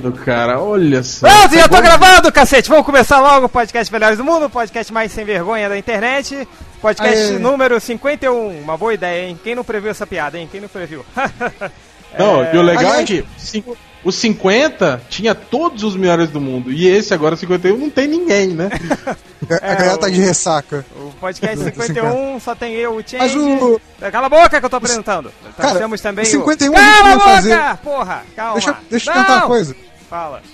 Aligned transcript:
gravando, 0.00 0.12
cara. 0.24 0.60
Olha 0.60 1.02
só. 1.02 1.28
Pronto, 1.28 1.54
já 1.54 1.68
tô 1.68 1.80
gravando, 1.80 2.32
cacete. 2.32 2.68
Vamos 2.68 2.84
começar 2.86 3.20
logo 3.20 3.46
o 3.46 3.48
podcast 3.48 3.92
Melhores 3.92 4.18
do 4.18 4.24
Mundo, 4.24 4.46
o 4.46 4.50
podcast 4.50 4.92
mais 4.92 5.12
sem 5.12 5.24
vergonha 5.24 5.68
da 5.68 5.76
internet. 5.78 6.46
Podcast 6.80 7.32
Aê. 7.32 7.38
número 7.38 7.80
51. 7.80 8.60
Uma 8.60 8.76
boa 8.76 8.92
ideia, 8.94 9.28
hein? 9.28 9.38
Quem 9.42 9.54
não 9.54 9.64
previu 9.64 9.90
essa 9.90 10.06
piada, 10.06 10.38
hein? 10.38 10.48
Quem 10.50 10.60
não 10.60 10.68
previu? 10.68 11.04
Não, 12.16 12.44
e 12.44 12.56
o 12.56 12.62
legal 12.62 12.84
é 12.94 12.98
Aliás- 13.00 13.08
que 13.50 13.64
os 14.04 14.14
50 14.14 15.02
tinha 15.10 15.34
todos 15.34 15.82
os 15.82 15.96
melhores 15.96 16.28
do 16.30 16.40
mundo. 16.40 16.70
E 16.70 16.86
esse 16.86 17.12
agora, 17.12 17.34
51, 17.34 17.76
não 17.76 17.90
tem 17.90 18.06
ninguém, 18.06 18.48
né? 18.50 18.70
A 19.60 19.74
galera 19.74 19.98
tá 19.98 20.08
de 20.08 20.20
ressaca. 20.20 20.86
O 20.94 21.10
podcast 21.20 21.58
51 21.64 22.38
só 22.38 22.54
tem 22.54 22.72
eu, 22.74 22.92
o 22.94 23.02
Change. 23.04 23.16
Mas 23.18 23.34
o- 23.34 23.80
Cala 24.12 24.26
a 24.26 24.30
boca 24.30 24.60
que 24.60 24.64
eu 24.64 24.70
tô 24.70 24.76
apresentando. 24.76 25.32
Cara, 25.56 25.76
Temos 25.80 26.00
também 26.00 26.22
o 26.24 26.28
51 26.28 26.72
o... 26.72 26.76
a 26.76 26.80
gente 26.80 26.92
Cala 27.02 27.08
a 27.10 27.16
boca! 27.16 27.30
fazer- 27.30 27.76
Porra, 27.82 28.22
calma. 28.36 28.52
Deixa, 28.54 28.76
deixa 28.88 29.10
eu 29.10 29.14
Não! 29.16 29.22
tentar 29.22 29.36
uma 29.38 29.46
coisa. 29.48 29.76
Fala. 30.14 30.42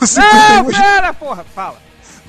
O 0.00 0.06
51, 0.06 0.62
Não, 0.62 0.64
pera, 0.70 1.12
porra, 1.12 1.44
fala. 1.54 1.76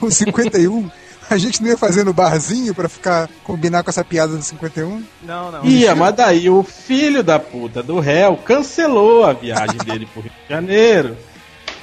o 0.02 0.12
51, 0.12 0.90
a 1.30 1.38
gente 1.38 1.62
não 1.62 1.70
ia 1.70 1.77
fazer 1.77 2.04
no 2.04 2.12
barzinho 2.12 2.73
pra 2.76 2.90
ficar 2.90 3.30
combinar 3.44 3.84
com 3.84 3.90
essa 3.90 4.04
piada 4.04 4.36
do 4.36 4.41
51? 4.44 5.02
Não, 5.22 5.52
não. 5.52 5.63
Ia, 5.66 5.96
mas 5.96 6.13
daí 6.16 6.49
o 6.49 6.62
filho 6.63 7.23
da 7.23 7.40
puta 7.40 7.82
do 7.82 7.99
réu 7.99 8.36
cancelou 8.38 9.23
a 9.23 9.32
viagem 9.34 9.77
dele 9.86 10.05
pro 10.12 10.23
Rio 10.23 10.32
de 10.44 10.49
Janeiro. 10.54 11.18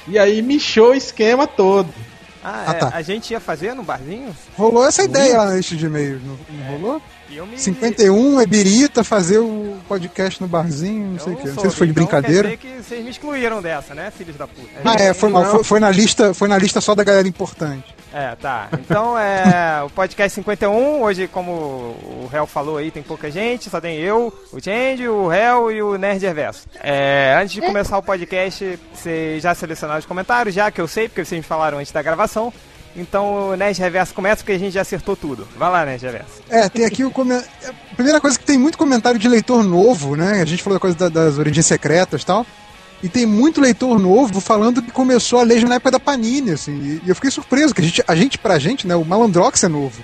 E 0.07 0.19
aí 0.19 0.41
michou 0.43 0.91
o 0.91 0.93
esquema 0.95 1.47
todo. 1.47 1.89
Ah, 2.43 2.65
Ah, 2.67 2.71
é, 2.71 2.73
tá. 2.75 2.91
a 2.93 3.01
gente 3.01 3.31
ia 3.31 3.39
fazer 3.39 3.73
no 3.73 3.81
barzinho? 3.83 4.35
Rolou 4.57 4.85
essa 4.85 5.03
ideia 5.03 5.37
lá 5.37 5.45
na 5.45 5.55
lista 5.55 5.75
de 5.75 5.85
e-mails, 5.85 6.21
não, 6.23 6.37
não 6.49 6.65
rolou? 6.77 7.01
E 7.31 7.37
eu 7.37 7.47
me... 7.47 7.57
51 7.57 8.41
é 8.41 8.45
birita, 8.45 9.03
fazer 9.05 9.39
o 9.39 9.77
podcast 9.87 10.41
no 10.41 10.47
barzinho, 10.49 11.11
não 11.13 11.19
sei 11.19 11.33
o 11.33 11.37
quê. 11.37 11.47
Não 11.47 11.61
sei 11.61 11.69
se 11.69 11.75
foi 11.77 11.87
de 11.87 11.91
Então 11.91 12.03
brincadeira. 12.03 12.49
Quer 12.49 12.57
que 12.57 12.83
vocês 12.83 13.03
me 13.03 13.09
excluíram 13.09 13.61
dessa, 13.61 13.95
né, 13.95 14.11
filhos 14.11 14.35
da 14.35 14.45
puta? 14.45 14.69
Ah, 14.83 14.95
é, 15.01 15.13
foi 15.13 15.29
mal. 15.29 15.45
Foi, 15.45 15.63
foi 15.63 15.79
na 15.79 15.89
lista, 15.89 16.33
foi 16.33 16.49
na 16.49 16.57
lista 16.57 16.81
só 16.81 16.93
da 16.93 17.05
galera 17.05 17.27
importante. 17.27 17.95
É, 18.13 18.35
tá. 18.35 18.67
Então 18.73 19.17
é 19.17 19.81
o 19.83 19.89
podcast 19.89 20.35
51. 20.35 21.01
Hoje, 21.01 21.27
como 21.27 21.51
o 21.51 22.29
Réu 22.29 22.45
falou 22.45 22.77
aí, 22.77 22.91
tem 22.91 23.01
pouca 23.01 23.31
gente, 23.31 23.69
só 23.69 23.79
tem 23.79 23.97
eu, 23.97 24.33
o 24.51 24.61
Change, 24.61 25.07
o 25.07 25.27
Réu 25.27 25.71
e 25.71 25.81
o 25.81 25.97
Nerd 25.97 26.25
Reverso. 26.25 26.67
É, 26.81 27.37
antes 27.41 27.53
de 27.53 27.61
começar 27.61 27.97
o 27.97 28.03
podcast, 28.03 28.77
vocês 28.93 29.41
já 29.41 29.55
selecionaram 29.55 29.99
os 29.99 30.05
comentários, 30.05 30.53
já 30.53 30.69
que 30.69 30.81
eu 30.81 30.87
sei, 30.87 31.07
porque 31.07 31.23
vocês 31.23 31.39
me 31.39 31.47
falaram 31.47 31.77
antes 31.77 31.93
da 31.93 32.01
gravação. 32.01 32.51
Então 32.95 33.51
o 33.51 33.55
Nerd 33.55 33.79
Reverso 33.79 34.13
começa 34.13 34.37
porque 34.37 34.51
a 34.51 34.59
gente 34.59 34.73
já 34.73 34.81
acertou 34.81 35.15
tudo. 35.15 35.47
Vai 35.57 35.71
lá, 35.71 35.85
Nerd 35.85 36.03
Reverso. 36.05 36.41
É, 36.49 36.67
tem 36.67 36.83
aqui 36.85 37.03
o 37.05 37.11
comentário. 37.11 37.49
A 37.91 37.95
primeira 37.95 38.19
coisa 38.19 38.35
é 38.35 38.39
que 38.39 38.45
tem 38.45 38.57
muito 38.57 38.77
comentário 38.77 39.19
de 39.19 39.27
leitor 39.29 39.63
novo, 39.63 40.15
né? 40.15 40.41
A 40.41 40.45
gente 40.45 40.61
falou 40.61 40.77
da 40.77 40.81
coisa 40.81 40.97
da- 40.97 41.09
das 41.09 41.37
origens 41.37 41.65
secretas 41.65 42.21
e 42.21 42.25
tal. 42.25 42.45
E 43.01 43.09
tem 43.09 43.25
muito 43.25 43.59
leitor 43.61 43.97
novo 43.97 44.39
falando 44.41 44.81
que 44.81 44.91
começou 44.91 45.39
a 45.39 45.43
ler 45.43 45.63
na 45.67 45.75
época 45.75 45.91
da 45.91 45.99
Panini, 45.99 46.51
assim. 46.51 46.99
E, 47.03 47.09
eu 47.09 47.15
fiquei 47.15 47.31
surpreso, 47.31 47.73
que 47.73 47.81
a 47.81 47.83
gente, 47.83 48.03
a 48.07 48.15
gente, 48.15 48.37
pra 48.37 48.59
gente, 48.59 48.85
né, 48.85 48.95
o 48.95 49.03
Malandrox 49.05 49.63
é 49.63 49.67
novo. 49.67 50.03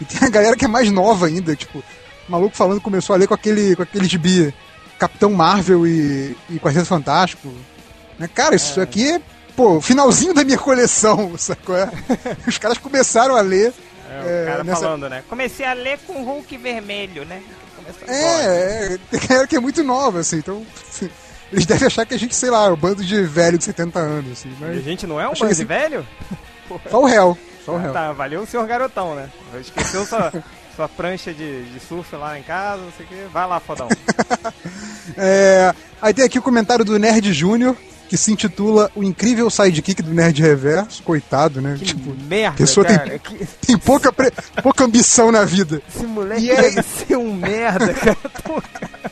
E 0.00 0.04
tem 0.04 0.26
a 0.26 0.30
galera 0.30 0.56
que 0.56 0.64
é 0.64 0.68
mais 0.68 0.90
nova 0.90 1.26
ainda, 1.26 1.54
tipo, 1.56 1.80
o 1.80 2.32
maluco 2.32 2.56
falando 2.56 2.78
que 2.78 2.84
começou 2.84 3.14
a 3.14 3.18
ler 3.18 3.26
com 3.26 3.34
aquele, 3.34 3.74
com 3.76 3.82
aquele 3.82 4.06
gibi 4.06 4.54
Capitão 4.98 5.30
Marvel 5.32 5.86
e, 5.86 6.36
e 6.48 6.58
Quarteto 6.58 6.86
Fantástico. 6.86 7.52
Né? 8.18 8.28
Cara, 8.32 8.54
isso 8.54 8.80
aqui 8.80 9.10
é, 9.10 9.20
pô, 9.58 9.80
finalzinho 9.80 10.32
da 10.32 10.44
minha 10.44 10.56
coleção, 10.56 11.34
sacou? 11.36 11.76
É? 11.76 11.90
Os 12.46 12.56
caras 12.58 12.78
começaram 12.78 13.34
a 13.34 13.40
ler. 13.40 13.72
É, 14.08 14.22
o 14.22 14.28
É, 14.28 14.44
cara 14.46 14.62
nessa- 14.64 14.80
falando, 14.82 15.08
né? 15.10 15.24
Comecei 15.28 15.66
a 15.66 15.72
ler 15.72 15.98
com 16.06 16.22
Hulk 16.22 16.56
vermelho, 16.56 17.24
né? 17.24 17.42
É, 18.06 18.98
é, 19.12 19.46
que 19.48 19.56
é 19.56 19.60
muito 19.60 19.82
nova, 19.82 20.20
assim, 20.20 20.36
então. 20.36 20.64
Eles 21.50 21.66
devem 21.66 21.86
achar 21.86 22.06
que 22.06 22.14
a 22.14 22.18
gente, 22.18 22.36
sei 22.36 22.50
lá, 22.50 22.66
é 22.66 22.70
um 22.70 22.76
bando 22.76 23.02
de 23.04 23.20
velho 23.24 23.58
de 23.58 23.64
70 23.64 23.98
anos, 23.98 24.32
assim. 24.32 24.54
E 24.60 24.64
a 24.64 24.68
Mas 24.68 24.84
gente 24.84 25.06
não 25.06 25.20
é 25.20 25.26
um 25.26 25.32
bando 25.32 25.46
esse- 25.50 25.62
de 25.62 25.66
velho? 25.66 26.06
só 26.90 27.00
o 27.02 27.04
réu. 27.06 27.36
Só 27.64 27.72
o 27.72 27.76
Ah, 27.76 27.80
réu. 27.80 27.92
tá, 27.92 28.12
valeu 28.12 28.42
o 28.42 28.46
senhor 28.46 28.64
garotão, 28.66 29.14
né? 29.16 29.28
Esqueceu 29.60 30.04
sua, 30.06 30.32
sua 30.76 30.88
prancha 30.88 31.34
de, 31.34 31.64
de 31.64 31.80
surf 31.80 32.14
lá 32.14 32.38
em 32.38 32.42
casa, 32.44 32.82
não 32.82 32.92
sei 32.96 33.04
o 33.06 33.08
que. 33.08 33.24
Vai 33.32 33.46
lá, 33.48 33.58
fodão. 33.58 33.88
É, 35.16 35.74
aí 36.00 36.14
tem 36.14 36.24
aqui 36.24 36.38
o 36.38 36.42
comentário 36.42 36.84
do 36.84 36.98
Nerd 36.98 37.32
Júnior, 37.32 37.74
que 38.08 38.16
se 38.16 38.32
intitula 38.32 38.90
O 38.94 39.02
Incrível 39.04 39.48
Sidekick 39.50 40.02
do 40.02 40.12
Nerd 40.14 40.40
Reverso. 40.40 41.02
Coitado, 41.02 41.60
né? 41.60 41.76
Que 41.78 41.84
tipo, 41.84 42.14
merda, 42.24 42.56
pessoa 42.56 42.86
tem- 42.86 42.96
cara. 42.96 43.18
Que- 43.18 43.46
tem 43.66 43.76
pouca, 43.78 44.12
pre- 44.12 44.32
pouca 44.62 44.84
ambição 44.84 45.30
na 45.30 45.44
vida. 45.44 45.82
esse 45.88 46.06
moleque 46.06 46.42
E 46.46 46.50
aí- 46.50 46.74
deve 46.74 46.82
ser 46.82 47.16
um 47.16 47.34
merda, 47.34 47.92
cara. 47.94 48.16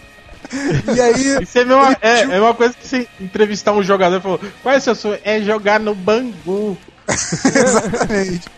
E 0.94 1.00
aí. 1.00 1.42
Isso 1.42 1.58
é, 1.58 1.64
mesma, 1.64 1.88
Ele 1.88 2.32
é, 2.32 2.36
é 2.36 2.40
uma 2.40 2.54
coisa 2.54 2.72
que 2.72 2.86
você 2.86 3.08
entrevistar 3.20 3.72
um 3.72 3.82
jogador 3.82 4.16
e 4.18 4.20
falou: 4.20 4.40
Qual 4.62 4.74
é 4.74 4.78
o 4.78 4.80
seu 4.80 4.94
sonho? 4.94 5.18
É 5.24 5.40
jogar 5.42 5.80
no 5.80 5.92
Bangu. 5.94 6.78
Exatamente. 7.44 8.48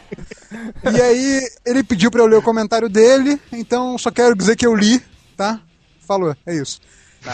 E 0.92 1.00
aí, 1.00 1.48
ele 1.66 1.82
pediu 1.82 2.10
pra 2.10 2.20
eu 2.20 2.26
ler 2.26 2.36
o 2.36 2.42
comentário 2.42 2.88
dele, 2.90 3.40
então 3.50 3.96
só 3.98 4.10
quero 4.10 4.34
dizer 4.36 4.54
que 4.56 4.66
eu 4.66 4.74
li, 4.74 5.02
tá? 5.36 5.60
Falou, 6.06 6.36
é 6.46 6.54
isso. 6.54 6.78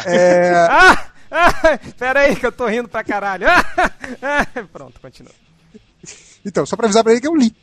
É, 0.07 0.53
Ah! 0.71 1.07
Ah! 1.35 1.79
Pera 1.99 2.21
aí 2.21 2.37
que 2.37 2.47
eu 2.47 2.53
tô 2.53 2.67
rindo 2.67 2.89
pra 2.89 3.05
caralho. 3.05 3.47
Ah! 3.49 3.65
Ah! 4.23 4.47
Pronto, 4.73 5.01
continua. 5.01 5.33
Então, 6.45 6.65
só 6.67 6.77
pra 6.77 6.87
avisar 6.87 7.03
pra 7.03 7.13
ele 7.13 7.21
que 7.21 7.27
eu 7.29 7.35
li. 7.35 7.55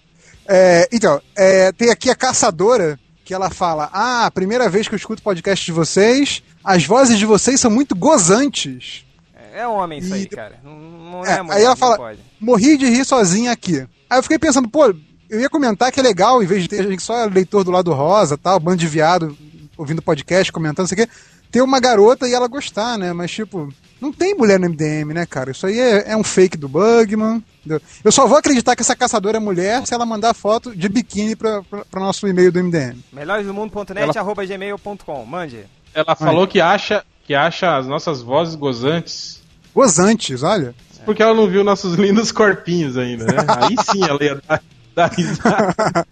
É, 0.48 0.88
então, 0.92 1.22
é, 1.36 1.72
tem 1.72 1.90
aqui 1.90 2.09
a 2.09 2.16
caçadora 2.16 3.00
que 3.24 3.34
ela 3.34 3.50
fala: 3.50 3.90
Ah, 3.94 4.30
primeira 4.34 4.68
vez 4.70 4.88
que 4.88 4.94
eu 4.96 4.98
escuto 4.98 5.22
podcast 5.22 5.64
de 5.66 5.72
vocês, 5.72 6.44
as 6.64 6.84
vozes 6.86 7.18
de 7.18 7.26
vocês 7.26 7.59
são 7.59 7.70
muito 7.72 7.96
gozantes. 7.96 9.06
É 9.54 9.68
homem 9.68 10.00
isso 10.00 10.14
aí, 10.14 10.24
E- 10.24 10.28
cara. 10.28 10.59
Não, 10.64 10.74
não 10.76 11.26
É, 11.26 11.34
é, 11.38 11.42
mulher, 11.42 11.58
aí 11.58 11.64
ela 11.64 11.76
fala: 11.76 11.98
pode. 11.98 12.20
Morri 12.40 12.78
de 12.78 12.88
rir 12.88 13.06
sozinha 13.06 13.52
aqui. 13.52 13.86
Aí 14.09 14.18
eu 14.18 14.24
fiquei 14.24 14.40
pensando, 14.40 14.68
pô, 14.70 14.94
eu 15.30 15.40
ia 15.40 15.50
comentar 15.50 15.92
que 15.92 16.00
é 16.00 16.03
legal, 16.03 16.42
em 16.42 16.46
vez 16.46 16.64
de 16.64 16.68
ter 16.70 16.84
gente 16.88 17.03
só 17.03 17.26
leitor 17.26 17.64
do 17.64 17.72
lado 17.72 17.94
rosa, 17.94 18.38
tal, 18.38 18.59
bando 18.59 18.78
de 18.78 18.88
viado 18.88 19.38
ouvindo 19.78 20.02
podcast, 20.02 20.52
comentando, 20.52 20.80
não 20.80 20.88
sei 20.88 21.03
o 21.03 21.08
quê, 21.08 21.14
ter 21.52 21.62
uma 21.62 21.80
garota 21.80 22.28
e 22.28 22.34
ela 22.34 22.48
gostar, 22.48 22.98
né? 22.98 23.12
Mas, 23.14 23.32
tipo, 23.32 23.72
não 24.00 24.12
tem 24.12 24.34
mulher 24.34 24.60
no 24.60 24.70
MDM, 24.70 25.14
né, 25.14 25.26
cara? 25.26 25.52
Isso 25.52 25.68
aí 25.68 25.80
é, 25.80 26.12
é 26.12 26.18
um 26.18 26.24
fake 26.24 26.58
do 26.58 26.68
Bugman. 26.70 27.44
entendeu? 27.60 27.82
Eu 28.04 28.12
só 28.12 28.26
vou 28.26 28.38
acreditar 28.38 28.76
que 28.76 28.82
essa 28.82 28.96
caçadora 28.96 29.38
é 29.38 29.40
mulher 29.40 29.86
se 29.86 29.94
ela 29.94 30.06
mandar 30.06 30.34
foto 30.34 30.76
de 30.76 30.88
biquíni 30.90 31.36
pra, 31.36 31.62
pra, 31.64 31.86
pra 31.86 32.00
nosso 32.02 32.28
e-mail 32.28 32.52
do 32.52 32.64
MDM. 32.64 32.98
Melhoresdomundo.net, 33.12 34.18
arroba 34.18 34.46
gmail.com. 34.46 35.26
Mande. 35.26 35.66
Ela 35.94 36.16
falou 36.16 36.48
que 36.48 36.62
acha, 36.62 37.04
que 37.26 37.36
acha 37.36 37.78
as 37.78 37.86
nossas 37.86 38.22
vozes 38.22 38.56
gozantes. 38.56 39.42
Gozantes, 39.76 40.42
olha. 40.42 40.74
Porque 41.06 41.22
ela 41.22 41.34
não 41.34 41.48
viu 41.48 41.64
nossos 41.64 41.96
lindos 41.96 42.32
corpinhos 42.32 42.98
ainda, 42.98 43.26
né? 43.26 43.34
Aí 43.48 43.76
sim 43.92 44.04
ela 44.04 44.24
ia 44.24 44.42
dar, 44.48 44.64
dar 44.96 45.12
risada. 45.12 46.08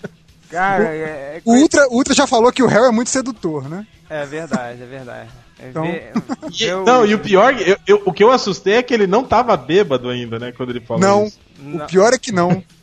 Cara, 0.50 0.84
é, 0.86 0.98
é, 1.38 1.42
O 1.46 1.54
Ultra, 1.54 1.88
o 1.90 1.96
Ultra 1.96 2.14
já 2.14 2.26
falou 2.26 2.52
que 2.52 2.64
o 2.64 2.68
réu 2.68 2.86
é 2.86 2.92
muito 2.92 3.10
sedutor, 3.10 3.70
né? 3.70 3.86
É 4.10 4.26
verdade, 4.26 4.82
é 4.82 4.86
verdade. 4.86 5.30
Então- 5.62 5.86
E- 5.86 6.64
eu- 6.64 6.84
Não, 6.86 7.06
e 7.06 7.14
o 7.14 7.20
pior, 7.20 7.54
eu- 7.62 7.78
eu- 7.86 8.02
o 8.06 8.14
que 8.14 8.24
eu 8.24 8.32
assustei 8.32 8.76
é 8.76 8.84
que 8.84 8.94
ele 8.94 9.06
não 9.08 9.24
tava 9.24 9.56
bêbado 9.58 10.10
ainda, 10.10 10.40
né? 10.40 10.52
Quando 10.52 10.70
ele 10.70 10.80
falou 10.80 11.02
Não, 11.02 11.26
isso. 11.26 11.40
Não. 11.60 11.86
o 11.86 11.88
pior 11.88 12.14
é 12.14 12.18
que 12.18 12.32
não. 12.32 12.64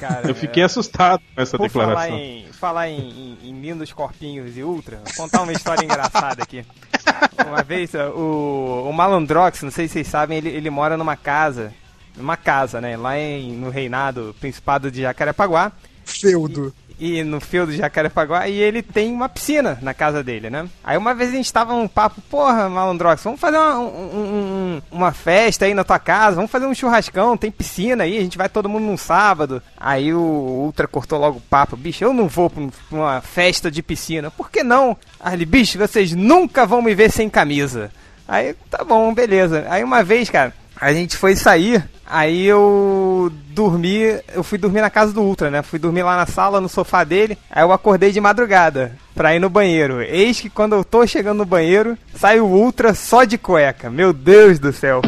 Cara, 0.00 0.28
Eu 0.28 0.34
fiquei 0.34 0.62
assustado 0.64 1.22
com 1.34 1.40
essa 1.40 1.56
Por 1.56 1.70
falar 1.70 1.86
declaração. 1.86 2.16
em, 2.18 2.46
falar 2.52 2.88
em, 2.90 2.98
em, 2.98 3.38
em 3.50 3.60
lindos 3.60 3.92
corpinhos 3.92 4.56
e 4.58 4.62
ultra, 4.64 4.96
vou 5.04 5.14
contar 5.14 5.42
uma 5.42 5.52
história 5.52 5.84
engraçada 5.84 6.42
aqui. 6.42 6.64
Uma 7.46 7.62
vez, 7.62 7.94
ó, 7.94 8.08
o, 8.10 8.88
o 8.90 8.92
Malandrox, 8.92 9.62
não 9.62 9.70
sei 9.70 9.86
se 9.86 9.94
vocês 9.94 10.08
sabem, 10.08 10.38
ele, 10.38 10.48
ele 10.48 10.68
mora 10.70 10.96
numa 10.96 11.16
casa, 11.16 11.72
numa 12.16 12.36
casa, 12.36 12.80
né, 12.80 12.96
lá 12.96 13.16
em, 13.16 13.52
no 13.52 13.70
reinado, 13.70 14.34
Principado 14.40 14.90
de 14.90 15.02
Jacarepaguá, 15.02 15.70
Feudo. 16.04 16.74
e 16.83 16.83
no 17.24 17.40
feudo 17.40 17.72
de 17.72 17.78
Jacarepaguá, 17.78 18.48
e 18.48 18.56
ele 18.56 18.82
tem 18.82 19.12
uma 19.12 19.28
piscina 19.28 19.78
na 19.82 19.92
casa 19.92 20.22
dele, 20.22 20.48
né? 20.50 20.68
Aí 20.82 20.96
uma 20.96 21.14
vez 21.14 21.30
a 21.30 21.36
gente 21.36 21.52
tava 21.52 21.72
num 21.74 21.88
papo, 21.88 22.20
porra, 22.30 22.68
Malandrox, 22.68 23.22
vamos 23.24 23.40
fazer 23.40 23.56
uma, 23.58 23.78
um- 23.78 23.84
um- 23.86 24.82
uma 24.92 25.12
festa 25.12 25.64
aí 25.64 25.74
na 25.74 25.84
tua 25.84 25.98
casa, 25.98 26.36
vamos 26.36 26.50
fazer 26.50 26.66
um 26.66 26.74
churrascão, 26.74 27.36
tem 27.36 27.50
piscina 27.50 28.04
aí, 28.04 28.16
a 28.18 28.20
gente 28.20 28.38
vai 28.38 28.48
todo 28.48 28.68
mundo 28.68 28.84
num 28.84 28.96
sábado. 28.96 29.62
Aí 29.76 30.14
o 30.14 30.18
Ultra 30.20 30.86
cortou 30.86 31.18
logo 31.18 31.38
o 31.38 31.42
papo, 31.42 31.76
bicho, 31.76 32.04
eu 32.04 32.12
não 32.14 32.28
vou 32.28 32.48
pra 32.48 32.62
um- 32.62 32.70
uma 32.90 33.20
festa 33.20 33.70
de 33.70 33.82
piscina, 33.82 34.30
por 34.30 34.50
que 34.50 34.62
não? 34.62 34.96
Ele, 35.32 35.44
bicho, 35.44 35.78
vocês 35.78 36.12
nunca 36.12 36.64
vão 36.66 36.80
me 36.82 36.94
ver 36.94 37.10
sem 37.10 37.28
camisa. 37.28 37.90
Aí, 38.26 38.54
tá 38.70 38.82
bom, 38.84 39.12
beleza. 39.12 39.66
Aí 39.68 39.84
uma 39.84 40.02
vez, 40.02 40.30
cara, 40.30 40.54
a 40.80 40.92
gente 40.92 41.16
foi 41.16 41.36
sair, 41.36 41.84
aí 42.06 42.44
eu 42.46 43.30
dormi, 43.50 44.00
eu 44.34 44.42
fui 44.42 44.58
dormir 44.58 44.80
na 44.80 44.90
casa 44.90 45.12
do 45.12 45.22
Ultra, 45.22 45.50
né? 45.50 45.62
Fui 45.62 45.78
dormir 45.78 46.02
lá 46.02 46.16
na 46.16 46.26
sala, 46.26 46.60
no 46.60 46.68
sofá 46.68 47.04
dele, 47.04 47.38
aí 47.50 47.62
eu 47.62 47.72
acordei 47.72 48.10
de 48.12 48.20
madrugada 48.20 48.96
pra 49.14 49.34
ir 49.34 49.38
no 49.38 49.48
banheiro. 49.48 50.02
Eis 50.02 50.40
que 50.40 50.50
quando 50.50 50.74
eu 50.74 50.84
tô 50.84 51.06
chegando 51.06 51.38
no 51.38 51.44
banheiro, 51.44 51.96
sai 52.16 52.40
o 52.40 52.46
Ultra 52.46 52.94
só 52.94 53.24
de 53.24 53.38
cueca. 53.38 53.88
Meu 53.90 54.12
Deus 54.12 54.58
do 54.58 54.72
céu. 54.72 55.00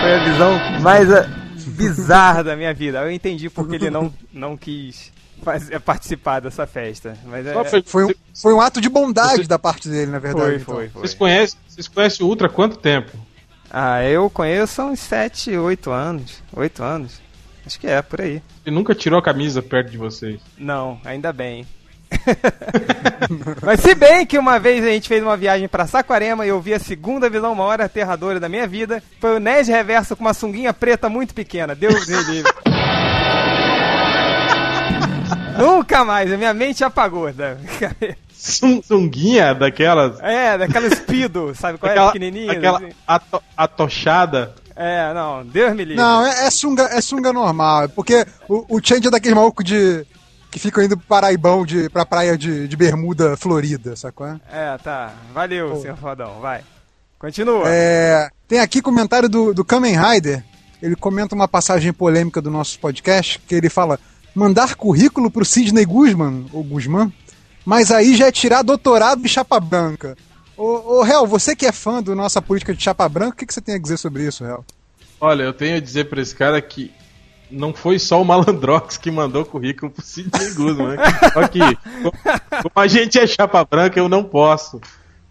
Foi 0.00 0.14
a 0.14 0.24
visão 0.24 0.80
mais 0.82 1.12
ah, 1.12 1.28
bizarra 1.66 2.42
da 2.44 2.56
minha 2.56 2.72
vida. 2.72 2.98
Eu 3.02 3.10
entendi 3.10 3.50
porque 3.50 3.74
ele 3.76 3.90
não, 3.90 4.12
não 4.32 4.56
quis 4.56 5.12
fazer, 5.42 5.78
participar 5.80 6.40
dessa 6.40 6.66
festa. 6.66 7.16
Mas 7.26 7.46
é, 7.46 7.52
foi- 7.64 7.82
Foi 7.84 8.04
um, 8.04 8.10
foi 8.40 8.54
um 8.54 8.60
ato 8.60 8.80
de 8.80 8.88
bondade 8.88 9.42
Você- 9.42 9.48
da 9.48 9.58
parte 9.58 9.88
dele, 9.88 10.10
na 10.10 10.18
verdade. 10.18 10.46
foi, 10.46 10.56
então. 10.56 10.74
foi, 10.74 10.88
foi. 10.88 11.02
Vocês 11.02 11.14
conhecem, 11.14 11.58
vocês 11.68 11.88
conhecem 11.88 12.24
o 12.24 12.28
Ultra 12.28 12.46
há 12.46 12.50
quanto 12.50 12.76
tempo? 12.76 13.10
Ah, 13.70 14.02
eu 14.04 14.30
conheço 14.30 14.80
há 14.82 14.86
uns 14.86 15.00
7, 15.00 15.56
8 15.56 15.90
anos. 15.90 16.42
8 16.54 16.82
anos. 16.82 17.20
Acho 17.66 17.80
que 17.80 17.86
é, 17.88 18.00
por 18.00 18.20
aí. 18.20 18.40
Ele 18.64 18.76
nunca 18.76 18.94
tirou 18.94 19.18
a 19.18 19.22
camisa 19.22 19.60
perto 19.62 19.90
de 19.90 19.98
vocês. 19.98 20.40
Não, 20.56 21.00
ainda 21.04 21.32
bem. 21.32 21.66
Mas 23.62 23.80
se 23.80 23.94
bem 23.96 24.24
que 24.24 24.38
uma 24.38 24.60
vez 24.60 24.84
a 24.84 24.88
gente 24.88 25.08
fez 25.08 25.20
uma 25.22 25.36
viagem 25.36 25.66
pra 25.66 25.86
Saquarema 25.86 26.46
e 26.46 26.48
eu 26.48 26.60
vi 26.60 26.72
a 26.74 26.78
segunda 26.78 27.28
visão 27.28 27.52
maior 27.54 27.80
aterradora 27.80 28.38
da 28.38 28.48
minha 28.48 28.66
vida, 28.68 29.02
foi 29.20 29.36
o 29.36 29.40
Ned 29.40 29.68
Reverso 29.70 30.14
com 30.14 30.22
uma 30.24 30.32
sunguinha 30.32 30.72
preta 30.72 31.08
muito 31.08 31.34
pequena. 31.34 31.74
Deus 31.74 32.06
me 32.06 32.22
livre. 32.22 32.52
Nunca 35.58 36.04
mais, 36.04 36.32
a 36.32 36.36
minha 36.36 36.54
mente 36.54 36.84
apagou 36.84 37.32
da 37.32 37.56
Sun- 37.56 38.16
Sunguinha 38.46 39.54
daquelas. 39.54 40.18
É, 40.20 40.56
daquela 40.58 40.88
Speedo, 40.94 41.52
sabe 41.58 41.78
qual 41.78 41.90
é? 41.90 41.94
Aquela, 41.94 42.12
Pequenininha. 42.12 42.52
aquela 42.52 42.78
assim. 42.78 42.90
ato- 43.06 43.42
atochada. 43.56 44.54
É, 44.74 45.12
não, 45.14 45.44
Deus 45.44 45.70
me 45.72 45.84
livre. 45.84 45.96
Não, 45.96 46.24
é, 46.24 46.46
é 46.46 46.50
sunga, 46.50 46.82
é 46.84 47.00
sunga 47.00 47.32
normal. 47.32 47.88
Porque 47.88 48.26
o, 48.48 48.76
o 48.76 48.80
Change 48.82 49.08
é 49.08 49.10
daquele 49.10 49.34
maluco 49.34 49.64
de. 49.64 50.06
que 50.50 50.58
ficam 50.58 50.84
indo 50.84 50.96
pro 50.96 51.06
Paraibão 51.06 51.64
de, 51.64 51.88
pra 51.88 52.04
praia 52.04 52.36
de, 52.36 52.68
de 52.68 52.76
Bermuda 52.76 53.36
Florida, 53.36 53.96
sacou? 53.96 54.26
É, 54.52 54.76
tá. 54.82 55.12
Valeu, 55.32 55.80
senhor 55.80 55.96
Fodão, 55.96 56.40
vai. 56.40 56.60
Continua. 57.18 57.62
É, 57.66 58.28
tem 58.46 58.60
aqui 58.60 58.82
comentário 58.82 59.28
do, 59.28 59.54
do 59.54 59.64
Kamen 59.64 59.96
Rider. 59.98 60.44
Ele 60.82 60.94
comenta 60.94 61.34
uma 61.34 61.48
passagem 61.48 61.90
polêmica 61.92 62.42
do 62.42 62.50
nosso 62.50 62.78
podcast, 62.78 63.38
que 63.48 63.54
ele 63.54 63.70
fala: 63.70 63.98
mandar 64.34 64.74
currículo 64.74 65.30
pro 65.30 65.42
Sidney 65.44 65.86
Guzman, 65.86 66.46
ou 66.52 66.62
Guzman, 66.62 67.10
mas 67.66 67.90
aí 67.90 68.16
já 68.16 68.28
é 68.28 68.32
tirar 68.32 68.62
doutorado 68.62 69.20
de 69.20 69.28
chapa 69.28 69.60
branca. 69.60 70.16
Ô, 70.56 71.00
ô 71.00 71.04
Hel, 71.06 71.26
você 71.26 71.54
que 71.54 71.66
é 71.66 71.72
fã 71.72 72.02
da 72.02 72.14
nossa 72.14 72.40
política 72.40 72.72
de 72.74 72.82
chapa 72.82 73.06
branca, 73.08 73.34
o 73.34 73.36
que, 73.36 73.44
que 73.46 73.52
você 73.52 73.60
tem 73.60 73.74
a 73.74 73.78
dizer 73.78 73.98
sobre 73.98 74.22
isso, 74.26 74.42
Hel? 74.44 74.64
Olha, 75.20 75.42
eu 75.42 75.52
tenho 75.52 75.76
a 75.76 75.80
dizer 75.80 76.08
pra 76.08 76.22
esse 76.22 76.34
cara 76.34 76.62
que 76.62 76.90
não 77.50 77.72
foi 77.74 77.98
só 77.98 78.20
o 78.20 78.24
Malandrox 78.24 78.96
que 78.96 79.10
mandou 79.10 79.44
currículo 79.44 79.90
pro 79.92 80.02
Sidney 80.04 80.50
Guzman. 80.54 80.96
né? 80.96 81.04
Só 81.32 81.46
que, 81.48 81.58
co- 82.02 82.12
como 82.62 82.72
a 82.76 82.86
gente 82.86 83.18
é 83.18 83.26
chapa 83.26 83.64
branca, 83.64 83.98
eu 83.98 84.08
não 84.08 84.24
posso 84.24 84.80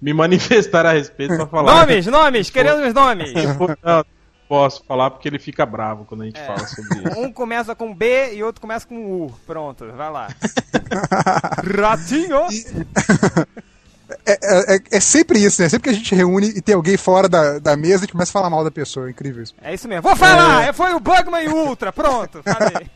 me 0.01 0.13
manifestar 0.13 0.85
a 0.85 0.91
respeito 0.93 1.35
pra 1.35 1.47
falar. 1.47 1.79
Nomes, 1.81 2.05
nomes, 2.05 2.49
queremos 2.49 2.93
nomes. 2.93 3.33
Não, 3.83 3.97
não 3.97 4.05
posso 4.47 4.83
falar 4.86 5.09
porque 5.12 5.27
ele 5.27 5.39
fica 5.39 5.65
bravo 5.65 6.06
quando 6.06 6.21
a 6.21 6.25
É. 6.25 6.27
gente 6.27 6.42
fala 6.45 6.65
sobre 6.68 7.00
isso. 7.09 7.19
Um 7.19 7.31
começa 7.31 7.75
com 7.75 7.94
B 7.94 8.33
e 8.36 8.44
outro 8.44 8.62
começa 8.62 8.88
com 8.88 8.95
U. 9.24 9.31
Pronto, 9.45 9.86
vai 9.94 10.12
lá. 10.12 10.27
Ratinho! 11.81 12.47
É, 14.25 14.33
é- 14.33 14.75
é- 14.75 14.80
é 14.92 15.00
sempre 15.00 15.39
isso, 15.39 15.62
né? 15.62 15.68
Sempre 15.68 15.89
que 15.89 15.95
a 15.95 15.97
gente 15.97 16.13
reúne 16.13 16.50
e 16.50 16.62
tem 16.62 16.75
alguém 16.75 16.95
fora 16.95 17.27
da, 17.27 17.57
da 17.57 17.75
mesa, 17.75 17.95
a 17.95 18.00
gente 18.01 18.12
começa 18.12 18.30
a 18.31 18.33
falar 18.33 18.50
mal 18.51 18.63
da 18.63 18.69
pessoa. 18.69 19.07
É 19.07 19.09
incrível 19.09 19.42
isso. 19.44 19.53
É 19.62 19.74
isso 19.74 19.88
mesmo. 19.88 20.03
Vou 20.03 20.15
falar! 20.15 20.71
Foi 20.75 20.94
o 20.94 21.00
Bugman 21.00 21.44
e 21.44 21.47
o 21.47 21.56
Ultra. 21.68 21.92
Pronto, 21.92 22.42
falei. 22.44 22.88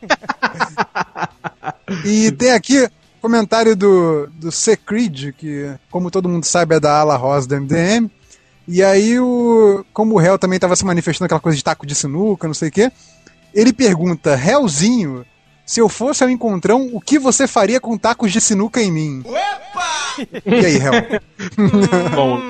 E 2.04 2.30
tem 2.32 2.52
aqui 2.52 2.88
comentário 3.20 3.74
do, 3.76 4.28
do 4.34 4.52
C. 4.52 4.76
Creed, 4.76 5.32
que, 5.36 5.74
como 5.90 6.10
todo 6.10 6.28
mundo 6.28 6.44
sabe, 6.44 6.76
é 6.76 6.80
da 6.80 6.98
ala 7.00 7.16
rosa 7.16 7.48
do 7.48 7.56
MDM. 7.60 8.08
E 8.72 8.82
aí, 8.84 9.18
o, 9.18 9.84
como 9.92 10.14
o 10.14 10.18
réu 10.18 10.38
também 10.38 10.56
estava 10.56 10.76
se 10.76 10.84
manifestando 10.84 11.26
aquela 11.26 11.40
coisa 11.40 11.56
de 11.58 11.64
taco 11.64 11.84
de 11.84 11.94
sinuca, 11.94 12.46
não 12.46 12.54
sei 12.54 12.68
o 12.68 12.72
quê, 12.72 12.92
ele 13.52 13.72
pergunta, 13.72 14.36
réuzinho, 14.36 15.26
se 15.66 15.80
eu 15.80 15.88
fosse 15.88 16.22
ao 16.22 16.30
encontrão, 16.30 16.88
o 16.92 17.00
que 17.00 17.18
você 17.18 17.48
faria 17.48 17.80
com 17.80 17.98
tacos 17.98 18.30
de 18.32 18.40
sinuca 18.40 18.80
em 18.80 18.92
mim? 18.92 19.24
E 20.46 20.54
aí, 20.66 20.78
réu? 20.78 20.92
Bom, 22.14 22.40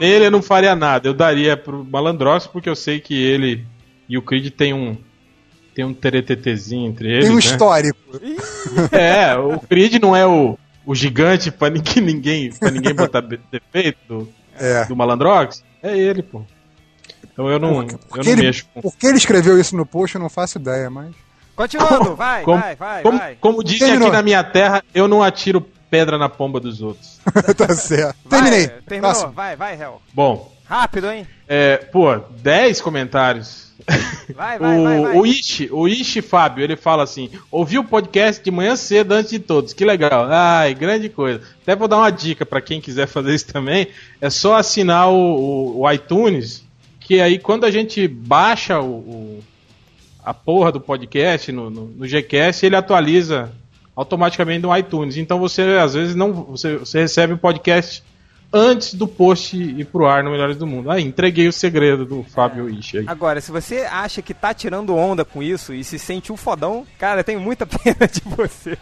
ele 0.00 0.26
eu 0.26 0.30
não 0.30 0.42
faria 0.42 0.74
nada. 0.74 1.08
Eu 1.08 1.14
daria 1.14 1.56
pro 1.56 1.84
Malandrox 1.84 2.46
porque 2.46 2.68
eu 2.68 2.76
sei 2.76 2.98
que 3.00 3.14
ele 3.14 3.64
e 4.08 4.16
o 4.18 4.22
Creed 4.22 4.50
tem 4.52 4.72
um 4.74 4.96
tem 5.74 5.84
um 5.84 5.94
teretetezinho 5.94 6.88
entre 6.90 7.08
eles, 7.08 7.24
Tem 7.26 7.30
um 7.32 7.34
né? 7.36 7.40
histórico. 7.40 7.98
É, 8.90 9.36
o 9.36 9.60
Creed 9.60 9.94
não 10.02 10.16
é 10.16 10.26
o, 10.26 10.58
o 10.84 10.92
gigante 10.92 11.52
pra 11.52 11.70
ninguém, 11.70 12.50
pra 12.52 12.68
ninguém 12.70 12.92
botar 12.94 13.20
defeito 13.20 13.98
do, 14.08 14.28
É. 14.58 14.84
do 14.86 14.96
Malandrox. 14.96 15.62
É 15.82 15.96
ele, 15.96 16.22
pô. 16.22 16.42
Então 17.32 17.48
eu 17.48 17.58
não, 17.58 17.82
eu 17.82 17.98
Porque 17.98 18.24
não 18.24 18.32
ele, 18.32 18.42
mexo 18.46 18.66
com. 18.74 18.80
por 18.80 18.96
que 18.96 19.06
ele 19.06 19.16
escreveu 19.18 19.58
isso 19.60 19.76
no 19.76 19.86
post, 19.86 20.16
eu 20.16 20.20
não 20.20 20.28
faço 20.28 20.58
ideia, 20.58 20.90
mas... 20.90 21.14
Continuando, 21.54 22.14
vai, 22.16 22.42
Como, 22.42 22.60
vai, 22.60 22.76
vai, 22.76 23.02
como, 23.02 23.18
vai. 23.18 23.36
como 23.40 23.64
dizem 23.64 23.80
Terminou. 23.88 24.08
aqui 24.08 24.16
na 24.16 24.22
minha 24.22 24.44
terra, 24.44 24.82
eu 24.94 25.08
não 25.08 25.22
atiro 25.22 25.60
pedra 25.90 26.18
na 26.18 26.28
pomba 26.28 26.60
dos 26.60 26.82
outros. 26.82 27.20
tá 27.56 27.74
certo. 27.74 28.16
Vai, 28.24 28.40
Terminei. 28.42 28.68
Terminou, 28.68 29.10
Próximo. 29.10 29.32
vai, 29.32 29.56
vai, 29.56 29.80
Hel. 29.80 30.00
Bom, 30.12 30.52
Rápido, 30.64 31.10
hein? 31.10 31.26
é, 31.48 31.76
pô, 31.78 32.16
10 32.18 32.80
comentários. 32.80 33.67
Vai, 34.34 34.58
vai, 34.58 34.78
o, 34.78 34.82
vai, 34.84 35.00
vai. 35.00 35.16
o 35.18 35.26
Ishi, 35.26 35.68
o 35.72 35.88
Ishi 35.88 36.20
Fábio, 36.20 36.62
ele 36.62 36.76
fala 36.76 37.02
assim: 37.02 37.30
ouvi 37.50 37.78
o 37.78 37.84
podcast 37.84 38.42
de 38.44 38.50
manhã 38.50 38.76
cedo 38.76 39.12
antes 39.12 39.30
de 39.30 39.38
todos, 39.38 39.72
que 39.72 39.84
legal. 39.84 40.26
Ai, 40.30 40.74
grande 40.74 41.08
coisa. 41.08 41.40
Até 41.62 41.74
vou 41.74 41.88
dar 41.88 41.96
uma 41.98 42.10
dica 42.10 42.44
pra 42.44 42.60
quem 42.60 42.80
quiser 42.80 43.06
fazer 43.06 43.34
isso 43.34 43.46
também: 43.46 43.88
é 44.20 44.28
só 44.30 44.56
assinar 44.56 45.08
o, 45.10 45.80
o- 45.80 45.90
iTunes, 45.92 46.64
que 47.00 47.20
aí 47.20 47.38
quando 47.38 47.64
a 47.64 47.70
gente 47.70 48.06
baixa 48.06 48.78
o, 48.80 48.86
o- 48.90 49.44
a 50.24 50.34
porra 50.34 50.70
do 50.70 50.80
podcast 50.80 51.50
no, 51.50 51.70
no, 51.70 51.86
no 51.86 52.06
Gcast, 52.06 52.64
ele 52.66 52.76
atualiza 52.76 53.50
automaticamente 53.96 54.60
no 54.62 54.76
iTunes. 54.76 55.16
Então 55.16 55.38
você 55.38 55.62
às 55.82 55.94
vezes 55.94 56.14
não 56.14 56.32
você, 56.32 56.76
você 56.76 57.00
recebe 57.00 57.32
o 57.32 57.38
podcast 57.38 58.02
antes 58.52 58.94
do 58.94 59.06
post 59.06 59.56
ir 59.56 59.84
pro 59.86 60.06
ar 60.06 60.24
no 60.24 60.30
Melhores 60.30 60.56
do 60.56 60.66
Mundo. 60.66 60.90
Aí 60.90 61.04
entreguei 61.04 61.48
o 61.48 61.52
segredo 61.52 62.04
do 62.04 62.22
Fábio 62.22 62.68
Ishi 62.68 62.98
aí. 62.98 63.04
Agora, 63.06 63.40
se 63.40 63.50
você 63.50 63.80
acha 63.80 64.22
que 64.22 64.32
tá 64.32 64.54
tirando 64.54 64.94
onda 64.94 65.24
com 65.24 65.42
isso 65.42 65.74
e 65.74 65.84
se 65.84 65.98
sente 65.98 66.32
um 66.32 66.36
fodão, 66.36 66.86
cara, 66.98 67.20
eu 67.20 67.24
tenho 67.24 67.40
muita 67.40 67.66
pena 67.66 68.08
de 68.08 68.22
você. 68.24 68.78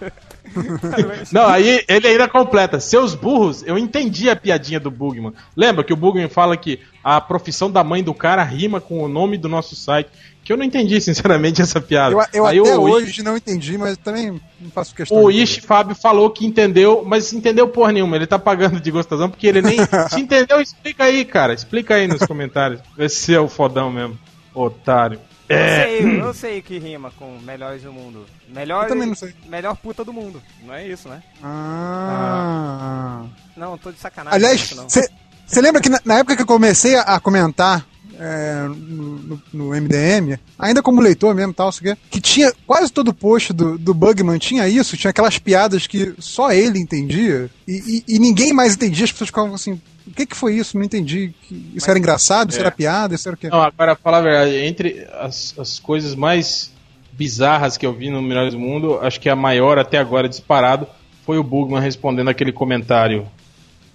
Não, 1.32 1.46
aí 1.46 1.84
ele 1.88 2.06
ainda 2.06 2.28
completa. 2.28 2.78
Seus 2.78 3.14
burros, 3.14 3.62
eu 3.66 3.76
entendi 3.76 4.30
a 4.30 4.36
piadinha 4.36 4.78
do 4.78 4.90
Bugman. 4.90 5.32
Lembra 5.56 5.82
que 5.82 5.92
o 5.92 5.96
Bugman 5.96 6.28
fala 6.28 6.56
que 6.56 6.80
a 7.02 7.20
profissão 7.20 7.70
da 7.70 7.82
mãe 7.82 8.02
do 8.02 8.14
cara 8.14 8.42
rima 8.42 8.80
com 8.80 9.02
o 9.02 9.08
nome 9.08 9.36
do 9.36 9.48
nosso 9.48 9.74
site. 9.74 10.10
Que 10.46 10.52
eu 10.52 10.56
não 10.56 10.64
entendi, 10.64 11.00
sinceramente, 11.00 11.60
essa 11.60 11.80
piada. 11.80 12.14
Eu, 12.14 12.24
eu 12.32 12.46
aí 12.46 12.60
até 12.60 12.78
o, 12.78 12.82
hoje 12.82 13.20
não 13.20 13.36
entendi, 13.36 13.76
mas 13.76 13.96
também 13.96 14.40
não 14.60 14.70
faço 14.70 14.94
questão. 14.94 15.18
o 15.20 15.28
Ishi 15.28 15.60
Fábio 15.60 15.96
falou 15.96 16.30
que 16.30 16.46
entendeu, 16.46 17.02
mas 17.04 17.32
entendeu 17.32 17.66
porra 17.66 17.90
nenhuma. 17.90 18.14
Ele 18.14 18.28
tá 18.28 18.38
pagando 18.38 18.78
de 18.78 18.88
gostosão 18.92 19.28
porque 19.28 19.48
ele 19.48 19.60
nem. 19.60 19.76
Se 20.08 20.20
entendeu, 20.20 20.60
explica 20.60 21.02
aí, 21.02 21.24
cara. 21.24 21.52
Explica 21.52 21.96
aí 21.96 22.06
nos 22.06 22.20
comentários. 22.24 22.80
Vê 22.96 23.08
se 23.08 23.34
é 23.34 23.40
o 23.40 23.48
fodão 23.48 23.90
mesmo. 23.90 24.16
Otário. 24.54 25.18
Eu 25.48 25.56
É. 25.58 25.82
sei, 25.84 26.20
eu 26.20 26.32
sei 26.38 26.62
que 26.62 26.78
rima 26.78 27.10
com 27.18 27.38
melhores 27.40 27.82
do 27.82 27.92
mundo. 27.92 28.24
Melhor, 28.48 28.84
Eu 28.84 28.88
também 28.90 29.08
não 29.08 29.16
sei. 29.16 29.34
melhor 29.48 29.74
puta 29.76 30.04
do 30.04 30.12
mundo. 30.12 30.40
Não 30.64 30.72
é 30.72 30.86
isso, 30.86 31.08
né? 31.08 31.24
Ah. 31.42 33.24
Não, 33.56 33.72
eu 33.72 33.78
tô 33.78 33.90
de 33.90 33.98
sacanagem. 33.98 34.36
Aliás, 34.36 34.70
não. 34.76 34.86
você 34.88 35.60
lembra 35.60 35.80
que 35.82 35.88
na, 35.88 36.00
na 36.04 36.18
época 36.18 36.36
que 36.36 36.42
eu 36.42 36.46
comecei 36.46 36.94
a, 36.96 37.02
a 37.02 37.20
comentar 37.20 37.84
é, 38.18 38.66
no, 38.68 39.42
no- 39.52 39.70
MDM, 39.74 40.38
ainda 40.58 40.82
como 40.82 41.00
leitor 41.00 41.34
mesmo, 41.34 41.52
tal, 41.52 41.68
isso 41.70 41.82
que 42.10 42.20
tinha 42.20 42.52
quase 42.66 42.92
todo 42.92 43.08
o 43.08 43.14
post 43.14 43.52
do, 43.52 43.76
do 43.78 43.92
Bugman 43.94 44.38
tinha 44.38 44.68
isso, 44.68 44.96
tinha 44.96 45.10
aquelas 45.10 45.38
piadas 45.38 45.86
que 45.86 46.14
só 46.18 46.50
ele 46.52 46.78
entendia 46.78 47.50
e, 47.66 48.02
e- 48.08 48.14
e 48.16 48.18
ninguém 48.18 48.52
mais 48.52 48.74
entendia, 48.74 49.04
as 49.04 49.12
pessoas 49.12 49.28
ficavam 49.28 49.54
assim, 49.54 49.80
o 50.06 50.10
que 50.12 50.24
que 50.26 50.36
foi 50.36 50.54
isso? 50.54 50.76
Não 50.78 50.84
entendi. 50.84 51.32
Isso 51.74 51.90
era 51.90 51.98
engraçado, 51.98 52.50
isso 52.50 52.58
É. 52.58 52.62
era 52.62 52.70
piada, 52.70 53.14
isso 53.14 53.28
era 53.28 53.34
o 53.34 53.38
quê? 53.38 53.48
Não, 53.48 53.60
agora 53.62 53.96
fala 53.96 54.18
a 54.18 54.22
verdade, 54.22 54.56
entre 54.56 55.06
as, 55.18 55.54
as 55.58 55.78
coisas 55.78 56.14
mais 56.14 56.70
bizarras 57.12 57.76
que 57.76 57.84
eu 57.86 57.92
vi 57.92 58.10
no 58.10 58.22
Melhores 58.22 58.52
do 58.52 58.58
Mundo, 58.60 58.98
acho 59.00 59.18
que 59.20 59.28
a 59.28 59.34
maior 59.34 59.78
até 59.78 59.98
agora 59.98 60.28
disparado 60.28 60.86
foi 61.24 61.38
o 61.38 61.42
Bugman 61.42 61.80
respondendo 61.80 62.28
aquele 62.28 62.52
comentário 62.52 63.26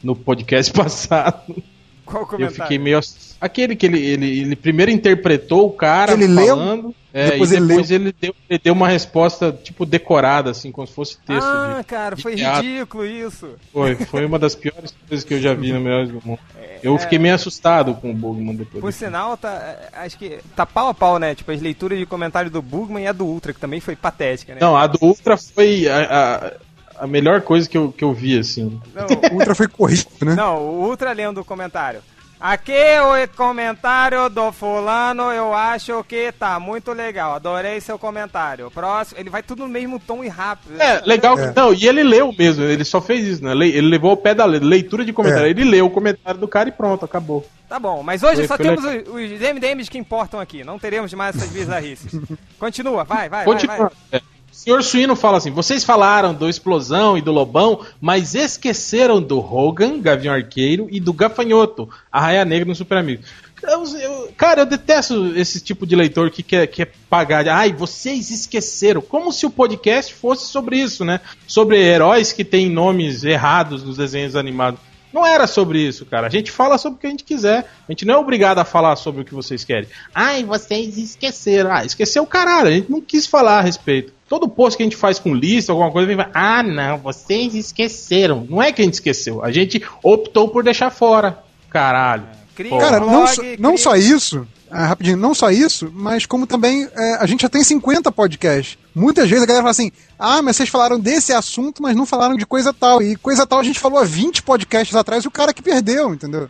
no 0.04 0.16
podcast 0.16 0.74
passado. 0.74 1.64
Qual 2.12 2.24
o 2.24 2.26
Eu 2.26 2.28
comentário? 2.28 2.62
fiquei 2.64 2.78
meio. 2.78 3.00
Aquele 3.40 3.76
que 3.76 3.86
ele, 3.88 4.00
ele, 4.00 4.40
ele 4.42 4.56
primeiro 4.56 4.92
interpretou 4.92 5.66
o 5.68 5.72
cara 5.72 6.14
Ele 6.14 6.28
leu, 6.28 6.56
falando, 6.56 6.96
é, 7.12 7.32
depois 7.32 7.52
e 7.52 7.56
ele 7.56 7.66
depois 7.66 7.90
ele, 7.92 8.16
deu, 8.22 8.36
ele 8.48 8.60
deu 8.64 8.74
uma 8.74 8.88
resposta, 8.88 9.52
tipo, 9.52 9.84
decorada, 9.86 10.52
assim, 10.52 10.72
como 10.72 10.86
se 10.86 10.94
fosse 10.94 11.18
texto 11.26 11.44
Ah, 11.44 11.78
de. 11.80 11.86
cara, 11.86 12.16
de 12.16 12.22
foi 12.22 12.36
teatro. 12.36 12.62
ridículo 12.62 13.06
isso. 13.06 13.50
Foi, 13.74 13.96
foi 13.96 14.26
uma 14.26 14.38
das 14.38 14.54
piores 14.54 14.94
coisas 15.08 15.26
que 15.26 15.34
eu 15.34 15.42
já 15.42 15.54
vi 15.56 15.74
no 15.74 15.80
Melhores 15.80 16.10
do 16.12 16.22
Mundo. 16.24 16.40
Eu 16.84 16.98
fiquei 17.00 17.18
meio 17.20 17.34
assustado 17.36 17.96
com 17.96 18.12
o 18.12 18.14
Bugman 18.14 18.56
depois. 18.56 18.82
Por 18.82 18.94
sinal, 18.94 19.36
tá, 19.38 19.76
acho 19.94 20.18
que 20.18 20.40
tá 20.56 20.66
pau 20.66 20.90
a 20.90 20.94
pau, 20.94 21.18
né? 21.18 21.34
Tipo, 21.36 21.52
as 21.52 21.62
leituras 21.62 21.98
de 21.98 22.06
comentário 22.06 22.50
do 22.52 22.62
Bugman 22.62 23.04
e 23.04 23.08
a 23.08 23.12
do 23.12 23.26
Ultra, 23.26 23.54
que 23.54 23.60
também 23.60 23.80
foi 23.80 23.96
patética, 23.96 24.54
né? 24.54 24.60
Não, 24.62 24.76
a 24.78 24.86
do 24.88 24.98
Ultra 25.02 25.38
foi 25.38 25.88
a, 25.88 26.04
a, 26.04 26.52
a 27.04 27.08
melhor 27.08 27.42
coisa 27.42 27.68
que 27.70 27.78
eu, 27.78 27.92
que 27.92 28.04
eu 28.04 28.14
vi, 28.14 28.38
assim. 28.40 28.80
Não, 28.94 29.06
O 29.32 29.34
Ultra 29.36 29.56
foi 29.56 29.68
corrido, 29.68 30.06
né? 30.24 30.36
Não, 30.36 30.58
o 30.58 30.84
Ultra 30.88 31.12
lendo 31.12 31.42
o 31.42 31.46
comentário. 31.46 32.02
Aqui 32.40 32.74
o 32.74 33.38
comentário 33.38 34.28
do 34.28 34.52
fulano, 34.52 35.32
eu 35.32 35.54
acho 35.54 36.04
que 36.06 36.32
tá 36.32 36.60
muito 36.60 36.92
legal. 36.92 37.36
Adorei 37.36 37.80
seu 37.80 38.00
comentário. 38.00 38.72
Próximo, 38.72 39.20
ele 39.20 39.30
vai 39.30 39.44
tudo 39.44 39.62
no 39.62 39.70
mesmo 39.70 40.00
tom 40.00 40.24
e 40.24 40.28
rápido. 40.28 40.82
É, 40.82 41.04
legal. 41.06 41.38
É. 41.38 41.54
Não, 41.56 41.72
e 41.72 41.88
ele 41.88 42.02
leu 42.02 42.34
mesmo, 42.36 42.64
ele 42.64 42.84
só 42.84 43.00
fez 43.00 43.28
isso, 43.28 43.44
né? 43.44 43.54
Le- 43.54 43.70
Ele 43.70 43.88
levou 43.88 44.10
ao 44.10 44.18
pé 44.18 44.34
da 44.34 44.46
le- 44.48 44.58
leitura 44.58 45.06
de 45.06 45.14
comentário. 45.14 45.46
É. 45.46 45.50
Ele 45.52 45.64
leu 45.64 45.86
o 45.86 45.90
comentário 45.92 46.40
do 46.40 46.48
cara 46.48 46.68
e 46.70 46.72
pronto, 46.72 47.06
acabou. 47.06 47.46
Tá 47.70 47.78
bom, 47.78 48.02
mas 48.02 48.24
hoje 48.24 48.38
Foi- 48.38 48.48
só 48.48 48.58
foi 48.58 48.66
temos 48.66 48.84
os, 48.84 49.08
os 49.14 49.40
MDMs 49.40 49.88
que 49.88 50.00
importam 50.00 50.40
aqui. 50.40 50.64
Não 50.64 50.80
teremos 50.80 51.14
mais 51.14 51.36
essas 51.36 51.50
bizarrices. 51.50 52.20
Continua, 52.58 53.04
vai, 53.04 53.30
vai, 53.30 53.46
vai, 53.46 53.46
vai. 53.46 53.54
Continua. 53.54 53.92
É. 54.12 54.20
Senhor 54.64 54.84
Suíno 54.84 55.16
fala 55.16 55.38
assim: 55.40 55.50
vocês 55.50 55.84
falaram 55.84 56.36
do 56.36 56.48
Explosão 56.48 57.18
e 57.18 57.22
do 57.22 57.32
Lobão, 57.32 57.80
mas 58.00 58.36
esqueceram 58.36 59.20
do 59.20 59.40
Hogan, 59.40 60.00
Gavião 60.00 60.36
Arqueiro, 60.36 60.88
e 60.92 61.00
do 61.00 61.12
Gafanhoto, 61.12 61.90
a 62.12 62.22
Raia 62.22 62.46
Negra 62.46 62.68
no 62.68 62.76
Super 62.76 63.00
Amigo. 63.00 63.24
Eu- 63.64 63.84
eu- 64.00 64.32
cara, 64.38 64.62
eu 64.62 64.66
detesto 64.68 65.34
esse 65.36 65.60
tipo 65.62 65.88
de 65.88 65.96
leitor 65.96 66.30
que 66.30 66.44
quer, 66.44 66.68
quer 66.68 66.92
pagar. 67.10 67.48
Ai, 67.48 67.74
vocês 67.74 68.30
esqueceram. 68.30 69.02
Como 69.02 69.32
se 69.34 69.48
o 69.48 69.50
podcast 69.50 70.14
fosse 70.14 70.46
sobre 70.46 70.78
isso, 70.78 71.04
né? 71.04 71.20
Sobre 71.48 71.80
heróis 71.82 72.32
que 72.32 72.46
têm 72.46 72.70
nomes 72.70 73.24
errados 73.24 73.84
nos 73.84 73.98
desenhos 73.98 74.36
animados. 74.36 74.80
Não 75.12 75.26
era 75.26 75.46
sobre 75.48 75.80
isso, 75.80 76.06
cara. 76.06 76.28
A 76.28 76.30
gente 76.30 76.52
fala 76.52 76.78
sobre 76.78 76.98
o 76.98 77.00
que 77.02 77.08
a 77.08 77.10
gente 77.10 77.24
quiser. 77.24 77.70
A 77.90 77.92
gente 77.92 78.06
não 78.06 78.14
é 78.14 78.18
obrigado 78.18 78.60
a 78.60 78.66
falar 78.66 78.96
sobre 78.96 79.22
o 79.22 79.26
que 79.26 79.34
vocês 79.34 79.64
querem. 79.64 79.90
Ai, 80.14 80.44
vocês 80.44 80.98
esqueceram. 81.00 81.72
Ah, 81.72 81.84
esqueceu 81.84 82.22
o 82.24 82.28
caralho. 82.28 82.68
A 82.70 82.72
gente 82.74 82.90
não 82.92 83.02
quis 83.02 83.26
falar 83.26 83.58
a 83.58 83.62
respeito. 83.62 84.14
Todo 84.32 84.48
post 84.48 84.78
que 84.78 84.84
a 84.84 84.86
gente 84.86 84.96
faz 84.96 85.20
com 85.20 85.36
lista, 85.36 85.74
alguma 85.74 85.92
coisa, 85.92 86.08
vem 86.08 86.26
ah, 86.34 86.64
não, 86.64 87.00
vocês 87.00 87.54
esqueceram. 87.54 88.48
Não 88.50 88.64
é 88.64 88.72
que 88.72 88.82
a 88.82 88.86
gente 88.86 88.94
esqueceu. 88.94 89.44
A 89.44 89.52
gente 89.52 89.84
optou 90.02 90.48
por 90.48 90.64
deixar 90.64 90.90
fora. 90.90 91.44
Caralho. 91.70 92.24
Cria 92.56 92.70
Pô. 92.70 92.78
um 92.78 92.80
Cara, 92.80 93.02
blog, 93.02 93.12
não, 93.12 93.28
só, 93.28 93.42
cria- 93.42 93.58
não 93.60 93.78
só 93.78 93.96
isso, 93.98 94.48
ah, 94.70 94.86
rapidinho, 94.86 95.18
não 95.18 95.34
só 95.34 95.52
isso, 95.52 95.92
mas 95.94 96.26
como 96.26 96.48
também 96.48 96.88
é, 96.96 97.16
a 97.16 97.26
gente 97.26 97.42
já 97.42 97.50
tem 97.50 97.62
50 97.62 98.10
podcasts. 98.10 98.78
Muitas 98.96 99.30
vezes 99.30 99.44
a 99.44 99.46
galera 99.46 99.64
fala 99.64 99.72
assim: 99.72 99.92
ah, 100.18 100.42
mas 100.42 100.56
vocês 100.56 100.70
falaram 100.70 100.98
desse 100.98 101.34
assunto, 101.34 101.84
mas 101.84 101.94
não 101.94 102.06
falaram 102.06 102.38
de 102.38 102.46
coisa 102.46 102.72
tal. 102.72 103.02
E 103.02 103.18
coisa 103.18 103.46
tal 103.46 103.60
a 103.60 103.64
gente 103.64 103.82
falou 103.82 104.00
há 104.00 104.06
20 104.06 104.44
podcasts 104.44 104.96
atrás 104.96 105.26
e 105.26 105.28
o 105.28 105.32
cara 105.32 105.54
que 105.54 105.62
perdeu, 105.62 106.14
entendeu? 106.14 106.50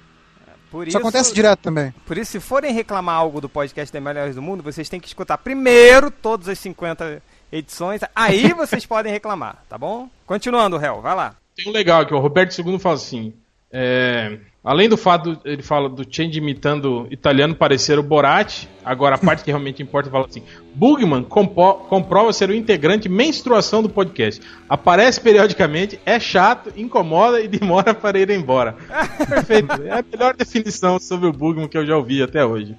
Por 0.69 0.87
Isso, 0.87 0.97
acontece 0.97 1.33
direto 1.33 1.59
também. 1.59 1.93
Por 2.05 2.17
isso, 2.17 2.31
se 2.31 2.39
forem 2.39 2.73
reclamar 2.73 3.15
algo 3.15 3.41
do 3.41 3.49
podcast 3.49 3.91
das 3.91 4.01
melhores 4.01 4.35
do 4.35 4.41
mundo, 4.41 4.63
vocês 4.63 4.87
têm 4.87 5.01
que 5.01 5.07
escutar 5.07 5.37
primeiro 5.39 6.09
todas 6.09 6.47
as 6.47 6.59
50 6.59 7.21
edições. 7.51 8.01
Aí 8.15 8.53
vocês 8.55 8.85
podem 8.85 9.11
reclamar, 9.11 9.63
tá 9.67 9.77
bom? 9.77 10.09
Continuando, 10.25 10.83
Hel, 10.83 11.01
vai 11.01 11.15
lá. 11.15 11.35
Tem 11.55 11.67
um 11.67 11.71
legal 11.73 12.01
aqui, 12.01 12.13
o 12.13 12.19
Roberto 12.19 12.57
II 12.57 12.79
fala 12.79 12.95
assim. 12.95 13.33
é, 13.71 14.37
além 14.63 14.87
do 14.87 14.97
fato, 14.97 15.39
ele 15.43 15.61
fala 15.61 15.89
do 15.89 16.05
Change 16.09 16.37
imitando 16.37 17.07
italiano 17.11 17.55
parecer 17.55 17.99
o 17.99 18.03
Borat, 18.03 18.65
agora 18.85 19.15
a 19.15 19.17
parte 19.17 19.43
que 19.43 19.51
realmente 19.51 19.83
importa 19.83 20.09
fala 20.09 20.25
assim: 20.27 20.43
Bugman 20.73 21.23
comprova 21.23 22.31
ser 22.31 22.49
o 22.49 22.55
integrante 22.55 23.09
menstruação 23.09 23.83
do 23.83 23.89
podcast. 23.89 24.41
Aparece 24.69 25.19
periodicamente, 25.19 25.99
é 26.05 26.19
chato, 26.19 26.71
incomoda 26.75 27.41
e 27.41 27.47
demora 27.47 27.93
para 27.93 28.19
ir 28.19 28.29
embora. 28.29 28.75
Perfeito. 29.27 29.71
É 29.83 29.99
a 29.99 30.05
melhor 30.09 30.35
definição 30.35 30.99
sobre 30.99 31.27
o 31.27 31.33
Bugman 31.33 31.67
que 31.67 31.77
eu 31.77 31.85
já 31.85 31.97
ouvi 31.97 32.23
até 32.23 32.45
hoje. 32.45 32.75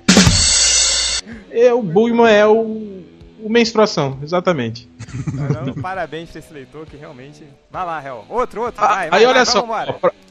É, 1.51 1.73
o 1.73 1.83
Bugman 1.83 2.31
é 2.31 2.47
o, 2.47 3.03
o 3.43 3.51
menstruação, 3.51 4.19
exatamente. 4.23 4.89
Parabéns 5.81 6.31
pra 6.31 6.39
esse 6.39 6.53
leitor 6.53 6.87
que 6.87 6.97
realmente. 6.97 7.45
Vai 7.71 7.85
lá, 7.85 8.05
Hel. 8.05 8.25
Outro, 8.29 8.63
outro. 8.63 8.83
Ah, 8.85 8.89
vai, 8.89 9.11
vai, 9.11 9.21
aí 9.21 9.27
olha 9.27 9.45
vai, 9.45 9.47
só, 9.47 9.67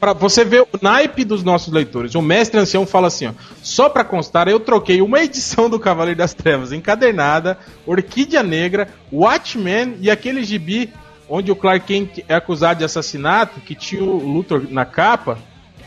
pra 0.00 0.12
você 0.12 0.44
ver 0.44 0.62
o 0.62 0.68
naipe 0.80 1.24
dos 1.24 1.44
nossos 1.44 1.72
leitores, 1.72 2.14
o 2.14 2.22
mestre 2.22 2.58
ancião 2.58 2.84
fala 2.86 3.06
assim, 3.06 3.28
ó, 3.28 3.32
só 3.62 3.88
pra 3.88 4.02
constar, 4.02 4.48
eu 4.48 4.58
troquei 4.58 5.00
uma 5.00 5.22
edição 5.22 5.70
do 5.70 5.78
Cavaleiro 5.78 6.18
das 6.18 6.34
Trevas 6.34 6.72
encadernada, 6.72 7.58
Orquídea 7.86 8.42
Negra, 8.42 8.88
Watchmen 9.12 9.96
e 10.00 10.10
aquele 10.10 10.42
gibi 10.42 10.92
onde 11.28 11.50
o 11.50 11.56
Clark 11.56 11.86
Kent 11.86 12.24
é 12.28 12.34
acusado 12.34 12.78
de 12.80 12.84
assassinato, 12.84 13.60
que 13.60 13.74
tinha 13.74 14.02
o 14.02 14.18
Luthor 14.18 14.66
na 14.68 14.84
capa, 14.84 15.38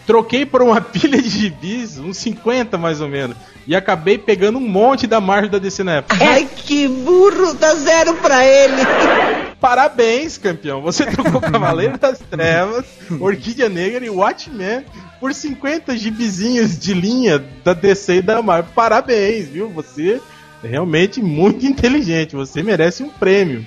troquei 0.05 0.45
por 0.45 0.61
uma 0.61 0.79
pilha 0.81 1.21
de 1.21 1.29
gibis, 1.29 1.97
uns 1.97 2.17
50 2.17 2.77
mais 2.77 3.01
ou 3.01 3.07
menos, 3.07 3.35
e 3.67 3.75
acabei 3.75 4.17
pegando 4.17 4.57
um 4.57 4.67
monte 4.67 5.07
da 5.07 5.19
Marvel 5.19 5.49
da 5.49 5.57
DC 5.57 5.83
na 5.83 5.95
época. 5.95 6.17
Ai, 6.23 6.47
que 6.55 6.87
burro, 6.87 7.53
dá 7.53 7.73
zero 7.75 8.13
pra 8.15 8.45
ele. 8.45 8.81
Parabéns, 9.59 10.37
campeão. 10.37 10.81
Você 10.81 11.05
trocou 11.09 11.41
Cavaleiro 11.41 11.97
das 11.97 12.19
Trevas, 12.19 12.85
Orquídea 13.19 13.69
Negra 13.69 14.05
e 14.05 14.09
Watchmen 14.09 14.83
por 15.19 15.33
50 15.33 15.97
gibizinhos 15.97 16.77
de 16.77 16.93
linha 16.93 17.43
da 17.63 17.73
DC 17.73 18.17
e 18.17 18.21
da 18.21 18.41
Marvel. 18.41 18.71
Parabéns, 18.75 19.47
viu? 19.47 19.69
Você 19.69 20.21
é 20.63 20.67
realmente 20.67 21.21
muito 21.21 21.65
inteligente. 21.65 22.35
Você 22.35 22.61
merece 22.61 23.01
um 23.01 23.09
prêmio. 23.09 23.65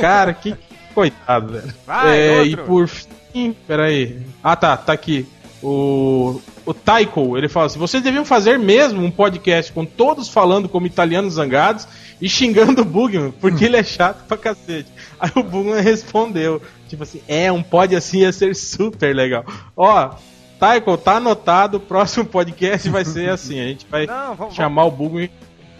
Cara, 0.00 0.32
que 0.32 0.54
coitado, 0.94 1.54
velho. 1.54 1.74
Vai, 1.86 2.20
É, 2.20 2.44
e 2.44 2.56
por 2.56 2.86
fim, 2.86 3.56
peraí. 3.66 4.20
Ah, 4.42 4.54
tá, 4.54 4.76
tá 4.76 4.92
aqui. 4.92 5.26
O, 5.62 6.40
o 6.66 6.74
Taiko, 6.74 7.38
ele 7.38 7.48
fala 7.48 7.66
assim: 7.66 7.78
vocês 7.78 8.02
deviam 8.02 8.24
fazer 8.24 8.58
mesmo 8.58 9.02
um 9.04 9.10
podcast 9.10 9.72
com 9.72 9.84
todos 9.84 10.28
falando 10.28 10.68
como 10.68 10.86
italianos 10.86 11.34
zangados 11.34 11.86
e 12.20 12.28
xingando 12.28 12.82
o 12.82 12.84
Bugman, 12.84 13.30
porque 13.40 13.64
ele 13.66 13.76
é 13.76 13.84
chato 13.84 14.24
pra 14.26 14.36
cacete. 14.36 14.90
Aí 15.20 15.30
o 15.36 15.42
Bugman 15.42 15.80
respondeu: 15.80 16.60
tipo 16.88 17.04
assim, 17.04 17.20
é, 17.28 17.50
um 17.52 17.62
pod 17.62 17.94
assim 17.94 18.18
ia 18.20 18.32
ser 18.32 18.56
super 18.56 19.14
legal. 19.14 19.44
Ó, 19.76 20.10
Taiko, 20.58 20.96
tá 20.96 21.16
anotado, 21.16 21.76
o 21.76 21.80
próximo 21.80 22.24
podcast 22.24 22.88
vai 22.90 23.04
ser 23.04 23.30
assim: 23.30 23.60
a 23.60 23.64
gente 23.68 23.86
vai 23.88 24.06
Não, 24.06 24.34
vamos- 24.34 24.54
chamar 24.54 24.84
o 24.86 24.90
Bugman. 24.90 25.30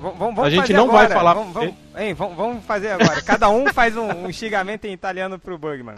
Vamos, 0.00 0.18
vamos, 0.18 0.34
vamos 0.36 0.48
A 0.48 0.50
gente 0.50 0.72
não 0.72 0.88
vai 0.88 1.04
agora. 1.04 1.14
falar 1.18 1.34
Vamos, 1.34 1.52
vamos, 1.54 1.74
hein, 1.96 2.12
vamos, 2.14 2.36
vamos 2.36 2.64
fazer 2.64 2.90
agora. 2.90 3.22
Cada 3.22 3.48
um 3.48 3.66
faz 3.72 3.96
um, 3.96 4.26
um 4.26 4.32
xingamento 4.32 4.84
em 4.84 4.92
italiano 4.92 5.38
pro 5.38 5.56
Bugman. 5.58 5.94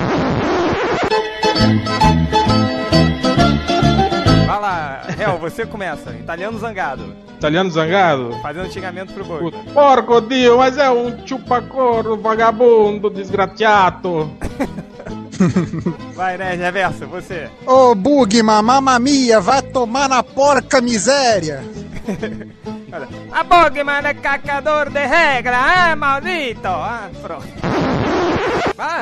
Lá, 4.64 5.02
Hel, 5.18 5.36
você 5.36 5.66
começa. 5.66 6.10
Italiano 6.12 6.58
zangado. 6.58 7.14
Italiano 7.36 7.70
zangado? 7.70 8.34
Fazendo 8.40 8.72
xingamento 8.72 9.12
pro 9.12 9.22
Bugman. 9.22 9.62
Porco 9.74 10.22
Dio, 10.22 10.56
mas 10.56 10.78
é 10.78 10.90
um 10.90 11.26
chupacorro, 11.26 12.16
vagabundo, 12.16 13.10
desgraciato. 13.10 14.30
Vai, 16.16 16.38
né, 16.38 16.54
Reverso, 16.54 17.06
você. 17.06 17.50
Ô, 17.66 17.94
Bugman, 17.94 18.62
mamma 18.62 18.98
mia, 18.98 19.38
vai 19.38 19.60
tomar 19.60 20.08
na 20.08 20.22
porca 20.22 20.80
miséria! 20.80 21.62
A 23.32 23.42
Bugman 23.42 24.06
é 24.06 24.14
cacador 24.14 24.88
de 24.88 25.04
regra, 25.04 25.56
ah, 25.56 25.96
maldito! 25.96 26.68
Ah, 26.68 27.10
pronto. 27.20 27.46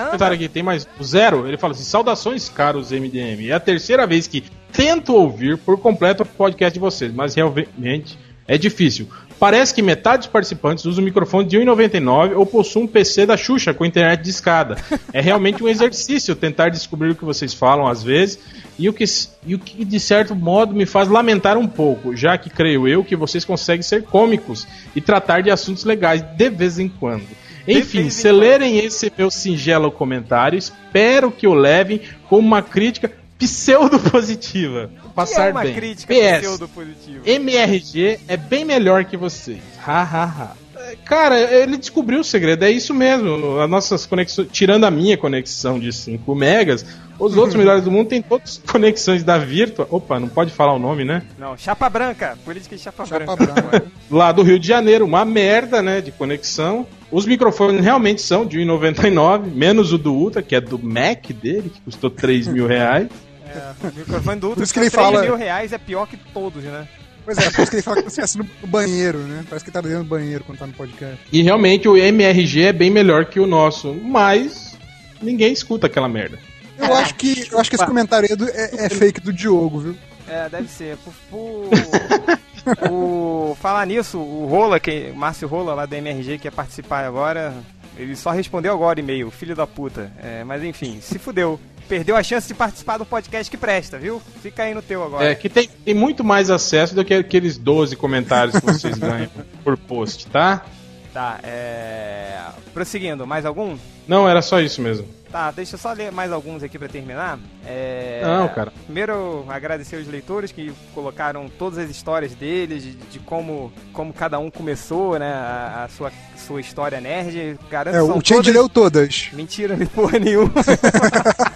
Comentário 0.07 0.35
aqui, 0.35 0.49
tem 0.49 0.63
mais 0.63 0.87
zero. 1.03 1.47
Ele 1.47 1.57
fala 1.57 1.73
assim: 1.73 1.85
saudações, 1.85 2.49
caros 2.49 2.91
MDM. 2.91 3.49
É 3.49 3.53
a 3.53 3.61
terceira 3.61 4.07
vez 4.07 4.27
que 4.27 4.43
tento 4.73 5.15
ouvir 5.15 5.59
por 5.59 5.79
completo 5.79 6.23
o 6.23 6.27
podcast 6.27 6.73
de 6.73 6.81
vocês, 6.81 7.13
mas 7.13 7.35
realmente 7.35 8.19
é 8.47 8.57
difícil. 8.57 9.09
Parece 9.43 9.75
que 9.75 9.83
metade 9.83 10.19
dos 10.19 10.27
participantes 10.29 10.85
usa 10.85 11.01
o 11.01 11.05
microfone 11.05 11.49
de 11.49 11.59
1,99 11.59 12.37
ou 12.37 12.47
possui 12.47 12.85
um 12.85 12.87
PC 12.87 13.27
da 13.27 13.37
Xuxa 13.37 13.75
com 13.75 13.85
internet 13.85 14.23
de 14.23 14.31
escada. 14.31 14.77
É 15.13 15.21
realmente 15.21 15.65
um 15.65 15.69
exercício 15.69 16.37
tentar 16.37 16.69
descobrir 16.69 17.11
o 17.11 17.15
que 17.17 17.25
vocês 17.25 17.53
falam 17.53 17.89
às 17.89 18.05
vezes 18.05 18.39
e 18.79 18.89
o 18.89 18.93
que, 18.93 19.05
e 19.45 19.57
o 19.57 19.59
que 19.59 19.85
de 19.85 19.99
certo 19.99 20.37
modo 20.37 20.73
me 20.73 20.87
faz 20.87 21.09
lamentar 21.09 21.59
um 21.59 21.67
pouco, 21.67 22.15
já 22.15 22.39
que 22.39 22.49
creio 22.49 22.87
eu 22.87 23.03
que 23.03 23.17
vocês 23.17 23.45
conseguem 23.45 23.83
ser 23.83 24.05
cômicos 24.05 24.65
e 24.95 25.01
tratar 25.01 25.43
de 25.43 25.51
assuntos 25.51 25.83
legais 25.83 26.23
de 26.23 26.49
vez 26.49 26.79
em 26.79 26.89
quando. 26.89 27.27
Enfim, 27.67 28.11
se 28.11 28.31
lerem 28.31 28.79
esse 28.79 29.13
meu 29.19 29.29
singelo 29.29 29.91
comentário, 29.91 30.57
espero 30.57 31.33
que 31.33 31.49
o 31.49 31.55
levem 31.55 32.01
como 32.29 32.47
uma 32.47 32.63
crítica 32.63 33.09
pseudo-positiva. 33.47 34.91
Passar 35.15 35.49
é 35.49 35.53
uma 35.53 35.63
bem. 35.63 35.75
crítica 35.75 36.15
PS, 36.15 36.39
pseudo-positiva. 36.41 37.29
MRG 37.29 38.21
é 38.29 38.37
bem 38.37 38.65
melhor 38.65 39.05
que 39.05 39.17
vocês. 39.17 39.61
Ha, 39.87 40.03
ha, 40.03 40.25
ha. 40.25 40.63
Cara, 41.05 41.39
ele 41.39 41.77
descobriu 41.77 42.21
o 42.21 42.25
segredo, 42.25 42.65
é 42.65 42.71
isso 42.71 42.93
mesmo. 42.93 43.61
As 43.61 43.71
nossas 43.71 44.05
conexões, 44.05 44.49
tirando 44.51 44.85
a 44.85 44.91
minha 44.91 45.17
conexão 45.17 45.79
de 45.79 45.93
5 45.93 46.35
megas, 46.35 46.85
os 47.19 47.37
outros 47.37 47.55
melhores 47.57 47.85
do 47.85 47.91
mundo 47.91 48.09
têm 48.09 48.21
todas 48.21 48.61
as 48.65 48.71
conexões 48.71 49.23
da 49.23 49.39
Virtua. 49.39 49.87
Opa, 49.91 50.19
não 50.19 50.29
pode 50.29 50.51
falar 50.51 50.75
o 50.75 50.79
nome, 50.79 51.05
né? 51.05 51.23
Não, 51.39 51.57
chapa 51.57 51.89
branca. 51.89 52.37
Política 52.45 52.77
de 52.77 52.83
chapa, 52.83 53.07
Chapa 53.07 53.37
branca. 53.37 53.63
branca. 53.63 53.87
Lá 54.11 54.33
do 54.33 54.43
Rio 54.43 54.59
de 54.59 54.67
Janeiro, 54.67 55.05
uma 55.05 55.25
merda, 55.25 55.81
né, 55.83 56.01
de 56.01 56.11
conexão. 56.11 56.87
Os 57.11 57.27
microfones 57.27 57.83
realmente 57.83 58.21
são 58.21 58.45
de 58.45 58.59
1,99, 58.59 59.55
menos 59.55 59.93
o 59.93 59.99
do 59.99 60.13
Ultra, 60.13 60.43
que 60.43 60.55
é 60.57 60.61
do 60.61 60.79
Mac 60.79 61.27
dele, 61.33 61.71
que 61.71 61.81
custou 61.83 62.11
3 62.11 62.49
mil 62.49 62.67
reais. 62.67 63.09
É, 63.53 63.73
o 63.89 63.93
microfone 63.99 64.41
do 64.41 64.47
Ultra 64.49 64.57
Por 64.61 64.63
isso 64.65 64.73
que 64.75 64.81
ele 64.81 64.91
3 64.91 65.05
fala- 65.07 65.23
mil 65.23 65.37
reais 65.37 65.73
é 65.73 65.79
pior 65.79 66.07
que 66.07 66.17
todos, 66.17 66.63
né? 66.65 66.87
Pois 67.25 67.39
é, 67.39 67.51
por 67.51 67.61
isso 67.61 67.71
que 67.71 67.77
ele 67.77 67.83
fala 67.83 68.03
que 68.03 68.11
você 68.11 68.21
assina 68.21 68.45
no 68.61 68.67
banheiro, 68.67 69.19
né? 69.19 69.45
Parece 69.49 69.65
que 69.65 69.71
tá 69.71 69.81
dentro 69.81 69.99
do 69.99 70.05
banheiro 70.09 70.43
quando 70.45 70.59
tá 70.59 70.67
no 70.67 70.73
podcast. 70.73 71.19
E 71.33 71.41
realmente 71.43 71.89
o 71.89 71.97
MRG 71.97 72.63
é 72.65 72.73
bem 72.73 72.91
melhor 72.91 73.27
que 73.27 73.39
o 73.39 73.47
nosso, 73.47 73.95
mas 73.95 74.77
ninguém 75.23 75.53
escuta 75.53 75.87
aquela 75.87 76.09
merda. 76.09 76.39
Eu 76.79 76.93
acho 76.95 77.15
que, 77.15 77.47
eu 77.53 77.61
acho 77.61 77.71
que 77.71 77.77
esse 77.77 77.87
comentário 77.87 78.29
é, 78.29 78.83
é- 78.83 78.87
é 78.87 78.89
fake 78.89 79.21
do 79.21 79.33
Diogo, 79.33 79.79
viu? 79.79 79.97
É, 80.29 80.49
deve 80.49 80.69
ser. 80.69 80.97
Por, 80.99 81.13
por- 81.31 82.91
o, 82.91 83.57
falar 83.61 83.87
nisso, 83.87 84.19
o 84.19 84.47
Rola, 84.47 84.79
que, 84.81 85.11
o 85.13 85.17
Márcio 85.17 85.47
Rola 85.49 85.75
lá 85.75 85.87
da 85.87 85.97
MRG 85.97 86.39
que 86.39 86.47
ia 86.49 86.53
participar 86.53 87.05
agora, 87.05 87.55
Ele 87.97 88.17
só 88.17 88.31
respondeu 88.31 88.73
agora 88.73 88.99
e-mail, 89.01 89.31
filho 89.31 89.55
da 89.55 89.67
puta. 89.67 90.11
É, 90.23 90.43
mas 90.45 90.65
enfim, 90.65 90.99
se 91.01 91.19
fudeu. 91.19 91.61
Perdeu 91.89 92.17
a 92.17 92.23
chance 92.23 92.49
de 92.49 92.55
participar 92.55 92.97
do 92.99 93.05
podcast 93.05 93.51
que 93.51 93.57
presta, 93.57 93.99
viu? 93.99 94.21
Fica 94.43 94.63
aí 94.63 94.73
no 94.75 94.81
teu 94.83 95.03
agora. 95.05 95.25
É, 95.25 95.35
que 95.35 95.49
tem, 95.49 95.69
tem 95.85 95.95
muito 95.95 96.25
mais 96.25 96.49
acesso 96.51 96.95
do 96.95 97.05
que 97.05 97.13
aqueles 97.15 97.59
12 97.59 97.97
comentários 97.97 98.59
que 98.59 98.65
vocês 98.67 98.97
ganham 98.97 99.29
por 99.63 99.77
post, 99.77 100.27
tá? 100.29 100.65
Tá, 101.13 101.39
é. 101.43 102.39
Prosseguindo, 102.73 103.27
mais 103.27 103.45
algum? 103.45 103.77
Não, 104.09 104.27
era 104.27 104.41
só 104.41 104.59
isso 104.61 104.81
mesmo. 104.81 105.07
Tá, 105.31 105.51
deixa 105.51 105.75
eu 105.75 105.79
só 105.79 105.93
ler 105.93 106.11
mais 106.13 106.31
alguns 106.33 106.63
aqui 106.63 106.79
pra 106.79 106.89
terminar. 106.89 107.39
É... 107.67 108.21
Não, 108.23 108.49
cara. 108.49 108.73
Primeiro, 108.85 109.45
agradecer 109.49 109.97
os 109.97 110.07
leitores 110.09 110.53
que 110.53 110.73
colocaram 110.95 111.49
todas 111.59 111.79
as 111.79 111.91
histórias 111.91 112.35
deles, 112.35 112.83
de, 112.83 112.93
de 112.93 113.19
como, 113.19 113.73
como 113.93 114.13
cada 114.13 114.39
um 114.39 114.51
começou, 114.51 115.19
né? 115.19 115.33
A, 115.33 115.85
a 115.85 115.89
sua, 115.89 116.11
sua 116.37 116.61
história 116.61 117.01
nerd. 117.01 117.59
Garanto 117.71 117.95
É, 117.97 118.03
o 118.03 118.09
Change 118.15 118.27
todas- 118.35 118.55
leu 118.55 118.69
todas. 118.69 119.29
Mentira, 119.33 119.77
nem 119.77 119.87
porra 119.89 120.19
nenhuma. 120.19 120.53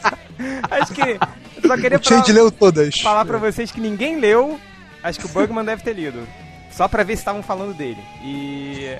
Acho 0.71 0.93
que. 0.95 1.01
Eu 1.01 1.69
só 1.69 1.77
queria 1.77 1.99
pra- 1.99 2.25
leu 2.33 2.51
todas. 2.51 3.01
falar 3.01 3.25
pra 3.25 3.39
vocês 3.39 3.71
que 3.71 3.81
ninguém 3.81 4.19
leu. 4.21 4.59
Acho 5.03 5.21
que 5.21 5.27
o 5.27 5.29
Bugman 5.29 5.65
deve 5.65 5.83
ter 5.83 5.93
lido. 5.95 6.27
Só 6.71 6.87
pra 6.89 7.03
ver 7.03 7.17
se 7.17 7.23
estavam 7.23 7.43
falando 7.43 7.75
dele. 7.75 8.01
E. 8.23 8.97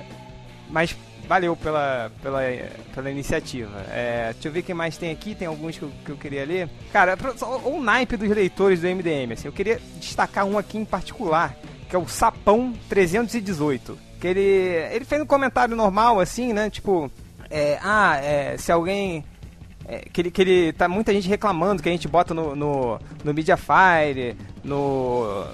Mas 0.69 0.95
valeu 1.27 1.55
pela, 1.55 2.11
pela, 2.21 2.39
pela 2.95 3.11
iniciativa. 3.11 3.79
É, 3.91 4.31
deixa 4.33 4.47
eu 4.47 4.51
ver 4.51 4.61
quem 4.63 4.73
mais 4.73 4.97
tem 4.97 5.11
aqui. 5.11 5.35
Tem 5.35 5.47
alguns 5.47 5.77
que 5.77 5.83
eu, 5.83 5.91
que 6.05 6.11
eu 6.11 6.17
queria 6.17 6.45
ler. 6.45 6.69
Cara, 6.91 7.17
o 7.65 7.81
naipe 7.81 8.17
dos 8.17 8.29
leitores 8.29 8.81
do 8.81 8.87
MDM. 8.87 9.33
Assim, 9.33 9.47
eu 9.47 9.51
queria 9.53 9.79
destacar 9.99 10.45
um 10.45 10.57
aqui 10.57 10.77
em 10.77 10.85
particular, 10.85 11.55
que 11.89 11.95
é 11.95 11.99
o 11.99 12.07
Sapão 12.07 12.73
318. 12.89 13.97
Que 14.19 14.27
ele, 14.27 14.41
ele 14.91 15.05
fez 15.05 15.21
um 15.21 15.25
comentário 15.25 15.75
normal, 15.75 16.19
assim, 16.19 16.51
né? 16.53 16.69
Tipo, 16.69 17.11
é, 17.49 17.77
ah, 17.83 18.17
é, 18.23 18.57
se 18.57 18.71
alguém 18.71 19.23
é, 19.87 19.99
que, 20.11 20.21
ele, 20.21 20.31
que 20.31 20.41
ele 20.41 20.73
tá 20.73 20.87
muita 20.87 21.13
gente 21.13 21.27
reclamando 21.29 21.81
que 21.81 21.89
a 21.89 21.91
gente 21.91 22.07
bota 22.07 22.33
no, 22.33 22.55
no, 22.55 22.99
no 23.23 23.33
Mediafire, 23.33 24.35
no. 24.63 25.45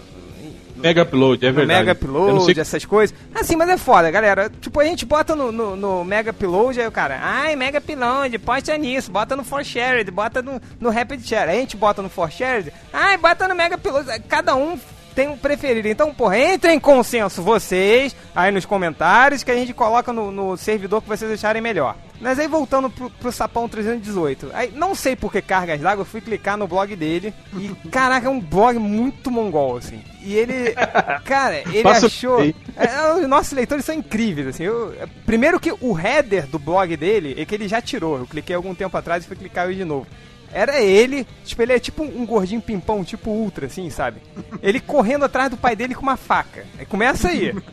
Mega 0.75 1.03
Upload, 1.03 1.45
é 1.45 1.51
verdade. 1.51 1.79
Mega 1.85 1.91
Upload, 1.91 2.45
sei- 2.45 2.59
essas 2.59 2.83
coisas. 2.83 3.15
Assim, 3.33 3.55
mas 3.55 3.69
é 3.69 3.77
foda, 3.77 4.09
galera. 4.09 4.49
Tipo, 4.59 4.79
a 4.79 4.83
gente 4.85 5.05
bota 5.05 5.35
no, 5.35 5.51
no, 5.51 5.75
no 5.75 6.03
Mega 6.03 6.31
Upload, 6.31 6.81
aí 6.81 6.87
o 6.87 6.91
cara, 6.91 7.19
ai, 7.21 7.55
Mega 7.55 7.77
Upload, 7.77 8.39
posta 8.39 8.75
nisso, 8.75 9.11
bota 9.11 9.35
no 9.35 9.43
For 9.43 9.63
Shared, 9.63 10.09
bota 10.09 10.41
no, 10.41 10.59
no 10.79 10.89
Rapid 10.89 11.23
Share. 11.23 11.51
Aí 11.51 11.57
a 11.57 11.61
gente 11.61 11.77
bota 11.77 12.01
no 12.01 12.09
For 12.09 12.31
Shared, 12.31 12.73
ai, 12.91 13.17
bota 13.17 13.47
no 13.47 13.53
Mega 13.53 13.75
Upload. 13.75 14.07
Cada 14.27 14.55
um 14.55 14.77
tem 15.13 15.29
um 15.29 15.37
preferido. 15.37 15.87
Então, 15.87 16.13
porra, 16.13 16.37
entrem 16.37 16.75
em 16.75 16.79
consenso 16.79 17.41
vocês 17.41 18.15
aí 18.35 18.51
nos 18.51 18.65
comentários 18.65 19.43
que 19.43 19.51
a 19.51 19.55
gente 19.55 19.73
coloca 19.73 20.11
no, 20.11 20.31
no 20.31 20.57
servidor 20.57 21.01
que 21.01 21.07
vocês 21.07 21.31
acharem 21.31 21.61
melhor. 21.61 21.95
Mas 22.19 22.39
aí 22.39 22.47
voltando 22.47 22.89
pro, 22.89 23.09
pro 23.09 23.31
Sapão 23.31 23.67
318. 23.67 24.51
Aí 24.53 24.71
não 24.73 24.95
sei 24.95 25.15
por 25.15 25.31
que 25.31 25.41
cargas 25.41 25.81
d'água, 25.81 26.01
eu 26.01 26.05
fui 26.05 26.21
clicar 26.21 26.57
no 26.57 26.67
blog 26.67 26.95
dele 26.95 27.33
e 27.53 27.69
caraca, 27.89 28.27
é 28.27 28.29
um 28.29 28.39
blog 28.39 28.79
muito 28.79 29.29
mongol 29.29 29.77
assim. 29.77 30.01
E 30.21 30.35
ele, 30.35 30.73
cara, 31.25 31.61
ele 31.73 31.87
achou, 31.87 32.39
aí. 32.39 32.55
é, 32.77 33.13
os 33.21 33.27
nossos 33.27 33.51
leitores 33.51 33.83
são 33.83 33.93
incríveis, 33.93 34.47
assim. 34.47 34.63
Eu, 34.63 34.93
é, 34.99 35.05
primeiro 35.25 35.59
que 35.59 35.71
o 35.71 35.99
header 35.99 36.47
do 36.47 36.57
blog 36.57 36.95
dele 36.95 37.35
é 37.37 37.45
que 37.45 37.53
ele 37.53 37.67
já 37.67 37.81
tirou. 37.81 38.17
Eu 38.17 38.25
cliquei 38.25 38.55
algum 38.55 38.73
tempo 38.73 38.95
atrás 38.95 39.23
e 39.23 39.27
fui 39.27 39.35
clicar 39.35 39.67
hoje 39.67 39.79
de 39.79 39.85
novo. 39.85 40.07
Era 40.53 40.79
ele, 40.81 41.25
tipo, 41.43 41.61
ele 41.61 41.73
é 41.73 41.79
tipo 41.79 42.03
um 42.03 42.25
gordinho 42.25 42.61
pimpão, 42.61 43.03
tipo 43.03 43.29
ultra, 43.31 43.65
assim, 43.65 43.89
sabe? 43.89 44.21
Ele 44.61 44.79
correndo 44.79 45.25
atrás 45.25 45.49
do 45.49 45.57
pai 45.57 45.75
dele 45.75 45.95
com 45.95 46.01
uma 46.03 46.15
faca. 46.17 46.65
Aí 46.77 46.85
começa 46.85 47.29
aí. 47.29 47.53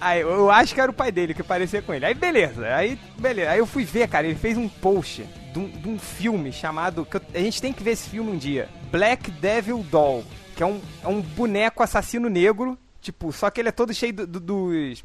Aí 0.00 0.20
eu 0.22 0.50
acho 0.50 0.74
que 0.74 0.80
era 0.80 0.90
o 0.90 0.94
pai 0.94 1.12
dele 1.12 1.34
que 1.34 1.42
parecia 1.42 1.82
com 1.82 1.92
ele. 1.92 2.06
Aí 2.06 2.14
beleza, 2.14 2.66
aí 2.74 2.98
beleza. 3.18 3.50
Aí 3.50 3.58
eu 3.58 3.66
fui 3.66 3.84
ver, 3.84 4.08
cara, 4.08 4.26
ele 4.26 4.34
fez 4.34 4.56
um 4.56 4.66
post 4.66 5.22
de 5.52 5.58
um, 5.58 5.68
de 5.68 5.88
um 5.90 5.98
filme 5.98 6.50
chamado. 6.52 7.04
que 7.04 7.18
eu- 7.18 7.22
a 7.34 7.38
gente 7.38 7.60
tem 7.60 7.70
que 7.70 7.82
ver 7.82 7.90
esse 7.90 8.08
filme 8.08 8.30
um 8.30 8.38
dia. 8.38 8.66
Black 8.90 9.30
Devil 9.30 9.84
Doll. 9.90 10.24
Que 10.56 10.62
é 10.62 10.66
um, 10.66 10.80
é 11.04 11.08
um 11.08 11.20
boneco 11.20 11.82
assassino 11.82 12.30
negro. 12.30 12.78
Tipo, 13.00 13.32
só 13.32 13.48
que 13.48 13.60
ele 13.60 13.70
é 13.70 13.72
todo 13.72 13.94
cheio 13.94 14.12
do- 14.12 14.26
do- 14.26 14.40
dos, 14.40 15.04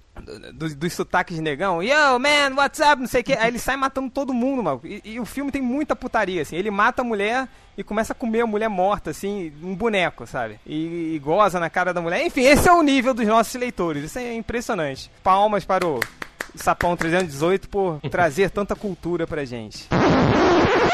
do- 0.54 0.76
dos 0.76 0.94
sotaques 0.94 1.40
negão. 1.40 1.82
Yo, 1.82 2.20
man, 2.20 2.54
what's 2.58 2.80
up? 2.82 3.00
Não 3.00 3.08
sei 3.08 3.22
o 3.22 3.24
que. 3.24 3.32
Aí 3.34 3.48
ele 3.48 3.58
sai 3.60 3.78
matando 3.78 4.10
todo 4.10 4.34
mundo, 4.34 4.62
mano. 4.62 4.82
E, 4.84 5.02
e 5.06 5.20
o 5.20 5.26
filme 5.26 5.50
tem 5.50 5.62
muita 5.62 5.96
putaria, 5.96 6.42
assim. 6.42 6.58
Ele 6.58 6.70
mata 6.70 7.02
a 7.02 7.06
mulher 7.06 7.48
e 7.78 7.84
começa 7.86 8.12
a 8.12 8.16
comer 8.16 8.42
a 8.42 8.46
mulher 8.48 8.68
morta, 8.70 9.12
assim, 9.12 9.54
um 9.64 9.74
boneco, 9.74 10.28
sabe? 10.28 10.60
E, 10.66 11.14
e 11.16 11.20
goza 11.20 11.58
na 11.60 11.70
cara 11.70 11.94
da 11.94 12.02
mulher. 12.02 12.26
Enfim, 12.26 12.42
esse 12.42 12.68
é 12.68 12.74
o 12.74 12.82
nível 12.84 13.14
dos 13.14 13.26
nossos 13.28 13.56
leitores. 13.56 14.04
Isso 14.04 14.20
é 14.20 14.34
impressionante. 14.36 15.10
Palmas 15.24 15.64
para 15.64 15.88
o 15.88 16.00
Sapão 16.54 16.98
318 16.98 17.70
por 17.70 18.02
trazer 18.12 18.50
tanta 18.50 18.76
cultura 18.76 19.26
pra 19.26 19.46
gente. 19.46 19.88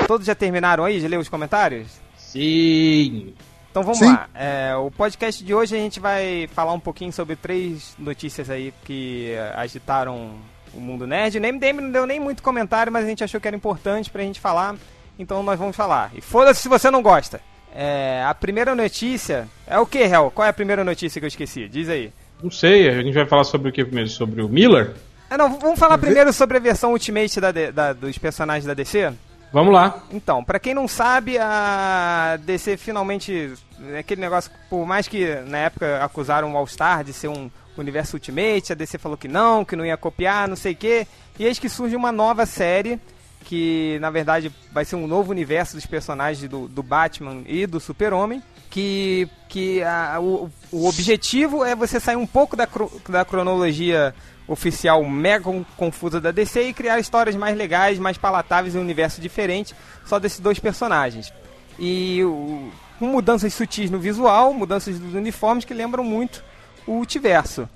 Todos 0.07 0.27
já 0.27 0.35
terminaram 0.35 0.83
aí 0.85 0.99
de 0.99 1.07
ler 1.07 1.17
os 1.17 1.29
comentários? 1.29 1.87
Sim. 2.15 3.33
Então 3.71 3.83
vamos 3.83 3.99
Sim. 3.99 4.07
lá. 4.07 4.27
É, 4.35 4.75
o 4.75 4.91
podcast 4.91 5.43
de 5.43 5.53
hoje 5.53 5.75
a 5.75 5.79
gente 5.79 5.99
vai 5.99 6.47
falar 6.53 6.73
um 6.73 6.79
pouquinho 6.79 7.11
sobre 7.13 7.35
três 7.37 7.95
notícias 7.97 8.49
aí 8.49 8.73
que 8.83 9.33
agitaram 9.55 10.31
o 10.73 10.79
mundo 10.79 11.07
nerd. 11.07 11.37
O 11.37 11.41
MDM 11.41 11.79
não 11.81 11.91
deu 11.91 12.05
nem 12.05 12.19
muito 12.19 12.43
comentário, 12.43 12.91
mas 12.91 13.05
a 13.05 13.07
gente 13.07 13.23
achou 13.23 13.39
que 13.39 13.47
era 13.47 13.55
importante 13.55 14.09
pra 14.09 14.21
gente 14.23 14.39
falar, 14.41 14.75
então 15.17 15.41
nós 15.41 15.57
vamos 15.57 15.75
falar. 15.75 16.11
E 16.13 16.19
foda-se 16.21 16.61
se 16.61 16.67
você 16.69 16.91
não 16.91 17.01
gosta. 17.01 17.39
É, 17.73 18.21
a 18.27 18.33
primeira 18.35 18.75
notícia 18.75 19.47
é 19.65 19.79
o 19.79 19.85
que, 19.85 19.99
Hel? 19.99 20.29
Qual 20.35 20.45
é 20.45 20.49
a 20.49 20.53
primeira 20.53 20.83
notícia 20.83 21.21
que 21.21 21.25
eu 21.25 21.29
esqueci? 21.29 21.69
Diz 21.69 21.87
aí. 21.87 22.11
Não 22.43 22.51
sei, 22.51 22.89
a 22.89 23.01
gente 23.01 23.13
vai 23.13 23.25
falar 23.25 23.45
sobre 23.45 23.69
o 23.69 23.71
que 23.71 23.85
primeiro? 23.85 24.09
Sobre 24.09 24.41
o 24.41 24.49
Miller? 24.49 24.93
Ah, 25.29 25.37
não, 25.37 25.57
vamos 25.57 25.79
falar 25.79 25.97
primeiro 25.97 26.33
sobre 26.33 26.57
a 26.57 26.59
versão 26.59 26.91
Ultimate 26.91 27.39
da 27.39 27.51
da- 27.71 27.93
dos 27.93 28.17
personagens 28.17 28.65
da 28.65 28.73
DC? 28.73 29.13
Vamos 29.51 29.73
lá. 29.73 30.01
Então, 30.11 30.43
pra 30.43 30.59
quem 30.59 30.73
não 30.73 30.87
sabe, 30.87 31.37
a 31.37 32.37
DC 32.41 32.77
finalmente. 32.77 33.53
é 33.91 33.99
Aquele 33.99 34.21
negócio, 34.21 34.51
por 34.69 34.85
mais 34.85 35.07
que 35.07 35.35
na 35.47 35.57
época 35.57 36.03
acusaram 36.03 36.53
o 36.53 36.57
All-Star 36.57 37.03
de 37.03 37.11
ser 37.11 37.27
um 37.27 37.49
universo 37.77 38.15
Ultimate, 38.15 38.71
a 38.71 38.75
DC 38.75 38.97
falou 38.97 39.17
que 39.17 39.27
não, 39.27 39.65
que 39.65 39.75
não 39.75 39.85
ia 39.85 39.97
copiar, 39.97 40.47
não 40.47 40.55
sei 40.55 40.73
o 40.73 40.75
quê. 40.75 41.07
E 41.37 41.45
eis 41.45 41.59
que 41.59 41.67
surge 41.67 41.95
uma 41.95 42.11
nova 42.11 42.45
série, 42.45 42.99
que 43.45 43.97
na 43.99 44.09
verdade 44.09 44.51
vai 44.71 44.85
ser 44.85 44.95
um 44.95 45.07
novo 45.07 45.31
universo 45.31 45.75
dos 45.75 45.85
personagens 45.85 46.47
do, 46.49 46.67
do 46.67 46.81
Batman 46.83 47.41
e 47.45 47.65
do 47.67 47.79
Super-Homem. 47.79 48.41
Que, 48.69 49.27
que 49.49 49.83
a- 49.83 50.17
o, 50.21 50.49
o 50.71 50.87
objetivo 50.87 51.65
é 51.65 51.75
você 51.75 51.99
sair 51.99 52.15
um 52.15 52.25
pouco 52.25 52.55
da, 52.55 52.65
da 53.09 53.25
cronologia 53.25 54.15
oficial 54.47 55.03
mega 55.03 55.43
con- 55.43 55.65
confusa 55.75 56.21
da 56.21 56.31
DC 56.31 56.69
e 56.69 56.73
criar 56.73 56.97
histórias 56.99 57.35
mais 57.35 57.57
legais, 57.57 57.99
mais 57.99 58.17
palatáveis 58.17 58.73
em 58.73 58.77
um 58.77 58.81
universo 58.81 59.19
diferente, 59.19 59.75
só 60.05 60.19
desses 60.19 60.39
dois 60.39 60.57
personagens. 60.57 61.33
E 61.77 62.23
o, 62.23 62.71
com 62.97 63.07
mudanças 63.07 63.53
sutis 63.53 63.89
no 63.91 63.99
visual, 63.99 64.53
mudanças 64.53 64.97
dos 64.97 65.13
uniformes 65.15 65.65
que 65.65 65.73
lembram 65.73 66.03
muito 66.03 66.41
o 66.87 66.93
Ultiverso. 66.93 67.67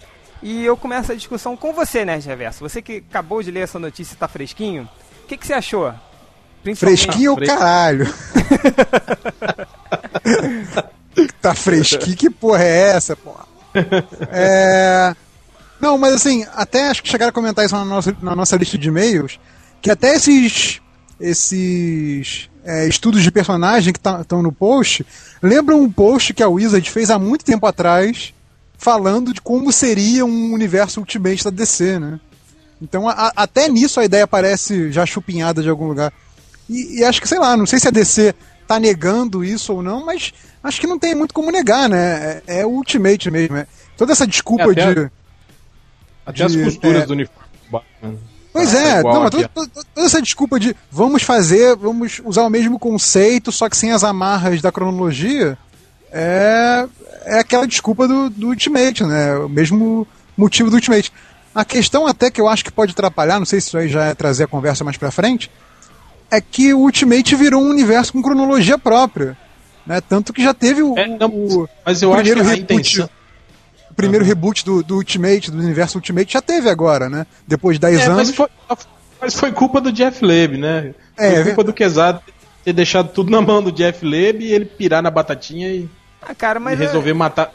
E 0.42 0.64
eu 0.64 0.78
começo 0.78 1.12
a 1.12 1.16
discussão 1.16 1.58
com 1.58 1.74
você, 1.74 2.06
Nerd 2.06 2.26
Reverso. 2.26 2.60
Você 2.60 2.82
que 2.82 3.04
acabou 3.10 3.42
de 3.44 3.52
ler 3.52 3.62
essa 3.62 3.80
notícia 3.80 4.14
e 4.14 4.18
tá 4.18 4.28
fresquinho, 4.28 4.88
o 5.26 5.28
que, 5.28 5.38
que 5.38 5.48
você 5.48 5.54
achou? 5.54 5.92
Fresquinho 6.76 7.34
o 7.34 7.36
fresco. 7.36 7.58
caralho. 7.58 8.14
tá 11.42 11.56
fresquinho, 11.56 12.16
que 12.16 12.30
porra 12.30 12.64
é 12.64 12.90
essa, 12.90 13.16
porra? 13.16 13.48
É... 14.32 15.16
Não, 15.82 15.98
mas 15.98 16.14
assim, 16.14 16.46
até 16.54 16.90
acho 16.90 17.02
que 17.02 17.10
chegaram 17.10 17.30
a 17.30 17.34
comentar 17.34 17.66
isso 17.66 17.76
na 17.76 17.84
nossa, 17.84 18.16
na 18.22 18.36
nossa 18.36 18.56
lista 18.56 18.78
de 18.78 18.88
e-mails, 18.88 19.40
que 19.82 19.90
até 19.90 20.16
esses, 20.16 20.80
esses 21.20 22.48
é, 22.64 22.88
estudos 22.88 23.24
de 23.24 23.32
personagem 23.32 23.92
que 23.92 24.00
estão 24.00 24.44
no 24.44 24.52
post, 24.52 25.04
lembram 25.42 25.82
um 25.82 25.92
post 25.92 26.36
que 26.36 26.44
a 26.44 26.48
Wizard 26.48 26.88
fez 26.90 27.10
há 27.10 27.18
muito 27.18 27.44
tempo 27.44 27.66
atrás, 27.66 28.32
falando 28.78 29.34
de 29.34 29.42
como 29.42 29.72
seria 29.72 30.24
um 30.24 30.54
universo 30.54 31.00
Ultimate 31.00 31.44
da 31.44 31.50
DC, 31.50 31.98
né? 32.00 32.20
Então, 32.82 33.08
a- 33.08 33.32
até 33.36 33.68
nisso 33.70 34.00
a 34.00 34.06
ideia 34.06 34.28
parece 34.28 34.92
já 34.92 35.06
chupinhada 35.06 35.62
de 35.64 35.70
algum 35.70 35.88
lugar. 35.88 36.12
E, 36.70 37.00
e 37.00 37.04
acho 37.06 37.22
que, 37.22 37.28
sei 37.28 37.40
lá, 37.40 37.56
não 37.56 37.66
sei 37.66 37.80
se 37.80 37.88
a 37.88 37.92
DC 37.92 38.34
tá 38.68 38.80
negando 38.80 39.44
isso 39.44 39.74
ou 39.74 39.82
não, 39.84 40.06
mas 40.06 40.34
acho 40.64 40.82
que 40.82 40.88
não 40.88 40.98
tem 41.00 41.14
muito 41.16 41.34
como 41.34 41.52
negar, 41.52 41.88
né? 41.88 42.42
É, 42.48 42.60
é 42.62 42.66
o 42.66 42.70
Ultimate 42.70 43.30
mesmo. 43.32 43.58
É. 43.58 43.68
Toda 43.96 44.12
essa 44.12 44.26
desculpa 44.28 44.64
É, 44.64 44.72
até 44.72 44.94
de. 44.94 45.12
Até 46.26 46.44
as 46.44 46.56
costuras 46.56 47.04
é. 47.04 47.06
do 47.06 47.14
uniforme 47.14 47.50
do 47.66 47.72
Batman. 47.72 48.16
Pois 48.52 48.72
Tá 48.72 48.80
é, 48.80 49.04
não, 49.04 49.30
toda, 49.30 49.48
toda- 49.50 49.70
toda 49.94 50.06
essa 50.08 50.22
desculpa 50.22 50.60
de 50.60 50.76
vamos 50.90 51.24
fazer, 51.24 51.76
vamos 51.76 52.22
usar 52.26 52.44
o 52.44 52.50
mesmo 52.50 52.80
conceito, 52.80 53.52
só 53.52 53.70
que 53.70 53.76
sem 53.78 53.92
as 53.92 54.04
amarras 54.04 54.62
da 54.62 54.72
cronologia, 54.72 55.58
é, 56.12 56.88
é 57.26 57.40
aquela 57.40 57.68
desculpa 57.68 58.08
do, 58.08 58.30
do 58.30 58.48
Ultimate, 58.48 59.04
né? 59.04 59.36
O 59.38 59.50
mesmo 59.50 60.08
motivo 60.38 60.70
do 60.70 60.76
Ultimate. 60.78 61.12
A 61.56 61.64
questão 61.66 62.06
até 62.06 62.30
que 62.30 62.40
eu 62.42 62.48
acho 62.50 62.64
que 62.66 62.72
pode 62.72 62.92
atrapalhar, 62.92 63.40
não 63.40 63.46
sei 63.46 63.62
se 63.62 63.68
isso 63.68 63.78
aí 63.78 63.88
já 63.88 64.04
é 64.06 64.14
trazer 64.14 64.44
a 64.44 64.48
conversa 64.48 64.84
mais 64.84 64.98
pra 64.98 65.10
frente, 65.10 65.50
é 66.30 66.42
que 66.42 66.74
o 66.74 66.80
Ultimate 66.80 67.34
virou 67.36 67.62
um 67.64 67.70
universo 67.70 68.12
com 68.12 68.22
cronologia 68.22 68.78
própria. 68.78 69.38
Né? 69.86 70.02
Tanto 70.02 70.34
que 70.34 70.44
já 70.44 70.54
teve 70.54 70.82
o, 70.84 70.98
É, 70.98 71.08
não, 71.08 71.28
o- 71.30 71.70
mas 71.86 72.02
eu 72.02 72.10
o 72.10 72.14
acho 72.14 72.24
que 72.24 72.30
primeiro 72.32 72.50
reboot. 72.50 72.74
intenção. 72.74 73.10
O 73.90 73.94
primeiro 73.96 74.26
reboot 74.26 74.66
do, 74.66 74.84
do 74.84 74.96
Ultimate, 74.98 75.50
do 75.52 75.58
universo 75.60 75.98
Ultimate, 75.98 76.34
já 76.34 76.42
teve 76.42 76.70
agora, 76.70 77.08
né? 77.10 77.26
Depois 77.48 77.78
de 77.78 77.82
10 77.82 78.02
É, 78.02 78.06
anos. 78.08 78.18
mas 78.28 78.36
foi, 78.36 78.48
mas 79.22 79.36
foi 79.36 79.52
culpa 79.54 79.80
do 79.80 79.92
Jeff 79.94 80.26
Leb, 80.26 80.58
né? 80.58 80.94
É, 81.16 81.32
foi 81.32 81.40
é 81.40 81.44
culpa 81.46 81.64
do 81.64 81.72
Quesado 81.72 82.20
ter 82.66 82.74
deixado 82.74 83.10
tudo 83.10 83.32
na 83.32 83.40
mão 83.40 83.64
do 83.64 83.72
Jeff 83.72 84.04
Leb 84.06 84.44
e 84.44 84.52
ele 84.52 84.66
pirar 84.66 85.02
na 85.02 85.10
batatinha 85.12 85.70
e, 85.70 85.88
Ah, 86.22 86.36
cara, 86.36 86.60
mas. 86.60 86.78
e 86.78 86.84
resolver 86.84 87.14
matar. 87.14 87.54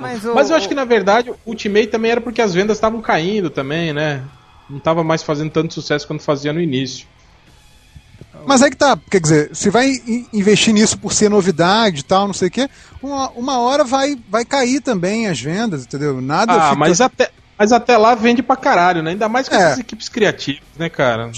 Mas, 0.00 0.24
Mas 0.24 0.48
o- 0.48 0.52
eu 0.52 0.56
acho 0.56 0.68
que 0.68 0.74
na 0.74 0.84
verdade 0.84 1.30
o 1.30 1.36
Ultimate 1.46 1.88
também 1.88 2.10
era 2.10 2.20
porque 2.20 2.40
as 2.40 2.54
vendas 2.54 2.76
estavam 2.76 3.00
caindo 3.00 3.50
também, 3.50 3.92
né? 3.92 4.22
Não 4.68 4.78
tava 4.78 5.02
mais 5.04 5.22
fazendo 5.22 5.50
tanto 5.50 5.74
sucesso 5.74 6.06
quanto 6.06 6.22
fazia 6.22 6.52
no 6.52 6.60
início. 6.60 7.06
Mas 8.46 8.62
aí 8.62 8.70
que 8.70 8.76
tá, 8.76 8.98
quer 9.10 9.20
dizer, 9.20 9.50
se 9.54 9.68
vai 9.70 9.88
in- 10.06 10.26
investir 10.32 10.72
nisso 10.72 10.96
por 10.98 11.12
ser 11.12 11.28
novidade 11.28 12.00
e 12.00 12.04
tal, 12.04 12.26
não 12.26 12.34
sei 12.34 12.48
o 12.48 12.50
quê, 12.50 12.68
uma, 13.02 13.28
uma 13.30 13.58
hora 13.58 13.84
vai, 13.84 14.16
vai 14.28 14.44
cair 14.44 14.80
também 14.80 15.26
as 15.26 15.40
vendas, 15.40 15.84
entendeu? 15.84 16.20
Nada 16.20 16.52
Ah, 16.54 16.62
fica- 16.70 16.76
mas 16.76 17.00
até, 17.00 17.30
mas 17.58 17.72
até 17.72 17.98
lá 17.98 18.14
vende 18.14 18.42
pra 18.42 18.56
caralho, 18.56 19.02
né? 19.02 19.10
Ainda 19.10 19.28
mais 19.28 19.48
com 19.48 19.54
É. 19.54 19.62
essas 19.62 19.80
equipes 19.80 20.08
criativas, 20.08 20.62
né, 20.78 20.88
cara? 20.88 21.30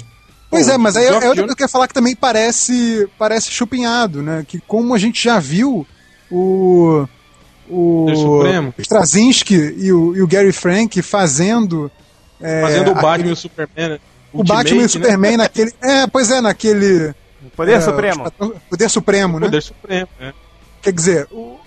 Pois 0.49 0.67
Pô, 0.67 0.73
é, 0.73 0.77
mas 0.77 0.95
aí 0.95 1.05
é 1.05 1.11
outra 1.13 1.35
coisa 1.35 1.55
que 1.55 1.63
eu 1.63 1.65
ia 1.65 1.69
falar 1.69 1.87
que 1.87 1.93
também 1.93 2.15
parece, 2.15 3.09
parece 3.17 3.51
chupinhado, 3.51 4.21
né? 4.21 4.45
Que 4.47 4.59
como 4.61 4.93
a 4.93 4.99
gente 4.99 5.21
já 5.21 5.39
viu 5.39 5.85
o. 6.31 7.05
O. 7.69 8.07
Straczynski 8.77 9.55
e 9.77 9.91
o, 9.91 10.15
e 10.15 10.21
o 10.21 10.27
Gary 10.27 10.51
Frank 10.51 11.01
fazendo. 11.01 11.89
é, 12.41 12.61
Fazendo 12.61 12.91
o 12.91 12.95
Batman 12.95 13.11
aquele- 13.13 13.29
e 13.29 13.31
o 13.31 13.35
Superman. 13.35 13.89
né? 13.89 13.99
o 14.33 14.37
Ultimate, 14.39 14.63
Batman 14.63 14.75
e 14.75 14.79
o 14.79 14.81
né? 14.83 14.87
Superman 14.87 15.37
naquele. 15.37 15.73
É, 15.81 16.07
pois 16.07 16.31
é, 16.31 16.41
naquele. 16.41 17.13
Poder 17.55 17.73
é, 17.73 17.81
Supremo. 17.81 18.31
Poder 18.69 18.89
Supremo, 18.89 19.39
né? 19.39 19.45
Poder 19.47 19.61
Supremo, 19.61 20.07
né? 20.19 20.33
Quer 20.81 20.91
dizer, 20.93 21.27
o, 21.31 21.57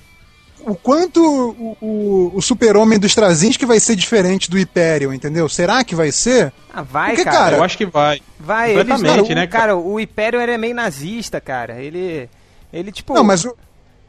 o 0.61 0.75
quanto 0.75 1.23
o, 1.23 1.77
o, 1.81 2.33
o 2.35 2.43
super-homem 2.43 2.99
do 2.99 3.07
Straczynski 3.07 3.65
vai 3.65 3.79
ser 3.79 3.95
diferente 3.97 4.51
do 4.51 4.57
Hyperion, 4.59 5.13
entendeu? 5.13 5.49
Será 5.49 5.85
que 5.85 5.95
vai 5.95 6.11
ser? 6.13 6.53
Ah, 6.73 6.83
vai, 6.83 7.11
Porque, 7.11 7.25
cara. 7.25 7.37
cara, 7.39 7.57
Eu 7.59 7.65
acho 7.65 7.79
que 7.79 7.87
vai. 7.87 8.21
Vai, 8.39 8.73
eles, 8.73 8.83
Completamente, 8.93 9.29
cara, 9.29 9.35
né, 9.41 9.45
o, 9.45 9.49
cara, 9.49 9.77
o 9.77 10.01
Império 10.01 10.41
era 10.41 10.59
meio 10.59 10.75
nazista, 10.75 11.41
cara. 11.41 11.81
Ele. 11.81 12.29
Ele, 12.73 12.91
tipo. 12.93 13.15
Não, 13.15 13.23
mas 13.25 13.45
o, 13.45 13.55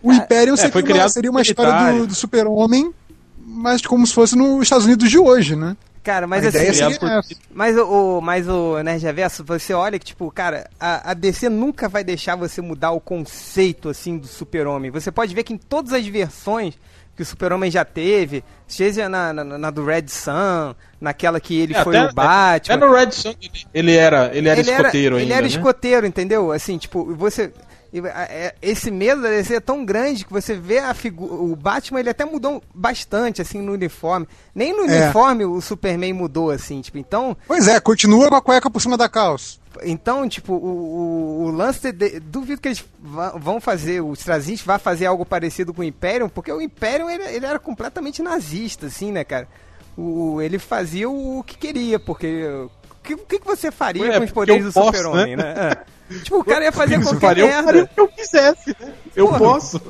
o 0.04 0.12
é, 0.12 0.26
seria, 0.58 0.72
foi 0.72 0.82
uma, 0.82 0.88
criado 0.88 1.10
seria 1.10 1.32
uma 1.32 1.42
história 1.42 2.00
do, 2.00 2.08
do 2.08 2.16
super-homem, 2.16 2.94
mas 3.40 3.82
como 3.86 4.06
se 4.06 4.14
fosse 4.14 4.36
nos 4.38 4.64
Estados 4.64 4.86
Unidos 4.86 5.10
de 5.10 5.18
hoje, 5.18 5.56
né? 5.56 5.76
Cara, 6.04 6.26
mas 6.26 6.46
a 6.46 6.48
assim. 6.50 6.74
seria 6.74 6.98
por-. 6.98 7.10
Mas 7.54 7.78
o, 7.78 8.22
mas 8.22 8.48
o 8.48 8.82
Nerd 8.82 9.04
Reverso, 9.04 9.44
você 9.44 9.74
olha 9.74 10.00
que, 10.00 10.06
tipo, 10.06 10.32
cara, 10.32 10.70
a, 10.80 11.12
a 11.12 11.14
DC 11.14 11.50
nunca 11.50 11.90
vai 11.90 12.02
deixar 12.02 12.38
você 12.38 12.62
mudar 12.62 12.92
o 12.92 13.02
conceito, 13.02 13.90
assim, 13.90 14.18
do 14.18 14.26
super-homem. 14.26 14.90
Você 14.92 15.12
pode 15.12 15.36
ver 15.36 15.44
que 15.44 15.54
em 15.54 15.58
todas 15.58 15.92
as 15.92 16.06
versões 16.08 16.76
que 17.14 17.24
o 17.24 17.26
super-homem 17.26 17.70
já 17.70 17.84
teve, 17.84 18.42
seja 18.68 19.10
na, 19.10 19.34
na, 19.34 19.44
na 19.44 19.70
do 19.72 19.84
Red 19.84 20.08
Sun, 20.08 20.76
naquela 21.02 21.42
que 21.42 21.60
ele 21.60 21.76
É, 21.76 21.84
foi 21.84 21.98
até- 21.98 22.12
o 22.12 22.14
Batman... 22.14 22.76
Até 22.76 22.86
no 22.86 22.94
Red 22.94 23.12
Sun 23.12 23.34
ele- 23.42 23.66
ele 23.74 23.96
era, 23.96 24.32
ele 24.34 24.48
era 24.48 24.62
escoteiro 24.62 25.16
ele 25.16 25.24
ainda. 25.24 25.34
era 25.34 25.42
né? 25.42 25.48
escoteiro, 25.48 26.06
entendeu? 26.08 26.52
Assim, 26.54 26.78
tipo, 26.78 27.14
você. 27.16 27.52
E, 27.92 28.00
a- 28.00 28.28
é, 28.30 28.56
Esse 28.62 28.90
medo 28.92 29.22
da 29.22 29.30
DC 29.30 29.56
é 29.56 29.60
tão 29.60 29.84
grande 29.86 30.26
que 30.26 30.32
você 30.34 30.56
vê 30.56 30.80
a 30.80 30.94
figura. 30.94 31.34
O 31.34 31.56
Batman 31.56 32.00
ele 32.00 32.10
até 32.10 32.26
mudou 32.26 32.62
bastante, 32.74 33.42
assim, 33.42 33.62
no 33.62 33.74
uniforme. 33.74 34.28
Nem 34.54 34.74
no 34.76 34.90
É. 34.90 35.04
uniforme 35.04 35.46
o 35.46 35.60
Superman 35.62 36.14
mudou, 36.14 36.50
assim, 36.52 36.82
tipo, 36.82 36.98
então. 36.98 37.36
Pois 37.48 37.68
é, 37.68 37.80
continua 37.80 38.30
com 38.30 38.36
a 38.36 38.42
cueca 38.42 38.70
por 38.70 38.82
cima 38.82 38.98
da 38.98 39.08
calça. 39.10 39.58
Então, 39.84 40.28
tipo, 40.28 40.54
o, 40.54 40.58
o, 40.58 41.44
o 41.46 41.52
lance. 41.52 41.92
De, 41.92 42.20
duvido 42.20 42.60
que 42.62 42.68
eles 42.70 42.84
vão 43.40 43.62
fazer. 43.62 44.02
O 44.02 44.14
Straczynski 44.14 44.66
vai 44.68 44.80
fazer 44.80 45.06
algo 45.06 45.26
parecido 45.26 45.74
com 45.74 45.82
o 45.82 45.86
Imperium, 45.86 46.30
porque 46.30 46.52
o 46.52 46.60
Imperium 46.62 47.10
ele, 47.10 47.24
ele 47.24 47.46
era 47.46 47.60
completamente 47.60 48.22
nazista, 48.24 48.88
assim, 48.88 49.12
né, 49.12 49.24
cara? 49.24 49.48
O, 49.96 50.42
ele 50.42 50.58
fazia 50.60 51.10
o 51.10 51.44
que 51.46 51.58
queria, 51.58 52.00
porque. 52.00 52.44
O 53.10 53.18
que, 53.26 53.40
que 53.40 53.46
você 53.46 53.72
faria 53.72 54.04
Ué, 54.04 54.18
com 54.18 54.26
os 54.26 54.32
poderes 54.32 54.66
do 54.66 54.72
Super-Homem, 54.74 55.38
né? 55.38 55.54
né? 55.54 55.72
É. 55.72 55.97
Tipo, 56.24 56.40
o 56.40 56.44
cara 56.44 56.66
ia 56.66 56.72
fazer 56.72 57.02
qualquer 57.02 57.20
faria, 57.20 57.44
eu 57.44 57.50
faria 57.50 57.64
o 57.64 57.66
merda. 57.66 57.92
que 57.94 58.00
eu 58.00 58.08
quisesse, 58.08 58.76
né? 58.80 58.94
Eu 59.16 59.28
Porra. 59.28 59.40
posso. 59.40 59.82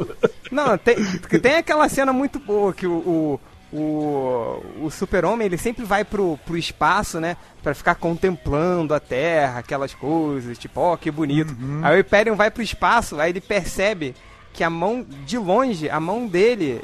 Não, 0.52 0.78
tem, 0.78 0.96
tem 1.42 1.56
aquela 1.56 1.88
cena 1.90 2.12
muito 2.14 2.40
boa 2.40 2.74
que 2.74 2.88
o, 2.88 3.40
o, 3.72 3.76
o, 3.78 4.86
o 4.86 4.90
super-homem, 4.92 5.46
ele 5.46 5.58
sempre 5.58 5.84
vai 5.86 6.04
pro, 6.04 6.40
pro 6.46 6.58
espaço, 6.58 7.20
né? 7.20 7.38
Pra 7.62 7.74
ficar 7.74 7.96
contemplando 7.96 8.94
a 8.94 9.00
Terra, 9.00 9.60
aquelas 9.60 9.94
coisas, 9.94 10.58
tipo, 10.58 10.80
ó, 10.80 10.98
que 10.98 11.12
bonito. 11.12 11.56
Aí 11.84 11.96
o 11.96 12.00
Hyperion 12.00 12.36
vai 12.36 12.50
pro 12.50 12.64
espaço, 12.64 13.20
aí 13.20 13.32
ele 13.32 13.42
percebe 13.42 14.16
que 14.54 14.64
a 14.64 14.70
mão, 14.72 15.06
de 15.24 15.38
longe, 15.38 15.88
a 15.88 16.00
mão 16.00 16.26
dele 16.26 16.82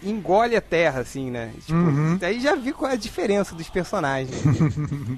engole 0.00 0.54
a 0.54 0.60
Terra, 0.60 1.00
assim, 1.00 1.28
né? 1.28 1.50
Tipo, 1.66 2.24
aí 2.24 2.38
já 2.38 2.54
vi 2.54 2.72
qual 2.72 2.88
é 2.90 2.94
a 2.94 2.98
diferença 2.98 3.52
dos 3.52 3.68
personagens. 3.68 4.30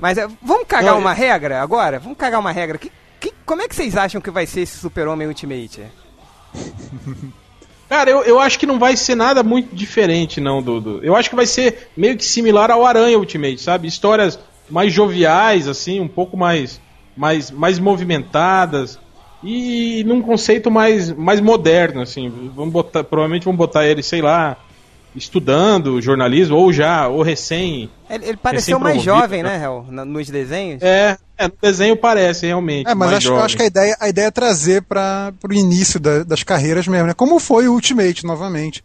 Mas 0.01 0.17
é, 0.17 0.27
vamos 0.43 0.67
cagar 0.67 0.93
Não, 0.95 1.01
uma 1.01 1.13
regra 1.13 1.61
agora? 1.61 1.99
Vamos 1.99 2.17
cagar 2.17 2.41
uma 2.41 2.51
regra. 2.51 2.79
Que, 2.79 2.91
que, 3.21 3.33
como 3.45 3.63
é 3.63 3.69
que 3.69 3.75
vocês 3.75 3.97
acham 3.97 4.21
que 4.21 4.31
vai 4.31 4.47
ser 4.47 4.61
esse 4.61 4.79
super-homem 4.79 5.27
Ultimate? 5.29 5.83
Cara, 7.89 8.11
eu, 8.11 8.23
eu 8.23 8.39
acho 8.39 8.59
que 8.59 8.67
não 8.67 8.79
vai 8.79 8.97
ser 8.97 9.15
nada 9.15 9.43
muito 9.43 9.75
diferente, 9.75 10.41
não, 10.43 10.63
do- 10.63 11.01
Eu 11.03 11.17
acho 11.17 11.31
que 11.31 11.37
vai 11.37 11.47
ser 11.47 11.89
meio 11.97 12.17
que 12.19 12.25
similar 12.25 12.71
ao 12.71 12.85
Aranha 12.85 13.19
Ultimate, 13.19 13.59
sabe? 13.63 13.89
Histórias 13.89 14.39
mais 14.69 14.93
joviais, 14.93 15.67
assim, 15.67 15.99
um 15.99 16.09
pouco 16.09 16.37
mais, 16.37 16.79
mais, 17.17 17.51
mais 17.51 17.79
movimentadas. 17.79 18.99
E 19.43 20.05
num 20.05 20.21
conceito 20.21 20.71
mais, 20.71 21.11
mais 21.13 21.41
moderno, 21.41 22.03
assim. 22.03 22.29
Vamos 22.55 22.73
botar, 22.73 23.05
provavelmente 23.05 23.45
vão 23.45 23.57
botar 23.57 23.87
ele, 23.87 24.03
sei 24.03 24.21
lá, 24.21 24.57
estudando 25.15 26.01
jornalismo, 26.01 26.57
ou 26.57 26.73
já, 26.73 27.09
ou 27.09 27.23
recém. 27.23 27.91
Ele, 28.09 28.27
ele 28.27 28.37
pareceu 28.37 28.79
mais 28.79 29.03
jovem, 29.03 29.43
né? 29.43 29.59
né, 29.59 29.65
Hel? 29.65 29.87
Nos 29.91 30.29
desenhos. 30.29 30.83
É, 30.83 31.17
é, 31.37 31.49
no 31.49 31.55
desenho 31.61 31.97
parece, 31.97 32.47
realmente. 32.47 32.87
É, 32.89 32.95
mas 32.95 33.11
mais 33.11 33.19
acho, 33.19 33.29
eu 33.29 33.33
jovem. 33.33 33.45
acho 33.45 33.57
que 33.57 33.63
a 33.63 33.67
ideia, 33.67 33.97
a 34.01 34.09
ideia 34.09 34.27
é 34.27 34.31
trazer 34.31 34.83
para 34.83 35.33
o 35.49 35.53
início 35.53 35.99
da- 35.99 36.23
das 36.23 36.43
carreiras 36.43 36.87
mesmo, 36.87 37.07
né? 37.07 37.15
Como 37.15 37.39
foi 37.39 37.69
o 37.69 37.73
Ultimate, 37.73 38.25
novamente. 38.25 38.85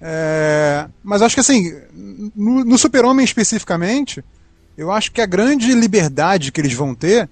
É, 0.00 0.86
mas 1.02 1.22
acho 1.22 1.34
que 1.34 1.40
assim, 1.40 1.72
no, 2.34 2.64
no 2.64 2.76
Super-Homem 2.78 3.24
especificamente, 3.24 4.22
eu 4.76 4.90
acho 4.90 5.10
que 5.12 5.20
a 5.20 5.26
grande 5.26 5.72
liberdade 5.74 6.52
que 6.52 6.60
eles 6.60 6.72
vão 6.74 6.94
ter 6.94 7.28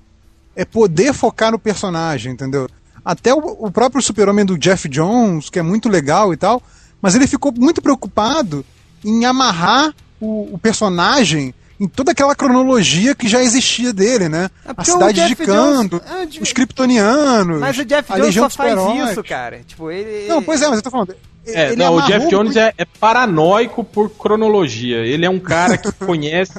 é 0.55 0.65
poder 0.65 1.13
focar 1.13 1.51
no 1.53 1.59
personagem, 1.59 2.33
entendeu? 2.33 2.69
Até 3.05 3.35
o, 3.35 3.39
o 3.39 3.71
próprio 3.71 4.01
Super-Homem 4.01 4.45
do 4.45 4.57
Jeff 4.57 4.89
Jones, 4.89 5.51
que 5.51 5.59
é 5.59 5.63
muito 5.63 5.89
legal 5.89 6.33
e 6.33 6.37
tal, 6.37 6.63
mas 7.03 7.15
ele 7.17 7.27
ficou 7.27 7.53
muito 7.55 7.83
preocupado 7.83 8.65
em 9.05 9.25
amarrar 9.27 9.93
o, 10.21 10.55
o 10.55 10.59
personagem 10.59 11.53
em 11.81 11.89
toda 11.89 12.13
aquela 12.13 12.35
cronologia 12.37 13.13
que 13.13 13.27
já 13.27 13.43
existia 13.43 13.93
dele, 13.93 14.29
né? 14.29 14.49
É 14.65 14.71
A 14.77 14.85
cidade 14.85 15.21
de 15.21 15.29
Jeff 15.31 15.45
Kanto, 15.45 15.99
Jones- 15.99 16.13
é, 16.23 16.27
de- 16.27 16.41
os 16.41 16.53
kryptonianos, 16.53 17.59
Mas 17.61 17.77
o 17.77 17.85
Jeff 17.85 18.13
a 18.13 18.17
Jones 18.19 18.35
só 18.37 18.49
faz 18.49 18.79
isso, 19.11 19.25
cara. 19.25 19.61
Tipo, 19.67 19.91
ele. 19.91 20.29
Não, 20.29 20.41
pois 20.41 20.63
é, 20.63 20.69
mas 20.69 20.77
eu 20.77 20.83
tô 20.83 20.91
falando. 20.93 21.15
É, 21.45 21.73
ele 21.73 21.77
não, 21.77 21.97
o 21.97 22.03
Jeff 22.03 22.29
Jones 22.29 22.55
muito- 22.55 22.59
é, 22.59 22.73
é 22.79 22.85
paranoico 22.85 23.83
por 23.83 24.09
cronologia. 24.11 24.99
Ele 24.99 25.27
é 25.27 25.31
um 25.31 25.41
cara 25.41 25.77
que 25.77 25.91
conhece 26.07 26.53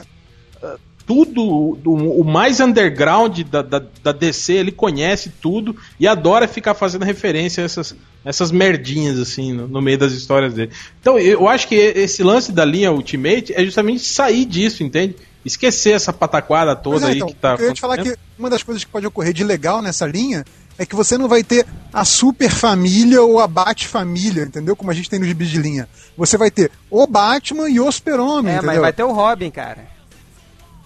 tudo, 1.05 1.77
do- 1.81 1.91
o 1.93 2.23
mais 2.23 2.59
underground 2.59 3.39
da, 3.41 3.61
da, 3.61 3.81
da 4.03 4.11
DC, 4.11 4.53
ele 4.53 4.71
conhece 4.71 5.31
tudo 5.41 5.75
e 5.99 6.07
adora 6.07 6.47
ficar 6.47 6.73
fazendo 6.73 7.03
referência 7.03 7.61
a 7.61 7.65
essas, 7.65 7.95
essas 8.23 8.51
merdinhas, 8.51 9.19
assim, 9.19 9.51
no, 9.53 9.67
no 9.67 9.81
meio 9.81 9.97
das 9.97 10.13
histórias 10.13 10.53
dele. 10.53 10.71
Então, 11.01 11.19
eu 11.19 11.47
acho 11.47 11.67
que 11.67 11.75
esse 11.75 12.23
lance 12.23 12.51
da 12.51 12.63
linha 12.65 12.91
Ultimate 12.91 13.53
é 13.53 13.63
justamente 13.65 14.01
sair 14.03 14.45
disso, 14.45 14.83
entende? 14.83 15.15
Esquecer 15.45 15.91
essa 15.91 16.13
pataquada 16.13 16.73
toda 16.75 17.07
é, 17.07 17.09
aí 17.09 17.15
então, 17.17 17.27
que 17.27 17.35
tá. 17.35 17.55
eu 17.59 17.67
ia 17.67 17.73
te 17.73 17.81
falar 17.81 17.95
acontecendo. 17.95 18.17
que 18.17 18.39
uma 18.39 18.49
das 18.49 18.63
coisas 18.63 18.83
que 18.83 18.89
pode 18.89 19.05
ocorrer 19.05 19.33
de 19.33 19.43
legal 19.43 19.81
nessa 19.81 20.05
linha 20.05 20.45
é 20.77 20.85
que 20.85 20.95
você 20.95 21.17
não 21.17 21.27
vai 21.27 21.43
ter 21.43 21.65
a 21.91 22.05
super 22.05 22.49
família 22.49 23.21
ou 23.21 23.39
a 23.39 23.45
Bat 23.47 23.85
família, 23.87 24.43
entendeu? 24.43 24.73
Como 24.75 24.89
a 24.89 24.93
gente 24.93 25.09
tem 25.09 25.19
nos 25.19 25.27
gibis 25.27 25.49
de 25.49 25.57
linha. 25.59 25.87
Você 26.17 26.37
vai 26.37 26.49
ter 26.49 26.71
o 26.89 27.05
Batman 27.05 27.69
e 27.69 27.79
o 27.79 27.91
Super-Homem, 27.91 28.53
É, 28.53 28.57
entendeu? 28.57 28.71
mas 28.73 28.79
vai 28.81 28.93
ter 28.93 29.03
o 29.03 29.11
Robin, 29.11 29.51
cara. 29.51 29.79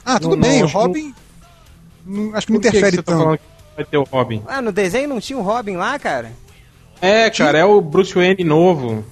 Ah, 0.10 0.20
tudo 0.20 0.36
Não, 0.38 0.42
bem, 0.42 0.60
não, 0.60 0.66
o 0.66 0.70
que 0.70 0.74
Robin 0.78 1.14
não- 2.06 2.36
acho 2.36 2.48
que 2.48 2.54
não 2.54 2.60
que 2.62 2.70
que 2.72 2.78
interfere 2.78 2.98
tá 2.98 3.04
tanto. 3.04 3.18
falando 3.24 3.38
que 3.38 3.44
vai 3.76 3.86
ter 3.86 3.98
o 3.98 4.04
Robin? 4.04 4.42
Ah, 4.48 4.62
no 4.62 4.72
desenho 4.72 5.10
não 5.10 5.20
tinha 5.20 5.38
o 5.38 5.42
Robin 5.42 5.76
lá, 5.76 6.00
cara? 6.00 6.32
É, 7.02 7.30
cara, 7.30 7.58
é 7.58 7.66
o 7.66 7.82
Bruce 7.82 8.14
Wayne 8.14 8.44
novo. 8.44 9.04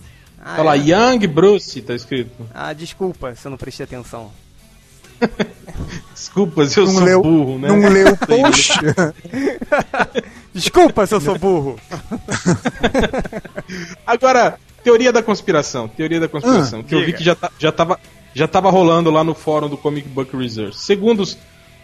Ah, 0.42 0.56
Tá 0.56 0.64
lá, 0.64 0.76
é? 0.78 0.80
Young 0.80 1.28
Bruce, 1.28 1.82
tá 1.82 1.94
escrito. 1.94 2.48
Ah, 2.54 2.72
desculpa 2.72 3.36
se 3.36 3.46
eu 3.46 3.50
não 3.52 3.58
prestei 3.58 3.84
atenção. 3.84 4.32
Desculpa 6.14 6.66
se 6.66 6.80
eu 6.80 6.86
Não 6.86 6.94
sou 6.94 7.04
leu, 7.04 7.22
burro, 7.22 7.60
né? 7.60 7.68
não 7.68 7.80
leu 7.90 8.10
o 8.14 8.18
post. 8.26 8.74
Desculpa 10.54 11.06
se 11.06 11.14
eu 11.16 11.22
sou 11.22 11.38
burro. 11.38 11.78
Agora, 14.06 14.58
teoria 14.84 15.12
da 15.12 15.22
conspiração. 15.24 15.88
Teoria 15.88 16.20
da 16.20 16.28
conspiração. 16.28 16.80
Ah, 16.80 16.84
que 16.84 16.96
eu 16.96 17.00
vi 17.00 17.06
diga. 17.08 17.18
que 17.18 17.24
já, 17.24 17.36
tá, 17.36 17.52
já, 17.58 17.72
tava, 17.72 18.00
já 18.36 18.48
tava 18.50 18.70
rolando 18.70 19.10
lá 19.10 19.24
no 19.24 19.34
fórum 19.34 19.70
do 19.70 19.78
Comic 19.78 20.10
Book 20.10 20.36
Research. 20.36 20.78
Segundo 20.78 21.22
os, 21.22 21.38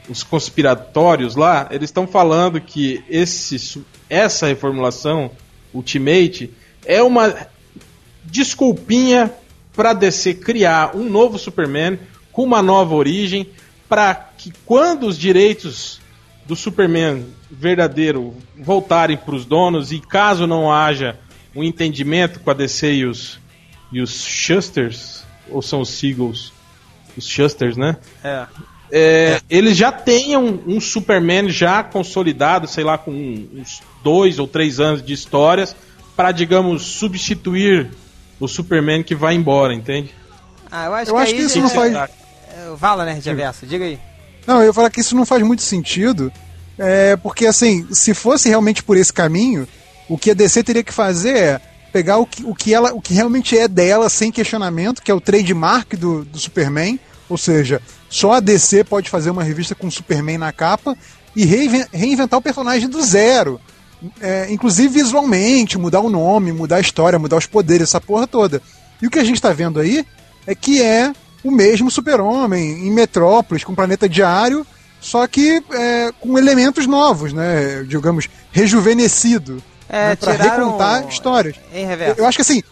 os 0.10 0.22
conspiratórios 0.22 1.38
lá, 1.38 1.70
eles 1.72 1.90
estão 1.90 2.06
falando 2.06 2.60
que 2.60 3.02
esse, 3.10 3.84
essa 4.10 4.48
reformulação 4.48 5.32
Ultimate 5.74 6.54
é 6.86 7.02
uma 7.02 7.48
desculpinha 8.26 9.32
para 9.74 9.94
DC 9.94 10.34
criar 10.34 10.94
um 10.94 11.10
novo 11.10 11.40
Superman 11.40 11.98
com 12.34 12.44
uma 12.44 12.62
nova 12.62 12.96
origem, 12.96 13.50
para 13.88 14.14
que 14.14 14.52
quando 14.66 15.08
os 15.08 15.18
direitos 15.18 16.02
do 16.46 16.56
Superman 16.56 17.26
verdadeiro 17.50 18.36
voltarem 18.58 19.16
para 19.16 19.36
os 19.36 19.46
donos 19.46 19.94
e 19.94 20.00
caso 20.00 20.46
não 20.46 20.72
haja 20.72 21.18
um 21.56 21.64
entendimento 21.64 22.42
com 22.42 22.52
a 22.52 22.54
DC 22.54 22.94
e 22.94 23.06
os, 23.06 23.40
e 23.92 24.02
os 24.02 24.24
Shusters, 24.24 25.26
ou 25.52 25.62
são 25.62 25.82
os 25.82 25.90
Seagulls? 25.90 26.52
Os 27.18 27.28
Shusters, 27.28 27.76
né? 27.78 27.98
É. 28.24 28.46
É, 28.94 29.42
eles 29.50 29.78
já 29.78 29.92
tenham 29.92 30.60
um 30.68 30.80
Superman 30.82 31.50
já 31.50 31.82
consolidado, 31.84 32.68
sei 32.68 32.84
lá, 32.84 32.98
com 32.98 33.12
uns 33.12 33.82
dois 34.04 34.38
ou 34.38 34.48
três 34.48 34.80
anos 34.82 35.02
de 35.02 35.14
histórias, 35.14 35.74
para, 36.16 36.32
digamos, 36.34 36.84
substituir 36.84 37.90
o 38.40 38.48
Superman 38.48 39.02
que 39.02 39.16
vai 39.16 39.34
embora, 39.36 39.74
entende? 39.74 40.14
Ah, 40.70 40.86
eu 40.86 40.94
acho 40.94 41.12
Eu 41.12 41.16
que, 41.16 41.22
acho 41.22 41.32
aí 41.32 41.38
que 41.38 41.44
isso 41.46 41.60
não 41.62 41.70
faz- 41.70 41.94
É, 41.94 42.10
Fala, 42.78 43.06
né, 43.06 43.20
Reverso, 43.24 43.66
diga 43.66 43.86
aí. 43.86 43.98
Não, 44.46 44.60
eu 44.60 44.68
ia 44.68 44.74
falar 44.74 44.90
que 44.90 45.00
isso 45.00 45.16
não 45.16 45.26
faz 45.26 45.42
muito 45.44 45.62
sentido, 45.62 46.32
é, 46.78 47.16
porque 47.16 47.46
assim, 47.46 47.88
se 47.94 48.14
fosse 48.14 48.50
realmente 48.50 48.84
por 48.84 48.98
esse 48.98 49.14
caminho, 49.14 49.68
o 50.10 50.18
que 50.18 50.32
a 50.32 50.34
DC 50.34 50.64
teria 50.64 50.84
que 50.84 50.94
fazer 50.94 51.38
é 51.38 51.62
pegar 51.92 52.18
o 52.18 52.26
que, 52.26 52.44
o 52.44 52.56
que, 52.56 52.74
ela, 52.74 52.94
o 52.94 53.02
que 53.02 53.14
realmente 53.14 53.58
é 53.58 53.68
dela 53.68 54.10
sem 54.10 54.32
questionamento, 54.32 55.02
que 55.02 55.12
é 55.12 55.14
o 55.14 55.22
trademark 55.22 55.96
do, 55.96 56.24
do 56.26 56.40
Superman, 56.40 57.00
ou 57.30 57.38
seja, 57.38 57.82
só 58.10 58.34
a 58.34 58.40
DC 58.40 58.84
pode 58.84 59.10
fazer 59.10 59.30
uma 59.30 59.44
revista 59.44 59.76
com 59.76 59.90
Superman 59.90 60.38
na 60.38 60.52
capa 60.52 60.98
e 61.36 61.46
reinven- 61.46 61.86
reinventar 61.94 62.40
o 62.40 62.42
personagem 62.42 62.90
do 62.90 63.02
zero. 63.02 63.60
É, 64.20 64.52
inclusive 64.52 64.88
visualmente, 64.90 65.78
mudar 65.78 66.00
o 66.00 66.10
nome, 66.10 66.52
mudar 66.52 66.78
a 66.78 66.82
história, 66.82 67.20
mudar 67.20 67.38
os 67.38 67.46
poderes, 67.46 67.84
essa 67.90 68.02
porra 68.02 68.26
toda. 68.26 68.62
E 69.02 69.08
o 69.08 69.10
que 69.10 69.20
a 69.20 69.24
gente 69.24 69.42
tá 69.42 69.54
vendo 69.54 69.80
aí 69.80 70.06
é 70.48 70.56
que 70.56 70.82
é 70.82 71.14
o 71.44 71.52
mesmo 71.52 71.90
super-homem 71.92 72.88
em 72.88 72.92
Metrópolis, 72.92 73.64
com 73.64 73.76
planeta 73.76 74.10
diário, 74.10 74.66
só 75.00 75.26
que 75.28 75.64
é, 75.72 76.12
com 76.20 76.38
elementos 76.38 76.86
novos, 76.88 77.32
né? 77.32 77.84
Digamos, 77.88 78.28
rejuvenescido. 78.52 79.62
É, 79.92 80.10
né, 80.10 80.16
pra 80.16 80.34
tiraram- 80.38 80.66
recontar 80.66 81.08
histórias. 81.10 81.56
Eu, 81.74 81.88
Reverso? 81.88 82.22
eu 82.22 82.26
acho 82.26 82.38
que 82.38 82.42
assim, 82.42 82.64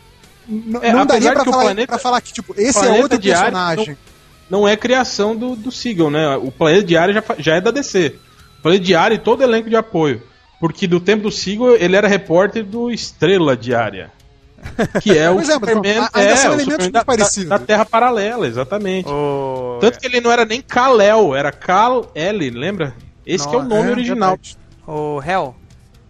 É, 0.82 0.94
não 0.94 1.06
daria 1.06 1.34
pra 1.34 1.44
falar, 1.44 1.64
planeta- 1.64 1.88
pra 1.88 2.00
falar 2.00 2.22
que, 2.22 2.32
tipo, 2.34 2.54
esse 2.58 2.84
é 2.86 2.90
outro 3.02 3.18
diário 3.18 3.44
personagem. 3.52 3.98
Não 4.50 4.68
é 4.68 4.76
criação 4.76 5.36
do, 5.36 5.56
do 5.56 5.72
Siegel, 5.72 6.10
né? 6.10 6.36
O 6.38 6.52
Planeta 6.52 6.84
Diário 6.84 7.14
já, 7.14 7.24
já 7.38 7.56
é 7.58 7.62
da 7.62 7.70
DC. 7.70 8.16
O 8.58 8.62
Planeta 8.64 8.84
Diário 8.84 9.16
e 9.16 9.20
todo 9.20 9.44
elenco 9.44 9.70
de 9.70 9.76
apoio. 9.76 10.24
Porque 10.60 10.88
do 10.88 11.00
tempo 11.00 11.24
do 11.24 11.32
Siegel, 11.32 11.76
ele 11.76 11.96
era 11.96 12.08
repórter 12.08 12.64
do 12.66 12.90
Estrela 12.90 13.56
Diária. 13.56 14.12
Que 15.02 15.16
é 15.18 15.30
o 15.32 15.40
é, 15.40 15.46
Superman, 15.46 15.96
não, 16.00 16.22
é, 16.22 16.36
são 16.36 16.52
o 16.52 16.54
elementos 16.56 16.64
Superman 16.86 16.92
muito 16.92 16.92
da, 16.94 17.54
da, 17.54 17.60
da 17.60 17.66
Terra 17.66 17.86
Paralela, 17.86 18.48
exatamente. 18.48 19.08
O... 19.08 19.78
Tanto 19.80 20.00
que 20.00 20.08
ele 20.08 20.20
não 20.20 20.32
era 20.32 20.44
nem 20.46 20.62
Kal-El, 20.62 21.36
era 21.36 21.52
Kal-El, 21.52 22.52
lembra? 22.54 22.96
Esse 23.26 23.48
que 23.48 23.56
é 23.56 23.58
o 23.60 23.64
nome 23.64 23.90
É, 23.90 23.92
original. 23.92 24.38
O 24.88 25.22
Hell, 25.24 25.56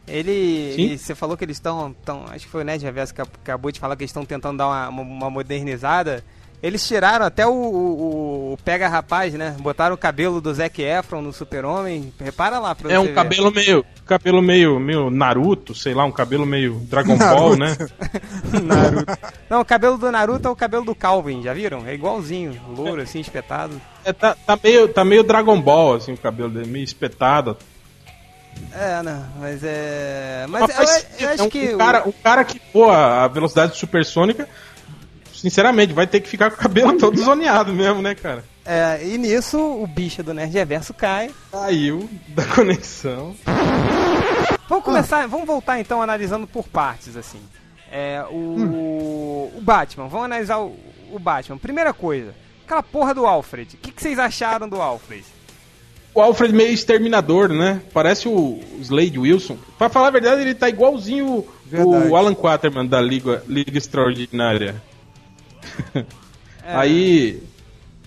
ele, 0.09 0.31
ele- 0.31 0.97
Você 0.97 1.13
falou 1.15 1.35
que 1.37 1.43
eles 1.45 1.57
estão. 1.57 1.95
Tão, 2.05 2.25
acho 2.29 2.45
que 2.45 2.51
foi 2.51 2.61
o 2.61 2.65
Ned 2.65 2.83
Reverso 2.83 3.13
que 3.13 3.21
acabou 3.21 3.71
de 3.71 3.79
falar 3.79 3.95
que 3.95 4.03
eles 4.03 4.09
estão 4.11 4.25
tentando 4.25 4.57
dar 4.57 4.67
uma, 4.67 4.89
uma- 4.89 5.01
uma 5.03 5.29
modernizada. 5.29 6.23
Eles 6.61 6.85
tiraram 6.85 7.25
até 7.25 7.47
o, 7.47 7.51
o- 7.53 8.53
o 8.53 8.57
Pega 8.65 8.89
Rapaz, 8.89 9.33
né? 9.33 9.55
Botaram 9.61 9.95
o 9.95 9.97
cabelo 9.97 10.41
do 10.41 10.53
Zac 10.53 10.81
Efron 10.81 11.21
no 11.21 11.31
Super-Homem. 11.31 12.11
Repara 12.19 12.59
lá 12.59 12.75
pra 12.75 12.89
É 12.91 12.95
você 12.95 12.97
um 12.99 13.05
ver. 13.05 13.13
cabelo 13.15 13.49
meio, 13.49 13.85
cabelo 14.05 14.41
meio, 14.41 14.77
meio 14.77 15.09
Naruto, 15.09 15.73
sei 15.73 15.93
lá, 15.93 16.03
um 16.03 16.11
cabelo 16.11 16.45
meio 16.45 16.73
Dragon 16.89 17.15
Ball, 17.17 17.55
né? 17.55 17.77
Naruto. 18.61 19.17
Não, 19.49 19.61
o 19.61 19.65
cabelo 19.65 19.97
do 19.97 20.11
Naruto 20.11 20.49
é 20.49 20.51
o 20.51 20.55
cabelo 20.55 20.83
do 20.83 20.93
Calvin, 20.93 21.41
já 21.43 21.53
viram? 21.53 21.87
É 21.87 21.93
igualzinho, 21.93 22.59
louro, 22.75 23.01
assim, 23.01 23.21
espetado. 23.21 23.79
É, 24.03 24.11
tá, 24.11 24.35
tá 24.35 24.59
meio, 24.61 24.87
tá 24.89 25.05
meio 25.05 25.23
Dragon 25.23 25.59
Ball, 25.61 25.95
assim, 25.95 26.11
o 26.11 26.17
cabelo 26.17 26.49
dele, 26.49 26.67
meio 26.67 26.83
espetado. 26.83 27.55
É, 28.73 29.01
não, 29.01 29.25
mas 29.39 29.61
é. 29.63 30.45
Mas, 30.47 30.61
Mas 30.61 30.69
eu, 30.69 30.75
faz 30.75 30.89
eu 30.89 30.99
sentido, 31.09 31.27
acho 31.29 31.41
é 31.41 31.45
um, 31.45 31.49
que. 31.49 31.73
o- 31.73 31.77
cara, 31.77 32.07
um 32.07 32.11
cara 32.11 32.43
que 32.43 32.61
voa 32.73 33.23
a 33.23 33.27
velocidade 33.27 33.75
supersônica, 33.77 34.47
sinceramente, 35.33 35.93
vai 35.93 36.05
ter 36.07 36.19
que 36.19 36.29
ficar 36.29 36.49
com 36.51 36.57
o 36.57 36.59
cabelo 36.59 36.97
todo 36.97 37.19
zoneado 37.21 37.73
mesmo, 37.73 38.01
né, 38.01 38.13
cara? 38.15 38.43
é, 38.65 38.99
e 39.03 39.17
nisso, 39.17 39.57
o 39.59 39.87
bicho 39.87 40.21
do 40.21 40.33
Nerd 40.33 40.53
Reverso 40.53 40.93
cai. 40.93 41.31
Saiu 41.51 42.07
da 42.27 42.45
conexão. 42.45 43.35
Vamos 44.67 44.83
começar, 44.85 45.27
vamos 45.27 45.47
voltar 45.47 45.79
então 45.79 46.01
analisando 46.01 46.45
por 46.45 46.67
partes, 46.67 47.17
assim. 47.17 47.41
É, 47.91 48.23
o, 48.29 49.51
o 49.55 49.61
Batman, 49.61 50.07
vamos 50.07 50.25
analisar 50.25 50.59
o, 50.59 50.77
o 51.11 51.17
Batman. 51.17 51.57
Primeira 51.57 51.91
coisa, 51.91 52.35
aquela 52.63 52.83
porra 52.83 53.15
do 53.15 53.25
Alfred. 53.25 53.75
O 53.75 53.79
que, 53.79 53.91
que 53.91 53.99
vocês 54.01 54.19
acharam 54.19 54.69
do 54.69 54.79
Alfred? 54.79 55.25
O 56.19 56.21
Alfred 56.21 56.53
meio 56.53 56.73
exterminador, 56.73 57.47
né? 57.47 57.81
Parece 57.93 58.27
o 58.27 58.59
Slade 58.81 59.17
Wilson. 59.17 59.57
Pra 59.77 59.87
falar 59.87 60.07
a 60.09 60.11
verdade, 60.11 60.41
ele 60.41 60.53
tá 60.53 60.67
igualzinho 60.67 61.25
o- 61.27 61.47
Verdade. 61.65 62.07
o 62.09 62.15
Alan 62.17 62.35
Quaterman 62.35 62.85
da 62.85 62.99
Liga, 62.99 63.41
Liga 63.47 63.77
Extraordinária. 63.77 64.75
É, 65.95 66.03
Aí. 66.65 67.41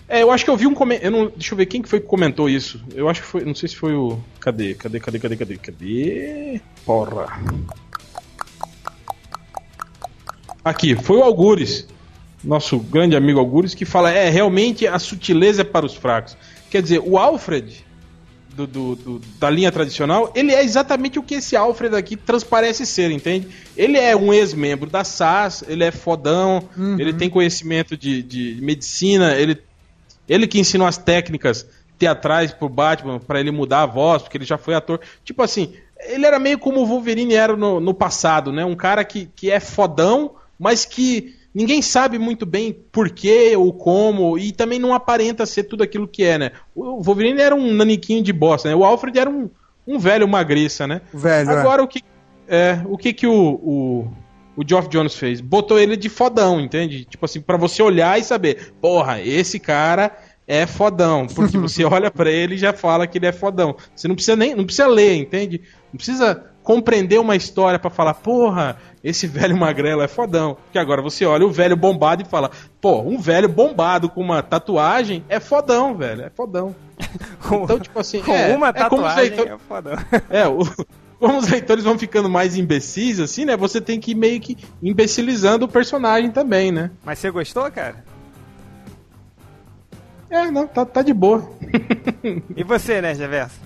É, 0.07 0.23
eu 0.23 0.31
acho 0.31 0.45
que 0.45 0.51
eu 0.51 0.57
vi 0.59 0.67
um 0.67 0.75
comentário. 0.75 1.33
Deixa 1.35 1.55
eu 1.55 1.57
ver 1.57 1.65
quem 1.65 1.81
que 1.81 1.89
foi 1.89 2.01
que 2.01 2.07
comentou 2.07 2.51
isso. 2.51 2.83
Eu 2.95 3.09
acho 3.09 3.23
que 3.23 3.27
foi. 3.27 3.47
Não 3.47 3.55
sei 3.55 3.71
se 3.71 3.77
foi 3.77 3.95
o. 3.95 4.19
Cadê? 4.41 4.75
Cadê? 4.75 5.01
Cadê? 5.01 5.19
Cadê? 5.19 5.37
Cadê? 5.39 5.57
Cadê? 5.57 6.61
Porra. 6.85 7.29
Aqui, 10.63 10.95
foi 10.97 11.17
o 11.17 11.23
Algures. 11.23 11.89
Nosso 12.45 12.79
grande 12.79 13.17
amigo 13.17 13.39
Algures, 13.39 13.75
que 13.75 13.87
fala: 13.87 14.11
é, 14.11 14.29
realmente 14.29 14.87
a 14.87 14.99
sutileza 14.99 15.63
é 15.63 15.65
para 15.65 15.87
os 15.87 15.95
fracos. 15.95 16.37
Quer 16.71 16.83
dizer, 16.83 17.01
o 17.03 17.17
Alfred. 17.17 17.82
Do- 18.55 18.67
do- 18.67 18.95
do- 18.97 19.19
da 19.39 19.49
linha 19.51 19.73
tradicional, 19.73 20.31
ele 20.35 20.53
é 20.53 20.63
exatamente 20.63 21.19
o 21.19 21.23
que 21.23 21.35
esse 21.37 21.57
Alfred 21.57 21.95
aqui 21.97 22.17
transparece 22.17 22.85
ser, 22.87 23.11
entende? 23.11 23.49
Ele 23.77 23.97
é 23.99 24.15
um 24.15 24.33
ex-membro 24.33 24.89
da 24.91 25.03
SAS, 25.05 25.65
ele 25.67 25.85
é 25.85 25.91
fodão, 25.91 26.69
ele 27.01 27.13
tem 27.13 27.31
conhecimento 27.31 27.97
de, 27.97 28.23
de 28.23 28.59
medicina, 28.63 29.35
ele, 29.35 29.61
ele 30.29 30.47
que 30.47 30.61
ensinou 30.61 30.87
as 30.87 30.99
técnicas 30.99 31.67
teatrais 31.99 32.53
pro 32.53 32.69
Batman 32.69 33.19
pra 33.21 33.41
ele 33.41 33.51
mudar 33.51 33.83
a 33.83 33.87
voz, 33.87 34.23
porque 34.23 34.37
ele 34.37 34.45
já 34.45 34.59
foi 34.59 34.75
ator. 34.75 35.01
Tipo 35.25 35.43
assim, 35.43 35.73
ele 36.01 36.27
era 36.27 36.39
meio 36.39 36.59
como 36.59 36.81
o 36.81 36.87
Wolverine 36.87 37.35
era 37.35 37.57
no, 37.57 37.79
no 37.81 37.95
passado, 37.95 38.53
né? 38.53 38.65
Um 38.65 38.75
cara 38.75 39.05
que, 39.05 39.29
que 39.37 39.51
é 39.51 39.61
fodão, 39.61 40.33
mas 40.59 40.85
que 40.85 41.37
ninguém 41.55 41.83
sabe 41.83 42.19
muito 42.19 42.47
bem 42.47 42.73
por 42.73 43.11
quê 43.11 43.55
ou 43.57 43.73
como, 43.73 44.39
e 44.39 44.53
também 44.53 44.79
não 44.79 44.95
aparenta 44.95 45.47
ser 45.47 45.65
tudo 45.65 45.83
aquilo 45.83 46.09
que 46.09 46.25
é, 46.25 46.39
né? 46.39 46.53
O 46.75 47.03
Wolverine 47.03 47.41
era 47.41 47.55
um 47.55 47.73
naniquinho 47.73 48.23
de 48.23 48.33
bosta, 48.33 48.69
né? 48.69 48.75
O 48.75 48.85
Alfred 48.85 49.19
era 49.19 49.31
um, 49.31 49.51
um 49.87 49.99
velho 49.99 50.27
magriça, 50.27 50.87
né? 50.87 51.03
Velho, 51.13 51.51
é. 51.51 51.61
Agora 51.61 51.83
o 51.83 51.89
que 51.89 52.03
é, 52.49 52.81
o 52.87 52.99
que 52.99 53.13
que 53.13 53.27
o, 53.27 53.33
o, 53.33 54.13
o 54.57 54.67
Geoff 54.67 54.89
Jones 54.89 55.15
fez? 55.15 55.41
Botou 55.41 55.79
ele 55.79 55.97
de 55.97 56.09
fodão, 56.09 56.61
entende? 56.61 57.05
Tipo 57.05 57.25
assim, 57.25 57.41
pra 57.41 57.57
você 57.57 57.83
olhar 57.83 58.19
e 58.19 58.25
saber, 58.25 58.73
porra, 58.81 59.21
esse 59.21 59.59
cara 59.59 60.17
é 60.47 60.67
fodão, 60.67 61.27
porque 61.27 61.57
você 61.59 61.85
olha 61.85 62.11
pra 62.11 62.31
ele 62.31 62.55
e 62.55 62.59
já 62.59 62.73
fala 62.73 63.07
que 63.07 63.19
ele 63.19 63.27
é 63.27 63.33
fodão. 63.33 63.77
Você 63.95 64.09
não 64.09 64.15
precisa 64.15 64.37
nem, 64.37 64.55
não 64.55 64.65
precisa 64.65 64.87
ler, 64.87 65.17
entende? 65.17 65.63
Não 65.93 65.97
precisa 65.97 66.52
compreender 66.63 67.19
uma 67.19 67.35
história 67.37 67.79
pra 67.79 67.91
falar, 67.91 68.15
porra, 68.15 68.77
esse 69.03 69.27
velho 69.27 69.57
magrelo 69.57 70.01
é 70.03 70.09
fodão. 70.09 70.57
Que 70.73 70.79
agora 70.79 71.03
você 71.03 71.25
olha 71.25 71.45
o 71.47 71.51
velho 71.51 71.77
bombado 71.77 72.23
e 72.23 72.25
fala, 72.25 72.51
pô, 72.81 73.01
um 73.03 73.19
velho 73.19 73.49
bombado 73.49 74.09
com 74.09 74.21
uma 74.21 74.43
tatuagem 74.43 75.25
é 75.29 75.41
fodão, 75.41 75.97
velho, 75.97 76.23
é 76.23 76.31
fodão. 76.31 76.75
Então, 77.53 77.79
tipo 77.81 77.99
assim, 77.99 78.23
Com 78.23 78.33
é, 78.33 78.55
uma 78.57 78.69
é 78.69 78.73
como 78.89 79.03
os 79.03 79.09
tatuagem 79.09 79.23
leitores- 79.31 79.53
é 79.53 79.59
foda. 79.59 80.07
é, 80.31 80.47
o- 80.49 80.87
como 81.19 81.39
os 81.39 81.49
leitores 81.49 81.85
vão 81.85 81.99
ficando 81.99 82.29
mais 82.31 82.57
imbecis, 82.57 83.21
assim, 83.21 83.45
né? 83.45 83.57
Você 83.57 83.81
tem 83.81 84.01
que 84.01 84.13
ir 84.13 84.15
meio 84.15 84.41
que 84.41 84.57
imbecilizando 84.83 85.65
o 85.67 85.69
personagem 85.69 86.31
também, 86.31 86.73
né? 86.73 86.91
Mas 87.05 87.19
você 87.19 87.31
gostou, 87.31 87.71
cara? 87.71 88.05
É, 90.31 90.51
não, 90.51 90.67
tá, 90.67 90.85
tá 90.87 91.03
de 91.03 91.13
boa. 91.13 91.49
E 92.57 92.65
você, 92.65 93.01
né, 93.03 93.13
Reverso? 93.13 93.61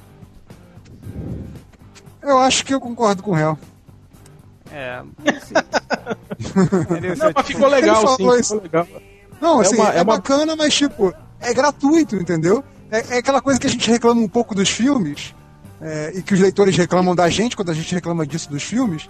Eu 2.27 2.39
acho 2.39 2.65
que 2.65 2.75
eu 2.75 2.81
concordo 2.81 3.23
com 3.23 3.31
o 3.31 3.35
réu. 3.35 3.57
É. 4.73 5.01
Não, 6.55 7.17
seu- 7.17 7.33
mas 7.35 7.47
ficou 7.47 7.69
legal, 7.69 8.09
sim. 8.17 8.43
Ficou 8.43 8.61
legal. 8.63 8.87
Não, 9.41 9.59
É 9.63 9.67
assim, 9.67 9.77
uma- 9.77 9.91
é, 9.93 9.99
é 9.99 10.03
uma- 10.03 10.05
bacana, 10.17 10.57
mas 10.57 10.75
tipo, 10.75 11.15
é 11.41 11.53
gratuito, 11.55 12.17
entendeu? 12.17 12.65
É, 12.91 13.15
é 13.17 13.19
aquela 13.19 13.41
coisa 13.41 13.59
que 13.61 13.67
a 13.67 13.71
gente 13.71 13.91
reclama 13.91 14.21
um 14.21 14.29
pouco 14.29 14.55
dos 14.55 14.69
filmes, 14.69 15.35
é, 15.81 16.13
e 16.15 16.23
que 16.23 16.35
os 16.35 16.41
leitores 16.41 16.77
reclamam 16.77 17.15
da 17.15 17.29
gente 17.29 17.55
quando 17.57 17.71
a 17.71 17.75
gente 17.75 17.95
reclama 17.95 18.27
disso 18.27 18.49
dos 18.51 18.63
filmes, 18.63 19.09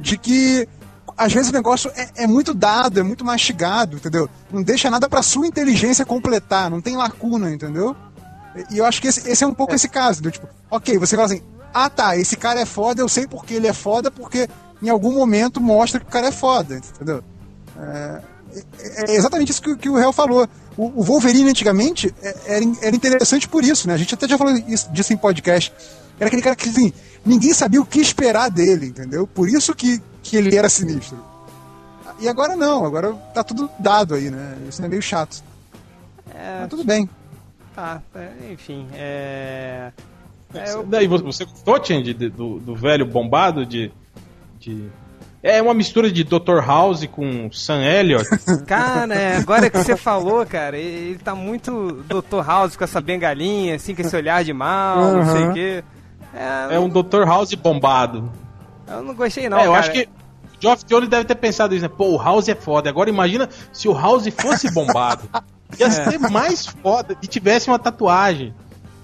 de 0.00 0.16
que 0.18 0.68
às 1.16 1.32
vezes 1.32 1.50
o 1.50 1.54
negócio 1.54 1.90
é, 1.94 2.24
é 2.24 2.26
muito 2.26 2.52
dado, 2.52 2.98
é 3.00 3.02
muito 3.02 3.24
mastigado, 3.24 3.96
entendeu? 3.96 4.28
Não 4.50 4.62
deixa 4.62 4.90
nada 4.90 5.08
pra 5.08 5.22
sua 5.22 5.46
inteligência 5.46 6.04
completar, 6.04 6.70
não 6.70 6.80
tem 6.80 6.96
lacuna, 6.96 7.50
entendeu? 7.50 7.94
E- 8.54 8.74
E 8.74 8.78
eu 8.78 8.84
acho 8.86 9.00
que 9.00 9.08
esse, 9.08 9.28
esse 9.28 9.44
é 9.44 9.46
um 9.46 9.54
pouco 9.54 9.74
esse 9.74 9.88
caso, 9.88 10.20
entendeu? 10.20 10.32
Tipo, 10.32 10.48
ok, 10.70 10.98
você 10.98 11.14
fala 11.16 11.26
assim, 11.26 11.42
ah 11.76 11.90
tá, 11.90 12.16
esse 12.16 12.36
cara 12.36 12.58
é 12.58 12.64
foda, 12.64 13.02
eu 13.02 13.08
sei 13.08 13.26
porque 13.26 13.52
ele 13.52 13.66
é 13.66 13.72
foda, 13.74 14.10
porque 14.10 14.48
em 14.82 14.88
algum 14.88 15.12
momento 15.12 15.60
mostra 15.60 16.00
que 16.00 16.06
o 16.06 16.10
cara 16.10 16.28
é 16.28 16.32
foda, 16.32 16.76
entendeu? 16.76 17.22
É, 17.78 18.22
é, 18.54 19.12
é 19.12 19.14
exatamente 19.14 19.52
isso 19.52 19.60
que, 19.60 19.76
que 19.76 19.88
o 19.90 19.96
réu 19.96 20.10
falou. 20.10 20.48
O, 20.74 21.00
o, 21.00 21.02
Wolverine 21.02 21.50
antigamente 21.50 22.14
é, 22.22 22.34
era, 22.46 22.64
era 22.80 22.96
interessante 22.96 23.46
por 23.46 23.62
isso, 23.62 23.86
né? 23.86 23.92
A 23.92 23.98
gente 23.98 24.14
até 24.14 24.26
já 24.26 24.38
falou 24.38 24.56
isso, 24.66 24.90
disso 24.90 25.12
em 25.12 25.18
podcast. 25.18 25.70
Era 26.18 26.28
aquele 26.28 26.40
cara 26.40 26.56
que 26.56 26.66
assim, 26.66 26.94
ninguém 27.24 27.52
sabia 27.52 27.80
o 27.80 27.84
que 27.84 28.00
esperar 28.00 28.50
dele, 28.50 28.86
entendeu? 28.86 29.26
Por 29.26 29.46
isso 29.46 29.74
que, 29.74 30.00
que 30.22 30.34
ele 30.34 30.56
era 30.56 30.70
sinistro. 30.70 31.22
E 32.18 32.26
agora 32.26 32.56
não, 32.56 32.86
agora 32.86 33.12
tá 33.34 33.44
tudo 33.44 33.68
dado 33.78 34.14
aí, 34.14 34.30
né? 34.30 34.56
Isso 34.66 34.82
é 34.82 34.88
meio 34.88 35.02
chato. 35.02 35.44
É... 36.34 36.60
Mas 36.60 36.70
tudo 36.70 36.84
bem. 36.84 37.06
Tá, 37.74 38.00
é, 38.14 38.52
enfim, 38.52 38.88
é. 38.94 39.92
É 40.58 40.74
eu... 40.74 40.86
Daí 40.86 41.06
você 41.06 41.44
gostou, 41.44 41.78
do, 42.30 42.58
do 42.58 42.74
velho 42.74 43.06
bombado 43.06 43.64
de, 43.64 43.90
de 44.58 44.90
é 45.42 45.62
uma 45.62 45.74
mistura 45.74 46.10
de 46.10 46.24
Dr. 46.24 46.58
House 46.66 47.06
com 47.06 47.50
Sam 47.52 47.82
Elliott. 47.84 48.28
Cara, 48.66 49.14
é, 49.14 49.36
agora 49.36 49.70
que 49.70 49.78
você 49.78 49.96
falou, 49.96 50.44
cara, 50.44 50.76
ele 50.76 51.18
tá 51.18 51.36
muito 51.36 52.04
Dr. 52.08 52.44
House 52.44 52.76
com 52.76 52.82
essa 52.82 53.00
bengalinha, 53.00 53.76
assim, 53.76 53.94
com 53.94 54.02
esse 54.02 54.16
olhar 54.16 54.42
de 54.42 54.52
mal, 54.52 54.98
uhum. 54.98 55.16
não 55.18 55.32
sei 55.32 55.46
o 55.46 55.52
quê. 55.52 55.84
É, 56.34 56.74
é 56.74 56.78
um 56.80 56.88
Dr. 56.88 57.24
House 57.24 57.54
bombado. 57.54 58.28
Eu 58.88 59.02
não 59.04 59.14
gostei, 59.14 59.48
não. 59.48 59.58
É, 59.58 59.66
eu 59.66 59.72
cara. 59.72 59.78
acho 59.78 59.92
que 59.92 60.02
o 60.02 60.60
Geoff 60.60 60.84
Jones 60.84 61.08
deve 61.08 61.24
ter 61.24 61.36
pensado 61.36 61.74
isso, 61.76 61.84
né? 61.84 61.88
Pô, 61.96 62.08
o 62.08 62.18
House 62.20 62.48
é 62.48 62.54
foda. 62.56 62.90
Agora 62.90 63.08
imagina 63.08 63.48
se 63.72 63.88
o 63.88 63.92
House 63.92 64.26
fosse 64.36 64.72
bombado. 64.72 65.28
Ia 65.78 65.90
ser 65.90 66.18
mais 66.18 66.66
foda 66.66 67.16
e 67.22 67.26
tivesse 67.26 67.68
uma 67.68 67.78
tatuagem. 67.78 68.52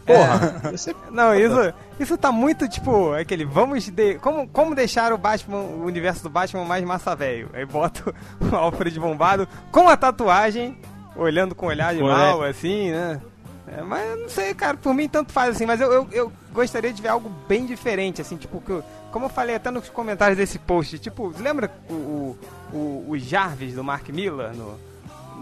Porra, 0.07 0.73
é. 0.73 0.77
ser... 0.77 0.97
Não, 1.11 1.35
isso, 1.35 1.75
isso 1.99 2.19
tá 2.19 2.33
muito 2.33 2.69
tipo 2.69 3.13
aquele. 3.13 3.45
Vamos. 3.45 3.89
De, 3.89 4.15
como, 4.17 4.49
como 4.49 4.75
deixar 4.75 5.13
o 5.13 5.19
Batman, 5.19 5.59
o 5.59 5.85
universo 5.85 6.23
do 6.23 6.31
Batman 6.31 6.65
mais 6.65 6.85
massa 6.85 7.15
velho? 7.15 7.49
Aí 7.53 7.65
bota 7.65 8.15
o 8.41 8.57
Alfred 8.57 8.99
bombado 8.99 9.49
com 9.71 9.89
a 9.89 9.97
tatuagem, 9.97 10.79
olhando 11.17 11.55
com 11.55 11.67
olhar 11.67 11.95
de 11.95 12.03
mal, 12.03 12.43
assim, 12.43 12.91
né? 12.91 13.21
É, 13.67 13.81
mas 13.81 14.19
não 14.19 14.29
sei, 14.29 14.53
cara, 14.53 14.77
por 14.77 14.93
mim 14.93 15.09
tanto 15.09 15.33
faz 15.33 15.57
assim, 15.57 15.65
mas 15.65 15.81
eu, 15.81 15.91
eu, 15.91 16.09
eu 16.13 16.33
gostaria 16.53 16.93
de 16.93 17.01
ver 17.01 17.09
algo 17.09 17.31
bem 17.49 17.65
diferente, 17.65 18.21
assim, 18.21 18.37
tipo, 18.37 18.61
que 18.61 18.71
eu, 18.71 18.85
como 19.11 19.27
eu 19.27 19.31
falei 19.31 19.55
até 19.55 19.71
nos 19.71 19.89
comentários 19.89 20.37
desse 20.37 20.59
post, 20.59 20.99
tipo, 20.99 21.33
lembra 21.39 21.71
o, 21.89 22.37
o, 22.73 23.07
o 23.09 23.19
Jarvis 23.19 23.75
do 23.75 23.83
Mark 23.83 24.07
Miller 24.11 24.53
no, 24.55 24.79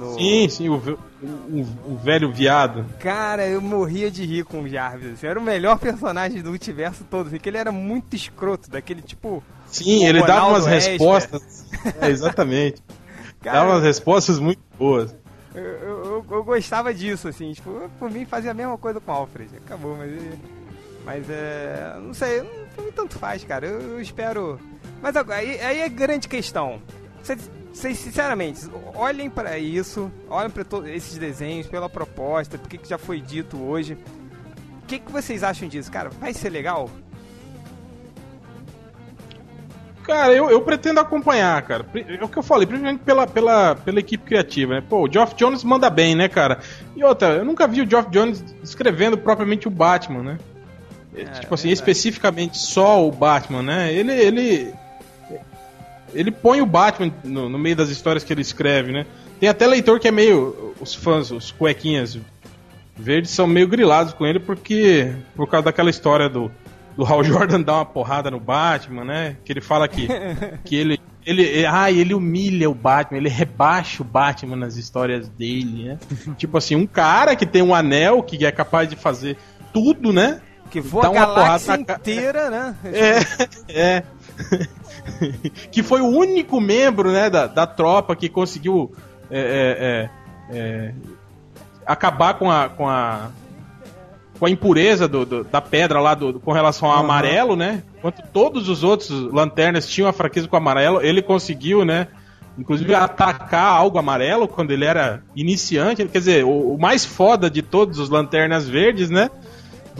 no... 0.00 0.14
Sim, 0.14 0.48
sim, 0.48 0.68
o, 0.68 0.76
o, 0.76 1.92
o, 1.92 1.96
velho 1.96 2.32
viado. 2.32 2.86
Cara, 2.98 3.46
eu 3.46 3.60
morria 3.60 4.10
de 4.10 4.24
rir 4.24 4.44
com 4.44 4.62
o 4.62 4.68
Jarvis. 4.68 5.12
Assim, 5.12 5.26
era 5.26 5.38
o 5.38 5.42
melhor 5.42 5.78
personagem 5.78 6.42
do 6.42 6.48
multiverso 6.48 7.04
todo. 7.04 7.26
Assim, 7.26 7.38
que 7.38 7.48
ele 7.48 7.58
era 7.58 7.70
muito 7.70 8.16
escroto, 8.16 8.70
daquele 8.70 9.02
tipo. 9.02 9.44
Sim, 9.66 10.06
ele 10.06 10.22
dava 10.22 10.48
umas 10.48 10.66
respostas. 10.66 11.66
É, 12.00 12.08
exatamente. 12.08 12.82
Cara, 13.42 13.60
dava 13.60 13.72
umas 13.72 13.84
respostas 13.84 14.38
muito 14.38 14.62
boas. 14.78 15.14
Eu, 15.54 15.62
eu, 15.62 16.26
eu, 16.30 16.44
gostava 16.44 16.94
disso, 16.94 17.28
assim. 17.28 17.52
Tipo, 17.52 17.90
por 17.98 18.10
mim 18.10 18.24
fazia 18.24 18.52
a 18.52 18.54
mesma 18.54 18.78
coisa 18.78 19.00
com 19.00 19.12
o 19.12 19.14
Alfred. 19.14 19.50
Acabou, 19.58 19.96
mas. 19.96 20.10
Mas 21.04 21.28
é. 21.28 21.96
Não 22.00 22.14
sei, 22.14 22.42
não, 22.76 22.90
tanto 22.92 23.18
faz, 23.18 23.44
cara. 23.44 23.66
Eu, 23.66 23.80
eu 23.80 24.00
espero. 24.00 24.58
Mas 25.02 25.14
agora, 25.14 25.38
aí, 25.38 25.60
aí 25.60 25.80
é 25.80 25.88
grande 25.88 26.26
questão. 26.26 26.80
Você 27.22 27.36
vocês, 27.72 27.98
sinceramente, 27.98 28.68
olhem 28.94 29.30
para 29.30 29.59
isso, 29.59 30.11
olhem 30.28 30.50
para 30.50 30.64
esses 30.90 31.16
desenhos, 31.16 31.66
pela 31.66 31.88
proposta, 31.88 32.59
porque 32.59 32.76
que 32.76 32.88
já 32.88 32.98
foi 32.98 33.20
dito 33.20 33.61
hoje. 33.61 33.96
O 34.83 34.87
que, 34.87 34.98
que 34.98 35.11
vocês 35.11 35.42
acham 35.42 35.68
disso, 35.68 35.90
cara? 35.90 36.11
Vai 36.11 36.35
ser 36.35 36.50
legal? 36.50 36.90
Cara, 40.02 40.33
eu, 40.33 40.50
eu 40.50 40.61
pretendo 40.62 40.98
acompanhar, 40.98 41.62
cara. 41.62 41.87
É 41.94 42.24
o 42.24 42.28
que 42.28 42.37
eu 42.37 42.42
falei, 42.42 42.66
principalmente 42.66 43.04
pela, 43.04 43.26
pela, 43.26 43.76
pela 43.76 44.00
equipe 44.00 44.24
criativa, 44.24 44.74
né? 44.74 44.85
Pô, 44.87 45.06
o 45.06 45.12
Geoff 45.12 45.37
Jones 45.37 45.62
manda 45.62 45.88
bem, 45.88 46.16
né, 46.16 46.28
cara? 46.28 46.59
E 46.96 47.04
outra, 47.04 47.28
eu 47.37 47.44
nunca 47.44 47.68
vi 47.68 47.83
o 47.83 47.88
Geoff 47.88 48.11
Jones 48.11 48.44
escrevendo 48.62 49.16
propriamente 49.16 49.68
o 49.68 49.70
Batman, 49.70 50.22
né? 50.22 50.38
É, 51.14 51.24
tipo 51.24 51.54
assim, 51.54 51.70
é 51.70 51.72
especificamente 51.72 52.59
só 52.59 53.06
o 53.06 53.12
Batman, 53.12 53.62
né? 53.62 53.92
Ele, 53.92 54.12
ele, 54.12 54.74
ele 56.14 56.30
põe 56.30 56.60
o 56.60 56.66
Batman 56.66 57.12
no, 57.24 57.48
no, 57.48 57.58
meio 57.58 57.76
das 57.76 57.90
histórias 57.90 58.24
que 58.24 58.32
ele 58.32 58.42
escreve, 58.42 58.92
né? 58.92 59.06
Tem 59.38 59.48
até 59.48 59.66
leitor 59.66 59.98
que 59.98 60.08
é 60.08 60.10
meio. 60.10 60.74
Os 60.80 60.94
fãs, 60.94 61.30
os 61.30 61.50
cuequinhas 61.50 62.18
verdes 62.96 63.30
são 63.30 63.46
meio 63.46 63.68
grilados 63.68 64.12
com 64.12 64.26
ele 64.26 64.38
porque. 64.38 65.12
Por 65.34 65.48
causa 65.48 65.66
daquela 65.66 65.90
história 65.90 66.28
do, 66.28 66.50
do 66.96 67.04
Hal 67.04 67.22
Jordan 67.24 67.62
dar 67.62 67.74
uma 67.74 67.86
porrada 67.86 68.30
no 68.30 68.40
Batman, 68.40 69.04
né? 69.04 69.36
Que 69.44 69.52
ele 69.52 69.60
fala 69.60 69.88
que, 69.88 70.08
que 70.64 70.76
ele. 70.76 70.98
Ele, 71.26 71.66
ah, 71.66 71.92
ele 71.92 72.14
humilha 72.14 72.68
o 72.70 72.74
Batman, 72.74 73.18
ele 73.18 73.28
rebaixa 73.28 74.02
o 74.02 74.06
Batman 74.06 74.56
nas 74.56 74.76
histórias 74.76 75.28
dele, 75.28 75.84
né? 75.84 75.98
tipo 76.38 76.56
assim, 76.56 76.74
um 76.74 76.86
cara 76.86 77.36
que 77.36 77.44
tem 77.44 77.60
um 77.60 77.74
anel 77.74 78.22
que 78.22 78.44
é 78.44 78.50
capaz 78.50 78.88
de 78.88 78.96
fazer 78.96 79.36
tudo, 79.70 80.14
né? 80.14 80.40
Que 80.70 80.80
voa 80.80 81.08
a 81.08 81.10
galáxia 81.10 81.74
inteira, 81.74 82.48
né? 82.48 82.74
É, 82.84 83.18
é. 83.68 84.02
que 85.70 85.83
foi 85.83 86.00
o 86.00 86.07
único 86.07 86.61
membro 86.61 87.11
né, 87.11 87.31
da, 87.31 87.46
da 87.46 87.66
tropa 87.66 88.16
que 88.16 88.29
conseguiu 88.29 88.92
é, 89.31 90.11
é, 90.50 90.57
é, 90.57 90.59
é, 90.59 90.94
acabar 91.87 92.35
com 92.35 92.50
a, 92.50 92.68
com 92.68 92.88
a, 92.88 93.31
com 94.38 94.46
a 94.46 94.50
impureza 94.50 95.07
do, 95.07 95.24
do, 95.24 95.44
da 95.44 95.61
pedra 95.61 96.00
lá 96.00 96.14
do, 96.14 96.40
com 96.40 96.53
relação 96.53 96.90
ao 96.90 96.96
uhum. 96.96 97.05
amarelo, 97.05 97.57
né? 97.57 97.83
Enquanto 97.98 98.22
todos 98.33 98.68
os 98.68 98.83
outros 98.83 99.11
lanternas 99.11 99.88
tinham 99.88 100.09
a 100.09 100.12
fraqueza 100.12 100.48
com 100.48 100.57
o 100.57 100.59
amarelo, 100.59 101.00
ele 101.03 101.22
conseguiu, 101.22 101.85
né? 101.85 102.09
Inclusive 102.59 102.94
atacar 102.94 103.72
algo 103.72 103.98
amarelo 103.98 104.48
quando 104.48 104.72
ele 104.72 104.85
era 104.85 105.22
iniciante. 105.37 106.05
Quer 106.07 106.18
dizer, 106.18 106.44
o, 106.44 106.74
o 106.74 106.79
mais 106.79 107.05
foda 107.05 107.48
de 107.48 107.62
todos 107.62 107.98
os 107.98 108.11
lanternas 108.11 108.68
verdes, 108.68 109.11
né? 109.11 109.31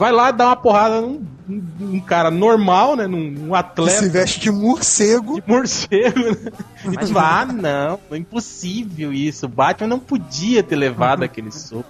Vai 0.01 0.11
lá 0.11 0.31
dar 0.31 0.47
uma 0.47 0.55
porrada 0.55 0.99
num, 0.99 1.23
num 1.47 1.99
cara 1.99 2.31
normal, 2.31 2.95
né? 2.95 3.05
Num, 3.05 3.29
num 3.29 3.53
atleta. 3.53 3.99
Que 3.99 4.05
se 4.05 4.09
veste 4.09 4.39
de 4.39 4.49
morcego. 4.49 5.39
De 5.39 5.47
morcego, 5.47 6.19
né? 6.19 6.51
E 6.91 6.97
tu 6.97 7.19
ah, 7.19 7.45
não, 7.45 7.99
é 8.09 8.17
impossível 8.17 9.13
isso. 9.13 9.45
O 9.45 9.49
Batman 9.49 9.87
não 9.87 9.99
podia 9.99 10.63
ter 10.63 10.75
levado 10.75 11.21
aquele 11.21 11.51
soco. 11.51 11.85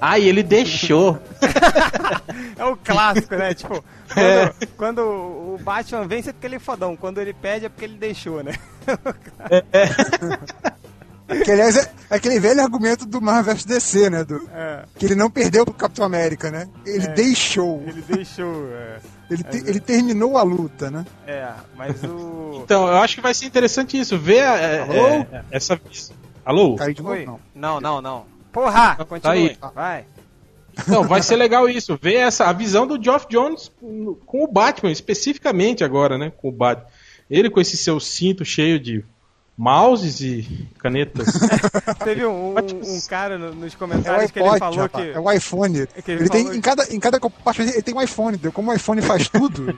Ah, 0.00 0.16
e 0.16 0.28
ele 0.28 0.44
deixou. 0.44 1.18
é 2.56 2.64
o 2.64 2.76
clássico, 2.76 3.34
né? 3.34 3.52
Tipo, 3.52 3.84
quando, 4.14 4.24
é. 4.24 4.54
quando, 4.76 5.00
o 5.00 5.60
Batman 5.60 6.06
vence 6.06 6.30
é 6.30 6.32
porque 6.32 6.46
ele 6.46 6.56
é 6.56 6.60
fodão. 6.60 6.96
Quando 6.96 7.20
ele 7.20 7.34
pede 7.34 7.66
é 7.66 7.68
porque 7.68 7.84
ele 7.84 7.96
deixou, 7.96 8.44
né? 8.44 8.54
é. 9.72 9.88
Que, 11.44 11.50
aliás, 11.50 11.76
é 11.76 11.90
aquele 12.08 12.38
velho 12.38 12.62
argumento 12.62 13.04
do 13.04 13.20
Marvel 13.20 13.54
vs 13.54 13.64
DC, 13.64 14.10
né? 14.10 14.24
Do, 14.24 14.48
é. 14.54 14.84
Que 14.96 15.06
ele 15.06 15.16
não 15.16 15.28
perdeu 15.28 15.64
pro 15.64 15.74
Capitão 15.74 16.04
América, 16.04 16.50
né? 16.50 16.68
Ele 16.84 17.04
é, 17.04 17.08
deixou. 17.08 17.82
Ele 17.86 18.02
deixou, 18.02 18.68
é. 18.72 18.98
Ele, 19.28 19.42
te, 19.42 19.56
ele 19.68 19.80
terminou 19.80 20.38
a 20.38 20.44
luta, 20.44 20.88
né? 20.88 21.04
É, 21.26 21.48
mas 21.76 22.02
o. 22.04 22.60
Então, 22.62 22.86
eu 22.86 22.96
acho 22.98 23.16
que 23.16 23.20
vai 23.20 23.34
ser 23.34 23.46
interessante 23.46 23.98
isso, 23.98 24.16
ver 24.16 24.38
é, 24.38 24.80
Alô? 24.82 25.26
É, 25.32 25.44
essa. 25.50 25.80
Alô? 26.44 26.76
Caiu 26.76 26.94
de 26.94 27.02
novo, 27.02 27.24
não. 27.24 27.40
não, 27.54 27.80
não, 27.80 28.02
não. 28.02 28.26
Porra! 28.52 28.94
Tá 28.94 29.04
continue. 29.04 29.56
Tá 29.56 29.66
aí. 29.66 29.72
Vai. 29.74 30.04
Então, 30.78 31.02
vai 31.04 31.22
ser 31.22 31.36
legal 31.36 31.68
isso, 31.68 31.98
ver 32.00 32.16
essa, 32.16 32.44
a 32.44 32.52
visão 32.52 32.86
do 32.86 33.02
Geoff 33.02 33.26
Jones 33.28 33.72
com 34.26 34.44
o 34.44 34.46
Batman, 34.46 34.92
especificamente 34.92 35.82
agora, 35.82 36.16
né? 36.16 36.30
Com 36.36 36.50
o 36.50 36.52
Batman. 36.52 36.86
Ele 37.28 37.50
com 37.50 37.60
esse 37.60 37.76
seu 37.76 37.98
cinto 37.98 38.44
cheio 38.44 38.78
de 38.78 39.04
mouses 39.56 40.20
e 40.20 40.68
canetas. 40.78 41.26
Teve 42.04 42.26
um, 42.26 42.54
um, 42.54 42.96
um 42.96 43.00
cara 43.08 43.38
no, 43.38 43.54
nos 43.54 43.74
comentários 43.74 44.22
é 44.22 44.24
iPod, 44.24 44.32
que 44.32 44.38
ele 44.40 44.58
falou 44.58 44.78
rapaz, 44.80 45.04
que. 45.04 45.12
É 45.12 45.20
o 45.20 45.32
iPhone. 45.32 45.80
É 45.80 45.88
ele, 46.06 46.20
ele 46.20 46.28
tem, 46.28 46.50
que... 46.50 46.56
em, 46.56 46.60
cada, 46.60 46.94
em 46.94 47.00
cada 47.00 47.18
compartimento 47.18 47.74
ele 47.74 47.82
tem 47.82 47.94
um 47.94 48.02
iPhone, 48.02 48.38
como 48.52 48.70
o 48.70 48.74
iPhone 48.74 49.00
faz 49.00 49.28
tudo. 49.30 49.76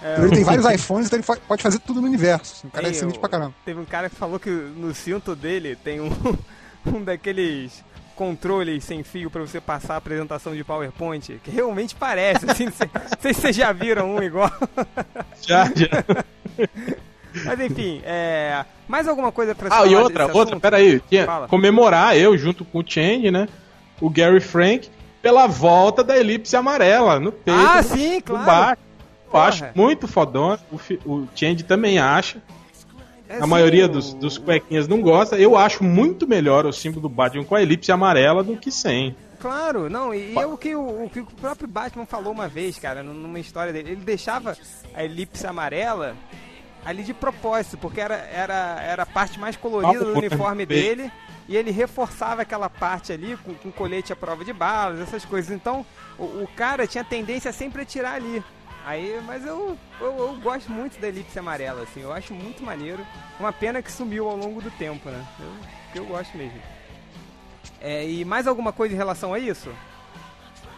É, 0.00 0.20
ele 0.20 0.30
tem 0.30 0.44
vários 0.44 0.64
iPhones, 0.64 1.08
então 1.08 1.18
ele 1.18 1.40
pode 1.48 1.62
fazer 1.62 1.80
tudo 1.80 2.00
no 2.00 2.06
universo. 2.06 2.66
O 2.66 2.70
cara 2.70 2.86
é 2.86 2.90
excelente 2.90 3.18
pra 3.18 3.28
caramba. 3.28 3.54
Teve 3.64 3.80
um 3.80 3.84
cara 3.84 4.08
que 4.08 4.14
falou 4.14 4.38
que 4.38 4.50
no 4.50 4.94
cinto 4.94 5.34
dele 5.34 5.74
tem 5.74 6.00
um, 6.00 6.12
um 6.86 7.02
daqueles 7.02 7.84
controles 8.14 8.84
sem 8.84 9.02
fio 9.02 9.30
para 9.30 9.40
você 9.40 9.60
passar 9.60 9.94
a 9.94 9.96
apresentação 9.98 10.54
de 10.54 10.62
PowerPoint, 10.64 11.40
que 11.42 11.50
realmente 11.50 11.94
parece, 11.94 12.48
assim, 12.50 12.66
não 12.66 12.72
sei 12.72 12.88
se 13.34 13.40
vocês 13.40 13.56
já 13.56 13.72
viram 13.72 14.16
um 14.16 14.22
igual. 14.22 14.52
Já, 15.42 15.66
já. 15.66 16.04
Mas 17.44 17.60
enfim, 17.60 18.00
é... 18.04 18.64
mais 18.86 19.06
alguma 19.08 19.32
coisa 19.32 19.54
pra 19.54 19.68
Ah, 19.70 19.86
e 19.86 19.94
outra, 19.94 20.32
outra, 20.34 20.58
peraí. 20.58 21.00
Tinha 21.08 21.26
comemorar 21.48 22.16
eu, 22.16 22.36
junto 22.36 22.64
com 22.64 22.80
o 22.80 22.84
Change, 22.86 23.30
né? 23.30 23.48
O 24.00 24.08
Gary 24.08 24.40
Frank, 24.40 24.88
pela 25.20 25.46
volta 25.46 26.04
da 26.04 26.16
elipse 26.16 26.56
amarela 26.56 27.18
no 27.18 27.32
peito. 27.32 27.60
Ah, 27.60 27.82
sim, 27.82 28.20
claro. 28.20 28.78
Eu 29.32 29.40
acho 29.40 29.64
muito 29.74 30.08
fodona. 30.08 30.58
O, 30.70 30.76
o 31.10 31.28
Change 31.34 31.64
também 31.64 31.98
acha. 31.98 32.42
É 33.28 33.36
a 33.36 33.42
sim, 33.42 33.46
maioria 33.46 33.84
o... 33.84 33.88
dos, 33.88 34.14
dos 34.14 34.38
cuequinhas 34.38 34.88
não 34.88 35.02
gosta. 35.02 35.36
Eu 35.36 35.56
acho 35.56 35.84
muito 35.84 36.26
melhor 36.26 36.64
o 36.64 36.72
símbolo 36.72 37.02
do 37.02 37.08
Batman 37.08 37.44
com 37.44 37.54
a 37.54 37.62
elipse 37.62 37.92
amarela 37.92 38.42
do 38.42 38.56
que 38.56 38.70
sem. 38.70 39.14
Claro, 39.38 39.88
não, 39.88 40.12
e, 40.12 40.34
é 40.36 40.46
o 40.46 40.56
que 40.56 40.74
o, 40.74 41.04
o 41.04 41.10
que 41.10 41.20
o 41.20 41.26
próprio 41.26 41.68
Batman 41.68 42.04
falou 42.04 42.32
uma 42.32 42.48
vez, 42.48 42.76
cara, 42.78 43.04
numa 43.04 43.38
história 43.38 43.72
dele. 43.72 43.92
Ele 43.92 44.04
deixava 44.04 44.56
a 44.94 45.04
elipse 45.04 45.46
amarela 45.46 46.16
ali 46.88 47.02
de 47.02 47.12
propósito, 47.12 47.76
porque 47.76 48.00
era, 48.00 48.14
era, 48.14 48.80
era 48.80 49.02
a 49.02 49.06
parte 49.06 49.38
mais 49.38 49.54
colorida 49.56 50.06
do 50.06 50.16
uniforme 50.16 50.64
dele 50.64 51.12
e 51.46 51.54
ele 51.54 51.70
reforçava 51.70 52.40
aquela 52.40 52.70
parte 52.70 53.12
ali 53.12 53.36
com, 53.44 53.52
com 53.52 53.70
colete 53.70 54.10
à 54.10 54.16
prova 54.16 54.42
de 54.42 54.54
balas, 54.54 54.98
essas 54.98 55.22
coisas. 55.22 55.54
Então 55.54 55.84
o, 56.18 56.22
o 56.22 56.48
cara 56.56 56.86
tinha 56.86 57.04
tendência 57.04 57.52
sempre 57.52 57.82
a 57.82 57.84
tirar 57.84 58.14
ali. 58.14 58.42
Aí, 58.86 59.20
mas 59.26 59.44
eu, 59.44 59.76
eu, 60.00 60.18
eu, 60.18 60.40
gosto 60.40 60.72
muito 60.72 60.98
da 60.98 61.08
elipse 61.08 61.38
amarela, 61.38 61.82
assim, 61.82 62.00
eu 62.00 62.10
acho 62.10 62.32
muito 62.32 62.64
maneiro. 62.64 63.06
Uma 63.38 63.52
pena 63.52 63.82
que 63.82 63.92
sumiu 63.92 64.26
ao 64.26 64.36
longo 64.38 64.62
do 64.62 64.70
tempo, 64.70 65.10
né? 65.10 65.26
Eu, 65.94 66.02
eu 66.02 66.06
gosto 66.06 66.34
mesmo. 66.38 66.58
É, 67.82 68.08
e 68.08 68.24
mais 68.24 68.46
alguma 68.46 68.72
coisa 68.72 68.94
em 68.94 68.96
relação 68.96 69.34
a 69.34 69.38
isso? 69.38 69.68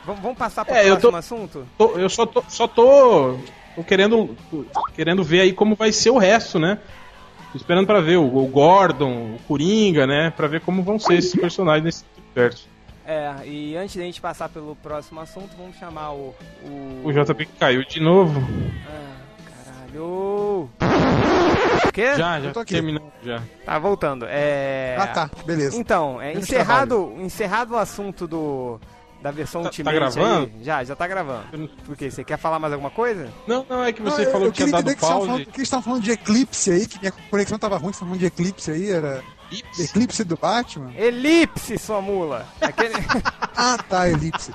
Vamos, 0.04 0.20
vamos 0.20 0.38
passar 0.38 0.64
para 0.64 0.74
o 0.74 0.76
é, 0.76 0.86
próximo 0.86 1.10
tô, 1.12 1.16
assunto? 1.16 1.68
Tô, 1.78 1.90
eu 1.92 2.10
só 2.10 2.26
tô, 2.26 2.42
só 2.48 2.66
tô, 2.66 3.38
tô, 3.74 3.84
querendo, 3.84 4.36
querendo 4.94 5.24
ver 5.24 5.40
aí 5.40 5.52
como 5.52 5.74
vai 5.74 5.92
ser 5.92 6.10
o 6.10 6.18
resto, 6.18 6.58
né? 6.58 6.78
Tô 7.52 7.58
esperando 7.58 7.86
para 7.86 8.00
ver 8.00 8.16
o, 8.16 8.24
o, 8.24 8.46
Gordon, 8.46 9.34
o 9.34 9.38
Coringa, 9.48 10.06
né? 10.06 10.30
Para 10.30 10.46
ver 10.46 10.60
como 10.60 10.82
vão 10.82 10.98
ser 10.98 11.14
esses 11.14 11.34
personagens 11.34 11.84
nesse 11.84 12.04
universo. 12.26 12.68
É, 13.04 13.34
e 13.44 13.76
antes 13.76 13.96
da 13.96 14.02
gente 14.02 14.20
passar 14.20 14.48
pelo 14.48 14.76
próximo 14.76 15.20
assunto, 15.20 15.50
vamos 15.58 15.76
chamar 15.76 16.12
o. 16.12 16.34
O, 16.62 17.02
o 17.06 17.12
JP 17.12 17.46
caiu 17.58 17.84
de 17.84 17.98
novo. 17.98 18.40
Ah, 18.86 19.16
caralho! 19.64 20.70
O 21.88 21.92
quê? 21.92 22.14
Já, 22.16 22.40
já 22.40 22.52
tô 22.52 22.60
aqui. 22.60 22.74
terminando 22.74 23.10
já. 23.24 23.42
Tá 23.64 23.78
voltando. 23.80 24.26
É... 24.28 24.96
Ah 24.96 25.06
tá, 25.08 25.30
beleza. 25.44 25.76
Então, 25.76 26.22
é, 26.22 26.34
encerrado, 26.34 27.14
encerrado 27.18 27.74
o 27.74 27.78
assunto 27.78 28.28
do 28.28 28.80
da 29.22 29.30
versão 29.30 29.62
tá, 29.62 29.68
Ultimate. 29.68 29.94
Tá 29.94 30.00
gravando? 30.00 30.50
Aí, 30.54 30.64
já, 30.64 30.84
já 30.84 30.96
tá 30.96 31.06
gravando. 31.06 31.68
Por 31.84 31.96
quê? 31.96 32.10
Você 32.10 32.24
quer 32.24 32.38
falar 32.38 32.58
mais 32.58 32.72
alguma 32.72 32.90
coisa? 32.90 33.28
Não, 33.46 33.64
não, 33.68 33.84
é 33.84 33.92
que 33.92 34.02
você 34.02 34.24
não, 34.24 34.32
falou 34.32 34.46
eu, 34.46 34.52
que 34.52 34.64
tinha 34.64 34.72
dado 34.72 34.96
pause. 34.96 35.26
Falando, 35.26 35.46
que 35.46 35.62
estavam 35.62 35.82
falando 35.82 36.02
de 36.02 36.10
Eclipse 36.12 36.70
aí, 36.70 36.86
que 36.86 36.98
minha 36.98 37.12
conexão 37.30 37.58
tava 37.58 37.76
ruim, 37.76 37.90
estavam 37.90 38.08
falando 38.08 38.20
de 38.20 38.26
Eclipse 38.26 38.70
aí, 38.70 38.90
era. 38.90 39.22
Eclipse, 39.50 39.82
Eclipse 39.82 40.24
do 40.24 40.36
Batman? 40.36 40.92
Elipse, 40.96 41.76
sua 41.76 42.00
mula! 42.00 42.46
Aquele... 42.60 42.94
ah, 43.56 43.76
tá, 43.88 44.08
Elipse. 44.08 44.52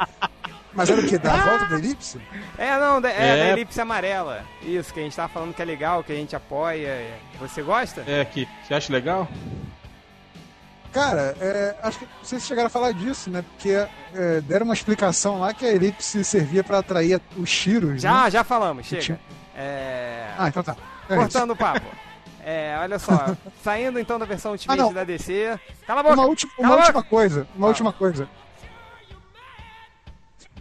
Mas 0.75 0.89
era 0.89 0.99
o 0.99 1.07
que? 1.07 1.17
Da 1.17 1.33
ah! 1.33 1.37
volta 1.37 1.65
da 1.65 1.77
elipse? 1.77 2.19
É, 2.57 2.77
não, 2.77 2.97
é, 2.97 3.13
é, 3.13 3.37
da 3.37 3.51
elipse 3.51 3.79
amarela. 3.79 4.43
Isso, 4.61 4.93
que 4.93 4.99
a 4.99 5.03
gente 5.03 5.15
tava 5.15 5.29
falando 5.29 5.53
que 5.53 5.61
é 5.61 5.65
legal, 5.65 6.03
que 6.03 6.11
a 6.11 6.15
gente 6.15 6.35
apoia. 6.35 7.17
Você 7.39 7.61
gosta? 7.61 8.03
É, 8.05 8.25
que 8.25 8.45
você 8.67 8.73
acha 8.73 8.91
legal? 8.91 9.27
Cara, 10.95 11.35
é, 11.41 11.75
acho 11.83 11.99
que 11.99 12.07
vocês 12.23 12.47
chegaram 12.47 12.67
a 12.67 12.69
falar 12.69 12.93
disso, 12.93 13.29
né? 13.29 13.41
Porque 13.41 13.69
é, 14.13 14.39
deram 14.39 14.63
uma 14.63 14.73
explicação 14.73 15.41
lá 15.41 15.53
que 15.53 15.65
a 15.65 15.73
elipse 15.73 16.23
servia 16.23 16.63
para 16.63 16.77
atrair 16.77 17.19
os 17.35 17.51
tiros. 17.51 18.01
Já, 18.01 18.23
né? 18.23 18.31
já 18.31 18.45
falamos, 18.45 18.85
chega. 18.85 19.19
É... 19.53 20.29
Ah, 20.37 20.47
então 20.47 20.63
tá. 20.63 20.77
É 21.09 21.15
Cortando 21.17 21.51
o 21.51 21.55
papo. 21.55 21.85
É, 22.47 22.77
olha 22.79 22.99
só, 22.99 23.35
saindo 23.63 23.99
então 23.99 24.19
da 24.19 24.25
versão 24.25 24.51
Ultimate 24.51 24.79
ah, 24.79 24.93
da 24.93 25.03
DC. 25.03 25.59
Cala 25.87 26.01
a 26.01 26.03
boca! 26.03 26.13
Uma, 26.13 26.25
última, 26.27 26.51
uma 26.59 26.75
última 26.75 27.01
coisa, 27.01 27.47
uma 27.55 27.65
ah. 27.65 27.69
última 27.69 27.91
coisa. 27.91 28.29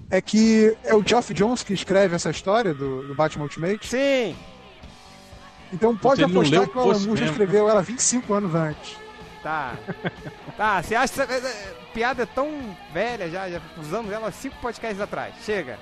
É 0.08 0.18
que 0.18 0.74
é 0.82 0.94
o 0.94 1.06
Geoff 1.06 1.34
Jones 1.34 1.62
que 1.62 1.74
escreve 1.74 2.16
essa 2.16 2.30
história 2.30 2.72
do, 2.72 3.06
do 3.06 3.14
Batman 3.14 3.44
Ultimate? 3.44 3.86
Sim! 3.86 4.34
Então 5.70 5.94
pode 5.94 6.24
apostar 6.24 6.66
que 6.66 6.78
o 6.78 6.80
Alan 6.80 6.98
Moore 7.00 7.20
já 7.20 7.26
escreveu 7.26 7.68
ela 7.68 7.82
25 7.82 8.32
anos 8.32 8.54
antes. 8.54 9.03
Tá. 9.44 9.76
Tá, 10.56 10.82
você 10.82 10.94
acha 10.94 11.22
essa 11.22 11.32
é, 11.32 11.36
é, 11.36 11.74
piada 11.92 12.22
é 12.22 12.26
tão 12.26 12.76
velha 12.92 13.28
já, 13.28 13.50
já 13.50 13.60
usamos 13.76 14.10
ela 14.10 14.30
cinco 14.30 14.56
podcasts 14.56 15.00
atrás. 15.00 15.34
Chega. 15.44 15.78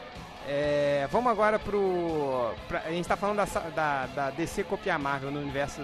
É, 0.48 1.06
vamos 1.12 1.30
agora 1.30 1.58
pro. 1.58 2.52
Pra, 2.66 2.80
a 2.80 2.90
gente 2.90 3.06
tá 3.06 3.16
falando 3.16 3.36
da, 3.36 3.44
da, 3.44 4.06
da 4.06 4.30
DC 4.30 4.64
copiar 4.64 4.96
a 4.96 4.98
Marvel 4.98 5.30
no 5.30 5.40
universo. 5.40 5.80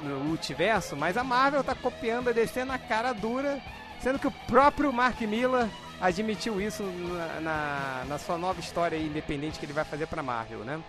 no 0.00 0.20
multiverso, 0.20 0.94
mas 0.96 1.16
a 1.16 1.24
Marvel 1.24 1.64
tá 1.64 1.74
copiando 1.74 2.28
a 2.28 2.32
DC 2.32 2.64
na 2.64 2.78
cara 2.78 3.12
dura, 3.12 3.60
sendo 4.00 4.18
que 4.18 4.28
o 4.28 4.34
próprio 4.46 4.92
Mark 4.92 5.20
Miller 5.22 5.68
admitiu 6.00 6.60
isso 6.60 6.82
na, 6.82 7.40
na, 7.40 8.04
na 8.08 8.18
sua 8.18 8.36
nova 8.36 8.60
história 8.60 8.96
independente 8.96 9.58
que 9.58 9.66
ele 9.66 9.72
vai 9.72 9.84
fazer 9.84 10.06
pra 10.06 10.22
Marvel, 10.22 10.60
né? 10.60 10.80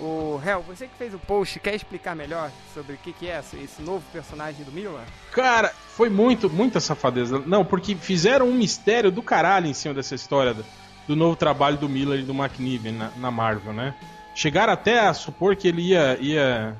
O 0.00 0.40
Hel, 0.44 0.62
você 0.62 0.86
que 0.86 0.94
fez 0.96 1.12
o 1.12 1.18
post, 1.18 1.58
quer 1.58 1.74
explicar 1.74 2.14
melhor 2.14 2.52
sobre 2.72 2.94
o 2.94 2.96
que, 2.98 3.12
que 3.12 3.28
é 3.28 3.40
esse 3.40 3.82
novo 3.82 4.04
personagem 4.12 4.64
do 4.64 4.70
Miller? 4.70 5.00
Cara, 5.32 5.72
foi 5.88 6.08
muito, 6.08 6.48
muita 6.48 6.78
safadeza. 6.78 7.42
Não, 7.44 7.64
porque 7.64 7.96
fizeram 7.96 8.46
um 8.46 8.54
mistério 8.54 9.10
do 9.10 9.22
caralho 9.22 9.66
em 9.66 9.74
cima 9.74 9.94
dessa 9.94 10.14
história 10.14 10.54
do, 10.54 10.64
do 11.08 11.16
novo 11.16 11.34
trabalho 11.34 11.76
do 11.76 11.88
Miller 11.88 12.20
e 12.20 12.22
do 12.22 12.32
McNiven 12.32 12.92
na, 12.92 13.10
na, 13.16 13.30
Marvel, 13.30 13.72
né? 13.72 13.92
Chegaram 14.36 14.72
até 14.72 15.00
a 15.00 15.12
supor 15.12 15.56
que 15.56 15.66
ele 15.66 15.82
ia, 15.82 16.16
ia 16.20 16.76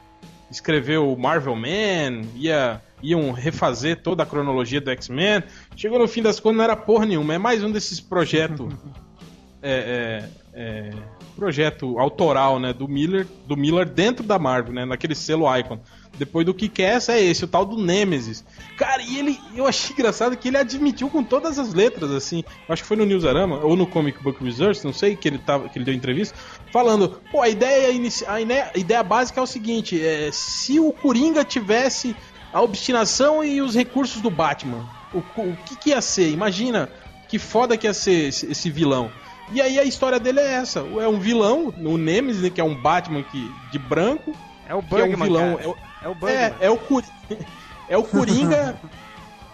escrever 0.49 0.99
o 0.99 1.16
Marvel 1.16 1.57
Man, 1.57 2.22
ia, 2.37 2.81
iam 3.03 3.33
refazer 3.33 4.03
toda 4.03 4.23
a 4.23 4.27
cronologia 4.27 4.81
do 4.81 4.91
X-Men. 4.91 5.43
Chegou 5.77 5.99
no 5.99 6.09
fim 6.09 6.23
das 6.23 6.41
contas, 6.41 6.59
não 6.59 6.65
era 6.65 6.77
porra 6.77 7.07
nenhuma. 7.07 7.35
É 7.35 7.39
mais 7.39 7.63
um 7.63 7.71
desses 7.71 8.01
projetos. 8.01 8.73
é, 9.63 10.29
é, 10.53 10.91
é 10.91 11.19
projeto 11.39 12.01
autoral, 12.01 12.59
né, 12.59 12.73
do 12.73 12.89
Miller, 12.89 13.25
do 13.47 13.57
Miller 13.57 13.89
dentro 13.89 14.27
da 14.27 14.41
Marvel, 14.41 14.75
né, 14.75 14.85
naquele 14.85 15.15
selo 15.15 15.45
Icon. 15.57 15.79
Depois 16.19 16.45
do 16.45 16.53
que 16.53 16.69
quer 16.69 16.97
essa 16.97 17.13
é 17.13 17.23
esse, 17.23 17.45
o 17.45 17.49
tal 17.49 17.65
do 17.65 17.77
Nemesis. 17.77 18.45
Cara, 18.77 19.01
e 19.01 19.19
ele, 19.19 19.39
eu 19.55 19.65
achei 19.65 19.95
engraçado 19.95 20.37
que 20.37 20.49
ele 20.49 20.57
admitiu 20.57 21.09
com 21.09 21.23
todas 21.23 21.61
as 21.61 21.73
letras, 21.73 22.11
assim. 22.11 22.43
Acho 22.69 22.83
que 22.83 22.89
foi 22.89 22.97
no 22.97 23.07
Newsarama 23.07 23.61
ou 23.61 23.77
no 23.77 23.87
Comic 23.87 24.21
Book 24.21 24.43
Research, 24.43 24.85
não 24.85 24.93
sei, 24.93 25.15
que 25.15 25.29
ele 25.29 25.39
tava, 25.39 25.69
que 25.69 25.79
ele 25.79 25.85
deu 25.85 25.95
entrevista, 25.95 26.37
falando, 26.73 27.21
pô, 27.31 27.41
a 27.41 27.49
ideia 27.49 27.93
inicia, 27.93 28.29
a 28.33 28.41
ideia, 28.41 28.73
a 28.75 28.79
ideia 28.79 29.03
básica 29.05 29.39
é 29.39 29.43
o 29.43 29.47
seguinte, 29.47 30.05
é, 30.05 30.31
se 30.33 30.81
o 30.81 30.93
Coringa 30.93 31.45
tivesse 31.45 32.17
a 32.53 32.63
obstinação 32.63 33.45
e 33.45 33.61
os 33.61 33.75
recursos 33.75 34.21
do 34.21 34.31
Batman, 34.31 34.89
o, 35.13 35.19
o 35.19 35.57
que, 35.67 35.77
que 35.77 35.91
ia 35.91 36.01
ser? 36.01 36.31
Imagina 36.31 36.89
que 37.29 37.39
foda 37.39 37.77
que 37.77 37.87
ia 37.87 37.95
ser 37.95 38.29
esse, 38.29 38.51
esse 38.51 38.71
vilão. 38.71 39.11
E 39.51 39.61
aí 39.61 39.79
a 39.79 39.85
história 39.85 40.19
dele 40.19 40.41
é 40.41 40.53
essa. 40.55 40.81
É 40.81 41.09
um 41.09 41.19
vilão, 41.19 41.73
o 41.79 41.97
Nemesis, 41.97 42.43
né, 42.43 42.51
que 42.51 42.61
é 42.61 42.65
um 42.65 42.75
Batman 42.81 43.23
que, 43.23 43.51
de 43.71 43.79
branco. 43.79 44.33
É 44.69 44.75
o 44.75 44.83
Bugman, 44.83 45.13
é 45.13 45.17
um 45.17 45.25
vilão. 45.25 45.59
É 45.61 45.67
o, 45.67 45.77
é 46.03 46.09
o 46.09 46.15
Bugman. 46.15 46.37
É, 46.37 46.55
é 46.61 46.71
o, 46.71 46.79
é 47.89 47.97
o 47.97 48.03
Coringa 48.03 48.79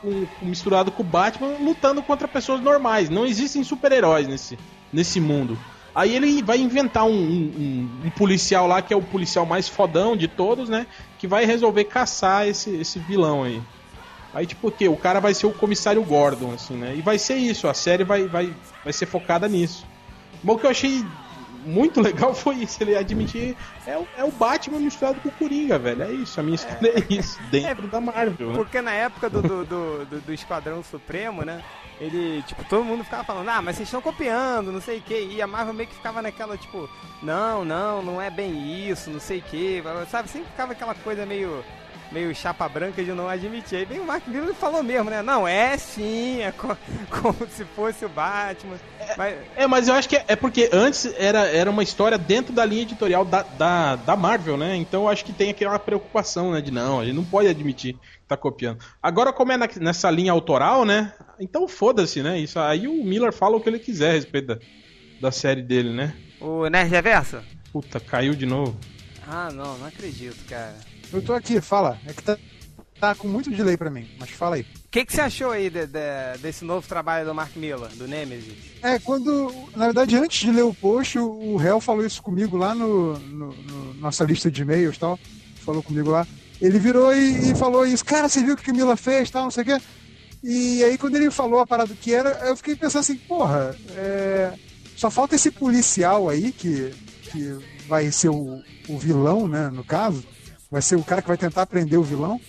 um, 0.03 0.27
misturado 0.43 0.91
com 0.91 1.03
o 1.03 1.07
Batman 1.07 1.57
lutando 1.61 2.03
contra 2.03 2.29
pessoas 2.29 2.61
normais. 2.61 3.09
Não 3.09 3.25
existem 3.25 3.63
super-heróis 3.63 4.27
nesse, 4.27 4.59
nesse 4.93 5.21
mundo. 5.21 5.59
Aí 5.95 6.15
ele 6.15 6.43
vai 6.43 6.59
inventar 6.59 7.05
um, 7.05 7.13
um, 7.13 7.91
um, 8.05 8.11
policial 8.11 8.67
lá, 8.67 8.83
que 8.83 8.93
é 8.93 8.97
o 8.97 9.03
policial 9.03 9.47
mais 9.47 9.69
fodão 9.69 10.17
de 10.17 10.27
todos, 10.27 10.69
né? 10.69 10.87
Que 11.19 11.27
vai 11.27 11.45
resolver 11.45 11.85
caçar 11.85 12.49
esse, 12.49 12.71
esse 12.71 12.99
vilão 12.99 13.45
aí. 13.45 13.63
Aí, 14.35 14.45
tipo, 14.45 14.67
o 14.67 14.73
quê? 14.73 14.89
O 14.89 14.97
cara 14.97 15.21
vai 15.21 15.33
ser 15.33 15.47
o 15.47 15.53
comissário 15.53 16.03
Gordon, 16.03 16.53
assim, 16.53 16.75
né? 16.75 16.97
E 16.97 17.01
vai 17.01 17.19
ser 17.19 17.37
isso, 17.37 17.69
a 17.69 17.75
série 17.75 18.03
vai, 18.03 18.27
vai, 18.27 18.53
vai 18.83 18.93
ser 18.93 19.07
focada 19.07 19.47
nisso. 19.47 19.87
Bom, 20.43 20.55
o 20.55 20.59
que 20.59 20.67
eu 20.67 20.71
achei 20.71 21.05
muito 21.65 22.01
legal 22.03 22.35
foi 22.35 22.57
isso, 22.57 22.83
ele 22.83 22.97
admitir 22.97 23.57
é 23.87 23.97
o, 23.97 24.07
é 24.19 24.25
o 24.25 24.33
Batman 24.33 24.81
misturado 24.81 25.21
com 25.21 25.29
o 25.29 25.33
Coringa, 25.33 25.79
velho. 25.79 26.03
É 26.03 26.11
isso, 26.11 26.41
a 26.41 26.43
minha 26.43 26.57
história 26.57 26.89
é, 26.89 26.99
é 26.99 27.05
isso, 27.09 27.39
dentro 27.51 27.87
é, 27.87 27.89
da 27.89 28.01
Marvel. 28.01 28.49
Né? 28.49 28.55
Porque 28.57 28.81
na 28.83 28.93
época 28.93 29.31
do, 29.31 29.41
do, 29.41 29.65
do, 29.65 30.05
do, 30.05 30.21
do 30.21 30.33
Esquadrão 30.33 30.83
Supremo, 30.83 31.43
né? 31.43 31.63
Ele, 32.05 32.43
tipo, 32.43 32.63
todo 32.65 32.85
mundo 32.85 33.03
ficava 33.03 33.25
falando, 33.25 33.49
ah, 33.49 33.63
mas 33.63 33.77
vocês 33.77 33.89
estão 33.89 34.03
copiando, 34.03 34.71
não 34.71 34.81
sei 34.81 34.99
o 34.99 35.03
que. 35.03 35.19
E 35.25 35.41
a 35.41 35.47
Marvel 35.47 35.73
meio 35.73 35.89
que 35.89 35.95
ficava 35.95 36.21
naquela, 36.21 36.59
tipo, 36.59 36.89
não, 37.23 37.65
não, 37.65 38.03
não 38.03 38.21
é 38.21 38.29
bem 38.29 38.91
isso, 38.91 39.09
não 39.09 39.19
sei 39.19 39.39
o 39.39 39.43
que. 39.43 39.83
Sabe, 40.11 40.29
sempre 40.29 40.51
ficava 40.51 40.73
aquela 40.73 40.95
coisa 40.95 41.25
meio 41.25 41.65
meio 42.15 42.33
chapa 42.33 42.69
branca 42.69 43.03
de 43.03 43.13
não 43.13 43.29
admitir. 43.29 43.79
Aí 43.79 43.85
vem 43.85 43.99
o 43.99 44.07
Mark 44.07 44.27
Miller 44.29 44.51
e 44.51 44.55
falou 44.55 44.85
mesmo, 44.85 45.11
né? 45.11 45.21
Não, 45.21 45.47
é 45.47 45.77
sim, 45.77 46.41
é 46.41 46.53
co 46.53 46.77
como 47.11 47.47
se 47.49 47.65
fosse 47.65 48.05
o 48.05 48.09
Batman. 48.09 48.77
É, 49.01 49.17
mas... 49.17 49.39
é, 49.57 49.67
mas 49.67 49.89
eu 49.89 49.95
acho 49.95 50.09
que 50.09 50.17
é, 50.17 50.25
é, 50.29 50.37
porque 50.37 50.71
antes 50.73 51.13
era, 51.19 51.41
era 51.49 51.69
uma 51.69 51.83
história 51.83 52.17
dentro 52.17 52.53
da 52.53 52.65
linha 52.65 52.83
editorial 52.83 53.25
da, 53.25 53.43
da, 53.43 53.97
da 53.97 54.17
Marvel, 54.17 54.57
né? 54.57 54.77
Então 54.77 55.03
eu 55.03 55.09
acho 55.09 55.25
que 55.25 55.33
tem 55.33 55.51
aquela 55.51 55.77
preocupação, 55.77 56.53
né? 56.53 56.61
De 56.61 56.71
não, 56.71 57.01
a 57.01 57.05
gente 57.05 57.17
não 57.17 57.25
pode 57.25 57.49
admitir 57.49 57.95
que 57.95 58.29
tá 58.29 58.37
copiando. 58.37 58.79
Agora, 59.03 59.33
como 59.33 59.51
é 59.51 59.57
na, 59.57 59.69
nessa 59.81 60.09
linha 60.09 60.31
autoral, 60.31 60.85
né? 60.85 61.13
Então 61.41 61.67
foda-se, 61.67 62.23
né? 62.23 62.39
Isso 62.39 62.61
aí 62.61 62.87
o 62.87 63.05
Miller 63.05 63.33
fala 63.33 63.57
o 63.57 63.61
que 63.61 63.69
ele 63.69 63.81
quiser 63.81 64.11
a 64.11 64.15
respeito 64.15 64.47
da, 64.47 64.59
da 65.21 65.33
série 65.33 65.63
dele, 65.63 65.91
né? 65.91 66.15
O 66.41 66.69
Nerd 66.69 66.89
Reverso? 66.89 67.41
Puta, 67.73 67.99
caiu 67.99 68.35
de 68.35 68.47
novo. 68.47 68.79
Ah, 69.27 69.51
não, 69.53 69.77
não 69.79 69.87
acredito, 69.87 70.37
cara. 70.49 70.94
Eu 71.15 71.23
tô 71.23 71.33
aqui, 71.33 71.61
fala. 71.61 71.97
É 72.05 72.13
que 72.13 72.25
tá, 72.25 72.37
tá 72.99 73.15
com 73.15 73.29
muito 73.29 73.49
delay 73.49 73.77
pra 73.77 73.89
mim, 73.89 74.09
mas 74.19 74.31
fala 74.31 74.57
aí. 74.57 74.63
O 74.63 74.91
que, 74.91 75.05
que 75.05 75.13
você 75.13 75.21
achou 75.21 75.53
aí 75.53 75.71
de, 75.71 75.87
de, 75.87 76.39
desse 76.43 76.65
novo 76.65 76.89
trabalho 76.89 77.25
do 77.25 77.33
Mark 77.33 77.55
Miller, 77.55 77.89
do 77.91 78.09
Nemesis? 78.09 78.55
É, 78.83 78.99
quando. 78.99 79.53
Na 79.77 79.87
verdade, 79.87 80.17
antes 80.17 80.41
de 80.41 80.51
ler 80.51 80.65
o 80.65 80.75
post, 80.75 81.17
o 81.21 81.61
Hell 81.63 81.81
falou 81.81 82.05
isso 82.05 82.21
comigo 82.21 82.57
lá 82.57 82.75
no, 82.75 83.17
no, 83.17 83.53
no 83.53 83.95
nossa 83.95 84.25
lista 84.25 84.51
de 84.51 84.63
e-mails 84.63 84.97
e 84.97 84.99
tal. 84.99 85.19
Falou 85.65 85.85
comigo 85.85 86.11
lá. 86.11 86.27
Ele 86.61 86.81
virou 86.81 87.15
e, 87.15 87.53
e, 87.53 87.55
falou 87.55 87.87
isso, 87.87 88.05
cara, 88.05 88.29
você 88.29 88.43
viu 88.43 88.55
o 88.55 88.57
que 88.57 88.73
o 88.73 88.75
Miller 88.75 88.97
fez 88.97 89.31
tal, 89.31 89.45
não 89.45 89.51
sei 89.53 89.63
o 89.63 89.67
quê. 89.67 89.81
E 90.43 90.83
aí 90.83 90.99
quando 90.99 91.15
ele 91.15 91.31
falou 91.31 91.61
a 91.61 91.67
parada 91.67 91.95
que 91.95 92.13
era, 92.13 92.31
eu 92.49 92.57
fiquei 92.57 92.75
pensando 92.75 93.01
assim, 93.01 93.17
porra, 93.17 93.75
é... 93.97 94.53
só 94.97 95.11
falta 95.11 95.35
esse 95.35 95.51
policial 95.51 96.29
aí 96.29 96.53
que, 96.53 96.93
que 97.23 97.59
vai 97.89 98.11
ser 98.11 98.29
o, 98.29 98.63
o 98.89 98.99
vilão, 98.99 99.49
né, 99.49 99.71
no 99.71 99.83
caso 99.83 100.23
vai 100.75 100.83
ser 100.83 100.97
o 100.97 101.05
cara 101.05 101.23
que 101.23 101.29
vai 101.29 101.37
tentar 101.37 101.67
prender 101.67 102.01
o 102.01 102.03
vilão, 102.03 102.41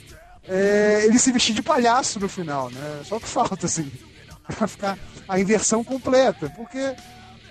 é, 0.47 1.03
ele 1.05 1.19
se 1.19 1.31
vestir 1.31 1.53
de 1.53 1.61
palhaço 1.61 2.19
no 2.19 2.27
final, 2.27 2.71
né? 2.71 3.01
Só 3.03 3.19
que 3.19 3.27
falta, 3.27 3.67
assim, 3.67 3.91
pra 4.57 4.67
ficar 4.67 4.97
a 5.29 5.39
inversão 5.39 5.83
completa, 5.83 6.51
porque 6.55 6.95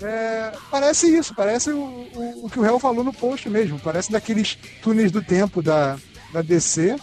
é, 0.03 0.53
parece 0.73 1.17
isso, 1.17 1.33
parece 1.33 1.71
o, 1.71 1.79
o, 1.79 2.47
o 2.47 2.51
que 2.51 2.59
o 2.59 2.63
réu 2.63 2.81
falou 2.81 3.05
no 3.05 3.13
post 3.13 3.49
mesmo, 3.49 3.79
parece 3.79 4.11
daqueles 4.11 4.59
túneis 4.83 5.13
do 5.13 5.23
tempo 5.23 5.63
da, 5.63 5.97
da 6.33 6.43
DC, 6.43 6.97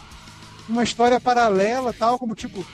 uma 0.68 0.84
história 0.84 1.18
paralela, 1.18 1.94
tal, 1.94 2.20
como 2.20 2.36
tipo, 2.36 2.66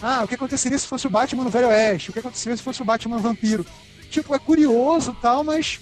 ah, 0.00 0.22
o 0.22 0.28
que 0.28 0.36
aconteceria 0.36 0.78
se 0.78 0.86
fosse 0.86 1.08
o 1.08 1.10
Batman 1.10 1.42
no 1.42 1.50
Velho 1.50 1.66
Oeste? 1.66 2.10
O 2.10 2.12
que 2.12 2.20
aconteceria 2.20 2.56
se 2.56 2.62
fosse 2.62 2.80
o 2.80 2.84
Batman 2.84 3.18
vampiro? 3.18 3.66
Tipo, 4.08 4.32
é 4.32 4.38
curioso 4.38 5.16
tal, 5.20 5.42
mas 5.42 5.80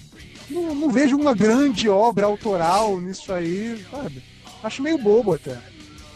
não, 0.49 0.73
não 0.73 0.89
vejo 0.89 1.15
uma 1.15 1.35
grande 1.35 1.87
obra 1.87 2.25
autoral 2.25 2.99
nisso 2.99 3.31
aí, 3.31 3.85
sabe? 3.91 4.23
Acho 4.63 4.81
meio 4.81 4.97
bobo 4.97 5.33
até. 5.33 5.57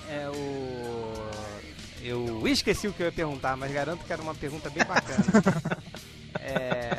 É 0.10 0.30
o. 0.30 1.14
Eu 2.02 2.48
esqueci 2.48 2.88
o 2.88 2.94
que 2.94 3.02
eu 3.02 3.08
ia 3.08 3.12
perguntar, 3.12 3.56
mas 3.56 3.72
garanto 3.72 4.04
que 4.04 4.12
era 4.12 4.22
uma 4.22 4.36
pergunta 4.36 4.70
bem 4.70 4.84
bacana. 4.84 5.24
é. 6.40 6.98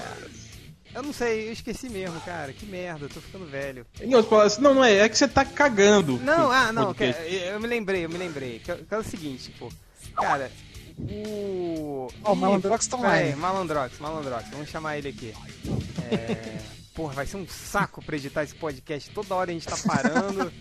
Eu 0.95 1.03
não 1.03 1.13
sei, 1.13 1.49
eu 1.49 1.53
esqueci 1.53 1.89
mesmo, 1.89 2.19
cara. 2.21 2.53
Que 2.53 2.65
merda, 2.65 3.09
tô 3.09 3.21
ficando 3.21 3.45
velho. 3.45 3.85
Não, 4.61 4.75
não 4.75 4.85
é, 4.85 4.99
é 4.99 5.09
que 5.09 5.19
você 5.19 5.27
tá 5.27 5.45
cagando. 5.45 6.19
Não, 6.21 6.51
ah, 6.51 6.73
não, 6.73 6.95
que, 6.95 7.05
eu 7.05 7.61
me 7.61 7.67
lembrei, 7.67 8.05
eu 8.05 8.09
me 8.09 8.17
lembrei. 8.17 8.61
Que, 8.61 8.75
que 8.75 8.95
é 8.95 8.99
o 8.99 9.03
seguinte, 9.03 9.53
pô. 9.59 9.71
Cara, 10.15 10.51
o. 10.99 12.09
Ó, 12.23 12.31
oh, 12.31 12.33
o 12.33 12.37
Malandrox 12.37 12.87
tá 12.87 12.97
online. 12.97 13.31
É, 13.31 13.37
Malandrox, 13.37 13.99
Malandrox, 13.99 14.49
vamos 14.51 14.71
chamar 14.71 14.97
ele 14.97 15.09
aqui. 15.09 15.35
É. 16.11 16.74
Porra, 16.95 17.15
vai 17.15 17.27
ser 17.27 17.37
um 17.37 17.49
saco 17.49 18.03
pra 18.05 18.17
editar 18.17 18.45
esse 18.45 18.55
podcast. 18.55 19.11
Toda 19.11 19.35
hora 19.35 19.51
a 19.51 19.53
gente 19.55 19.67
tá 19.67 19.77
parando. 19.85 20.53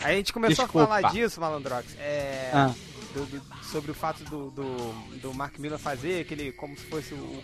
Aí 0.00 0.14
a 0.14 0.16
gente 0.16 0.32
começou 0.32 0.64
Desculpa. 0.64 0.84
a 0.84 1.00
falar 1.00 1.12
disso, 1.12 1.40
Malandrox. 1.40 1.94
É. 1.98 2.50
Ah. 2.54 2.74
Do, 3.12 3.26
do, 3.26 3.64
sobre 3.64 3.90
o 3.90 3.94
fato 3.94 4.24
do, 4.24 4.50
do, 4.50 4.92
do 5.18 5.34
Mark 5.34 5.58
Miller 5.58 5.78
fazer 5.78 6.22
aquele 6.22 6.50
como 6.52 6.74
se 6.74 6.86
fosse 6.86 7.12
o, 7.12 7.42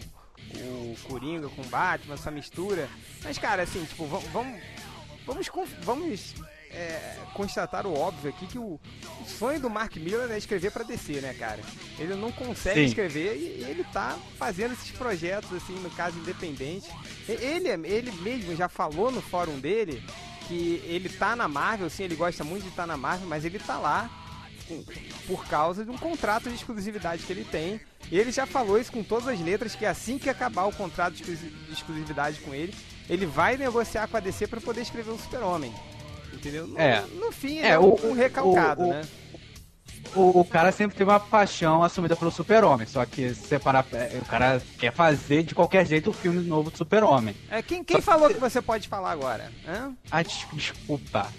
o 0.54 0.96
Coringa 1.02 1.46
com 1.50 1.62
Batman, 1.64 2.14
essa 2.14 2.30
mistura. 2.30 2.88
Mas, 3.22 3.36
cara, 3.36 3.64
assim, 3.64 3.84
tipo, 3.84 4.06
vamos. 4.06 4.58
Vamos, 5.26 5.48
vamos 5.82 6.34
é, 6.70 7.16
constatar 7.34 7.86
o 7.86 7.94
óbvio 7.94 8.30
aqui 8.30 8.46
que 8.46 8.58
o, 8.58 8.80
o, 9.20 9.24
sonho 9.26 9.60
do 9.60 9.70
Mark 9.70 9.96
Miller 9.96 10.30
é 10.30 10.38
escrever 10.38 10.70
para 10.70 10.84
DC, 10.84 11.20
né, 11.20 11.34
cara? 11.34 11.60
Ele 11.98 12.14
não 12.14 12.30
consegue 12.32 12.80
Sim. 12.80 12.86
escrever 12.86 13.36
e, 13.36 13.60
e, 13.60 13.66
ele 13.68 13.84
tá 13.84 14.16
fazendo 14.38 14.72
esses 14.72 14.90
projetos, 14.90 15.52
assim, 15.52 15.74
no 15.74 15.90
caso 15.90 16.18
independente. 16.18 16.88
Ele, 17.28 17.68
ele 17.86 18.12
mesmo 18.22 18.54
já 18.56 18.68
falou 18.68 19.10
no 19.10 19.20
fórum 19.20 19.58
dele 19.58 20.02
que 20.46 20.82
ele 20.86 21.08
tá 21.08 21.36
na 21.36 21.46
Marvel, 21.46 21.86
assim, 21.86 22.04
ele 22.04 22.16
gosta 22.16 22.42
muito 22.42 22.62
de 22.62 22.70
estar 22.70 22.84
tá 22.84 22.86
na 22.86 22.96
Marvel, 22.96 23.28
mas 23.28 23.44
ele 23.44 23.58
tá 23.58 23.78
lá 23.78 24.10
por 25.26 25.46
causa 25.46 25.84
de 25.84 25.90
um 25.90 25.96
contrato 25.96 26.48
de 26.48 26.54
exclusividade 26.54 27.24
que 27.24 27.32
ele 27.32 27.44
tem. 27.44 27.80
E 28.10 28.18
ele 28.18 28.30
já 28.30 28.46
falou 28.46 28.78
isso 28.78 28.92
com 28.92 29.02
todas 29.02 29.28
as 29.28 29.40
letras, 29.40 29.74
que 29.74 29.84
assim 29.84 30.18
que 30.18 30.28
acabar 30.28 30.64
o 30.64 30.72
contrato 30.72 31.14
de 31.14 31.38
exclusividade 31.70 32.40
com 32.40 32.54
ele, 32.54 32.74
ele 33.08 33.26
vai 33.26 33.56
negociar 33.56 34.08
com 34.08 34.16
a 34.16 34.20
DC 34.20 34.46
para 34.46 34.60
poder 34.60 34.82
escrever 34.82 35.10
o 35.10 35.18
Super-Homem. 35.18 35.72
Entendeu? 36.32 36.66
No, 36.66 36.78
é. 36.78 37.04
no 37.14 37.32
fim, 37.32 37.58
é, 37.58 37.70
é 37.70 37.78
um, 37.78 37.94
um 38.04 38.12
recalcado, 38.12 38.82
o, 38.82 38.88
né? 38.88 39.02
O, 40.14 40.40
o, 40.40 40.44
cara 40.44 40.72
sempre 40.72 40.96
teve 40.96 41.10
uma 41.10 41.20
paixão 41.20 41.82
assumida 41.82 42.16
pelo 42.16 42.30
Super-Homem, 42.30 42.86
só 42.86 43.04
que 43.04 43.34
se 43.34 43.46
separar, 43.48 43.86
é, 43.92 44.18
o 44.20 44.24
cara 44.24 44.62
quer 44.78 44.92
fazer 44.92 45.42
de 45.42 45.54
qualquer 45.54 45.86
jeito 45.86 46.10
o 46.10 46.12
filme 46.12 46.40
novo 46.40 46.70
do 46.70 46.76
Super-Homem. 46.76 47.36
É, 47.50 47.60
quem 47.60 47.84
quem 47.84 48.00
falou 48.00 48.28
que... 48.28 48.34
que 48.34 48.40
você 48.40 48.62
pode 48.62 48.88
falar 48.88 49.10
agora? 49.10 49.52
Hã? 49.66 49.92
Ah, 50.10 50.22
desculpa. 50.22 51.30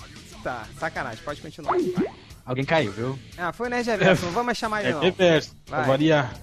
Tá, 0.44 0.66
sacanagem, 0.78 1.24
pode 1.24 1.42
continuar. 1.42 1.72
Vai. 1.72 2.28
Alguém 2.46 2.66
caiu, 2.66 2.92
viu? 2.92 3.20
Ah, 3.38 3.54
foi 3.54 3.68
o 3.68 3.70
Nerd 3.70 3.88
Reverso, 3.88 4.26
não 4.26 4.32
vamos 4.32 4.58
chamar 4.58 4.82
ele 4.82 4.90
é 4.90 4.94
não. 4.94 5.02
Reverso, 5.02 5.56
pra 5.66 5.84
variar. 5.84 6.34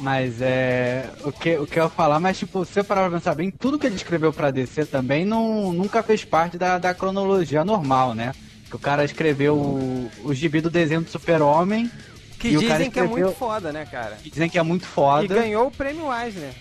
Mas 0.00 0.40
é. 0.40 1.10
O 1.24 1.32
que, 1.32 1.56
o 1.58 1.66
que 1.66 1.78
eu 1.78 1.84
ia 1.84 1.90
falar, 1.90 2.18
mas 2.18 2.38
tipo, 2.38 2.64
se 2.64 2.72
você 2.72 2.82
parar 2.82 3.08
pra 3.08 3.18
pensar 3.18 3.34
bem, 3.34 3.50
tudo 3.50 3.78
que 3.78 3.86
ele 3.86 3.96
escreveu 3.96 4.32
pra 4.32 4.50
DC 4.50 4.86
também 4.86 5.24
não, 5.24 5.72
nunca 5.72 6.02
fez 6.02 6.24
parte 6.24 6.56
da, 6.56 6.78
da 6.78 6.94
cronologia 6.94 7.64
normal, 7.64 8.14
né? 8.14 8.34
Que 8.68 8.76
o 8.76 8.78
cara 8.78 9.04
escreveu 9.04 9.54
o, 9.54 10.10
o 10.24 10.32
gibi 10.34 10.60
do 10.60 10.70
desenho 10.70 11.02
do 11.02 11.10
Super-Homem. 11.10 11.90
Que 12.38 12.56
dizem 12.56 12.90
que 12.90 12.98
é 12.98 13.06
muito 13.06 13.32
foda, 13.32 13.70
né, 13.70 13.84
cara? 13.84 14.16
Que 14.16 14.30
dizem 14.30 14.48
que 14.48 14.58
é 14.58 14.62
muito 14.62 14.86
foda. 14.86 15.24
E 15.24 15.28
ganhou 15.28 15.66
o 15.66 15.70
prêmio 15.70 16.06
Eisner. 16.12 16.52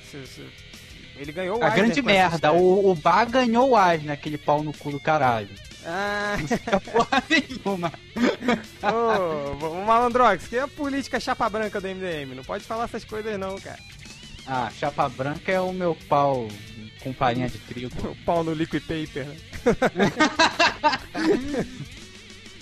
Ele 1.18 1.32
ganhou 1.32 1.60
o 1.60 1.64
A 1.64 1.70
grande 1.70 2.02
merda, 2.02 2.52
o, 2.52 2.92
o 2.92 2.96
Bar 2.96 3.30
ganhou 3.30 3.72
o 3.72 3.92
Eisner, 3.92 4.12
aquele 4.14 4.38
pau 4.38 4.62
no 4.62 4.74
cu 4.74 4.92
do 4.92 5.00
caralho. 5.00 5.50
Ah. 5.86 6.38
Não 6.72 6.80
porra 6.80 7.24
nenhuma. 7.30 7.92
Ô, 8.84 9.66
oh, 9.66 9.86
Malandrox, 9.86 10.48
que 10.48 10.58
é 10.58 10.62
a 10.62 10.68
política 10.68 11.20
chapa 11.20 11.50
branca 11.50 11.82
do 11.82 11.88
MDM? 11.88 12.36
Não 12.36 12.44
pode 12.44 12.64
falar 12.64 12.86
essas 12.86 13.04
coisas 13.04 13.40
não, 13.40 13.58
cara. 13.58 13.80
Ah, 14.46 14.72
chapa 14.78 15.08
branca 15.10 15.52
é 15.52 15.60
o 15.60 15.72
meu 15.72 15.96
pau 16.08 16.48
com 17.04 17.14
farinha 17.14 17.50
de 17.50 17.58
trigo. 17.60 17.92
O 18.04 18.16
pau 18.26 18.44
no 18.44 18.54
liquid 18.54 18.84
paper, 18.84 19.26
né? 19.26 19.36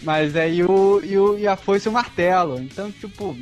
Mas 0.02 0.36
é, 0.36 0.50
e, 0.50 0.64
o, 0.64 1.02
e, 1.04 1.18
o, 1.18 1.38
e 1.38 1.48
a 1.48 1.58
foice 1.58 1.88
e 1.88 1.90
o 1.90 1.94
martelo. 1.94 2.58
Então, 2.60 2.90
tipo. 2.92 3.38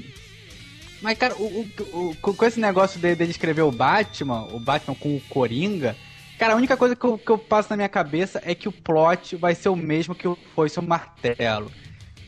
Mas, 1.01 1.17
cara, 1.17 1.35
o, 1.35 1.69
o, 1.93 2.09
o, 2.09 2.15
com 2.15 2.45
esse 2.45 2.59
negócio 2.59 2.99
dele, 2.99 3.15
dele 3.15 3.31
escrever 3.31 3.61
o 3.61 3.71
Batman, 3.71 4.47
o 4.51 4.59
Batman 4.59 4.95
com 4.95 5.15
o 5.15 5.21
Coringa, 5.29 5.95
Cara, 6.37 6.53
a 6.53 6.55
única 6.55 6.77
coisa 6.77 6.95
que 6.95 7.03
eu, 7.03 7.17
que 7.17 7.29
eu 7.29 7.37
passo 7.37 7.69
na 7.69 7.77
minha 7.77 7.89
cabeça 7.89 8.41
é 8.45 8.53
que 8.53 8.67
o 8.67 8.71
plot 8.71 9.35
vai 9.35 9.55
ser 9.55 9.69
o 9.69 9.75
mesmo 9.75 10.13
que 10.13 10.27
foi 10.53 10.69
seu 10.69 10.83
martelo. 10.83 11.71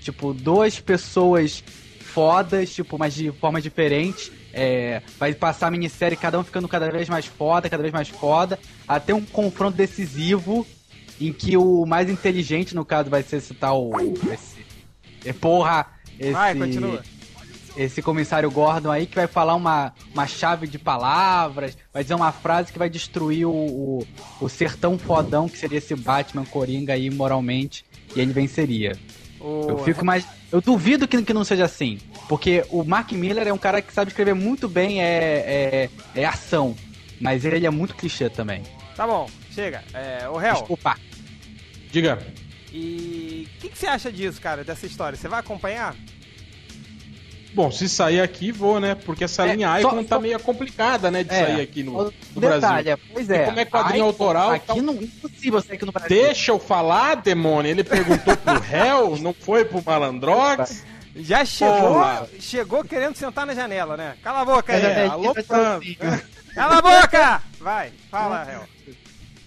Tipo, 0.01 0.34
duas 0.34 0.80
pessoas 0.80 1.64
fodas, 1.99 2.74
tipo, 2.74 2.97
mas 2.97 3.14
de 3.14 3.32
forma 3.32 3.62
diferente. 3.62 4.32
É, 4.51 5.03
vai 5.20 5.34
passar 5.36 5.68
a 5.68 5.72
minissérie, 5.72 6.18
cada 6.18 6.39
um 6.39 6.43
ficando 6.43 6.68
cada 6.68 6.89
vez 6.89 7.07
mais 7.07 7.28
foda, 7.28 7.70
cada 7.70 7.84
vez 7.84 7.93
mais 7.93 8.10
foda, 8.10 8.57
até 8.88 9.14
um 9.14 9.24
confronto 9.24 9.78
decisivo 9.78 10.66
em 11.22 11.32
que 11.32 11.55
o 11.55 11.86
mais 11.86 12.10
inteligente, 12.10 12.74
no 12.74 12.84
caso, 12.84 13.12
vai 13.12 13.22
ser 13.22 13.38
esse 13.38 13.53
tal. 13.53 13.91
Esse, 14.34 14.66
é, 15.24 15.34
porra! 15.34 15.86
Esse, 16.18 16.32
vai, 16.32 16.55
continua 16.55 17.03
esse 17.84 18.01
comissário 18.01 18.51
Gordon 18.51 18.91
aí 18.91 19.05
que 19.05 19.15
vai 19.15 19.25
falar 19.25 19.55
uma, 19.55 19.93
uma 20.13 20.27
chave 20.27 20.67
de 20.67 20.77
palavras, 20.77 21.77
vai 21.93 22.03
dizer 22.03 22.13
uma 22.13 22.32
frase 22.32 22.73
que 22.73 22.77
vai 22.77 22.89
destruir 22.89 23.45
o, 23.45 23.51
o, 23.51 24.07
o 24.41 24.49
ser 24.49 24.75
tão 24.75 24.99
fodão 24.99 25.47
que 25.47 25.57
seria 25.57 25.77
esse 25.77 25.95
Batman 25.95 26.43
Coringa 26.45 26.93
aí 26.93 27.09
moralmente 27.09 27.86
e 28.13 28.19
ele 28.19 28.34
venceria. 28.34 28.97
Oh, 29.39 29.67
eu 29.69 29.77
fico 29.80 30.03
mais. 30.03 30.27
Eu 30.51 30.59
duvido 30.59 31.07
que, 31.07 31.21
que 31.21 31.34
não 31.34 31.45
seja 31.45 31.63
assim. 31.63 31.99
Porque 32.27 32.65
o 32.69 32.84
Mark 32.84 33.13
Miller 33.13 33.47
é 33.47 33.53
um 33.53 33.57
cara 33.57 33.82
que 33.82 33.93
sabe 33.93 34.11
escrever 34.11 34.34
muito 34.34 34.67
bem 34.67 35.01
é, 35.01 35.05
é, 35.05 35.89
é 36.15 36.25
ação. 36.25 36.75
Mas 37.21 37.45
ele 37.45 37.65
é 37.65 37.69
muito 37.69 37.95
clichê 37.95 38.30
também. 38.30 38.63
Tá 38.93 39.07
bom, 39.07 39.30
chega. 39.51 39.82
É, 39.93 40.27
o 40.27 40.36
réu. 40.36 40.55
Desculpa. 40.55 40.97
Diga. 41.89 42.19
E 42.73 43.47
o 43.55 43.61
que, 43.61 43.69
que 43.69 43.77
você 43.77 43.88
acha 43.88 44.11
disso, 44.11 44.41
cara, 44.41 44.65
dessa 44.65 44.86
história? 44.86 45.17
Você 45.17 45.30
vai 45.30 45.39
acompanhar? 45.39 45.95
Bom, 47.54 47.72
se 47.72 47.89
sair 47.89 48.22
aqui, 48.22 48.52
vou, 48.52 48.80
né? 48.80 48.95
Porque 48.95 49.24
essa 49.24 49.45
é, 49.47 49.56
linha 49.56 49.80
Icon 49.80 49.89
só, 49.89 50.04
tá 50.04 50.16
só... 50.16 50.20
meio 50.20 50.39
complicada, 50.39 51.10
né? 51.10 51.24
De 51.24 51.34
é, 51.34 51.45
sair 51.45 51.62
aqui 51.62 51.84
no, 51.84 52.06
no 52.06 52.12
detalhe, 52.36 52.84
Brasil. 52.84 52.97
Pois 53.12 53.30
é. 53.30 53.43
E 53.43 53.45
como 53.45 53.60
é 53.60 53.66
quadrinho 53.66 54.06
autoral. 54.06 54.52
Aqui 54.52 54.68
tá... 54.68 54.76
não 54.76 54.93
é 54.93 55.04
impossível 55.04 55.62
sair 55.62 55.76
aqui 55.76 55.86
no 55.86 55.91
Brasil. 55.91 56.10
Deixa 56.10 56.52
eu 56.52 56.60
falar, 56.60 57.16
demônio. 57.16 57.70
Ele 57.72 57.84
perguntou 57.84 58.38
pro 58.38 58.60
réu, 58.62 59.18
não 59.18 59.34
foi 59.34 59.66
pro 59.66 59.84
Malandrox. 59.84 60.84
Já 61.16 61.43
chegou, 61.43 62.04
chegou 62.39 62.84
querendo 62.84 63.16
sentar 63.16 63.45
na 63.45 63.54
janela, 63.54 63.97
né? 63.97 64.16
Cala 64.24 64.41
a 64.41 64.45
boca 64.45 64.74
aí. 64.74 64.82
É, 64.82 65.08
alô, 65.08 65.32
assim. 65.32 65.97
Cala 66.54 66.78
a 66.78 66.82
boca! 66.82 67.43
Vai, 67.60 67.91
fala, 68.10 68.43
réu. 68.43 68.62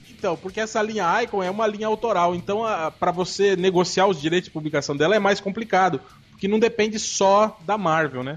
Então, 0.09 0.37
porque 0.37 0.61
essa 0.61 0.81
linha 0.81 1.23
Icon 1.23 1.43
é 1.43 1.51
uma 1.51 1.67
linha 1.67 1.87
autoral, 1.87 2.35
então 2.35 2.63
para 2.99 3.11
você 3.11 3.57
negociar 3.57 4.07
os 4.07 4.21
direitos 4.21 4.49
de 4.49 4.53
publicação 4.53 4.97
dela 4.97 5.17
é 5.17 5.19
mais 5.19 5.41
complicado 5.41 6.01
que 6.43 6.49
não 6.49 6.59
depende 6.59 6.99
só 6.99 7.57
da 7.65 7.79
Marvel, 7.79 8.25
né? 8.25 8.37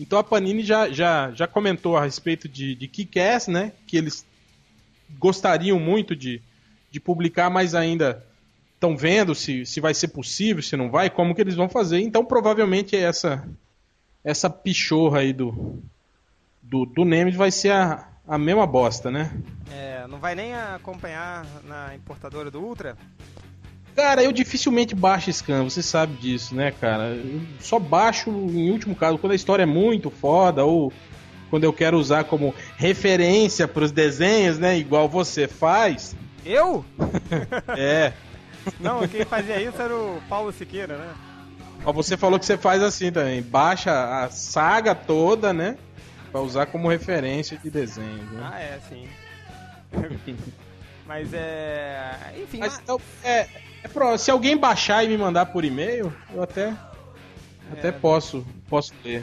Então 0.00 0.18
a 0.18 0.24
Panini 0.24 0.64
já, 0.64 0.90
já, 0.90 1.30
já 1.30 1.46
comentou 1.46 1.96
a 1.96 2.02
respeito 2.02 2.48
de, 2.48 2.74
de 2.74 2.88
Kick-Ass, 2.88 3.46
né? 3.46 3.70
Que 3.86 3.96
eles 3.96 4.26
gostariam 5.20 5.78
muito 5.78 6.16
de, 6.16 6.42
de 6.90 6.98
publicar, 6.98 7.48
mas 7.50 7.76
ainda 7.76 8.26
estão 8.74 8.96
vendo 8.96 9.36
se, 9.36 9.64
se 9.64 9.80
vai 9.80 9.94
ser 9.94 10.08
possível, 10.08 10.64
se 10.64 10.76
não 10.76 10.90
vai, 10.90 11.08
como 11.08 11.32
que 11.32 11.40
eles 11.42 11.54
vão 11.54 11.68
fazer. 11.68 12.00
Então 12.00 12.24
provavelmente 12.24 12.96
essa 12.96 13.48
essa 14.24 14.50
pichorra 14.50 15.20
aí 15.20 15.32
do, 15.32 15.80
do, 16.60 16.84
do 16.84 17.04
Nemesis 17.04 17.38
vai 17.38 17.52
ser 17.52 17.70
a, 17.70 18.08
a 18.26 18.36
mesma 18.36 18.66
bosta, 18.66 19.12
né? 19.12 19.32
É, 19.70 20.04
não 20.08 20.18
vai 20.18 20.34
nem 20.34 20.52
acompanhar 20.56 21.46
na 21.62 21.94
importadora 21.94 22.50
do 22.50 22.60
Ultra? 22.60 22.96
Cara, 23.94 24.24
eu 24.24 24.32
dificilmente 24.32 24.94
baixo 24.94 25.32
scan, 25.32 25.62
você 25.62 25.82
sabe 25.82 26.16
disso, 26.16 26.54
né, 26.54 26.72
cara? 26.72 27.14
Eu 27.14 27.40
só 27.60 27.78
baixo 27.78 28.28
em 28.28 28.70
último 28.70 28.94
caso 28.94 29.18
quando 29.18 29.32
a 29.32 29.36
história 29.36 29.62
é 29.62 29.66
muito 29.66 30.10
foda 30.10 30.64
ou 30.64 30.92
quando 31.48 31.64
eu 31.64 31.72
quero 31.72 31.96
usar 31.96 32.24
como 32.24 32.52
referência 32.76 33.68
para 33.68 33.84
os 33.84 33.92
desenhos, 33.92 34.58
né, 34.58 34.76
igual 34.76 35.08
você 35.08 35.46
faz. 35.46 36.16
Eu? 36.44 36.84
é. 37.78 38.12
Não, 38.80 39.06
quem 39.06 39.24
fazia 39.24 39.62
isso 39.62 39.80
era 39.80 39.94
o 39.94 40.20
Paulo 40.28 40.50
Siqueira, 40.52 40.96
né? 40.96 41.14
Ó, 41.84 41.92
você 41.92 42.16
falou 42.16 42.38
que 42.38 42.46
você 42.46 42.56
faz 42.56 42.82
assim 42.82 43.12
também. 43.12 43.42
Baixa 43.42 43.92
a 43.92 44.30
saga 44.30 44.94
toda, 44.94 45.52
né? 45.52 45.76
Pra 46.32 46.40
usar 46.40 46.66
como 46.66 46.88
referência 46.88 47.58
de 47.58 47.70
desenho. 47.70 48.24
Né? 48.32 48.50
Ah, 48.52 48.58
é, 48.58 48.80
sim. 48.88 49.06
Mas 51.06 51.32
é. 51.34 52.16
Enfim. 52.42 52.58
Mas 52.58 52.78
ah, 52.78 52.80
então, 52.82 53.00
é, 53.22 53.46
é 53.84 54.18
se 54.18 54.30
alguém 54.30 54.56
baixar 54.56 55.04
e 55.04 55.08
me 55.08 55.16
mandar 55.16 55.46
por 55.46 55.64
e-mail, 55.64 56.12
eu 56.34 56.42
até, 56.42 56.74
até 57.70 57.92
posso, 57.92 58.44
posso 58.68 58.92
ler. 59.04 59.22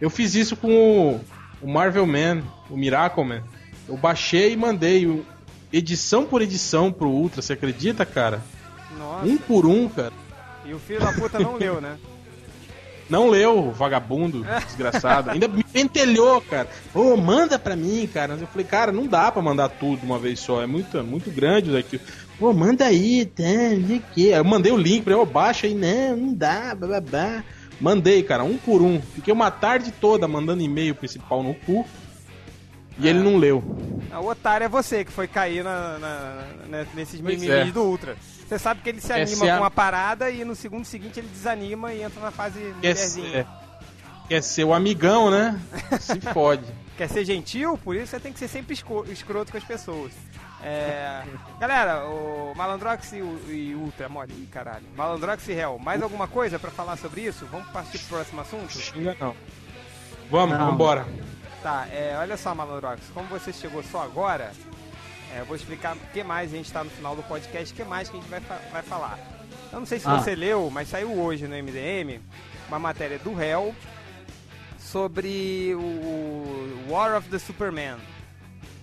Eu 0.00 0.08
fiz 0.08 0.34
isso 0.34 0.56
com 0.56 0.70
o, 0.70 1.20
o 1.60 1.68
Marvel 1.68 2.06
Man, 2.06 2.42
o 2.70 2.76
Miracle 2.76 3.24
Man. 3.24 3.42
Eu 3.88 3.96
baixei 3.96 4.52
e 4.52 4.56
mandei 4.56 5.24
edição 5.72 6.24
por 6.24 6.40
edição 6.40 6.92
pro 6.92 7.08
Ultra, 7.08 7.42
você 7.42 7.54
acredita, 7.54 8.06
cara? 8.06 8.42
Nossa. 8.96 9.26
Um 9.26 9.36
por 9.36 9.66
um, 9.66 9.88
cara. 9.88 10.12
E 10.64 10.72
o 10.72 10.78
filho 10.78 11.00
da 11.00 11.12
puta 11.12 11.38
não 11.38 11.56
leu, 11.56 11.80
né? 11.80 11.98
Não 13.08 13.28
leu, 13.28 13.70
vagabundo, 13.70 14.44
desgraçado. 14.66 15.30
Ainda 15.30 15.46
me 15.46 15.62
pentelhou, 15.62 16.40
cara. 16.40 16.68
Ô, 16.92 17.16
manda 17.16 17.58
pra 17.58 17.76
mim, 17.76 18.08
cara. 18.12 18.34
Eu 18.40 18.46
falei, 18.48 18.66
cara, 18.66 18.90
não 18.90 19.06
dá 19.06 19.30
pra 19.30 19.40
mandar 19.40 19.68
tudo 19.68 20.00
de 20.00 20.06
uma 20.06 20.18
vez 20.18 20.40
só. 20.40 20.60
É 20.62 20.66
muito, 20.66 21.02
muito 21.04 21.30
grande 21.30 21.68
isso 21.68 21.76
aqui. 21.78 22.00
Pô, 22.38 22.52
manda 22.52 22.84
aí, 22.84 23.24
tá, 23.24 23.42
não. 23.88 24.02
Aí 24.16 24.30
Eu 24.32 24.44
mandei 24.44 24.72
o 24.72 24.76
link 24.76 25.04
pra 25.04 25.12
ele, 25.12 25.22
ô, 25.22 25.26
baixa 25.26 25.66
aí. 25.68 25.74
Não, 25.74 26.16
não 26.16 26.34
dá, 26.34 26.74
bababá. 26.74 27.44
Mandei, 27.80 28.22
cara, 28.22 28.42
um 28.42 28.56
por 28.56 28.82
um. 28.82 29.00
Fiquei 29.00 29.32
uma 29.32 29.50
tarde 29.50 29.92
toda 29.92 30.26
mandando 30.26 30.62
e-mail 30.62 30.94
pau 31.18 31.42
no 31.42 31.54
cu. 31.54 31.86
E 32.98 33.06
ele 33.06 33.18
não 33.20 33.36
leu. 33.36 33.62
Ah, 34.10 34.20
O 34.20 34.28
otário 34.30 34.64
é 34.64 34.68
você 34.68 35.04
que 35.04 35.12
foi 35.12 35.28
cair 35.28 35.62
na, 35.62 35.98
na- 35.98 36.42
na- 36.68 36.86
nesses 36.94 37.20
mimimis 37.20 37.50
é. 37.50 37.64
do 37.66 37.82
Ultra. 37.82 38.16
Você 38.48 38.58
sabe 38.58 38.80
que 38.80 38.88
ele 38.88 39.00
se 39.00 39.12
anima 39.12 39.44
a- 39.46 39.50
com 39.56 39.62
uma 39.64 39.70
parada 39.70 40.30
e 40.30 40.44
no 40.44 40.54
segundo 40.54 40.84
seguinte 40.84 41.18
ele 41.18 41.28
desanima 41.28 41.92
e 41.92 42.02
entra 42.02 42.20
na 42.20 42.30
fase 42.30 42.60
Quer 42.60 42.72
mulherzinha. 42.74 43.30
ser, 43.30 43.46
quer 44.28 44.42
ser 44.42 44.64
o 44.64 44.72
amigão, 44.72 45.30
né? 45.30 45.60
Se 46.00 46.20
fode. 46.32 46.64
Quer 46.96 47.08
ser 47.08 47.24
gentil, 47.24 47.76
por 47.82 47.94
isso 47.96 48.06
você 48.08 48.20
tem 48.20 48.32
que 48.32 48.38
ser 48.38 48.48
sempre 48.48 48.74
escroto 49.10 49.50
com 49.52 49.58
as 49.58 49.64
pessoas. 49.64 50.12
É, 50.62 51.22
Galera, 51.60 52.06
o 52.06 52.54
Malandrox 52.56 53.12
e, 53.12 53.20
o, 53.20 53.38
e 53.52 53.74
Ultra, 53.74 54.08
mole, 54.08 54.32
Ih, 54.32 54.46
caralho. 54.50 54.84
Malandrox 54.96 55.46
e 55.48 55.52
Hell, 55.52 55.78
mais 55.78 56.00
alguma 56.02 56.26
coisa 56.26 56.58
pra 56.58 56.70
falar 56.70 56.96
sobre 56.96 57.20
isso? 57.22 57.46
Vamos 57.52 57.68
partir 57.68 57.98
pro 57.98 58.16
próximo 58.16 58.40
assunto? 58.40 58.70
Xinga 58.72 59.14
não. 59.20 59.34
Vamos, 60.30 60.58
Não. 60.58 60.70
vambora. 60.70 61.06
Tá, 61.62 61.86
é, 61.92 62.16
olha 62.18 62.36
só, 62.36 62.54
Malandrox, 62.54 63.00
como 63.12 63.28
você 63.28 63.52
chegou 63.52 63.82
só 63.82 64.02
agora, 64.02 64.50
é, 65.34 65.40
eu 65.40 65.44
vou 65.44 65.56
explicar 65.56 65.96
o 65.96 65.98
que 66.12 66.22
mais 66.22 66.52
a 66.52 66.56
gente 66.56 66.72
tá 66.72 66.82
no 66.84 66.90
final 66.90 67.14
do 67.16 67.22
podcast, 67.22 67.72
o 67.72 67.76
que 67.76 67.84
mais 67.84 68.08
que 68.08 68.16
a 68.16 68.20
gente 68.20 68.28
vai, 68.30 68.40
vai 68.72 68.82
falar. 68.82 69.18
Eu 69.72 69.80
não 69.80 69.86
sei 69.86 69.98
se 69.98 70.06
Ah. 70.08 70.18
você 70.18 70.34
leu, 70.34 70.70
mas 70.70 70.88
saiu 70.88 71.12
hoje 71.12 71.46
no 71.46 71.54
MDM 71.56 72.20
uma 72.68 72.78
matéria 72.78 73.18
do 73.18 73.40
Hell 73.40 73.74
sobre 74.78 75.74
o 75.74 76.86
War 76.88 77.16
of 77.16 77.28
the 77.28 77.38
Superman. 77.38 77.96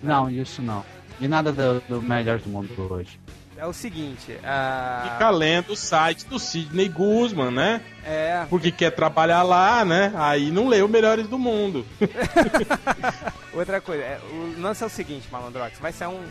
Não, 0.02 0.28
isso 0.30 0.60
não. 0.62 0.84
E 1.20 1.26
nada 1.28 1.52
do, 1.52 1.80
do 1.88 2.02
melhor 2.02 2.38
do 2.38 2.48
mundo 2.50 2.70
hoje. 2.92 3.18
É 3.56 3.64
o 3.64 3.72
seguinte, 3.72 4.36
ah, 4.44 5.10
Fica 5.12 5.30
lendo 5.30 5.72
o 5.72 5.76
site 5.76 6.26
do 6.26 6.38
Sidney 6.40 6.88
Guzman, 6.88 7.52
né? 7.52 7.80
é, 8.04 8.44
Porque 8.50 8.72
quer 8.72 8.90
trabalhar 8.90 9.42
lá, 9.44 9.84
né? 9.84 10.12
Aí 10.16 10.50
não 10.50 10.66
leu 10.66 10.88
Melhores 10.88 11.28
do 11.28 11.38
Mundo. 11.38 11.86
outra 13.54 13.80
coisa, 13.80 14.02
é, 14.02 14.20
o 14.30 14.60
lance 14.60 14.82
é 14.82 14.86
o 14.86 14.90
seguinte, 14.90 15.28
Malandrox, 15.30 15.78
vai 15.78 15.92
sair 15.92 16.08
um- 16.08 16.24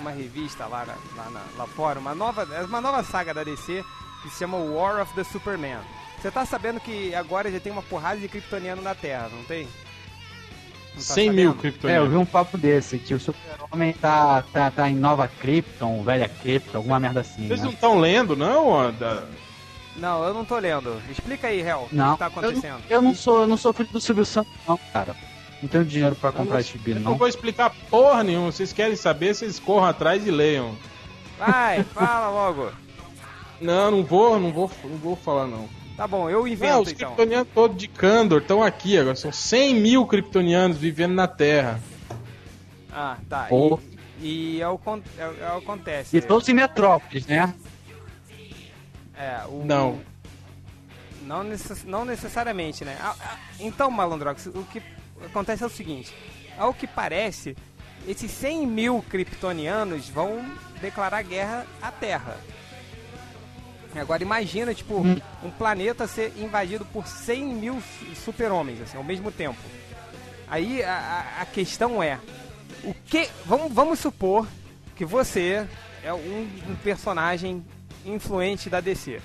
uma 0.00 0.10
revista 0.10 0.66
lá, 0.66 0.84
na- 0.86 1.22
lá, 1.22 1.30
na- 1.30 1.44
lá 1.58 1.66
fora, 1.66 1.98
uma 1.98 2.14
nova, 2.14 2.48
é 2.54 2.62
uma 2.62 2.80
nova 2.80 3.02
saga 3.02 3.34
da 3.34 3.44
DC 3.44 3.84
que 4.22 4.30
se 4.30 4.38
chama 4.38 4.56
War 4.56 5.00
of 5.02 5.12
the 5.14 5.24
Superman. 5.24 5.78
Você 6.20 6.30
tá 6.30 6.44
sabendo 6.44 6.80
que 6.80 7.14
agora 7.14 7.50
já 7.50 7.58
tem 7.60 7.72
uma 7.72 7.82
porrada 7.82 8.20
de 8.20 8.28
kryptoniano 8.28 8.82
na 8.82 8.94
Terra, 8.94 9.28
não 9.32 9.42
tem? 9.44 9.64
Não 9.64 10.96
tá 10.96 11.00
100 11.14 11.30
mil 11.30 11.54
sabendo? 11.54 11.88
É, 11.88 11.98
eu 11.98 12.08
vi 12.10 12.16
um 12.16 12.26
papo 12.26 12.58
desse, 12.58 12.98
que 12.98 13.14
o 13.14 13.20
Super-Homem 13.20 13.92
tá, 13.94 14.42
tá, 14.52 14.70
tá 14.70 14.88
em 14.90 14.94
Nova 14.96 15.28
Krypton, 15.28 16.02
velha 16.02 16.28
Krypton, 16.28 16.78
alguma 16.78 16.98
merda 17.00 17.20
assim. 17.20 17.46
Vocês 17.46 17.60
né? 17.60 17.66
não 17.66 17.72
estão 17.72 17.98
lendo, 17.98 18.36
não? 18.36 18.68
ó, 18.68 18.90
da- 18.90 19.24
Não, 19.96 20.24
eu 20.24 20.32
não 20.34 20.44
tô 20.44 20.58
lendo. 20.58 21.00
Explica 21.10 21.48
aí, 21.48 21.60
Hel, 21.60 21.88
o 21.90 21.94
Não, 21.94 22.12
que 22.14 22.18
tá 22.18 22.26
acontecendo. 22.26 22.82
Eu, 22.88 22.96
eu 22.96 23.02
não 23.02 23.14
sou, 23.14 23.40
eu 23.42 23.46
não 23.46 23.56
sou 23.56 23.72
filho 23.72 23.88
do 23.90 24.00
Silvio 24.00 24.24
Santos, 24.24 24.52
não, 24.66 24.78
cara. 24.92 25.14
Não 25.62 25.68
tenho 25.68 25.84
dinheiro 25.84 26.16
pra 26.16 26.30
Eu 26.30 26.32
comprar 26.32 26.54
não, 26.54 26.60
esse 26.60 26.72
gibi, 26.72 26.92
eu 26.92 27.00
não 27.00 27.10
não. 27.12 27.18
vou 27.18 27.28
explicar 27.28 27.70
porra 27.90 28.22
nenhuma. 28.24 28.50
Vocês 28.50 28.72
querem 28.72 28.96
saber, 28.96 29.34
vocês 29.34 29.58
corram 29.58 29.86
atrás 29.86 30.26
e 30.26 30.30
leiam. 30.30 30.74
Vai, 31.38 31.82
fala 31.94 32.28
logo. 32.30 32.70
Não, 33.60 33.90
não 33.90 34.02
vou, 34.04 34.40
não 34.40 34.52
vou, 34.52 34.70
não 34.84 34.96
vou 34.96 35.16
falar 35.16 35.46
não. 35.46 35.68
Tá 35.96 36.06
bom, 36.08 36.30
eu 36.30 36.40
Não, 36.40 36.48
invento 36.48 36.80
os 36.80 36.92
então. 36.92 37.08
kryptonianos 37.14 37.48
todos 37.54 37.76
de 37.76 37.86
Kandor 37.88 38.40
estão 38.40 38.62
aqui 38.62 38.96
agora. 38.96 39.14
São 39.16 39.30
100 39.30 39.74
mil 39.74 40.06
kryptonianos 40.06 40.78
vivendo 40.78 41.12
na 41.12 41.28
Terra. 41.28 41.78
Ah, 42.90 43.18
tá. 43.28 43.44
Pô. 43.50 43.78
E, 44.18 44.56
e 44.56 44.60
é 44.62 44.68
o, 44.68 44.80
é, 45.18 45.26
o- 45.26 45.44
é 45.44 45.52
o 45.54 45.58
acontece. 45.58 46.16
E 46.16 46.22
todos 46.22 46.48
em 46.48 46.54
Metrópolis, 46.54 47.26
né? 47.26 47.52
É, 49.14 49.42
o, 49.46 49.62
Não. 49.64 49.98
Não, 51.22 51.44
necess- 51.44 51.84
não 51.84 52.04
necessariamente, 52.04 52.84
né? 52.84 52.96
Ah, 53.00 53.14
ah, 53.20 53.36
então, 53.60 53.90
Malandrox, 53.90 54.46
o 54.46 54.64
que 54.64 54.82
acontece 55.24 55.62
é 55.62 55.66
o 55.66 55.70
seguinte: 55.70 56.12
ao 56.58 56.72
que 56.74 56.86
parece, 56.86 57.56
esses 58.06 58.30
100 58.30 58.66
mil 58.66 59.04
kryptonianos 59.08 60.08
vão 60.08 60.44
declarar 60.80 61.22
guerra 61.22 61.66
à 61.82 61.90
Terra. 61.90 62.36
Agora 63.94 64.22
imagina, 64.22 64.72
tipo, 64.72 65.02
um 65.42 65.50
planeta 65.50 66.06
ser 66.06 66.32
invadido 66.38 66.84
por 66.84 67.06
100 67.08 67.44
mil 67.54 67.80
su- 67.80 68.14
super-homens, 68.24 68.80
assim, 68.80 68.96
ao 68.96 69.02
mesmo 69.02 69.32
tempo. 69.32 69.58
Aí 70.46 70.82
a, 70.84 70.92
a- 71.38 71.42
a 71.42 71.46
questão 71.46 72.00
é, 72.00 72.18
o 72.84 72.94
que... 72.94 73.28
Vamos, 73.44 73.72
vamos 73.72 73.98
supor 73.98 74.46
que 74.94 75.04
você 75.04 75.66
é 76.04 76.12
um, 76.12 76.48
um 76.68 76.76
personagem 76.84 77.64
influente 78.06 78.70
da 78.70 78.80
DC. 78.80 79.20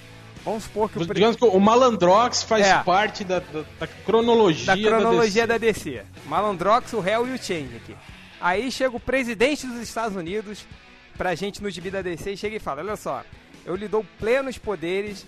Vamos 0.45 0.63
supor 0.63 0.89
que 0.89 0.99
o... 0.99 1.05
Digamos 1.05 1.35
que 1.35 1.43
o 1.43 1.59
Malandrox 1.59 2.43
faz 2.43 2.65
É. 2.67 2.77
parte 2.83 3.23
da, 3.23 3.39
da- 3.39 3.65
da 3.79 3.87
cronologia 3.87 4.65
da 4.75 4.77
cronologia 4.81 5.47
DC. 5.47 5.47
da 5.47 5.57
DC. 5.57 6.03
Malandrox, 6.27 6.93
o 6.93 7.03
Hell 7.05 7.27
e 7.27 7.31
o 7.33 7.37
Change 7.37 7.75
aqui. 7.77 7.95
Aí 8.39 8.71
chega 8.71 8.95
o 8.95 8.99
presidente 8.99 9.65
dos 9.65 9.79
Estados 9.81 10.15
Unidos 10.15 10.65
pra 11.17 11.33
gente 11.33 11.63
no 11.63 11.69
gibi 11.69 11.89
da 11.89 12.01
DC 12.03 12.31
e 12.33 12.37
chega 12.37 12.55
e 12.57 12.59
fala: 12.59 12.81
Olha 12.81 12.95
só, 12.95 13.23
eu 13.65 13.75
lhe 13.75 13.87
dou 13.87 14.05
plenos 14.19 14.57
poderes, 14.57 15.25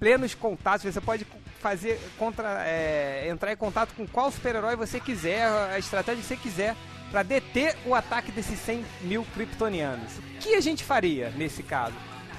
plenos 0.00 0.34
contatos. 0.34 0.82
Você 0.92 1.00
pode 1.00 1.24
fazer 1.60 2.00
contra, 2.18 2.64
é, 2.66 3.28
entrar 3.28 3.52
em 3.52 3.56
contato 3.56 3.94
com 3.96 4.06
qual 4.06 4.30
super-herói 4.32 4.74
você 4.74 4.98
quiser, 4.98 5.46
a 5.46 5.78
estratégia 5.78 6.20
que 6.22 6.26
você 6.28 6.36
quiser, 6.36 6.74
pra 7.12 7.22
deter 7.22 7.76
o 7.86 7.94
ataque 7.94 8.32
desses 8.32 8.58
100 8.60 8.84
mil 9.02 9.24
kryptonianos. 9.32 10.10
O 10.18 10.38
que 10.40 10.54
a 10.54 10.60
gente 10.60 10.82
faria 10.82 11.30
nesse 11.36 11.62
caso? 11.62 11.94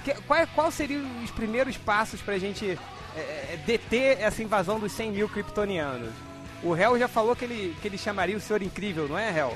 Que, 0.08 0.14
qual, 0.22 0.46
qual 0.54 0.70
seriam 0.70 1.04
os 1.22 1.30
primeiros 1.30 1.76
passos 1.76 2.22
pra 2.22 2.38
gente 2.38 2.78
é, 3.14 3.20
é, 3.20 3.58
deter 3.66 4.18
essa 4.20 4.42
invasão 4.42 4.80
dos 4.80 4.90
100 4.92 5.12
mil 5.12 5.28
kryptonianos? 5.28 6.08
O 6.62 6.74
Hell 6.74 6.98
já 6.98 7.06
falou 7.06 7.36
que 7.36 7.44
ele, 7.44 7.76
que 7.82 7.88
ele 7.88 7.98
chamaria 7.98 8.34
o 8.34 8.40
Senhor 8.40 8.62
Incrível, 8.62 9.06
não 9.06 9.18
é, 9.18 9.36
Hell? 9.36 9.54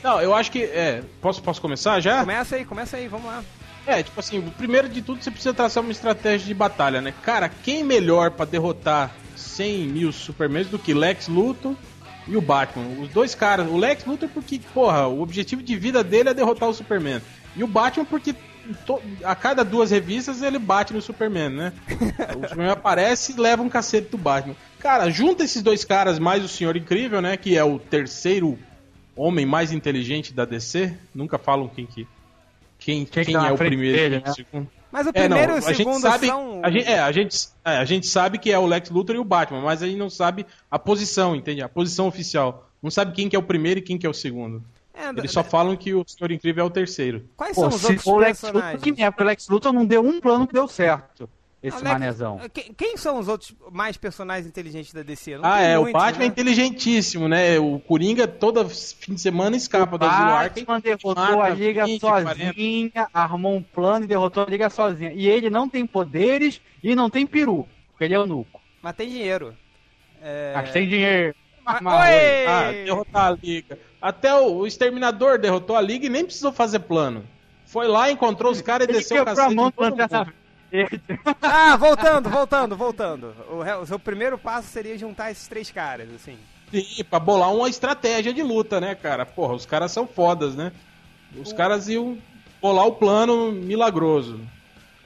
Não, 0.00 0.20
eu 0.20 0.32
acho 0.32 0.50
que. 0.52 0.62
É, 0.62 1.02
posso, 1.20 1.42
posso 1.42 1.60
começar 1.60 1.98
já? 1.98 2.20
Começa 2.20 2.54
aí, 2.54 2.64
começa 2.64 2.96
aí, 2.96 3.08
vamos 3.08 3.26
lá. 3.26 3.42
É, 3.84 4.00
tipo 4.00 4.18
assim, 4.20 4.40
primeiro 4.56 4.88
de 4.88 5.02
tudo 5.02 5.22
você 5.22 5.30
precisa 5.30 5.52
traçar 5.52 5.82
uma 5.82 5.90
estratégia 5.90 6.46
de 6.46 6.54
batalha, 6.54 7.00
né? 7.00 7.12
Cara, 7.22 7.48
quem 7.48 7.82
melhor 7.82 8.30
pra 8.30 8.44
derrotar 8.44 9.12
100 9.34 9.88
mil 9.88 10.12
Supermans 10.12 10.68
do 10.68 10.78
que 10.78 10.94
Lex 10.94 11.26
Luthor 11.26 11.74
e 12.28 12.36
o 12.36 12.40
Batman? 12.40 13.02
Os 13.02 13.08
dois 13.08 13.34
caras. 13.34 13.68
O 13.68 13.76
Lex 13.76 14.04
Luthor 14.04 14.28
porque, 14.28 14.60
porra, 14.72 15.08
o 15.08 15.20
objetivo 15.20 15.62
de 15.64 15.76
vida 15.76 16.04
dele 16.04 16.28
é 16.28 16.34
derrotar 16.34 16.68
o 16.68 16.74
Superman. 16.74 17.20
E 17.56 17.64
o 17.64 17.66
Batman 17.66 18.04
porque 18.04 18.34
a 19.24 19.34
cada 19.34 19.64
duas 19.64 19.90
revistas 19.90 20.42
ele 20.42 20.58
bate 20.58 20.92
no 20.92 21.02
Superman, 21.02 21.50
né? 21.50 21.72
o 22.36 22.48
Superman 22.48 22.70
aparece 22.70 23.32
e 23.32 23.36
leva 23.36 23.62
um 23.62 23.68
cacete 23.68 24.10
do 24.10 24.18
Batman. 24.18 24.56
Cara, 24.78 25.10
junta 25.10 25.44
esses 25.44 25.62
dois 25.62 25.84
caras 25.84 26.18
mais 26.18 26.44
o 26.44 26.48
Senhor 26.48 26.76
Incrível, 26.76 27.20
né? 27.20 27.36
Que 27.36 27.56
é 27.56 27.64
o 27.64 27.78
terceiro 27.78 28.58
homem 29.16 29.44
mais 29.46 29.72
inteligente 29.72 30.32
da 30.32 30.44
DC. 30.44 30.94
Nunca 31.14 31.38
falam 31.38 31.68
quem 31.68 31.86
que... 31.86 32.06
Quem, 32.78 33.04
Quem 33.04 33.24
quem, 33.24 33.34
tá 33.34 33.46
é 33.46 33.52
o 33.52 33.56
primeiro 33.56 33.96
dele, 33.96 34.16
e 34.16 34.18
o 34.18 34.22
né? 34.24 34.32
segundo. 34.32 34.68
Mas 34.90 35.06
o 35.06 35.10
É, 35.14 35.28
não, 35.28 35.38
primeiro 35.38 35.52
e 35.52 35.54
o 35.54 35.56
a 35.58 35.72
gente 35.72 35.76
segundo 35.76 36.00
sabe, 36.00 36.26
são. 36.26 36.60
a 36.64 36.70
gente, 36.70 36.88
é, 36.88 36.98
a 36.98 37.12
gente, 37.12 37.48
é, 37.64 37.76
a 37.76 37.84
gente 37.84 38.06
sabe 38.08 38.38
que 38.38 38.50
é 38.50 38.58
o 38.58 38.66
Lex 38.66 38.90
Luthor 38.90 39.14
e 39.14 39.18
o 39.18 39.24
Batman, 39.24 39.62
mas 39.62 39.82
a 39.82 39.86
gente 39.86 39.98
não 39.98 40.10
sabe 40.10 40.44
a 40.70 40.78
posição, 40.78 41.36
entende? 41.36 41.62
A 41.62 41.68
posição 41.68 42.08
oficial. 42.08 42.68
Não 42.82 42.90
sabe 42.90 43.12
quem 43.12 43.28
que 43.28 43.36
é 43.36 43.38
o 43.38 43.42
primeiro 43.42 43.78
e 43.78 43.82
quem 43.82 43.96
que 43.96 44.04
é 44.04 44.10
o 44.10 44.12
segundo. 44.12 44.62
É, 44.94 45.08
Eles 45.08 45.30
só 45.32 45.42
falam 45.42 45.76
que 45.76 45.94
o 45.94 46.04
Senhor 46.06 46.30
Incrível 46.30 46.64
é 46.64 46.66
o 46.66 46.70
terceiro. 46.70 47.24
Quais 47.36 47.54
Pô, 47.54 47.62
são 47.62 47.68
os 47.70 47.84
outros 47.84 48.06
o 48.06 48.16
Lex 48.18 48.42
Luthor, 48.42 48.52
personagens? 48.52 48.82
que 48.82 48.92
nem 48.92 49.04
é, 49.04 49.08
o 49.10 49.24
Lex 49.24 49.48
Luthor 49.48 49.72
não 49.72 49.86
deu 49.86 50.02
um 50.04 50.20
plano 50.20 50.46
que 50.46 50.52
deu 50.52 50.68
certo. 50.68 51.28
esse 51.62 51.76
Alex, 51.78 51.92
manezão. 51.92 52.40
Quem, 52.52 52.74
quem 52.74 52.96
são 52.98 53.18
os 53.18 53.26
outros 53.28 53.54
mais 53.70 53.96
personagens 53.96 54.46
inteligentes 54.46 54.92
da 54.92 55.02
DC? 55.02 55.38
Não 55.38 55.44
Ah, 55.44 55.60
é, 55.60 55.78
o 55.78 55.82
muitos, 55.82 56.00
Batman 56.02 56.18
né? 56.18 56.24
é 56.24 56.28
inteligentíssimo, 56.28 57.28
né? 57.28 57.58
O 57.58 57.78
Coringa 57.80 58.28
todo 58.28 58.68
fim 58.68 59.14
de 59.14 59.20
semana 59.20 59.56
escapa 59.56 59.96
do 59.96 60.04
asilo 60.04 60.30
Arkham. 60.30 60.64
Batman 60.66 60.80
derrotou 60.80 61.40
a 61.40 61.48
Liga 61.50 61.86
20, 61.86 62.00
sozinha, 62.00 63.08
armou 63.14 63.54
um 63.56 63.62
plano 63.62 64.04
e 64.04 64.08
derrotou 64.08 64.42
a 64.44 64.46
Liga 64.46 64.68
sozinha. 64.68 65.12
E 65.14 65.26
ele 65.26 65.48
não 65.48 65.68
tem 65.68 65.86
poderes 65.86 66.60
e 66.82 66.94
não 66.94 67.08
tem 67.08 67.26
peru, 67.26 67.66
porque 67.92 68.04
ele 68.04 68.14
é 68.14 68.16
eunuco. 68.18 68.60
Mas 68.82 68.94
tem 68.96 69.08
dinheiro. 69.08 69.54
É... 70.20 70.52
Mas 70.54 70.70
tem 70.70 70.86
dinheiro. 70.88 71.34
Mas- 71.64 71.80
oi! 71.80 72.46
Ah, 72.46 72.72
derrotar 72.84 73.26
a 73.28 73.30
Liga. 73.42 73.78
Até 74.02 74.34
o, 74.34 74.56
o 74.56 74.66
Exterminador 74.66 75.38
derrotou 75.38 75.76
a 75.76 75.80
Liga 75.80 76.06
e 76.06 76.10
nem 76.10 76.24
precisou 76.24 76.50
fazer 76.50 76.80
plano. 76.80 77.24
Foi 77.64 77.86
lá, 77.86 78.10
encontrou 78.10 78.50
os 78.50 78.60
caras 78.60 78.88
e 78.88 78.90
Ele 78.90 78.98
desceu 78.98 79.22
o 79.22 79.24
cacete 79.24 79.54
mão. 79.54 79.72
Ah, 81.40 81.76
voltando, 81.76 82.28
voltando, 82.28 82.76
voltando. 82.76 83.34
O, 83.48 83.82
o 83.82 83.86
seu 83.86 83.98
primeiro 83.98 84.36
passo 84.36 84.68
seria 84.68 84.98
juntar 84.98 85.30
esses 85.30 85.46
três 85.46 85.70
caras, 85.70 86.08
assim. 86.14 86.36
Sim, 86.72 87.04
pra 87.04 87.20
bolar 87.20 87.54
uma 87.54 87.68
estratégia 87.68 88.32
de 88.32 88.42
luta, 88.42 88.80
né, 88.80 88.94
cara? 88.94 89.24
Porra, 89.24 89.54
os 89.54 89.66
caras 89.66 89.92
são 89.92 90.06
fodas, 90.06 90.56
né? 90.56 90.72
Os 91.36 91.52
caras 91.52 91.88
iam 91.88 92.18
bolar 92.60 92.86
o 92.86 92.92
plano 92.92 93.52
milagroso. 93.52 94.40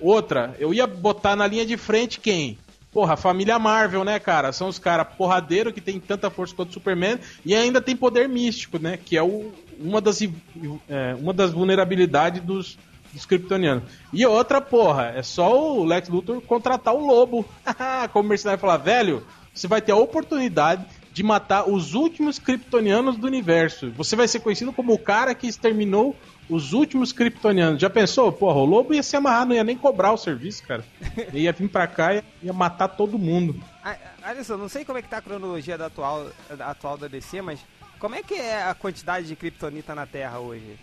Outra, 0.00 0.54
eu 0.58 0.72
ia 0.72 0.86
botar 0.86 1.36
na 1.36 1.46
linha 1.46 1.66
de 1.66 1.76
frente 1.76 2.20
quem? 2.20 2.58
Porra, 2.96 3.12
a 3.12 3.16
família 3.18 3.58
Marvel, 3.58 4.04
né, 4.04 4.18
cara? 4.18 4.54
São 4.54 4.68
os 4.68 4.78
caras 4.78 5.06
porradeiro 5.18 5.70
que 5.70 5.82
tem 5.82 6.00
tanta 6.00 6.30
força 6.30 6.54
quanto 6.54 6.70
o 6.70 6.72
Superman 6.72 7.18
e 7.44 7.54
ainda 7.54 7.78
tem 7.78 7.94
poder 7.94 8.26
místico, 8.26 8.78
né? 8.78 8.96
Que 8.96 9.18
é 9.18 9.22
o, 9.22 9.52
uma, 9.78 10.00
das, 10.00 10.22
é, 10.22 11.14
uma 11.20 11.34
das 11.34 11.52
vulnerabilidades 11.52 12.42
dos, 12.42 12.78
dos 13.12 13.26
kryptonianos. 13.26 13.84
E 14.14 14.24
outra, 14.24 14.62
porra, 14.62 15.12
é 15.14 15.22
só 15.22 15.74
o 15.74 15.84
Lex 15.84 16.08
Luthor 16.08 16.40
contratar 16.40 16.94
o 16.94 17.06
lobo. 17.06 17.44
Como 18.14 18.24
o 18.24 18.28
mercenário 18.30 18.58
falar, 18.58 18.78
velho, 18.78 19.22
você 19.52 19.68
vai 19.68 19.82
ter 19.82 19.92
a 19.92 19.96
oportunidade 19.96 20.82
de 21.12 21.22
matar 21.22 21.68
os 21.68 21.92
últimos 21.92 22.38
kryptonianos 22.38 23.18
do 23.18 23.26
universo. 23.26 23.90
Você 23.90 24.16
vai 24.16 24.26
ser 24.26 24.40
conhecido 24.40 24.72
como 24.72 24.92
o 24.92 24.98
cara 24.98 25.34
que 25.34 25.46
exterminou 25.46 26.14
os 26.48 26.72
últimos 26.72 27.12
kryptonianos. 27.12 27.80
Já 27.80 27.90
pensou? 27.90 28.30
Porra, 28.32 28.58
o 28.58 28.64
lobo 28.64 28.94
ia 28.94 29.02
se 29.02 29.16
amarrar, 29.16 29.46
não 29.46 29.54
ia 29.54 29.64
nem 29.64 29.76
cobrar 29.76 30.12
o 30.12 30.16
serviço, 30.16 30.62
cara. 30.66 30.84
Ele 31.16 31.40
ia 31.46 31.52
vir 31.52 31.68
pra 31.68 31.86
cá 31.86 32.14
e 32.14 32.22
ia 32.42 32.52
matar 32.52 32.88
todo 32.88 33.18
mundo. 33.18 33.60
Alisson, 34.22 34.56
não 34.56 34.68
sei 34.68 34.84
como 34.84 34.98
é 34.98 35.02
que 35.02 35.08
tá 35.08 35.18
a 35.18 35.22
cronologia 35.22 35.76
da 35.78 35.86
atual, 35.86 36.26
da 36.56 36.66
atual 36.70 36.96
da 36.98 37.06
DC, 37.08 37.40
mas 37.42 37.60
como 37.98 38.14
é 38.14 38.22
que 38.22 38.34
é 38.34 38.62
a 38.62 38.74
quantidade 38.74 39.26
de 39.26 39.36
kryptonita 39.36 39.94
na 39.94 40.06
Terra 40.06 40.38
hoje? 40.38 40.76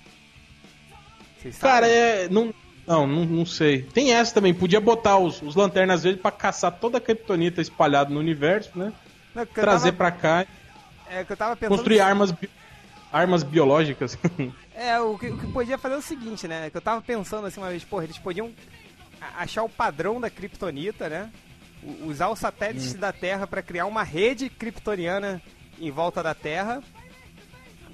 Vocês 1.41 1.57
Cara, 1.57 1.85
sabem? 1.85 1.91
é. 1.99 2.27
Não, 2.29 2.53
não, 2.87 3.05
não, 3.07 3.25
não 3.25 3.45
sei. 3.45 3.81
Tem 3.83 4.13
essa 4.13 4.33
também. 4.33 4.53
Podia 4.53 4.79
botar 4.79 5.17
os, 5.17 5.41
os 5.41 5.55
lanternas 5.55 6.03
verdes 6.03 6.21
pra 6.21 6.31
caçar 6.31 6.71
toda 6.71 6.97
a 6.97 7.01
kryptonita 7.01 7.61
espalhada 7.61 8.09
no 8.09 8.19
universo, 8.19 8.71
né? 8.75 8.93
Não, 9.35 9.45
que 9.45 9.59
eu 9.59 9.63
Trazer 9.63 9.91
tava- 9.93 9.97
pra 9.97 10.11
cá 10.11 10.45
É 11.09 11.23
que 11.23 11.33
eu 11.33 11.37
tava 11.37 11.55
pensando. 11.55 11.75
construir 11.77 11.99
armas, 11.99 12.31
bi- 12.31 12.49
armas 13.11 13.43
biológicas. 13.43 14.17
É, 14.75 14.99
o 14.99 15.17
que, 15.17 15.27
o 15.27 15.37
que 15.37 15.47
podia 15.51 15.77
fazer 15.77 15.95
é 15.95 15.97
o 15.97 16.01
seguinte, 16.01 16.47
né? 16.47 16.69
Que 16.69 16.77
eu 16.77 16.81
tava 16.81 17.01
pensando 17.01 17.45
assim 17.45 17.59
uma 17.59 17.69
vez, 17.69 17.83
porra, 17.83 18.05
eles 18.05 18.17
podiam 18.17 18.51
achar 19.37 19.63
o 19.63 19.69
padrão 19.69 20.19
da 20.19 20.29
kryptonita, 20.29 21.09
né? 21.09 21.31
Usar 22.05 22.29
os 22.29 22.39
satélites 22.39 22.93
da 22.93 23.11
Terra 23.11 23.45
pra 23.45 23.61
criar 23.61 23.85
uma 23.85 24.03
rede 24.03 24.49
kryptoniana 24.49 25.41
em 25.79 25.91
volta 25.91 26.23
da 26.23 26.33
Terra. 26.33 26.81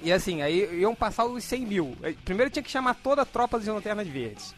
E 0.02 0.12
assim, 0.12 0.42
aí 0.42 0.80
iam 0.80 0.94
passar 0.94 1.26
os 1.26 1.44
100 1.44 1.66
mil. 1.66 1.96
Primeiro 2.24 2.50
tinha 2.50 2.62
que 2.62 2.70
chamar 2.70 2.94
toda 2.94 3.22
a 3.22 3.26
tropa 3.26 3.58
de 3.58 3.70
lanternas 3.70 4.08
verdes. 4.08 4.54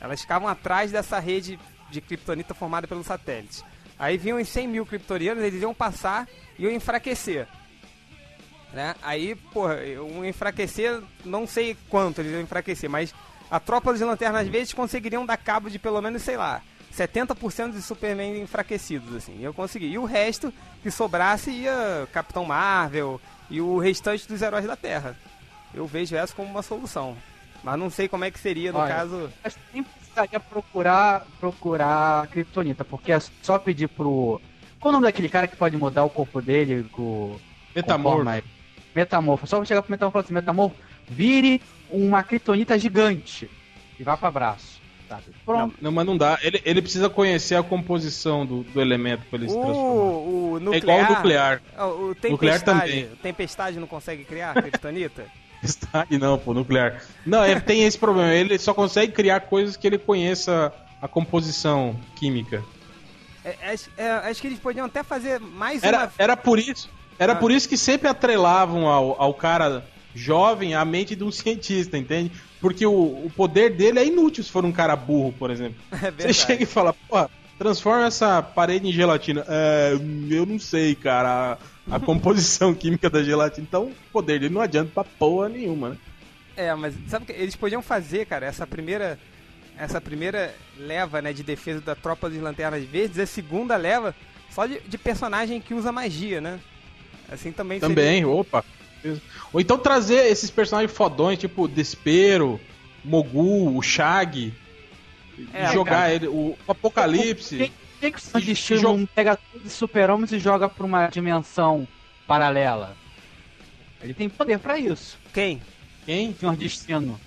Elas 0.00 0.20
ficavam 0.20 0.46
atrás 0.46 0.92
dessa 0.92 1.18
rede 1.18 1.58
de 1.90 2.00
kryptonita 2.00 2.54
formada 2.54 2.86
pelos 2.86 3.06
satélites. 3.06 3.64
Aí 3.98 4.16
vinham 4.16 4.40
os 4.40 4.48
100 4.48 4.68
mil 4.68 4.86
kryptonianos, 4.86 5.42
eles 5.42 5.62
iam 5.62 5.74
passar 5.74 6.28
e 6.58 6.64
iam 6.64 6.72
enfraquecer. 6.72 7.48
Né? 8.74 8.94
Aí, 9.02 9.36
porra, 9.52 9.76
um 10.00 10.24
enfraquecer, 10.24 11.00
não 11.24 11.46
sei 11.46 11.76
quanto 11.88 12.20
eles 12.20 12.32
iam 12.32 12.40
enfraquecer, 12.40 12.90
mas 12.90 13.14
a 13.48 13.60
tropa 13.60 13.94
de 13.94 14.02
lanternas 14.02 14.48
verdes 14.48 14.72
conseguiriam 14.72 15.24
dar 15.24 15.36
cabo 15.36 15.70
de 15.70 15.78
pelo 15.78 16.02
menos, 16.02 16.22
sei 16.22 16.36
lá, 16.36 16.60
70% 16.92 17.70
de 17.70 17.80
Superman 17.80 18.40
enfraquecidos, 18.40 19.14
assim. 19.14 19.38
Eu 19.40 19.54
consegui. 19.54 19.86
E 19.86 19.98
o 19.98 20.04
resto 20.04 20.52
que 20.82 20.90
sobrasse 20.90 21.50
ia 21.50 22.08
Capitão 22.12 22.44
Marvel 22.44 23.20
e 23.48 23.60
o 23.60 23.78
restante 23.78 24.26
dos 24.26 24.42
heróis 24.42 24.66
da 24.66 24.74
Terra. 24.74 25.16
Eu 25.72 25.86
vejo 25.86 26.16
essa 26.16 26.34
como 26.34 26.50
uma 26.50 26.62
solução. 26.62 27.16
Mas 27.62 27.78
não 27.78 27.90
sei 27.90 28.08
como 28.08 28.24
é 28.24 28.30
que 28.30 28.38
seria 28.38 28.72
no 28.72 28.78
Olha, 28.78 28.94
caso. 28.94 29.30
Mas 29.42 29.56
nem 29.72 29.82
precisaria 29.82 30.40
procurar, 30.40 31.26
procurar 31.38 32.26
Kryptonita, 32.26 32.84
porque 32.84 33.12
é 33.12 33.20
só 33.42 33.58
pedir 33.58 33.88
pro. 33.88 34.40
Qual 34.78 34.90
o 34.90 34.92
nome 34.92 35.06
daquele 35.06 35.28
cara 35.28 35.46
que 35.46 35.56
pode 35.56 35.76
mudar 35.76 36.04
o 36.04 36.10
corpo 36.10 36.42
dele? 36.42 36.84
Com, 36.92 37.38
Metamorfo. 37.74 38.44
Metamorfo. 38.94 39.46
Só 39.46 39.64
chegar 39.64 39.82
pro 39.82 39.90
Metamorfo 39.90 40.12
e 40.12 40.14
falar 40.14 40.24
assim: 40.24 40.34
Metamorfo, 40.34 40.76
vire 41.08 41.60
uma 41.90 42.22
Kryptonita 42.22 42.78
gigante 42.78 43.50
e 43.98 44.02
vá 44.02 44.16
pra 44.16 44.30
braço. 44.30 44.82
Sabe? 45.08 45.24
Não, 45.28 45.34
Pronto. 45.44 45.76
não, 45.80 45.92
mas 45.92 46.06
não 46.06 46.16
dá. 46.16 46.38
Ele, 46.42 46.60
ele 46.64 46.80
precisa 46.80 47.10
conhecer 47.10 47.56
a 47.56 47.62
composição 47.62 48.46
do, 48.46 48.62
do 48.62 48.80
elemento 48.80 49.22
pra 49.28 49.38
ele 49.38 49.48
se 49.48 49.54
transformar. 49.54 49.82
O, 49.82 50.52
o 50.52 50.60
nuclear. 50.60 50.74
É 50.74 50.78
igual 50.78 50.98
o 50.98 51.14
nuclear. 51.14 51.62
O 51.76 52.06
Nuclear 52.30 52.60
Tempestade. 52.60 52.62
também. 52.64 53.08
Tempestade 53.22 53.78
não 53.78 53.86
consegue 53.86 54.24
criar 54.24 54.54
Kryptonita? 54.54 55.26
Tempestade 55.60 56.18
não, 56.18 56.38
pô, 56.38 56.54
nuclear. 56.54 57.02
Não, 57.24 57.44
ele 57.44 57.60
tem 57.60 57.84
esse 57.84 57.98
problema. 57.98 58.32
Ele 58.32 58.58
só 58.58 58.72
consegue 58.72 59.12
criar 59.12 59.40
coisas 59.40 59.76
que 59.76 59.86
ele 59.86 59.98
conheça 59.98 60.72
a 61.00 61.08
composição 61.08 61.98
química. 62.16 62.64
É, 63.44 63.72
acho, 63.72 63.90
é, 63.96 64.10
acho 64.10 64.40
que 64.40 64.46
eles 64.46 64.58
podiam 64.58 64.86
até 64.86 65.02
fazer 65.02 65.38
mais 65.38 65.82
Era, 65.82 65.98
uma. 65.98 66.12
era 66.16 66.36
por 66.36 66.58
isso. 66.58 66.90
Era 67.18 67.34
por 67.34 67.50
isso 67.50 67.68
que 67.68 67.76
sempre 67.76 68.08
atrelavam 68.08 68.88
ao, 68.88 69.20
ao 69.20 69.34
cara 69.34 69.84
jovem 70.14 70.74
a 70.74 70.84
mente 70.84 71.16
de 71.16 71.24
um 71.24 71.30
cientista, 71.32 71.98
entende? 71.98 72.30
Porque 72.60 72.86
o, 72.86 72.92
o 72.92 73.32
poder 73.36 73.70
dele 73.70 73.98
é 73.98 74.06
inútil 74.06 74.42
se 74.42 74.50
for 74.50 74.64
um 74.64 74.72
cara 74.72 74.96
burro, 74.96 75.32
por 75.38 75.50
exemplo. 75.50 75.76
É 75.92 76.10
Você 76.10 76.32
chega 76.32 76.62
e 76.62 76.66
fala, 76.66 76.94
porra, 76.94 77.30
transforma 77.58 78.06
essa 78.06 78.42
parede 78.42 78.88
em 78.88 78.92
gelatina. 78.92 79.44
É, 79.48 79.98
eu 80.30 80.46
não 80.46 80.58
sei, 80.58 80.94
cara, 80.94 81.58
a, 81.90 81.96
a 81.96 82.00
composição 82.00 82.74
química 82.74 83.10
da 83.10 83.22
gelatina. 83.22 83.66
Então, 83.68 83.84
o 83.84 83.94
poder 84.12 84.40
dele 84.40 84.54
não 84.54 84.62
adianta 84.62 84.90
pra 84.94 85.04
porra 85.04 85.48
nenhuma, 85.48 85.90
né? 85.90 85.96
É, 86.56 86.74
mas 86.74 86.94
sabe 87.08 87.24
o 87.24 87.26
que 87.26 87.32
eles 87.32 87.56
podiam 87.56 87.82
fazer, 87.82 88.26
cara? 88.26 88.46
Essa 88.46 88.66
primeira. 88.66 89.18
Essa 89.76 90.00
primeira 90.00 90.54
leva 90.78 91.20
né, 91.20 91.32
de 91.32 91.42
defesa 91.42 91.80
da 91.80 91.96
tropa 91.96 92.30
dos 92.30 92.40
lanternas 92.40 92.84
verdes, 92.84 93.18
a 93.18 93.26
segunda 93.26 93.74
leva 93.74 94.14
só 94.48 94.66
de, 94.66 94.78
de 94.82 94.96
personagem 94.96 95.60
que 95.60 95.74
usa 95.74 95.90
magia, 95.90 96.40
né? 96.40 96.60
Assim 97.30 97.52
também 97.52 97.80
seria- 97.80 97.94
Também, 97.94 98.24
opa. 98.24 98.64
Ou 99.52 99.60
então 99.60 99.78
trazer 99.78 100.26
esses 100.30 100.50
personagens 100.50 100.92
fodões, 100.96 101.38
tipo 101.38 101.68
Despero, 101.68 102.60
Mogul, 103.04 103.76
o 103.76 103.82
Shag, 103.82 104.52
É, 105.52 105.64
e 105.68 105.72
jogar 105.72 105.90
cara. 106.02 106.14
ele, 106.14 106.28
o 106.28 106.56
Apocalipse. 106.66 107.56
Por 107.56 107.70
que, 108.00 108.10
que 108.12 108.36
o 108.36 108.40
destino 108.40 108.80
jo- 108.80 108.96
não 108.96 109.06
pega 109.06 109.36
todos 109.36 109.66
os 109.66 109.72
super-homens 109.72 110.32
e 110.32 110.38
joga 110.38 110.68
pra 110.68 110.84
uma 110.86 111.06
dimensão 111.08 111.86
paralela? 112.26 112.96
Ele 114.02 114.14
tem 114.14 114.28
poder 114.28 114.58
pra 114.58 114.78
isso. 114.78 115.18
Quem? 115.32 115.60
Quem? 116.06 116.34
Senhor 116.38 116.54
Destino. 116.56 117.18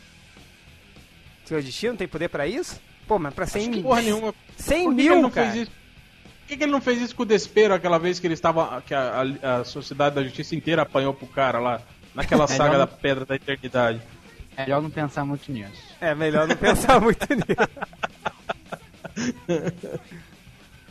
Seu 1.46 1.62
destino 1.62 1.96
tem 1.98 2.08
poder 2.08 2.28
pra 2.30 2.46
isso? 2.46 2.80
Pô, 3.08 3.18
mas 3.18 3.34
pra 3.34 3.46
100 3.48 3.62
Acho 3.62 3.72
que 3.72 3.82
porra 3.82 4.02
nenhuma. 4.02 4.36
100 4.58 4.84
Por 4.84 4.96
que, 4.96 5.02
que 5.02 5.08
ele 5.08 5.10
mil, 5.16 5.22
não 5.22 5.30
cara. 5.32 5.52
fez 5.52 5.64
isso? 5.64 5.72
Por 6.48 6.52
que, 6.52 6.58
que 6.60 6.64
ele 6.64 6.72
não 6.72 6.80
fez 6.80 7.02
isso 7.02 7.14
com 7.14 7.24
o 7.24 7.26
Despero 7.26 7.74
aquela 7.74 8.00
vez 8.00 8.22
que 8.22 8.26
ele 8.28 8.34
estava. 8.34 8.82
que 8.82 8.94
a, 8.94 9.22
a- 9.44 9.58
a 9.58 9.64
Sociedade 9.66 10.16
da 10.16 10.24
Justiça 10.24 10.56
inteira 10.56 10.84
apanhou 10.84 11.14
pro 11.14 11.28
cara 11.28 11.60
lá? 11.60 11.82
Naquela 12.16 12.46
É, 12.46 12.48
saga 12.48 12.72
não- 12.78 12.80
da 12.80 12.88
Pedra 12.88 13.26
da 13.26 13.36
Eternidade. 13.36 14.02
É 14.56 14.62
melhor 14.64 14.82
não 14.82 14.90
pensar 14.90 15.26
muito 15.26 15.52
nisso. 15.52 15.84
É 16.00 16.16
melhor 16.16 16.48
não 16.48 16.56
pensar 16.56 17.02
muito 17.02 17.28
nisso. 17.36 17.70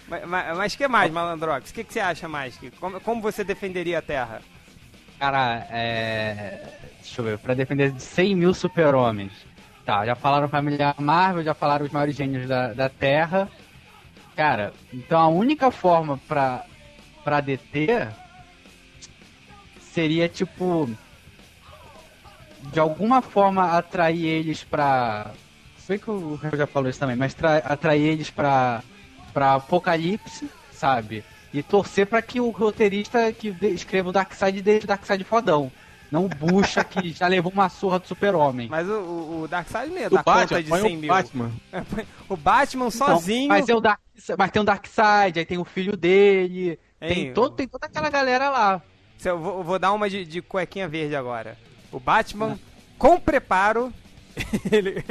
mas, 0.06 0.24
mas, 0.28 0.56
mas 0.58 0.76
que 0.76 0.86
mais, 0.86 1.10
Malandrox? 1.10 1.70
O 1.70 1.74
que, 1.74 1.84
que 1.84 1.92
você 1.92 2.00
acha 2.00 2.28
mais? 2.28 2.58
Como, 2.78 3.00
como 3.00 3.22
você 3.22 3.42
defenderia 3.42 3.98
a 3.98 4.02
Terra? 4.02 4.42
Cara, 5.18 5.66
é. 5.70 6.68
Deixa 7.00 7.20
eu 7.22 7.24
ver, 7.24 7.38
pra 7.38 7.54
defender 7.54 7.92
de 7.92 8.02
100 8.02 8.36
mil 8.36 8.52
super-homens. 8.52 9.32
Tá, 9.86 10.04
já 10.04 10.14
falaram 10.14 10.48
família 10.48 10.94
Marvel, 10.98 11.42
já 11.44 11.54
falaram 11.54 11.86
os 11.86 11.92
maiores 11.92 12.14
gênios 12.14 12.46
da, 12.46 12.72
da 12.74 12.88
Terra. 12.90 13.48
Cara, 14.36 14.72
então 14.92 15.18
a 15.18 15.28
única 15.28 15.70
forma 15.70 16.20
pra, 16.28 16.64
pra 17.24 17.40
deter 17.40 18.08
seria 19.92 20.28
tipo. 20.28 20.88
De 22.72 22.80
alguma 22.80 23.22
forma 23.22 23.72
atrair 23.76 24.24
eles 24.26 24.62
pra. 24.64 25.30
Sei 25.78 25.98
que 25.98 26.10
o 26.10 26.34
Rafael 26.34 26.58
já 26.58 26.66
falou 26.66 26.90
isso 26.90 26.98
também, 26.98 27.14
mas 27.16 27.32
tra- 27.32 27.58
atrair 27.58 28.02
eles 28.02 28.28
pra, 28.28 28.82
pra 29.32 29.54
Apocalipse, 29.54 30.50
sabe? 30.72 31.22
E 31.54 31.62
torcer 31.62 32.06
pra 32.06 32.20
que 32.20 32.40
o 32.40 32.50
roteirista 32.50 33.32
que 33.32 33.54
escreva 33.62 34.08
o 34.08 34.12
Darkseid 34.12 34.60
deixe 34.62 34.84
o 34.84 34.88
Darkseid 34.88 35.22
fodão. 35.22 35.70
Não 36.10 36.24
o 36.24 36.28
Bucha 36.28 36.82
que 36.82 37.10
já 37.14 37.28
levou 37.28 37.52
uma 37.52 37.68
surra 37.68 38.00
do 38.00 38.06
super-homem. 38.06 38.68
Mas 38.68 38.88
o, 38.88 39.42
o, 39.44 39.48
Darkseid 39.48 39.90
não 39.90 39.98
ia 40.00 40.10
conta 40.10 40.60
de 40.62 40.68
põe 40.68 40.80
100 40.82 40.96
o 40.96 41.00
mil. 41.00 41.08
Batman. 41.08 41.50
O 42.28 42.36
Batman 42.36 42.88
Então, 42.88 43.06
sozinho. 43.06 43.48
mas 43.48 43.68
é 43.68 43.74
o 43.74 43.80
Dark 43.80 44.00
Mas 44.38 44.50
tem 44.50 44.62
o 44.62 44.64
Darkseid, 44.64 45.38
aí 45.38 45.44
tem 45.44 45.58
o 45.58 45.64
filho 45.64 45.96
dele, 45.96 46.78
tem, 47.00 47.26
Hein, 47.26 47.32
todo, 47.34 47.54
tem 47.54 47.68
toda 47.68 47.86
aquela 47.86 48.08
galera 48.10 48.48
lá. 48.50 48.82
Eu 49.24 49.38
vou, 49.38 49.62
vou 49.64 49.78
dar 49.78 49.92
uma 49.92 50.08
de, 50.10 50.24
de 50.24 50.40
cuequinha 50.42 50.86
verde 50.88 51.14
agora. 51.16 51.56
O 51.92 51.98
Batman, 52.00 52.58
com 52.98 53.18
preparo, 53.20 53.92
ele, 54.70 55.04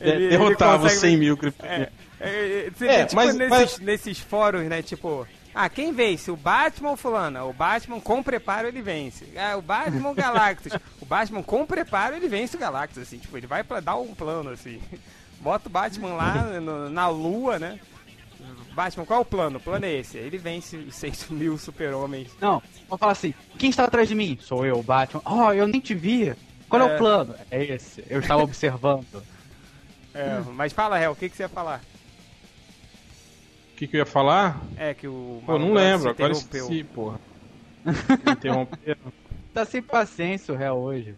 ele, 0.00 0.28
derrotava 0.28 0.86
os 0.86 0.92
consegue- 0.94 1.00
100 1.12 1.16
mil 1.16 1.36
criptonianos. 1.36 1.88
É, 2.20 2.66
é, 2.66 2.70
você 2.70 2.86
É, 2.88 2.98
vê, 2.98 3.04
tipo, 3.06 3.16
mas- 3.16 3.34
nesses, 3.34 3.50
mas- 3.50 3.78
nesses 3.78 4.18
fóruns, 4.18 4.68
né? 4.68 4.82
Tipo, 4.82 5.26
ah, 5.54 5.68
quem 5.68 5.92
vence? 5.92 6.30
O 6.30 6.36
Batman 6.36 6.90
ou 6.90 6.96
fulano? 6.96 7.48
O 7.48 7.52
Batman 7.52 8.00
com 8.00 8.22
preparo 8.22 8.66
ele 8.68 8.82
vence. 8.82 9.24
Ah, 9.36 9.56
o 9.56 9.62
Batman 9.62 10.08
ou 10.08 10.14
Galactus? 10.14 10.72
o 11.00 11.04
Batman 11.06 11.42
com 11.42 11.64
preparo 11.66 12.16
ele 12.16 12.28
vence 12.28 12.56
o 12.56 12.60
Galactus, 12.60 13.02
assim. 13.02 13.18
Tipo, 13.18 13.36
ele 13.36 13.46
vai 13.46 13.62
pra 13.62 13.80
dar 13.80 13.96
um 13.96 14.14
plano, 14.14 14.50
assim. 14.50 14.80
Bota 15.40 15.68
o 15.68 15.72
Batman 15.72 16.14
lá 16.14 16.34
no- 16.60 16.88
na 16.88 17.08
lua, 17.08 17.58
né? 17.58 17.78
Batman, 18.74 19.04
qual 19.06 19.20
é 19.20 19.22
o 19.22 19.24
plano? 19.24 19.58
O 19.58 19.60
plano 19.60 19.84
é 19.86 19.92
esse. 19.94 20.18
Ele 20.18 20.36
vence 20.38 20.76
os 20.76 20.94
6 20.96 21.28
mil 21.30 21.56
super-homens. 21.58 22.30
Não, 22.40 22.62
vamos 22.88 23.00
falar 23.00 23.12
assim, 23.12 23.32
quem 23.58 23.70
está 23.70 23.84
atrás 23.84 24.08
de 24.08 24.14
mim? 24.14 24.38
Sou 24.40 24.66
eu, 24.66 24.82
Batman. 24.82 25.22
Oh, 25.24 25.52
eu 25.52 25.66
nem 25.66 25.80
te 25.80 25.94
vi. 25.94 26.34
Qual 26.68 26.82
é, 26.82 26.92
É. 26.92 26.94
o 26.94 26.98
plano? 26.98 27.34
É 27.50 27.64
esse, 27.64 28.04
eu 28.08 28.20
estava 28.20 28.42
observando. 28.44 29.22
É, 30.12 30.40
mas 30.54 30.72
fala, 30.72 31.00
Hel, 31.00 31.12
o 31.12 31.16
que, 31.16 31.28
que 31.28 31.36
você 31.36 31.42
ia 31.44 31.48
falar? 31.48 31.80
O 33.72 33.76
que, 33.76 33.88
que 33.88 33.96
eu 33.96 33.98
ia 33.98 34.06
falar? 34.06 34.60
É 34.76 34.94
que 34.94 35.08
o. 35.08 35.42
Pô, 35.44 35.58
não 35.58 35.70
Malandro 35.70 35.74
lembro, 35.74 36.02
se 36.02 36.08
agora 36.08 36.32
interrompeu. 36.32 36.62
esqueci, 36.64 36.84
porra. 36.84 37.20
Me 37.84 38.32
Interromperam. 38.32 39.12
Tá 39.52 39.64
sem 39.64 39.82
paciência 39.82 40.54
o 40.54 40.56
réu 40.56 40.74
hoje. 40.74 41.14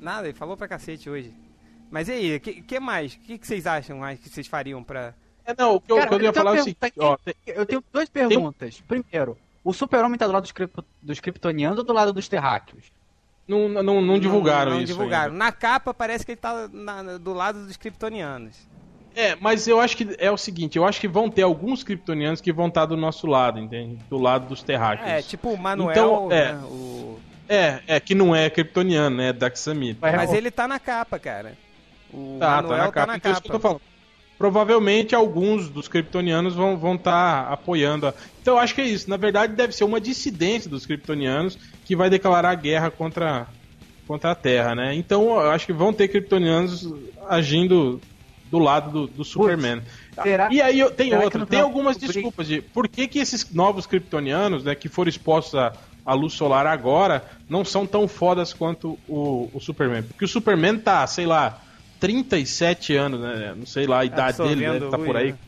Nada, 0.00 0.26
ele 0.28 0.36
falou 0.36 0.56
pra 0.56 0.66
cacete 0.68 1.08
hoje. 1.10 1.32
Mas 1.90 2.08
e 2.08 2.12
aí, 2.12 2.36
o 2.36 2.40
que, 2.40 2.62
que 2.62 2.80
mais? 2.80 3.12
O 3.14 3.18
que, 3.20 3.38
que 3.38 3.46
vocês 3.46 3.66
acham 3.66 3.98
mais 3.98 4.18
que 4.18 4.28
vocês 4.28 4.46
fariam 4.46 4.82
pra. 4.82 5.14
É, 5.48 5.54
não, 5.56 5.76
o 5.76 5.80
que 5.80 5.90
eu, 5.90 5.96
Cara, 5.96 6.06
o 6.08 6.10
que 6.10 6.14
eu 6.16 6.26
ia 6.26 6.32
falar 6.32 6.56
é 6.56 6.60
o 6.60 6.62
seguinte, 6.62 6.92
ó, 6.98 7.16
tem- 7.16 7.34
Eu 7.46 7.64
tenho 7.64 7.82
duas 7.90 8.08
perguntas. 8.10 8.82
Primeiro, 8.86 9.38
o 9.64 9.72
super-homem 9.72 10.18
tá 10.18 10.26
do 10.26 10.32
lado 10.34 10.42
dos, 10.42 10.52
crip... 10.52 10.70
dos 11.02 11.20
kryptonianos 11.20 11.78
ou 11.78 11.84
do 11.84 11.92
lado 11.94 12.12
dos 12.12 12.28
terráqueos? 12.28 12.84
não, 13.48 13.66
não, 13.66 14.02
não 14.02 14.18
divulgaram 14.18 14.72
não, 14.72 14.76
não 14.76 14.84
isso 14.84 14.92
divulgaram. 14.92 15.32
ainda. 15.32 15.38
Na 15.44 15.50
capa 15.50 15.94
parece 15.94 16.22
que 16.26 16.32
ele 16.32 16.36
tá 16.40 16.68
na- 16.70 17.16
do 17.16 17.32
lado 17.32 17.64
dos 17.64 17.78
kryptonianos. 17.78 18.54
É, 19.16 19.34
mas 19.40 19.66
eu 19.66 19.80
acho 19.80 19.96
que 19.96 20.14
é 20.18 20.30
o 20.30 20.36
seguinte, 20.36 20.76
eu 20.76 20.84
acho 20.84 21.00
que 21.00 21.08
vão 21.08 21.30
ter 21.30 21.42
alguns 21.42 21.82
kryptonianos 21.82 22.42
que 22.42 22.52
vão 22.52 22.68
estar 22.68 22.84
do 22.84 22.94
nosso 22.96 23.26
lado, 23.26 23.58
entende? 23.58 23.96
Do 24.10 24.18
lado 24.18 24.48
dos 24.48 24.62
terráqueos. 24.62 25.08
É, 25.08 25.22
tipo 25.22 25.48
o 25.48 25.56
Manuel, 25.56 25.90
Então, 25.90 26.28
é. 26.30 26.52
né, 26.52 26.60
o- 26.64 27.18
É, 27.48 27.80
é, 27.86 27.98
que 28.00 28.14
não 28.14 28.36
é 28.36 28.50
kryptoniano, 28.50 29.16
né? 29.16 29.32
Daxamir. 29.32 29.96
Vai- 29.98 30.14
Mas 30.14 30.34
ele 30.34 30.50
tá 30.50 30.68
na 30.68 30.78
capa, 30.78 31.18
cara. 31.18 31.56
O 32.12 32.36
Tá, 32.38 32.56
Manuel 32.62 32.78
tá 32.78 32.84
na 32.84 32.92
capa, 32.92 33.16
então 33.16 33.30
é 33.30 33.32
isso 33.32 33.42
que 33.42 33.48
eu 33.48 33.52
tô 33.52 33.58
falando. 33.60 33.80
Provavelmente 34.38 35.14
alguns 35.16 35.68
dos 35.68 35.88
kryptonianos 35.88 36.54
vão 36.54 36.74
estar 36.74 36.80
vão 36.80 36.98
tá 36.98 37.52
apoiando. 37.52 38.06
a- 38.06 38.14
Então 38.40 38.54
eu 38.54 38.60
acho 38.60 38.74
que 38.74 38.80
é 38.80 38.84
isso. 38.86 39.10
Na 39.10 39.16
verdade, 39.16 39.56
deve 39.56 39.72
ser 39.72 39.84
uma 39.84 40.00
dissidência 40.00 40.70
dos 40.70 40.86
kryptonianos 40.86 41.58
que 41.84 41.96
vai 41.96 42.08
declarar 42.08 42.54
guerra 42.54 42.90
contra, 42.90 43.52
contra 44.06 44.30
a 44.30 44.34
Terra, 44.36 44.74
né? 44.74 44.94
Então 44.94 45.24
eu 45.40 45.50
acho 45.50 45.66
que 45.66 45.72
vão 45.72 45.92
ter 45.92 46.08
kryptonianos 46.08 46.82
agindo 47.28 48.04
do 48.44 48.58
lado 48.58 48.90
do, 48.92 49.08
do 49.08 49.24
Superman. 49.24 49.82
será- 50.22 50.48
e 50.50 50.60
aí 50.62 50.88
tem 50.92 51.14
outra, 51.14 51.40
no 51.40 51.46
tem 51.46 51.58
final 51.58 51.68
algumas 51.70 51.96
desculpas 51.98 52.46
de 52.46 52.62
por 52.62 52.88
que, 52.88 53.06
que 53.08 53.18
esses 53.18 53.52
novos 53.52 53.86
kryptonianos, 53.86 54.64
né, 54.64 54.74
que 54.74 54.88
foram 54.88 55.08
expostos 55.08 55.54
à, 55.58 55.76
à 56.04 56.14
luz 56.14 56.32
solar 56.34 56.66
agora, 56.66 57.26
não 57.48 57.64
são 57.64 57.86
tão 57.86 58.08
fodas 58.08 58.54
quanto 58.54 59.00
o, 59.06 59.50
o 59.56 59.60
Superman. 59.60 60.04
Porque 60.04 60.24
o 60.24 60.28
Superman 60.28 60.78
tá, 60.78 61.06
sei 61.06 61.26
lá, 61.26 61.60
37 62.00 62.94
anos, 62.96 63.20
né? 63.20 63.54
Não 63.56 63.66
sei 63.66 63.86
lá 63.86 64.00
a 64.00 64.04
idade 64.04 64.38
dele, 64.38 64.66
né, 64.80 64.90
tá 64.90 64.98
por 64.98 65.16
aí. 65.16 65.32
né? 65.32 65.38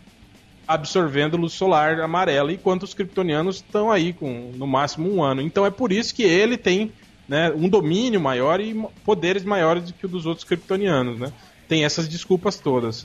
Absorvendo 0.66 1.36
luz 1.36 1.52
solar 1.52 2.00
amarela, 2.00 2.52
enquanto 2.52 2.84
os 2.84 2.94
kryptonianos 2.94 3.56
estão 3.56 3.90
aí 3.90 4.12
com 4.12 4.52
no 4.54 4.66
máximo 4.66 5.12
um 5.12 5.22
ano. 5.22 5.40
Então 5.42 5.66
é 5.66 5.70
por 5.70 5.90
isso 5.90 6.14
que 6.14 6.22
ele 6.22 6.56
tem 6.56 6.92
né, 7.28 7.50
um 7.50 7.68
domínio 7.68 8.20
maior 8.20 8.60
e 8.60 8.74
poderes 9.04 9.42
maiores 9.44 9.84
do 9.84 9.92
que 9.92 10.06
o 10.06 10.08
dos 10.08 10.26
outros 10.26 10.44
kryptonianos, 10.44 11.18
né? 11.18 11.32
Tem 11.68 11.84
essas 11.84 12.08
desculpas 12.08 12.56
todas. 12.56 13.04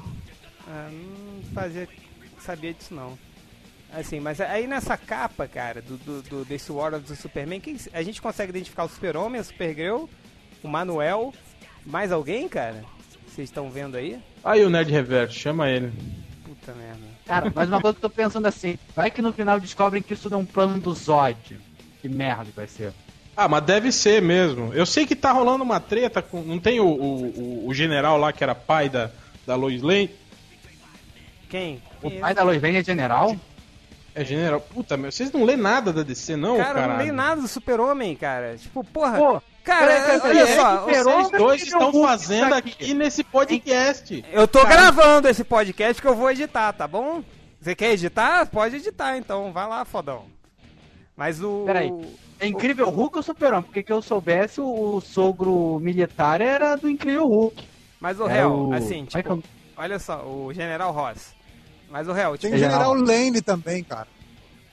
Ah, 0.67 0.89
não 0.91 1.41
fazia, 1.53 1.87
sabia 2.39 2.73
disso 2.73 2.93
não. 2.93 3.17
Assim, 3.91 4.19
mas 4.19 4.41
aí 4.41 4.67
nessa 4.67 4.97
capa, 4.97 5.47
cara, 5.47 5.81
do, 5.81 5.97
do, 5.97 6.21
do- 6.21 6.45
desse 6.45 6.71
War 6.71 6.93
of 6.93 7.05
the 7.05 7.15
Superman, 7.15 7.61
a 7.93 8.03
gente 8.03 8.21
consegue 8.21 8.49
identificar 8.49 8.83
o 8.83 8.89
Super-Homem, 8.89 9.39
a 9.39 9.43
Supergirl, 9.43 10.05
o 10.61 10.67
Manuel, 10.67 11.33
mais 11.85 12.11
alguém, 12.11 12.47
cara? 12.49 12.83
Vocês 13.35 13.49
estão 13.49 13.69
vendo 13.69 13.97
aí? 13.97 14.17
Aí 14.43 14.63
o 14.63 14.69
Nerd 14.69 14.89
Reverso, 14.91 15.37
chama 15.37 15.69
ele. 15.69 15.91
Puta 16.45 16.73
merda. 16.73 16.99
Cara, 17.25 17.51
mas 17.53 17.67
uma 17.67 17.81
coisa 17.81 17.97
que 17.99 18.05
eu 18.05 18.09
tô 18.09 18.15
pensando 18.15 18.45
assim, 18.45 18.77
vai 18.95 19.11
que 19.11 19.21
no 19.21 19.33
final 19.33 19.59
descobrem 19.59 20.01
que 20.01 20.13
isso 20.13 20.33
é 20.33 20.37
um 20.37 20.45
plano 20.45 20.79
do 20.79 20.93
Zod. 20.93 21.59
Que 22.01 22.07
merda 22.07 22.45
que 22.45 22.51
vai 22.51 22.67
ser. 22.67 22.93
Ah, 23.35 23.49
mas 23.49 23.63
deve 23.63 23.91
ser 23.91 24.21
mesmo. 24.21 24.73
Eu 24.73 24.85
sei 24.85 25.05
que 25.05 25.15
tá 25.15 25.31
rolando 25.33 25.63
uma 25.63 25.79
treta 25.81 26.21
com. 26.21 26.41
Não 26.43 26.57
tem 26.59 26.79
o, 26.79 26.85
o, 26.85 27.25
o- 27.25 27.67
o 27.67 27.73
general 27.73 28.17
lá 28.17 28.31
que 28.31 28.41
era 28.43 28.55
pai 28.55 28.87
da, 28.87 29.11
da 29.45 29.55
Lois 29.55 29.81
Lane? 29.81 30.09
Quem? 31.49 31.81
O 32.01 32.09
pai 32.11 32.33
da 32.33 32.43
Lois 32.43 32.61
Lane 32.61 32.77
é 32.77 32.83
general? 32.83 33.35
É 34.13 34.23
general. 34.23 34.61
Puta, 34.61 34.95
meu, 34.95 35.11
vocês 35.11 35.31
não 35.31 35.43
lê 35.43 35.57
nada 35.57 35.91
da 35.91 36.03
DC, 36.03 36.35
não, 36.37 36.55
Cara, 36.57 36.69
eu 36.69 36.73
caralho? 36.75 36.91
não 36.93 36.97
leio 36.99 37.13
nada 37.13 37.41
do 37.41 37.47
Super-Homem, 37.47 38.15
cara. 38.15 38.55
Tipo, 38.57 38.83
porra. 38.83 39.17
Pô, 39.17 39.41
cara, 39.65 40.21
olha 40.23 40.55
só. 40.55 40.73
é 40.73 40.77
que 40.77 40.83
o- 40.83 40.85
Super-Homem- 40.85 41.23
Vocês 41.25 41.41
dois 41.41 41.61
Ele 41.61 41.69
é 41.69 41.73
estão 41.73 41.89
o 41.89 42.03
fazendo 42.07 42.53
aqui 42.53 42.93
nesse 42.93 43.23
podcast. 43.23 44.25
Eu 44.31 44.47
tô 44.47 44.63
gravando 44.65 45.27
esse 45.27 45.43
podcast 45.43 46.01
que 46.01 46.07
eu 46.07 46.15
vou 46.15 46.31
editar, 46.31 46.71
tá 46.73 46.87
bom? 46.87 47.23
Você 47.59 47.75
quer 47.75 47.91
editar? 47.93 48.45
Pode 48.45 48.75
editar, 48.77 49.17
então. 49.17 49.51
Vai 49.51 49.67
lá, 49.67 49.83
fodão. 49.85 50.25
Mas 51.17 51.41
o. 51.41 51.63
Peraí. 51.65 51.91
É 52.39 52.47
incrível 52.47 52.89
Hulk 52.89 53.15
ou 53.17 53.23
Super-Homem? 53.23 53.63
Porque 53.63 53.81
que 53.81 53.91
eu 53.91 54.01
soubesse, 54.01 54.59
o, 54.59 54.95
o 54.97 55.01
sogro 55.01 55.79
militar 55.79 56.41
era 56.41 56.75
do 56.75 56.89
Incrível 56.89 57.25
Hulk. 57.27 57.65
Mas 57.99 58.19
o 58.19 58.27
É 58.27 58.33
réu, 58.33 58.67
o- 58.67 58.73
assim, 58.73 59.03
é 59.03 59.05
que 59.05 59.17
tipo, 59.17 59.29
eu- 59.35 59.43
olha 59.77 59.97
só, 59.97 60.17
o 60.25 60.51
General 60.53 60.91
Ross. 60.91 61.33
Mas 61.89 62.07
o 62.09 62.11
réu, 62.11 62.31
Tem 62.37 62.51
tipo, 62.51 62.55
o 62.55 62.57
General. 62.59 62.93
Lane 62.93 63.41
também, 63.41 63.83
cara. 63.83 64.07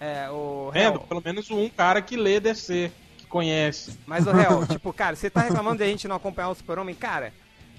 é, 0.01 0.29
o 0.31 0.71
réu, 0.75 0.99
Pelo 0.99 1.23
menos 1.25 1.49
um 1.53 1.69
cara 1.69 2.03
que 2.03 2.17
lê 2.17 2.41
DC, 2.41 2.91
conhece. 3.33 3.99
mas 4.07 4.27
o 4.27 4.31
réu, 4.31 4.65
tipo, 4.69 4.93
cara, 4.93 5.17
você 5.17 5.31
tá 5.31 5.41
reclamando 5.41 5.79
de 5.79 5.85
a 5.85 5.87
gente 5.87 6.07
não 6.07 6.17
acompanhar 6.17 6.51
o 6.51 6.55
Super-Homem? 6.55 6.95
Cara, 6.95 7.33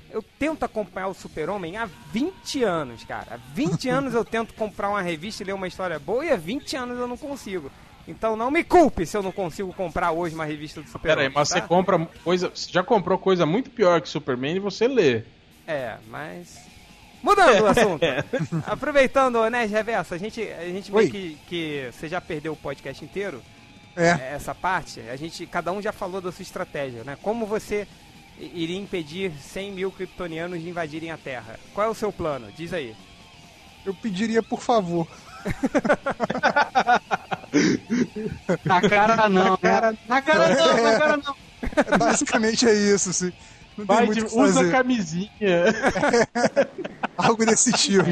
eu 0.09 0.23
tento 0.39 0.63
acompanhar 0.63 1.07
o 1.07 1.13
Super-Homem 1.13 1.77
há 1.77 1.87
20 2.11 2.63
anos, 2.63 3.03
cara. 3.03 3.35
Há 3.35 3.37
20 3.53 3.87
anos 3.89 4.13
eu 4.15 4.25
tento 4.25 4.53
comprar 4.55 4.89
uma 4.89 5.01
revista 5.01 5.43
e 5.43 5.45
ler 5.45 5.53
uma 5.53 5.67
história 5.67 5.99
boa 5.99 6.25
e 6.25 6.31
há 6.31 6.35
20 6.35 6.75
anos 6.75 6.99
eu 6.99 7.07
não 7.07 7.17
consigo. 7.17 7.71
Então 8.07 8.35
não 8.35 8.51
me 8.51 8.63
culpe 8.63 9.05
se 9.05 9.15
eu 9.15 9.23
não 9.23 9.31
consigo 9.31 9.71
comprar 9.73 10.11
hoje 10.11 10.35
uma 10.35 10.43
revista 10.43 10.81
do 10.81 10.85
Pera 10.85 10.91
Super-Homem. 10.91 11.27
aí, 11.27 11.33
mas 11.33 11.49
tá? 11.49 11.55
você 11.55 11.61
compra 11.67 11.99
coisa. 12.23 12.49
Você 12.49 12.71
já 12.71 12.83
comprou 12.83 13.17
coisa 13.17 13.45
muito 13.45 13.69
pior 13.69 14.01
que 14.01 14.09
Superman 14.09 14.55
e 14.55 14.59
você 14.59 14.87
lê. 14.87 15.23
É, 15.67 15.97
mas. 16.09 16.57
Mudando 17.21 17.61
o 17.61 17.67
assunto. 17.71 18.03
Aproveitando, 18.67 19.49
né, 19.49 19.65
Reverso, 19.65 20.13
a 20.13 20.17
gente, 20.17 20.41
a 20.41 20.65
gente 20.65 20.91
vê 20.91 20.97
Oi. 20.97 21.09
que, 21.09 21.37
que 21.47 21.89
você 21.93 22.09
já 22.09 22.19
perdeu 22.19 22.51
o 22.51 22.57
podcast 22.57 23.05
inteiro, 23.05 23.41
É. 23.95 24.07
é, 24.09 24.33
essa 24.35 24.55
parte. 24.55 24.99
A 25.01 25.15
gente, 25.15 25.45
cada 25.45 25.71
um 25.71 25.81
já 25.81 25.91
falou 25.91 26.21
da 26.21 26.31
sua 26.31 26.41
estratégia, 26.43 27.03
né? 27.03 27.17
Como 27.21 27.45
você 27.45 27.87
iria 28.39 28.79
impedir 28.79 29.31
100 29.39 29.71
mil 29.71 29.91
kryptonianos 29.91 30.61
de 30.61 30.69
invadirem 30.69 31.11
a 31.11 31.17
Terra? 31.17 31.59
Qual 31.73 31.87
é 31.87 31.89
o 31.89 31.93
seu 31.95 32.11
plano? 32.11 32.51
Diz 32.55 32.73
aí. 32.73 32.95
Eu 33.85 33.93
pediria, 33.93 34.41
por 34.41 34.61
favor. 34.61 35.07
Na 38.65 38.81
cara 38.81 39.29
não, 39.29 39.57
né? 39.61 39.97
Na 40.07 40.21
cara 40.21 40.55
não, 40.55 40.83
na 40.83 40.99
cara 40.99 41.17
não. 41.17 41.35
É, 41.93 41.97
basicamente 41.97 42.67
é 42.67 42.73
isso, 42.73 43.09
assim. 43.09 43.31
Não 43.77 43.85
tem 43.85 43.95
Vai, 43.95 44.05
muito 44.05 44.27
de- 44.27 44.35
usa 44.37 44.53
fazer. 44.59 44.71
camisinha. 44.71 45.29
Algo 47.17 47.45
desse 47.45 47.71
tipo. 47.73 48.03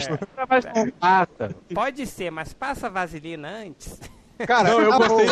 Mais 0.49 0.65
não 0.65 0.91
mata. 0.99 1.55
Pode 1.73 2.05
ser, 2.07 2.31
mas 2.31 2.53
passa 2.53 2.89
vaselina 2.89 3.47
antes. 3.47 3.99
Cara, 4.47 4.69
Não, 4.69 4.81
eu 4.81 4.89
na 4.89 4.97
gostei 4.97 5.27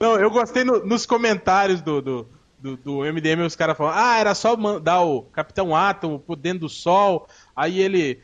Não, 0.00 0.16
eu 0.18 0.30
gostei 0.30 0.64
no- 0.64 0.84
nos 0.84 1.04
comentários 1.06 1.80
do, 1.80 2.00
do, 2.00 2.28
do, 2.58 2.76
do 2.76 3.04
MDM, 3.04 3.42
os 3.42 3.56
caras 3.56 3.76
falam, 3.76 3.92
ah, 3.96 4.18
era 4.18 4.34
só 4.34 4.56
mandar 4.56 5.02
o 5.02 5.22
Capitão 5.22 5.74
Átomo 5.74 6.18
por 6.20 6.36
dentro 6.36 6.60
do 6.60 6.68
Sol, 6.68 7.26
aí 7.56 7.80
ele, 7.80 8.20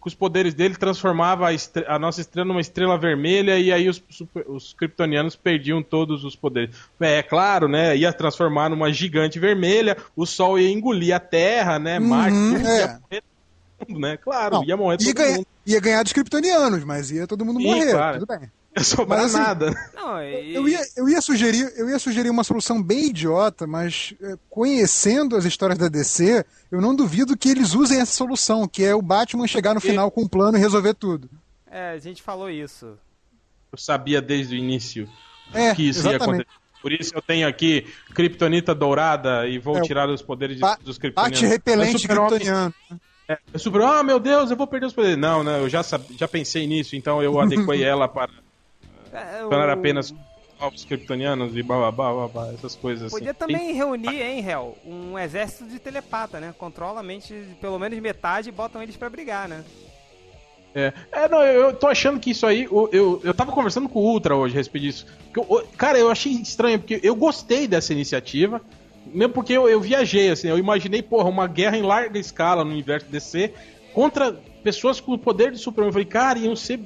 com 0.00 0.08
os 0.08 0.14
poderes 0.14 0.54
dele, 0.54 0.74
transformava 0.76 1.46
a, 1.48 1.52
estre- 1.52 1.84
a 1.86 1.98
nossa 1.98 2.20
estrela 2.20 2.48
numa 2.48 2.60
estrela 2.60 2.96
vermelha 2.98 3.58
e 3.58 3.70
aí 3.72 3.88
os, 3.88 4.02
super- 4.10 4.44
os 4.48 4.72
kryptonianos 4.72 5.36
perdiam 5.36 5.82
todos 5.82 6.24
os 6.24 6.34
poderes. 6.34 6.74
É, 7.00 7.18
é 7.18 7.22
claro, 7.22 7.68
né, 7.68 7.96
ia 7.96 8.12
transformar 8.12 8.68
numa 8.70 8.90
gigante 8.92 9.38
vermelha, 9.38 9.96
o 10.16 10.24
Sol 10.24 10.58
ia 10.58 10.70
engolir 10.70 11.14
a 11.14 11.20
Terra, 11.20 11.78
né, 11.78 11.98
Marte, 11.98 12.36
Uhum, 12.36 12.56
tudo, 12.56 12.66
é. 12.68 12.98
ia 13.12 13.22
mundo, 13.88 14.00
né, 14.00 14.16
claro, 14.16 14.56
Não, 14.56 14.64
ia 14.64 14.76
morrer 14.76 14.96
todo 14.96 15.06
ia, 15.06 15.12
ganhar, 15.14 15.36
mundo. 15.36 15.46
ia 15.66 15.80
ganhar 15.80 16.02
dos 16.02 16.12
kryptonianos, 16.12 16.82
mas 16.84 17.10
ia 17.10 17.26
todo 17.26 17.44
mundo 17.44 17.60
Sim, 17.60 17.66
morrer. 17.66 17.90
claro. 17.92 18.18
Tudo 18.18 18.38
bem. 18.38 18.50
Ia 18.78 18.84
sobrar 18.84 19.20
Mas, 19.22 19.34
assim, 19.34 19.44
nada. 19.44 19.90
Não, 19.94 20.22
e- 20.22 20.54
Eu 20.54 20.68
ia, 20.68 20.80
eu, 20.96 21.08
ia 21.08 21.20
sugerir, 21.20 21.72
eu 21.76 21.88
ia 21.90 21.98
sugerir 21.98 22.30
uma 22.30 22.44
solução 22.44 22.82
bem 22.82 23.06
idiota, 23.06 23.66
mas 23.66 24.14
é, 24.22 24.36
conhecendo 24.48 25.36
as 25.36 25.44
histórias 25.44 25.78
da 25.78 25.88
DC, 25.88 26.44
eu 26.70 26.80
não 26.80 26.94
duvido 26.94 27.36
que 27.36 27.48
eles 27.48 27.74
usem 27.74 28.00
essa 28.00 28.12
solução, 28.12 28.66
que 28.68 28.84
é 28.84 28.94
o 28.94 29.02
Batman 29.02 29.46
chegar 29.46 29.74
no 29.74 29.80
final 29.80 30.10
com 30.10 30.22
um 30.22 30.28
plano 30.28 30.56
e 30.56 30.60
resolver 30.60 30.94
tudo. 30.94 31.28
É, 31.70 31.90
a 31.90 31.98
gente 31.98 32.22
falou 32.22 32.48
isso. 32.50 32.96
Eu 33.72 33.78
sabia 33.78 34.22
desde 34.22 34.54
o 34.54 34.58
início 34.58 35.08
É, 35.52 35.74
que 35.74 35.88
isso 35.88 36.00
ia 36.06 36.16
exatamente. 36.16 36.42
acontecer. 36.42 36.58
Por 36.80 36.92
isso 36.92 37.12
eu 37.14 37.20
tenho 37.20 37.46
aqui 37.48 37.86
Kryptonita 38.14 38.72
dourada 38.74 39.46
e 39.48 39.58
vou 39.58 39.78
É, 39.78 39.80
tirar 39.82 40.08
os 40.08 40.22
poderes 40.22 40.56
de- 40.56 40.62
Ba- 40.62 40.78
dos 40.82 40.96
Kryptonianos. 40.96 41.40
Bate 41.40 41.50
repelente 41.52 42.04
É 42.04 42.08
kryptoniano. 42.08 42.74
É 43.28 43.58
super, 43.58 43.82
ah, 43.82 44.02
meu 44.02 44.18
Deus, 44.18 44.50
eu 44.50 44.56
vou 44.56 44.66
perder 44.66 44.86
os 44.86 44.92
poderes. 44.94 45.18
Não, 45.18 45.42
não, 45.44 45.56
eu 45.58 45.68
já, 45.68 45.82
já 46.16 46.26
pensei 46.28 46.66
nisso, 46.66 46.96
então 46.96 47.22
eu 47.22 47.38
adequei 47.40 47.82
ela 47.84 48.08
para 48.08 48.30
É, 49.12 49.40
tornar 49.48 49.68
o- 49.68 49.72
apenas 49.72 50.14
novos 50.60 50.84
kryptonianos 50.84 51.56
e 51.56 51.62
blá 51.62 51.90
blá 51.92 52.26
blá 52.28 52.52
essas 52.52 52.74
coisas 52.74 53.06
assim. 53.06 53.16
Podia 53.18 53.34
também 53.34 53.72
reunir, 53.72 54.20
hein, 54.22 54.44
Hel, 54.44 54.76
um 54.84 55.18
exército 55.18 55.66
de 55.66 55.78
telepata, 55.78 56.40
né? 56.40 56.54
Controla 56.58 57.00
a 57.00 57.02
mente 57.02 57.32
de 57.32 57.54
pelo 57.60 57.78
menos 57.78 57.98
metade 58.00 58.48
e 58.48 58.52
botam 58.52 58.82
eles 58.82 58.96
pra 58.96 59.08
brigar, 59.08 59.48
né? 59.48 59.64
É, 60.74 60.92
é, 61.12 61.28
não, 61.28 61.42
eu, 61.42 61.62
eu 61.68 61.72
tô 61.76 61.86
achando 61.86 62.20
que 62.20 62.30
isso 62.30 62.46
aí. 62.46 62.68
o- 62.70 62.88
Eu, 62.92 63.20
eu 63.24 63.32
tava 63.34 63.52
conversando 63.52 63.88
com 63.88 64.00
o 64.00 64.02
Ultra 64.02 64.36
hoje 64.36 64.54
a 64.54 64.58
respeito 64.58 64.84
disso. 64.84 65.06
Eu- 65.34 65.66
cara, 65.76 65.98
eu 65.98 66.10
achei 66.10 66.32
estranho, 66.32 66.78
porque 66.78 67.00
eu 67.02 67.14
gostei 67.16 67.66
dessa 67.66 67.92
iniciativa. 67.92 68.60
Mesmo 69.06 69.32
porque 69.32 69.54
eu, 69.54 69.68
eu 69.68 69.80
viajei, 69.80 70.28
assim, 70.30 70.48
eu 70.48 70.58
imaginei, 70.58 71.02
porra, 71.02 71.28
uma 71.30 71.46
guerra 71.46 71.78
em 71.78 71.82
larga 71.82 72.18
escala 72.18 72.62
no 72.64 72.70
universo 72.72 73.06
DC 73.06 73.54
contra 73.94 74.32
pessoas 74.62 75.00
com 75.00 75.12
o 75.14 75.18
poder 75.18 75.50
de 75.50 75.58
Superman. 75.58 75.88
Eu 75.88 75.92
falei, 75.92 76.06
cara, 76.06 76.38
iam 76.38 76.54
ser, 76.54 76.78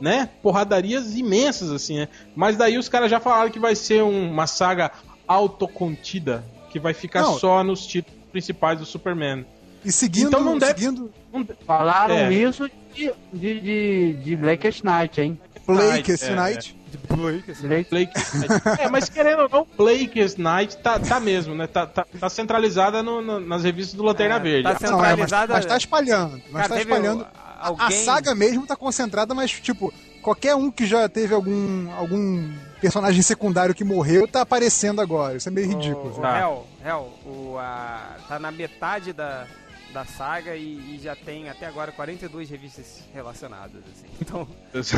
né, 0.00 0.28
porradarias 0.42 1.14
imensas, 1.16 1.70
assim, 1.70 1.98
né? 1.98 2.08
Mas 2.34 2.56
daí 2.56 2.78
os 2.78 2.88
caras 2.88 3.10
já 3.10 3.20
falaram 3.20 3.50
que 3.50 3.58
vai 3.58 3.74
ser 3.76 4.02
um- 4.02 4.30
uma 4.30 4.46
saga 4.46 4.90
autocontida, 5.26 6.44
que 6.70 6.78
vai 6.78 6.94
ficar 6.94 7.22
Não. 7.22 7.38
só 7.38 7.62
nos 7.64 7.86
títulos 7.86 8.18
principais 8.30 8.78
do 8.78 8.86
Superman. 8.86 9.44
E 9.84 9.90
seguindo, 9.90 10.28
Então 10.28 10.42
não 10.44 10.58
deve- 10.58 10.78
seguindo 10.80 11.10
Não- 11.32 11.46
Falaram 11.66 12.14
É. 12.16 12.32
isso 12.32 12.68
de, 12.94 13.12
de, 13.32 13.60
de, 13.60 14.12
de 14.14 14.36
Blackest 14.36 14.82
Night, 14.84 15.20
hein? 15.20 15.38
Blake, 15.66 16.10
é, 16.10 16.14
esse 16.14 16.26
é. 16.26 16.34
Night. 16.34 16.76
Blake... 17.08 17.52
Blake 17.88 18.12
É, 18.80 18.88
mas 18.88 19.08
querendo 19.08 19.42
ou 19.42 19.48
não, 19.48 19.66
Blake's 19.76 20.36
Night 20.36 20.76
tá, 20.78 20.98
tá 20.98 21.20
mesmo, 21.20 21.54
né? 21.54 21.68
Tá, 21.68 21.86
tá, 21.86 22.04
tá 22.18 22.28
centralizada 22.28 23.00
no- 23.00 23.22
no- 23.22 23.38
nas 23.38 23.62
revistas 23.62 23.94
do 23.94 24.02
Lanterna 24.02 24.36
É, 24.36 24.38
Verde. 24.40 24.62
tá 24.64 24.70
Não, 24.90 24.98
é, 24.98 25.00
mas, 25.00 25.08
centralizada- 25.30 25.54
mas 25.54 25.66
tá 25.66 25.76
espalhando. 25.76 26.42
Mas 26.50 26.62
Cara, 26.62 26.74
tá 26.74 26.80
espalhando. 26.80 27.26
O- 27.70 27.76
A- 27.78 27.82
alguém- 27.84 28.04
saga 28.04 28.34
mesmo 28.34 28.66
tá 28.66 28.74
concentrada, 28.76 29.34
mas, 29.34 29.50
tipo, 29.50 29.92
qualquer 30.22 30.54
um 30.54 30.70
que 30.70 30.86
já 30.86 31.08
teve 31.08 31.34
algum, 31.34 31.90
algum 31.92 32.50
personagem 32.80 33.20
secundário 33.22 33.74
que 33.74 33.84
morreu 33.84 34.26
tá 34.26 34.40
aparecendo 34.42 35.00
agora. 35.00 35.36
Isso 35.36 35.48
é 35.48 35.52
meio 35.52 35.68
ridículo. 35.68 36.14
O, 36.14 36.18
o 36.18 36.20
Tá. 36.22 36.38
Hel, 36.40 36.66
Hel, 36.84 37.12
o, 37.26 37.56
a, 37.58 38.16
tá 38.28 38.38
na 38.38 38.50
metade 38.50 39.12
da, 39.12 39.46
da 39.92 40.04
saga 40.04 40.56
e, 40.56 40.94
e 40.96 41.00
já 41.02 41.14
tem 41.14 41.48
até 41.50 41.66
agora 41.66 41.92
42 41.92 42.48
revistas 42.48 43.00
relacionadas, 43.12 43.82
assim. 43.92 44.06
Então 44.20 44.48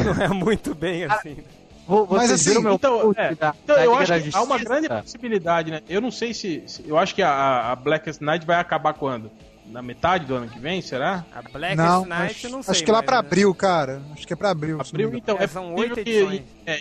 não 0.05 0.23
é 0.25 0.29
muito 0.29 0.75
bem 0.75 1.05
assim. 1.05 1.39
Vo- 1.87 2.07
Mas 2.09 2.31
assim, 2.31 2.61
meu 2.61 2.75
então, 2.75 3.13
é, 3.17 3.35
da- 3.35 3.53
Então, 3.65 3.75
da 3.75 3.85
eu 3.85 3.95
acho 3.97 4.13
que 4.21 4.31
há 4.37 4.43
uma 4.43 4.57
grande 4.59 4.89
possibilidade, 4.89 5.71
né? 5.73 5.81
Eu 5.89 6.01
não 6.01 6.13
sei 6.13 6.33
se. 6.33 6.63
se- 6.69 6.85
eu 6.87 6.97
acho 6.97 7.13
que 7.13 7.23
a, 7.23 7.73
a 7.73 7.77
Blackest 7.77 8.21
Night 8.21 8.47
vai 8.47 8.57
acabar 8.61 8.95
quando? 8.95 9.31
Na 9.73 9.81
metade 9.83 10.27
do 10.27 10.35
ano 10.35 10.49
que 10.49 10.59
vem, 10.59 10.83
será? 10.83 11.25
A 11.35 11.41
Black 11.43 11.75
Não, 11.77 12.05
Knight 12.05 12.23
acho, 12.33 12.47
eu 12.47 12.51
não 12.51 12.63
sei. 12.63 12.73
acho 12.73 12.85
que 12.85 12.91
lá 12.93 12.99
mas- 12.99 13.07
pra 13.07 13.19
abril, 13.19 13.55
cara. 13.55 14.03
Acho 14.13 14.27
que 14.27 14.33
é 14.35 14.37
pra 14.37 14.51
abril. 14.51 14.79
Abril, 14.81 15.15
então. 15.15 15.37
É, 15.41 15.45
É, 15.45 15.47
são 15.47 15.75
oito 15.75 15.95
que 15.95 16.01
edições. 16.01 16.43
é, 16.67 16.79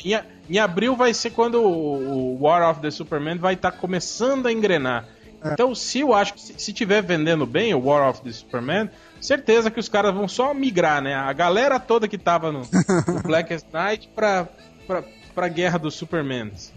em, 0.50 0.60
abril 0.60 0.96
vai 0.96 1.14
ser 1.14 1.30
quando 1.32 1.64
o, 1.64 2.38
War 2.42 2.70
of 2.70 2.82
the 2.82 2.92
Superman 2.92 3.38
vai 3.38 3.54
estar 3.54 3.72
começando 3.72 4.46
a 4.48 4.52
engrenar. 4.52 5.06
É. 5.44 5.54
Então, 5.54 5.74
se 5.74 6.02
eu 6.02 6.14
acho 6.14 6.34
que 6.34 6.42
se, 6.42 6.54
se 6.58 6.74
tiver 6.74 7.02
vendendo 7.02 7.46
bem 7.46 7.74
o 7.74 7.80
War 7.86 8.10
of 8.10 8.22
the 8.22 8.32
Superman, 8.32 8.90
certeza 9.22 9.72
que 9.72 9.80
os 9.80 9.88
caras 9.90 10.14
vão 10.14 10.28
só 10.28 10.54
migrar, 10.54 11.02
né? 11.02 11.16
A 11.16 11.32
galera 11.34 11.80
toda 11.80 12.08
que 12.08 12.18
tava 12.18 12.52
no, 12.52 12.60
no 12.60 13.22
Blackest 13.24 13.66
Night 13.72 14.10
pra, 14.14 14.48
pra, 14.86 15.04
pra 15.34 15.48
guerra 15.48 15.80
dos 15.80 15.96
Supermans. 15.96 16.72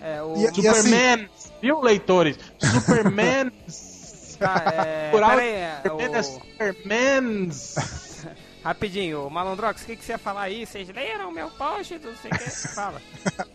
É, 0.00 0.22
o... 0.22 0.34
E- 0.36 0.42
e 0.44 0.46
assim- 0.46 0.62
Supermans, 0.62 1.52
viu, 1.60 1.80
leitores? 1.82 2.38
Supermans. 2.58 3.95
Tá, 4.38 4.62
é... 4.84 5.10
Por 5.12 5.22
alto, 5.22 5.36
Pera 5.36 5.42
aí, 5.42 5.54
é, 5.54 5.80
Superman 5.82 6.14
é 6.16 6.20
o... 6.20 6.24
Supermans. 6.24 7.74
Rapidinho, 8.64 9.26
o 9.26 9.30
Malandrox, 9.30 9.82
o 9.82 9.86
que, 9.86 9.96
que 9.96 10.04
você 10.04 10.12
ia 10.12 10.18
falar 10.18 10.42
aí? 10.42 10.66
Vocês 10.66 10.88
leram 10.88 11.30
meu 11.30 11.48
post? 11.50 11.94
Não 12.02 12.14
sei 12.16 12.30
o 12.32 12.38
que. 12.38 12.50
Fala. 12.74 13.00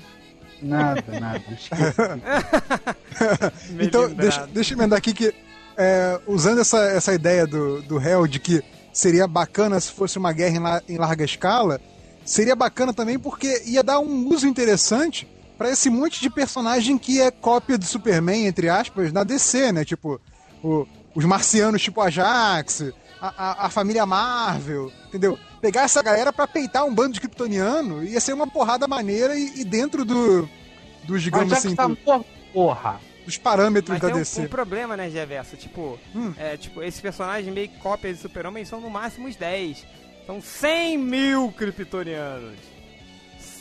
Nada, 0.64 1.04
nada. 1.20 1.42
Então, 3.80 4.14
deixa, 4.14 4.46
deixa 4.48 4.74
eu 4.74 4.78
emendar 4.78 5.00
aqui 5.00 5.12
que, 5.12 5.34
é, 5.76 6.20
usando 6.28 6.62
essa, 6.62 6.78
essa 6.86 7.14
ideia 7.14 7.48
do, 7.48 7.82
do 7.82 8.00
Hell 8.00 8.28
de 8.28 8.40
que 8.40 8.64
seria 8.94 9.28
bacana 9.28 9.80
se 9.80 9.92
fosse 9.92 10.18
uma 10.20 10.32
guerra 10.32 10.56
em, 10.56 10.60
la- 10.60 10.82
em 10.88 10.98
larga 10.98 11.24
escala, 11.26 11.82
seria 12.24 12.56
bacana 12.56 12.94
também 12.94 13.18
porque 13.18 13.64
ia 13.66 13.82
dar 13.82 14.00
um 14.00 14.28
uso 14.30 14.48
interessante 14.48 15.28
pra 15.58 15.72
esse 15.72 15.90
monte 15.90 16.22
de 16.22 16.30
personagem 16.30 16.98
que 16.98 17.20
é 17.22 17.32
cópia 17.32 17.78
do 17.78 17.86
Superman, 17.86 18.46
entre 18.46 18.70
aspas, 18.70 19.12
na 19.12 19.24
DC, 19.24 19.72
né? 19.72 19.84
Tipo, 19.86 20.20
o- 20.64 20.88
os 21.16 21.26
marcianos 21.26 21.82
tipo 21.82 22.00
Ajax, 22.02 22.92
a, 23.22 23.28
a, 23.64 23.66
a 23.66 23.70
família 23.70 24.06
Marvel, 24.06 24.92
entendeu? 25.08 25.38
Pegar 25.62 25.84
essa 25.84 26.02
galera 26.02 26.32
pra 26.34 26.48
peitar 26.48 26.86
um 26.86 26.94
bando 26.96 27.14
de 27.14 27.20
kryptoniano 27.20 28.04
ia 28.04 28.20
ser 28.20 28.34
uma 28.34 28.48
porrada 28.48 28.88
maneira 28.88 29.36
e, 29.38 29.62
e 29.62 29.64
dentro 29.66 30.04
do, 30.06 30.50
dos, 31.04 31.22
digamos 31.22 31.50
já 31.50 31.58
assim, 31.58 31.76
tá 31.76 31.86
do- 31.88 31.96
por- 31.98 32.26
porra. 32.54 33.00
dos 33.26 33.38
parâmetros 33.38 33.90
Mas 33.94 34.02
da 34.02 34.08
tem 34.08 34.16
um, 34.16 34.20
DC. 34.20 34.42
um 34.42 34.48
problema, 34.48 34.98
né, 34.98 35.10
Geverso? 35.10 35.56
Tipo, 35.56 36.00
Hum. 36.16 36.34
é, 36.38 36.58
tipo, 36.58 36.82
esses 36.82 37.00
personagens 37.00 37.54
meio 37.54 37.70
cópias 37.80 38.16
de 38.18 38.22
Super-Homem 38.24 38.66
são 38.66 38.82
no 38.82 38.90
máximo 38.90 39.28
uns 39.28 39.36
10. 39.36 39.86
São 40.26 40.42
100 40.42 40.98
mil 40.98 41.52
kryptonianos. 41.52 42.58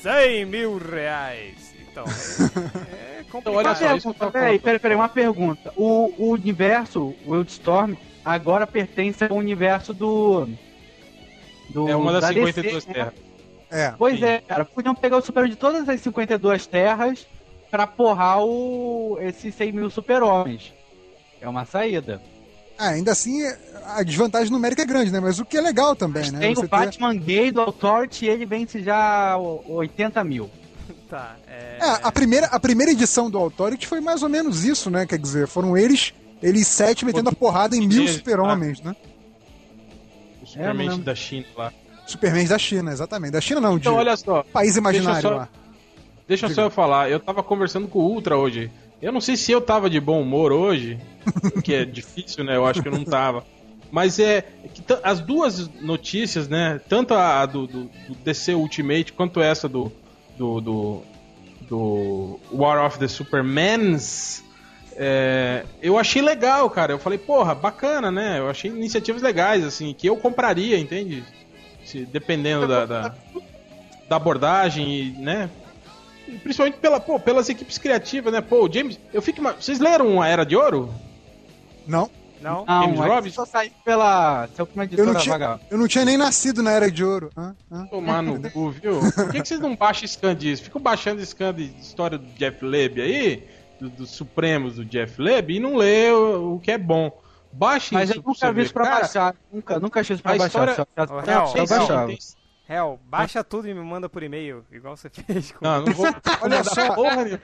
100 0.02 0.44
mil 0.46 0.78
reais. 0.78 1.69
Então, 1.90 2.04
é, 2.04 3.20
é 3.20 3.24
complicado. 3.24 3.54
olha 3.56 3.74
só, 3.74 3.96
isso 3.96 4.14
peraí, 4.14 4.58
peraí, 4.58 4.78
peraí, 4.78 4.96
uma 4.96 5.08
pergunta. 5.08 5.72
O, 5.76 6.12
o 6.18 6.30
universo 6.30 7.14
Wildstorm 7.26 7.94
agora 8.24 8.66
pertence 8.66 9.24
ao 9.24 9.36
universo 9.36 9.92
do. 9.92 10.46
do 11.68 11.88
É 11.88 11.96
uma 11.96 12.12
das 12.12 12.22
da 12.22 12.28
52 12.28 12.54
DC, 12.84 12.88
né? 12.88 12.94
terras. 12.94 13.14
É. 13.70 13.94
Pois 13.96 14.18
Sim. 14.18 14.24
é, 14.24 14.38
cara. 14.40 14.64
Podiam 14.64 14.94
pegar 14.94 15.16
o 15.16 15.22
super 15.22 15.48
de 15.48 15.56
todas 15.56 15.88
as 15.88 16.00
52 16.00 16.66
terras 16.66 17.26
pra 17.70 17.86
porrar 17.86 18.40
o, 18.42 19.16
esses 19.20 19.54
100 19.54 19.72
mil 19.72 19.90
super-homens. 19.90 20.72
É 21.40 21.48
uma 21.48 21.64
saída. 21.64 22.20
Ah, 22.76 22.88
ainda 22.90 23.12
assim, 23.12 23.42
a 23.86 24.02
desvantagem 24.02 24.50
numérica 24.50 24.82
é 24.82 24.86
grande, 24.86 25.12
né? 25.12 25.20
Mas 25.20 25.38
o 25.38 25.44
que 25.44 25.56
é 25.56 25.60
legal 25.60 25.94
também, 25.94 26.30
né? 26.30 26.38
Tem 26.40 26.54
Você 26.54 26.60
o 26.64 26.68
ter- 26.68 26.76
Batman 26.76 27.14
gay 27.14 27.50
do 27.52 27.60
Authority 27.60 28.24
e 28.24 28.28
ele 28.28 28.44
vence 28.46 28.82
já 28.82 29.36
o- 29.38 29.62
80 29.68 30.24
mil. 30.24 30.50
Tá, 31.10 31.36
é... 31.48 31.78
É, 31.80 31.98
a 32.04 32.12
primeira, 32.12 32.46
a 32.46 32.60
primeira 32.60 32.92
edição 32.92 33.28
do 33.28 33.36
Authority 33.36 33.86
foi 33.86 34.00
mais 34.00 34.22
ou 34.22 34.28
menos 34.28 34.64
isso, 34.64 34.88
né? 34.90 35.04
Quer 35.06 35.18
dizer, 35.18 35.48
foram 35.48 35.76
eles, 35.76 36.14
eles 36.40 36.66
sete 36.68 37.04
metendo 37.04 37.28
a 37.28 37.32
porrada 37.32 37.74
em 37.76 37.86
mil 37.86 38.06
super-homens, 38.06 38.80
né? 38.80 38.94
O 40.42 40.46
Superman 40.46 40.86
mano. 40.88 41.02
da 41.02 41.14
China 41.14 41.46
lá. 41.56 41.72
Supermans 42.06 42.48
da 42.48 42.58
China, 42.58 42.90
exatamente. 42.92 43.32
Da 43.32 43.40
China 43.40 43.60
não, 43.60 43.76
Então, 43.76 43.92
de 43.94 43.98
olha 43.98 44.16
só. 44.16 44.42
país 44.52 44.76
imaginário 44.76 45.14
deixa 45.14 45.26
eu 45.28 45.32
só- 45.32 45.36
lá. 45.38 45.48
Deixa 46.26 46.46
Diga. 46.46 46.54
só 46.54 46.62
eu 46.66 46.70
falar, 46.70 47.10
eu 47.10 47.18
tava 47.20 47.42
conversando 47.42 47.88
com 47.88 47.98
o 47.98 48.02
Ultra 48.12 48.36
hoje. 48.36 48.70
Eu 49.02 49.10
não 49.12 49.20
sei 49.20 49.36
se 49.36 49.50
eu 49.50 49.60
tava 49.60 49.88
de 49.90 49.98
bom 50.00 50.20
humor 50.22 50.52
hoje, 50.52 50.98
que 51.64 51.74
é 51.74 51.84
difícil, 51.84 52.44
né? 52.44 52.56
Eu 52.56 52.66
acho 52.66 52.82
que 52.82 52.88
eu 52.88 52.92
não 52.92 53.04
tava. 53.04 53.44
Mas 53.90 54.18
é 54.20 54.44
as 55.02 55.18
duas 55.20 55.68
notícias, 55.80 56.48
né? 56.48 56.80
Tanto 56.88 57.14
a 57.14 57.44
do, 57.46 57.66
do- 57.66 57.84
do 58.08 58.14
DC 58.24 58.54
Ultimate 58.54 59.12
quanto 59.12 59.40
essa 59.40 59.68
do, 59.68 59.90
do, 60.40 60.58
do, 60.58 61.02
do 61.68 62.40
War 62.50 62.86
of 62.86 62.98
the 62.98 63.06
Supermans. 63.06 64.42
é, 64.96 65.66
eu 65.82 65.98
achei 65.98 66.22
legal, 66.22 66.70
cara. 66.70 66.94
Eu 66.94 66.98
falei, 66.98 67.18
porra, 67.18 67.54
bacana, 67.54 68.10
né? 68.10 68.38
Eu 68.38 68.48
achei 68.48 68.70
iniciativas 68.70 69.20
legais, 69.20 69.62
assim, 69.62 69.92
que 69.92 70.06
eu 70.06 70.16
compraria, 70.16 70.78
entende? 70.78 71.22
Se, 71.84 72.06
dependendo 72.06 72.66
da, 72.66 72.86
da, 72.86 73.14
da 74.08 74.16
abordagem, 74.16 75.14
né? 75.18 75.50
Principalmente 76.42 76.78
pela, 76.78 76.98
pô, 76.98 77.20
pelas 77.20 77.48
equipes 77.50 77.76
criativas, 77.76 78.32
né? 78.32 78.40
Pô, 78.40 78.68
James. 78.72 78.98
Eu 79.12 79.20
fico. 79.20 79.42
Vocês 79.42 79.78
leram 79.78 80.22
a 80.22 80.28
Era 80.28 80.46
de 80.46 80.56
Ouro? 80.56 80.94
Não, 81.86 82.08
Não? 82.40 82.64
Não, 82.64 82.82
James 82.82 83.00
Robinson? 83.00 83.44
só 83.44 83.50
sair 83.50 83.72
pela. 83.84 84.48
Seu 84.54 84.68
eu 84.96 85.06
não, 85.06 85.14
tinha, 85.16 85.38
vaga. 85.38 85.60
eu 85.70 85.76
não 85.78 85.86
tinha 85.86 86.04
nem 86.04 86.16
nascido 86.16 86.62
na 86.62 86.70
Era 86.72 86.90
de 86.90 87.04
Ouro. 87.04 87.30
Hã? 87.36 87.54
Hã? 87.70 87.86
Tomar 87.86 88.22
no 88.22 88.50
cu, 88.50 88.70
viu? 88.70 89.00
Por 89.12 89.30
que, 89.30 89.42
que 89.42 89.48
vocês 89.48 89.60
não 89.60 89.76
baixam 89.76 90.06
scan 90.08 90.34
disso? 90.34 90.62
Ficam 90.64 90.80
baixando 90.80 91.20
scan 91.24 91.52
de 91.54 91.64
história 91.80 92.16
do 92.18 92.26
Jeff 92.34 92.64
Leb 92.64 93.00
aí, 93.00 93.46
do- 93.80 93.90
dos 93.90 94.10
Supremos 94.10 94.76
do 94.76 94.84
Jeff 94.84 95.20
Leb, 95.20 95.50
e 95.54 95.60
não 95.60 95.76
lê 95.76 96.10
o, 96.10 96.54
o 96.54 96.60
que 96.60 96.70
é 96.72 96.78
bom. 96.78 97.10
Baixe 97.52 97.92
Mas 97.92 98.10
isso 98.10 98.18
eu 98.18 98.22
pra 98.22 98.32
nunca 98.32 98.52
vi 98.52 98.62
isso 98.62 98.72
pra 98.72 98.84
Cara, 98.84 99.00
baixar. 99.00 99.34
Nunca, 99.52 99.78
nunca 99.80 100.00
achei 100.00 100.14
isso 100.14 100.22
pra 100.22 100.32
a 100.32 100.38
baixar. 100.38 100.68
história- 100.68 100.74
Só, 100.96 101.06
só, 101.06 101.20
Real, 101.20 101.46
só 101.48 101.66
baixava. 101.66 102.12
Hel, 102.68 103.00
baixa 103.08 103.42
tudo 103.42 103.68
e 103.68 103.74
me 103.74 103.80
manda 103.82 104.08
por 104.08 104.22
e-mail, 104.22 104.64
igual 104.70 104.96
você 104.96 105.10
fez 105.12 105.50
com 105.50 105.58
Não, 105.64 105.82
não 105.84 105.92
vou. 105.92 106.06
Olha 106.40 106.62
só, 106.62 106.94
porra. 106.94 107.40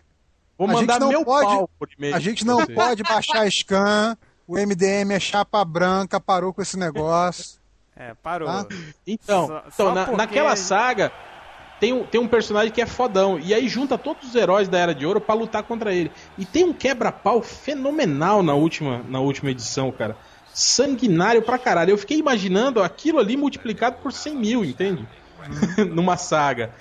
Vou 0.57 0.68
a 0.68 0.72
gente 0.74 0.80
mandar 0.82 1.01
não 1.01 1.09
meu 1.09 1.24
pode- 1.24 1.47
pau 1.49 1.68
por 1.78 1.88
e-mail. 1.99 2.14
A 2.14 2.18
gente 2.20 2.47
não 2.47 2.64
pode 2.64 3.03
baixar 3.03 3.47
scan, 3.51 4.16
o 4.47 4.55
MDM 4.59 5.12
é 5.12 5.20
chapa 5.20 5.64
branca, 5.64 6.20
parou 6.20 6.53
com 6.53 6.62
esse 6.62 6.78
negócio. 6.78 7.59
É, 7.99 8.12
parou. 8.12 8.47
Ah. 8.47 8.66
Então, 9.07 9.47
Só- 9.47 9.59
então 9.68 9.86
só 9.86 9.94
na- 9.94 10.05
porque- 10.05 10.16
naquela 10.18 10.55
saga 10.55 11.11
tem 11.80 11.94
um, 11.94 12.05
tem 12.05 12.20
um 12.20 12.28
personagem 12.28 12.70
que 12.70 12.82
é 12.82 12.84
fodão. 12.84 13.40
E 13.40 13.55
aí 13.55 13.66
junta 13.70 13.97
todos 13.97 14.28
os 14.28 14.34
heróis 14.34 14.68
da 14.68 14.76
Era 14.78 14.94
de 14.94 15.07
Ouro 15.07 15.18
pra 15.18 15.34
lutar 15.34 15.62
contra 15.62 15.94
ele. 15.94 16.12
E 16.36 16.44
tem 16.44 16.62
um 16.64 16.74
quebra-pau 16.74 17.40
fenomenal 17.40 18.42
na 18.42 18.53
última, 18.53 19.03
na 19.09 19.18
última 19.18 19.51
edição, 19.51 19.90
cara. 19.90 20.14
Sanguinário 20.53 21.40
pra 21.40 21.59
caralho. 21.59 21.90
Eu 21.92 21.97
fiquei 21.97 22.18
imaginando 22.18 22.82
aquilo 22.82 23.18
ali 23.18 23.34
multiplicado 23.34 23.97
por 24.03 24.12
100 24.12 24.36
mil, 24.36 24.62
entende? 24.62 25.09
Numa 25.94 26.18
saga. 26.18 26.74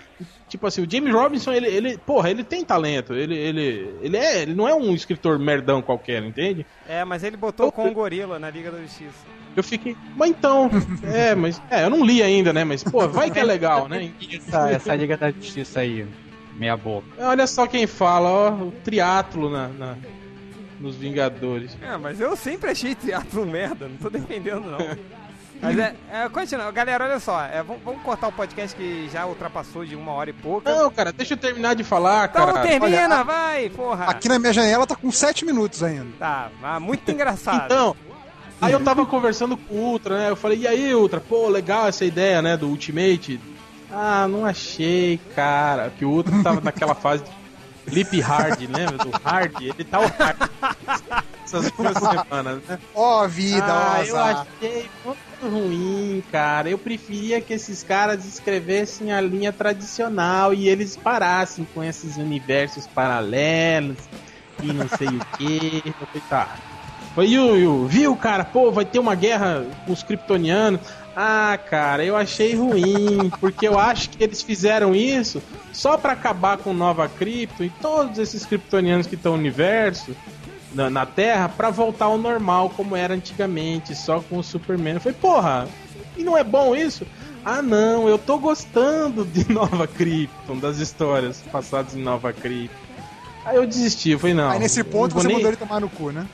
Tipo 0.47 0.67
assim, 0.67 0.81
o 0.83 0.89
James 0.89 1.11
Robinson, 1.13 1.51
ele, 1.51 1.67
ele 1.67 1.97
porra, 1.97 2.29
ele 2.29 2.43
tem 2.43 2.63
talento. 2.63 3.13
Ele, 3.13 3.35
ele, 3.37 3.95
ele, 4.01 4.17
é, 4.17 4.41
ele 4.43 4.53
não 4.53 4.67
é 4.67 4.73
um 4.73 4.93
escritor 4.93 5.37
merdão 5.39 5.81
qualquer, 5.81 6.23
entende? 6.23 6.65
É, 6.87 7.03
mas 7.03 7.23
ele 7.23 7.35
botou 7.35 7.71
com 7.71 7.87
o 7.87 7.91
gorila 7.93 8.39
na 8.39 8.49
Liga 8.49 8.71
da 8.71 8.79
Justiça. 8.81 9.25
Eu 9.55 9.63
fiquei, 9.63 9.95
mas 10.15 10.29
então, 10.29 10.69
é, 11.03 11.33
mas 11.33 11.61
é, 11.69 11.83
eu 11.83 11.89
não 11.89 12.05
li 12.05 12.21
ainda, 12.21 12.51
né? 12.53 12.63
Mas 12.63 12.83
pô, 12.83 13.07
vai 13.07 13.29
que 13.31 13.39
é 13.39 13.43
legal, 13.43 13.87
né? 13.87 14.11
Essa, 14.33 14.69
essa 14.69 14.95
Liga 14.95 15.15
da 15.17 15.31
Justiça 15.31 15.79
aí, 15.79 16.05
meia 16.57 16.75
boca. 16.77 17.07
Olha 17.19 17.47
só 17.47 17.65
quem 17.65 17.87
fala, 17.87 18.29
ó, 18.29 18.51
o 18.51 18.71
triatlo 18.83 19.49
na, 19.49 19.67
na- 19.69 19.95
nos 20.79 20.95
Vingadores. 20.97 21.77
É, 21.81 21.95
mas 21.97 22.19
eu 22.19 22.35
sempre 22.35 22.69
achei 22.71 22.93
teatro 22.95 23.45
merda, 23.45 23.87
não 23.87 23.95
tô 23.97 24.09
defendendo 24.09 24.65
não. 24.69 24.77
Mas 25.65 25.79
é, 25.79 25.95
é 26.11 26.29
continua. 26.29 26.71
Galera, 26.71 27.05
olha 27.05 27.19
só, 27.19 27.43
é, 27.43 27.63
vamos, 27.63 27.81
vamos 27.83 28.01
cortar 28.01 28.27
o 28.27 28.31
podcast 28.31 28.75
que 28.75 29.09
já 29.11 29.25
ultrapassou 29.25 29.85
de 29.85 29.95
uma 29.95 30.11
hora 30.11 30.29
e 30.29 30.33
pouca. 30.33 30.73
Não, 30.73 30.91
cara, 30.91 31.11
deixa 31.11 31.33
eu 31.33 31.37
terminar 31.37 31.75
de 31.75 31.83
falar, 31.83 32.29
então 32.29 32.45
cara. 32.45 32.61
termina, 32.61 33.15
olha, 33.15 33.23
vai, 33.23 33.69
porra. 33.69 34.05
Aqui 34.05 34.29
na 34.29 34.39
minha 34.39 34.53
janela 34.53 34.85
tá 34.85 34.95
com 34.95 35.11
7 35.11 35.45
minutos 35.45 35.83
ainda. 35.83 36.07
Tá, 36.19 36.49
ah, 36.61 36.79
muito 36.79 37.09
engraçado. 37.11 37.65
Então, 37.65 37.95
aí 38.61 38.71
eu 38.71 38.83
tava 38.83 39.05
conversando 39.05 39.57
com 39.57 39.75
o 39.75 39.77
Ultra, 39.77 40.17
né? 40.17 40.29
Eu 40.29 40.35
falei, 40.35 40.59
e 40.59 40.67
aí, 40.67 40.93
Ultra, 40.93 41.19
pô, 41.19 41.47
legal 41.47 41.87
essa 41.87 42.05
ideia, 42.05 42.41
né, 42.41 42.55
do 42.55 42.67
Ultimate. 42.67 43.39
Ah, 43.91 44.27
não 44.27 44.45
achei, 44.45 45.19
cara. 45.35 45.91
Que 45.97 46.05
o 46.05 46.09
Ultra 46.09 46.43
tava 46.43 46.61
naquela 46.61 46.95
fase 46.95 47.23
de 47.23 47.44
Lip 47.87 48.19
Hard, 48.19 48.59
lembra? 48.61 48.97
Do 48.97 49.11
Hard, 49.23 49.61
ele 49.61 49.83
tá 49.83 49.99
o 49.99 50.07
Hard. 50.07 50.49
Essas 51.43 51.71
duas 51.71 51.97
semanas, 51.97 52.61
né? 52.67 52.79
Ó, 52.93 53.27
vida, 53.27 53.65
ah, 53.67 53.97
ó, 53.99 54.03
eu 54.03 54.17
achei 54.17 54.89
muito 55.05 55.19
ruim, 55.43 56.23
cara. 56.31 56.69
Eu 56.69 56.77
preferia 56.77 57.39
que 57.39 57.53
esses 57.53 57.83
caras 57.83 58.25
escrevessem 58.25 59.13
a 59.13 59.21
linha 59.21 59.53
tradicional 59.53 60.53
e 60.53 60.67
eles 60.67 60.97
parassem 60.97 61.67
com 61.73 61.83
esses 61.83 62.17
universos 62.17 62.87
paralelos 62.87 63.97
e 64.61 64.73
não 64.73 64.87
sei 64.89 65.07
o 65.07 65.25
que. 65.37 65.83
Eu 65.85 65.93
falei, 65.93 66.23
tá. 66.29 66.55
Foi 67.13 67.27
Yu, 67.27 67.57
Yu, 67.57 67.87
viu, 67.87 68.15
cara? 68.15 68.43
Pô, 68.43 68.71
vai 68.71 68.83
ter 68.83 68.99
uma 68.99 69.15
guerra 69.15 69.65
com 69.85 69.93
os 69.93 70.03
kryptonianos. 70.03 70.81
Ah, 71.15 71.57
cara, 71.69 72.03
eu 72.03 72.15
achei 72.15 72.55
ruim, 72.55 73.29
porque 73.39 73.67
eu 73.67 73.79
acho 73.79 74.09
que 74.09 74.21
eles 74.23 74.41
fizeram 74.41 74.93
isso 74.93 75.41
só 75.71 75.97
pra 75.97 76.11
acabar 76.13 76.57
com 76.57 76.73
Nova 76.73 77.07
Krypton 77.07 77.63
e 77.63 77.69
todos 77.69 78.17
esses 78.19 78.45
kryptonianos 78.45 79.07
que 79.07 79.15
estão 79.15 79.33
no 79.33 79.37
universo 79.39 80.15
na, 80.73 80.89
na 80.89 81.05
Terra 81.05 81.47
pra 81.47 81.69
voltar 81.69 82.05
ao 82.05 82.17
normal 82.17 82.69
como 82.69 82.95
era 82.97 83.13
antigamente, 83.13 83.95
só 83.95 84.19
com 84.19 84.39
o 84.39 84.43
Superman. 84.43 84.95
Eu 84.95 85.01
falei, 85.01 85.17
porra, 85.19 85.67
e 86.17 86.23
não 86.23 86.37
é 86.37 86.43
bom 86.43 86.75
isso? 86.75 87.07
Ah, 87.45 87.61
não, 87.61 88.09
eu 88.09 88.17
tô 88.17 88.37
gostando 88.37 89.23
de 89.23 89.47
Nova 89.51 89.87
Krypton, 89.87 90.57
das 90.57 90.79
histórias 90.79 91.41
passadas 91.51 91.95
em 91.95 92.01
Nova 92.01 92.33
Krypton. 92.33 92.75
Aí 93.45 93.55
eu 93.55 93.65
desisti, 93.65 94.09
eu 94.09 94.19
falei, 94.19 94.33
não. 94.35 94.49
Aí 94.49 94.59
nesse 94.59 94.83
ponto 94.83 95.13
você 95.13 95.27
nem- 95.27 95.35
mandou 95.37 95.49
ele 95.51 95.57
tomar 95.57 95.79
no 95.79 95.87
cu, 95.89 96.11
né? 96.11 96.25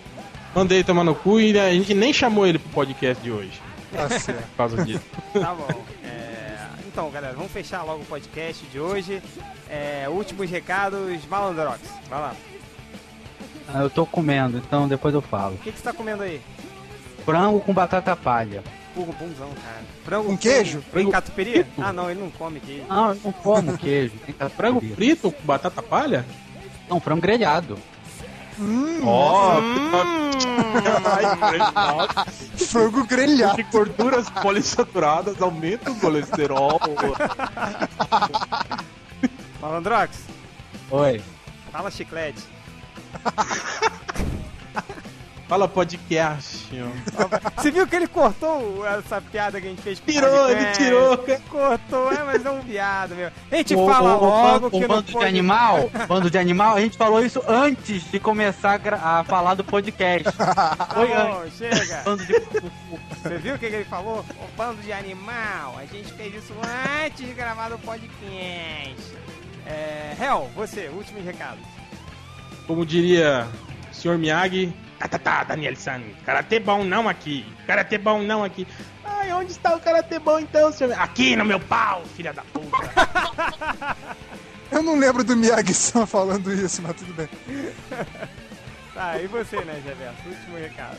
Mandei 0.56 0.84
tomar 0.84 1.04
no 1.04 1.14
cu 1.14 1.40
e 1.40 1.58
a 1.60 1.72
gente 1.72 1.94
nem 1.94 2.12
chamou 2.12 2.48
ele 2.48 2.58
pro 2.58 2.70
podcast 2.72 3.22
de 3.22 3.32
hoje. 3.32 3.62
Tá 3.92 4.10
certo. 4.20 4.48
Por 4.50 4.58
causa 4.58 4.86
disso. 4.86 5.04
Tá 5.34 5.54
bom. 5.54 5.84
É, 6.04 6.68
Então, 6.88 7.10
galera, 7.10 7.34
vamos 7.34 7.52
fechar 7.52 7.84
logo 7.84 8.02
o 8.04 8.06
podcast 8.06 8.66
de 8.68 8.80
hoje. 8.80 9.22
É, 9.70 10.08
últimos 10.10 10.50
recados, 10.50 11.26
Malandrox. 11.30 11.80
Vai 12.10 12.20
lá. 12.20 12.36
Ah, 13.74 13.80
Eu 13.80 13.90
tô 13.90 14.06
comendo, 14.06 14.58
então 14.58 14.88
depois 14.88 15.14
eu 15.14 15.22
falo. 15.22 15.56
O 15.56 15.58
que, 15.60 15.72
que 15.72 15.78
você 15.78 15.84
tá 15.84 15.94
comendo 15.94 16.24
aí? 16.24 16.42
Frango 17.26 17.60
com 17.62 17.74
batata 17.74 18.16
palha. 18.16 18.64
Puro 18.94 19.14
bunzão, 19.14 19.48
cara. 19.64 19.82
Frango 20.04 20.26
Com 20.26 20.38
queijo? 20.38 20.84
Tem 20.92 21.10
catupiry? 21.10 21.66
Ah, 21.78 21.94
não, 21.94 22.10
ele 22.12 22.20
não 22.20 22.30
come 22.32 22.60
queijo. 22.60 22.84
Não, 22.90 23.10
eu 23.12 23.20
não 23.24 23.32
como 23.32 23.78
queijo. 23.78 24.14
Frango 24.58 24.82
frito 24.96 25.32
com 25.32 25.44
batata 25.44 25.82
palha? 25.82 26.26
Não, 26.90 27.00
frango 27.00 27.22
grelhado. 27.22 27.78
Ó, 29.04 29.60
Frango 32.70 33.04
grelhado. 33.06 33.56
de 33.58 33.64
gorduras 33.64 34.30
polissaturadas 34.30 35.42
aumenta 35.42 35.92
o 35.92 35.96
colesterol. 36.00 36.80
Malandrox, 39.62 40.20
Oi. 40.92 41.22
fala 41.72 41.90
chiclete. 41.92 42.42
Fala 45.48 45.68
podcast. 45.68 46.61
Ó. 46.80 47.62
Você 47.62 47.72
viu 47.72 47.86
que 47.88 47.96
ele 47.96 48.08
cortou 48.08 48.86
essa 48.86 49.20
piada 49.20 49.60
que 49.60 49.68
a 49.68 49.70
gente 49.72 49.82
fez 49.82 50.00
com 50.00 50.10
o 50.10 50.14
Tirou, 50.14 50.50
ele 50.50 50.66
tirou. 50.74 51.18
Cortou, 51.50 52.12
é, 52.14 52.24
mas 52.24 52.46
é 52.46 52.50
um 52.52 52.62
viado, 52.62 53.16
meu. 53.16 53.30
A 53.52 53.56
gente 53.56 53.76
O- 53.76 53.88
fala 53.88 54.16
o- 54.16 54.22
o 54.22 54.26
logo 54.26 54.60
bando- 54.60 54.70
que 54.72 54.78
o 54.78 54.80
não 54.82 54.88
bando 54.88 55.02
de 55.08 55.14
pode- 55.14 55.26
animal, 55.26 55.92
bando 56.08 56.30
de 56.32 56.38
animal, 56.38 56.76
a 56.78 56.82
gente 56.82 56.98
falou 56.98 57.24
isso 57.26 57.42
antes 57.48 58.10
de 58.12 58.20
começar 58.20 58.80
a, 59.02 59.20
a 59.20 59.24
falar 59.24 59.56
do 59.56 59.64
podcast. 59.64 60.30
Tá 60.38 60.88
Foi 60.94 61.12
antes. 61.12 61.34
bom, 61.34 61.50
chega. 61.58 62.02
Bando 62.04 62.26
de... 62.26 62.34
Você 62.34 63.38
viu 63.38 63.56
o 63.56 63.60
que, 63.60 63.66
ele 63.66 63.84
falou? 63.86 64.20
O 64.40 64.58
bando 64.58 64.82
de 64.82 64.92
animal. 64.94 65.76
A 65.78 65.86
gente 65.86 66.12
fez 66.14 66.34
isso 66.36 66.54
antes 67.04 67.26
de 67.26 67.34
gravar 67.34 67.72
o 67.74 67.80
podcast. 67.80 68.96
É, 69.66 70.16
Hel, 70.20 70.50
você, 70.56 70.90
últimos 70.94 71.24
recados. 71.24 71.64
Como 72.68 72.86
diria 72.86 73.48
o 73.92 73.96
Sr. 73.96 74.18
Miyagi, 74.18 74.74
tá, 75.08 75.08
tá, 75.08 75.20
tá, 75.20 75.44
Daniel-san, 75.44 76.02
karatê 76.26 76.60
bom 76.60 76.84
não 76.84 77.08
aqui, 77.10 77.46
karatê 77.66 77.98
bom 77.98 78.22
não 78.22 78.44
aqui. 78.44 78.68
Ai, 79.04 79.32
onde 79.34 79.52
está 79.52 79.76
o 79.76 79.80
karatê 79.80 80.20
bom 80.20 80.40
então, 80.40 80.72
senhor? 80.72 80.94
Aqui 81.00 81.36
no 81.36 81.46
meu 81.46 81.60
pau, 81.60 82.04
filha 82.16 82.34
da 82.34 82.44
puta. 82.44 83.96
Eu 84.72 84.82
não 84.82 84.98
lembro 84.98 85.22
do 85.22 85.36
Miyagi-san 85.36 86.06
falando 86.06 86.52
isso, 86.54 86.82
mas 86.82 86.96
tudo 86.96 87.14
bem. 87.14 87.30
Tá, 88.94 89.18
e 89.22 89.26
você, 89.26 89.56
né, 89.64 89.82
Geverso? 89.86 90.20
Último 90.28 90.58
recado. 90.58 90.98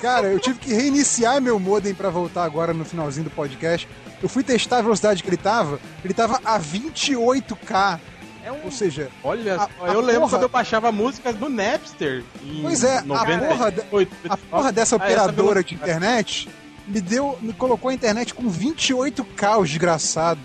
Cara, 0.00 0.28
eu 0.28 0.38
tive 0.38 0.58
que 0.58 0.72
reiniciar 0.72 1.40
meu 1.40 1.58
modem 1.58 1.92
pra 1.92 2.08
voltar 2.08 2.44
agora 2.44 2.72
no 2.72 2.84
finalzinho 2.84 3.24
do 3.24 3.30
podcast. 3.30 3.88
Eu 4.22 4.28
fui 4.28 4.42
testar 4.42 4.78
a 4.78 4.82
velocidade 4.82 5.22
que 5.22 5.28
ele 5.28 5.36
tava, 5.36 5.80
ele 6.04 6.14
tava 6.14 6.40
a 6.44 6.58
28k. 6.60 7.98
É 8.46 8.52
um. 8.52 8.64
Ou 8.64 8.70
seja, 8.70 9.10
Olha, 9.24 9.56
A- 9.60 9.68
a 9.82 9.88
eu 9.88 10.00
lembro 10.00 10.20
porra- 10.22 10.30
quando 10.30 10.42
eu 10.44 10.48
baixava 10.48 10.92
músicas 10.92 11.34
do 11.34 11.48
Napster. 11.48 12.22
Pois 12.62 12.84
é, 12.84 12.98
a 12.98 13.02
98. 13.02 13.48
porra 13.48 13.72
de- 13.72 14.10
a 14.28 14.36
porra 14.36 14.72
dessa 14.72 14.94
Ah, 14.94 14.98
operadora 14.98 15.64
de 15.64 15.74
internet 15.74 16.48
me 16.86 17.00
deu, 17.00 17.36
me 17.42 17.52
colocou 17.52 17.90
a 17.90 17.94
internet 17.94 18.32
com 18.32 18.48
28k, 18.48 19.58
o 19.58 19.64
desgraçado. 19.64 20.40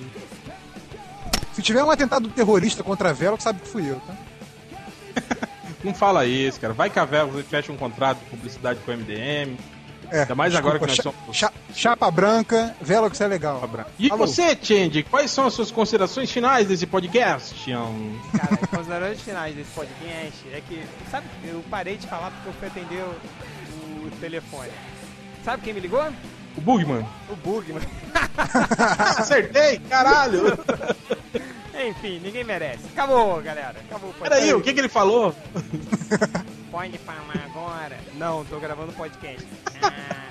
Se 1.53 1.61
tiver 1.61 1.83
um 1.83 1.91
atentado 1.91 2.27
terrorista 2.29 2.81
contra 2.81 3.09
a 3.11 3.13
Velo, 3.13 3.39
sabe 3.39 3.59
que 3.61 3.67
fui 3.67 3.87
eu, 3.87 3.99
tá? 3.99 4.15
Não 5.83 5.93
fala 5.93 6.25
isso, 6.25 6.59
cara. 6.59 6.73
Vai 6.73 6.89
que 6.89 6.97
a 6.97 7.05
Velox 7.05 7.45
fecha 7.47 7.71
um 7.71 7.77
contrato 7.77 8.19
de 8.19 8.25
publicidade 8.31 8.79
com 8.85 8.91
o 8.91 8.93
MDM. 8.97 9.57
É, 10.11 10.21
Ainda 10.21 10.35
mais 10.35 10.53
agora 10.55 10.77
que 10.77 10.85
nós 10.87 10.97
somos- 10.97 11.15
cha- 11.35 11.53
chapa 11.73 12.11
branca, 12.11 12.75
Velox 12.81 13.19
é 13.21 13.27
legal. 13.27 13.61
E 13.97 14.11
Alô? 14.11 14.27
você, 14.27 14.57
Change, 14.61 15.03
quais 15.03 15.31
são 15.31 15.47
as 15.47 15.53
suas 15.53 15.71
considerações 15.71 16.29
finais 16.29 16.67
desse 16.67 16.85
podcast? 16.85 17.55
Tião? 17.55 17.95
Cara, 18.37 18.59
as 18.61 18.69
considerações 18.69 19.21
finais 19.21 19.55
desse 19.55 19.71
podcast 19.71 20.33
é 20.53 20.61
que, 20.67 20.83
sabe, 21.09 21.25
eu 21.45 21.63
parei 21.69 21.95
de 21.95 22.07
falar 22.07 22.29
porque 22.31 22.49
eu 22.49 22.53
fui 22.53 22.67
atender 22.67 23.03
o, 23.03 24.07
o 24.07 24.11
telefone. 24.19 24.69
Sabe 25.45 25.63
quem 25.63 25.73
me 25.73 25.79
ligou? 25.79 26.03
O 26.57 26.61
Bugman. 26.61 27.05
O 27.29 27.35
Bugman. 27.37 27.81
Acertei, 29.17 29.79
caralho! 29.89 30.57
Enfim, 31.73 32.19
ninguém 32.19 32.43
merece. 32.43 32.85
Acabou, 32.91 33.41
galera. 33.41 33.75
Acabou. 33.79 34.13
Peraí, 34.13 34.53
o 34.53 34.61
que, 34.61 34.73
que 34.73 34.79
ele 34.79 34.89
falou? 34.89 35.33
Pode 36.69 36.97
falar 36.99 37.45
agora? 37.45 37.97
Não, 38.15 38.45
tô 38.45 38.59
gravando 38.59 38.91
podcast. 38.93 39.45
Ah, 39.81 40.29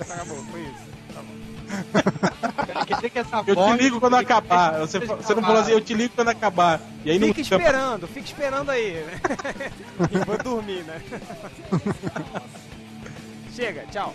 acabou, 0.00 0.36
foi 0.44 0.60
isso. 0.60 0.86
Tá 1.14 1.22
Eu 3.46 3.56
te 3.56 3.82
ligo 3.82 4.00
quando 4.00 4.14
acabar. 4.14 4.78
Você, 4.80 4.98
você 5.00 5.34
não 5.34 5.42
falou 5.42 5.60
assim, 5.60 5.72
eu 5.72 5.80
te 5.80 5.94
ligo 5.94 6.14
quando 6.14 6.28
acabar. 6.28 6.80
E 7.04 7.10
aí 7.10 7.18
não 7.18 7.28
Fica 7.28 7.40
esperando, 7.40 8.06
fica 8.06 8.26
esperando 8.26 8.70
aí. 8.70 9.04
né? 9.04 9.20
e 10.10 10.24
vou 10.24 10.38
dormir, 10.38 10.84
né? 10.84 11.00
Chega, 13.54 13.84
tchau. 13.90 14.14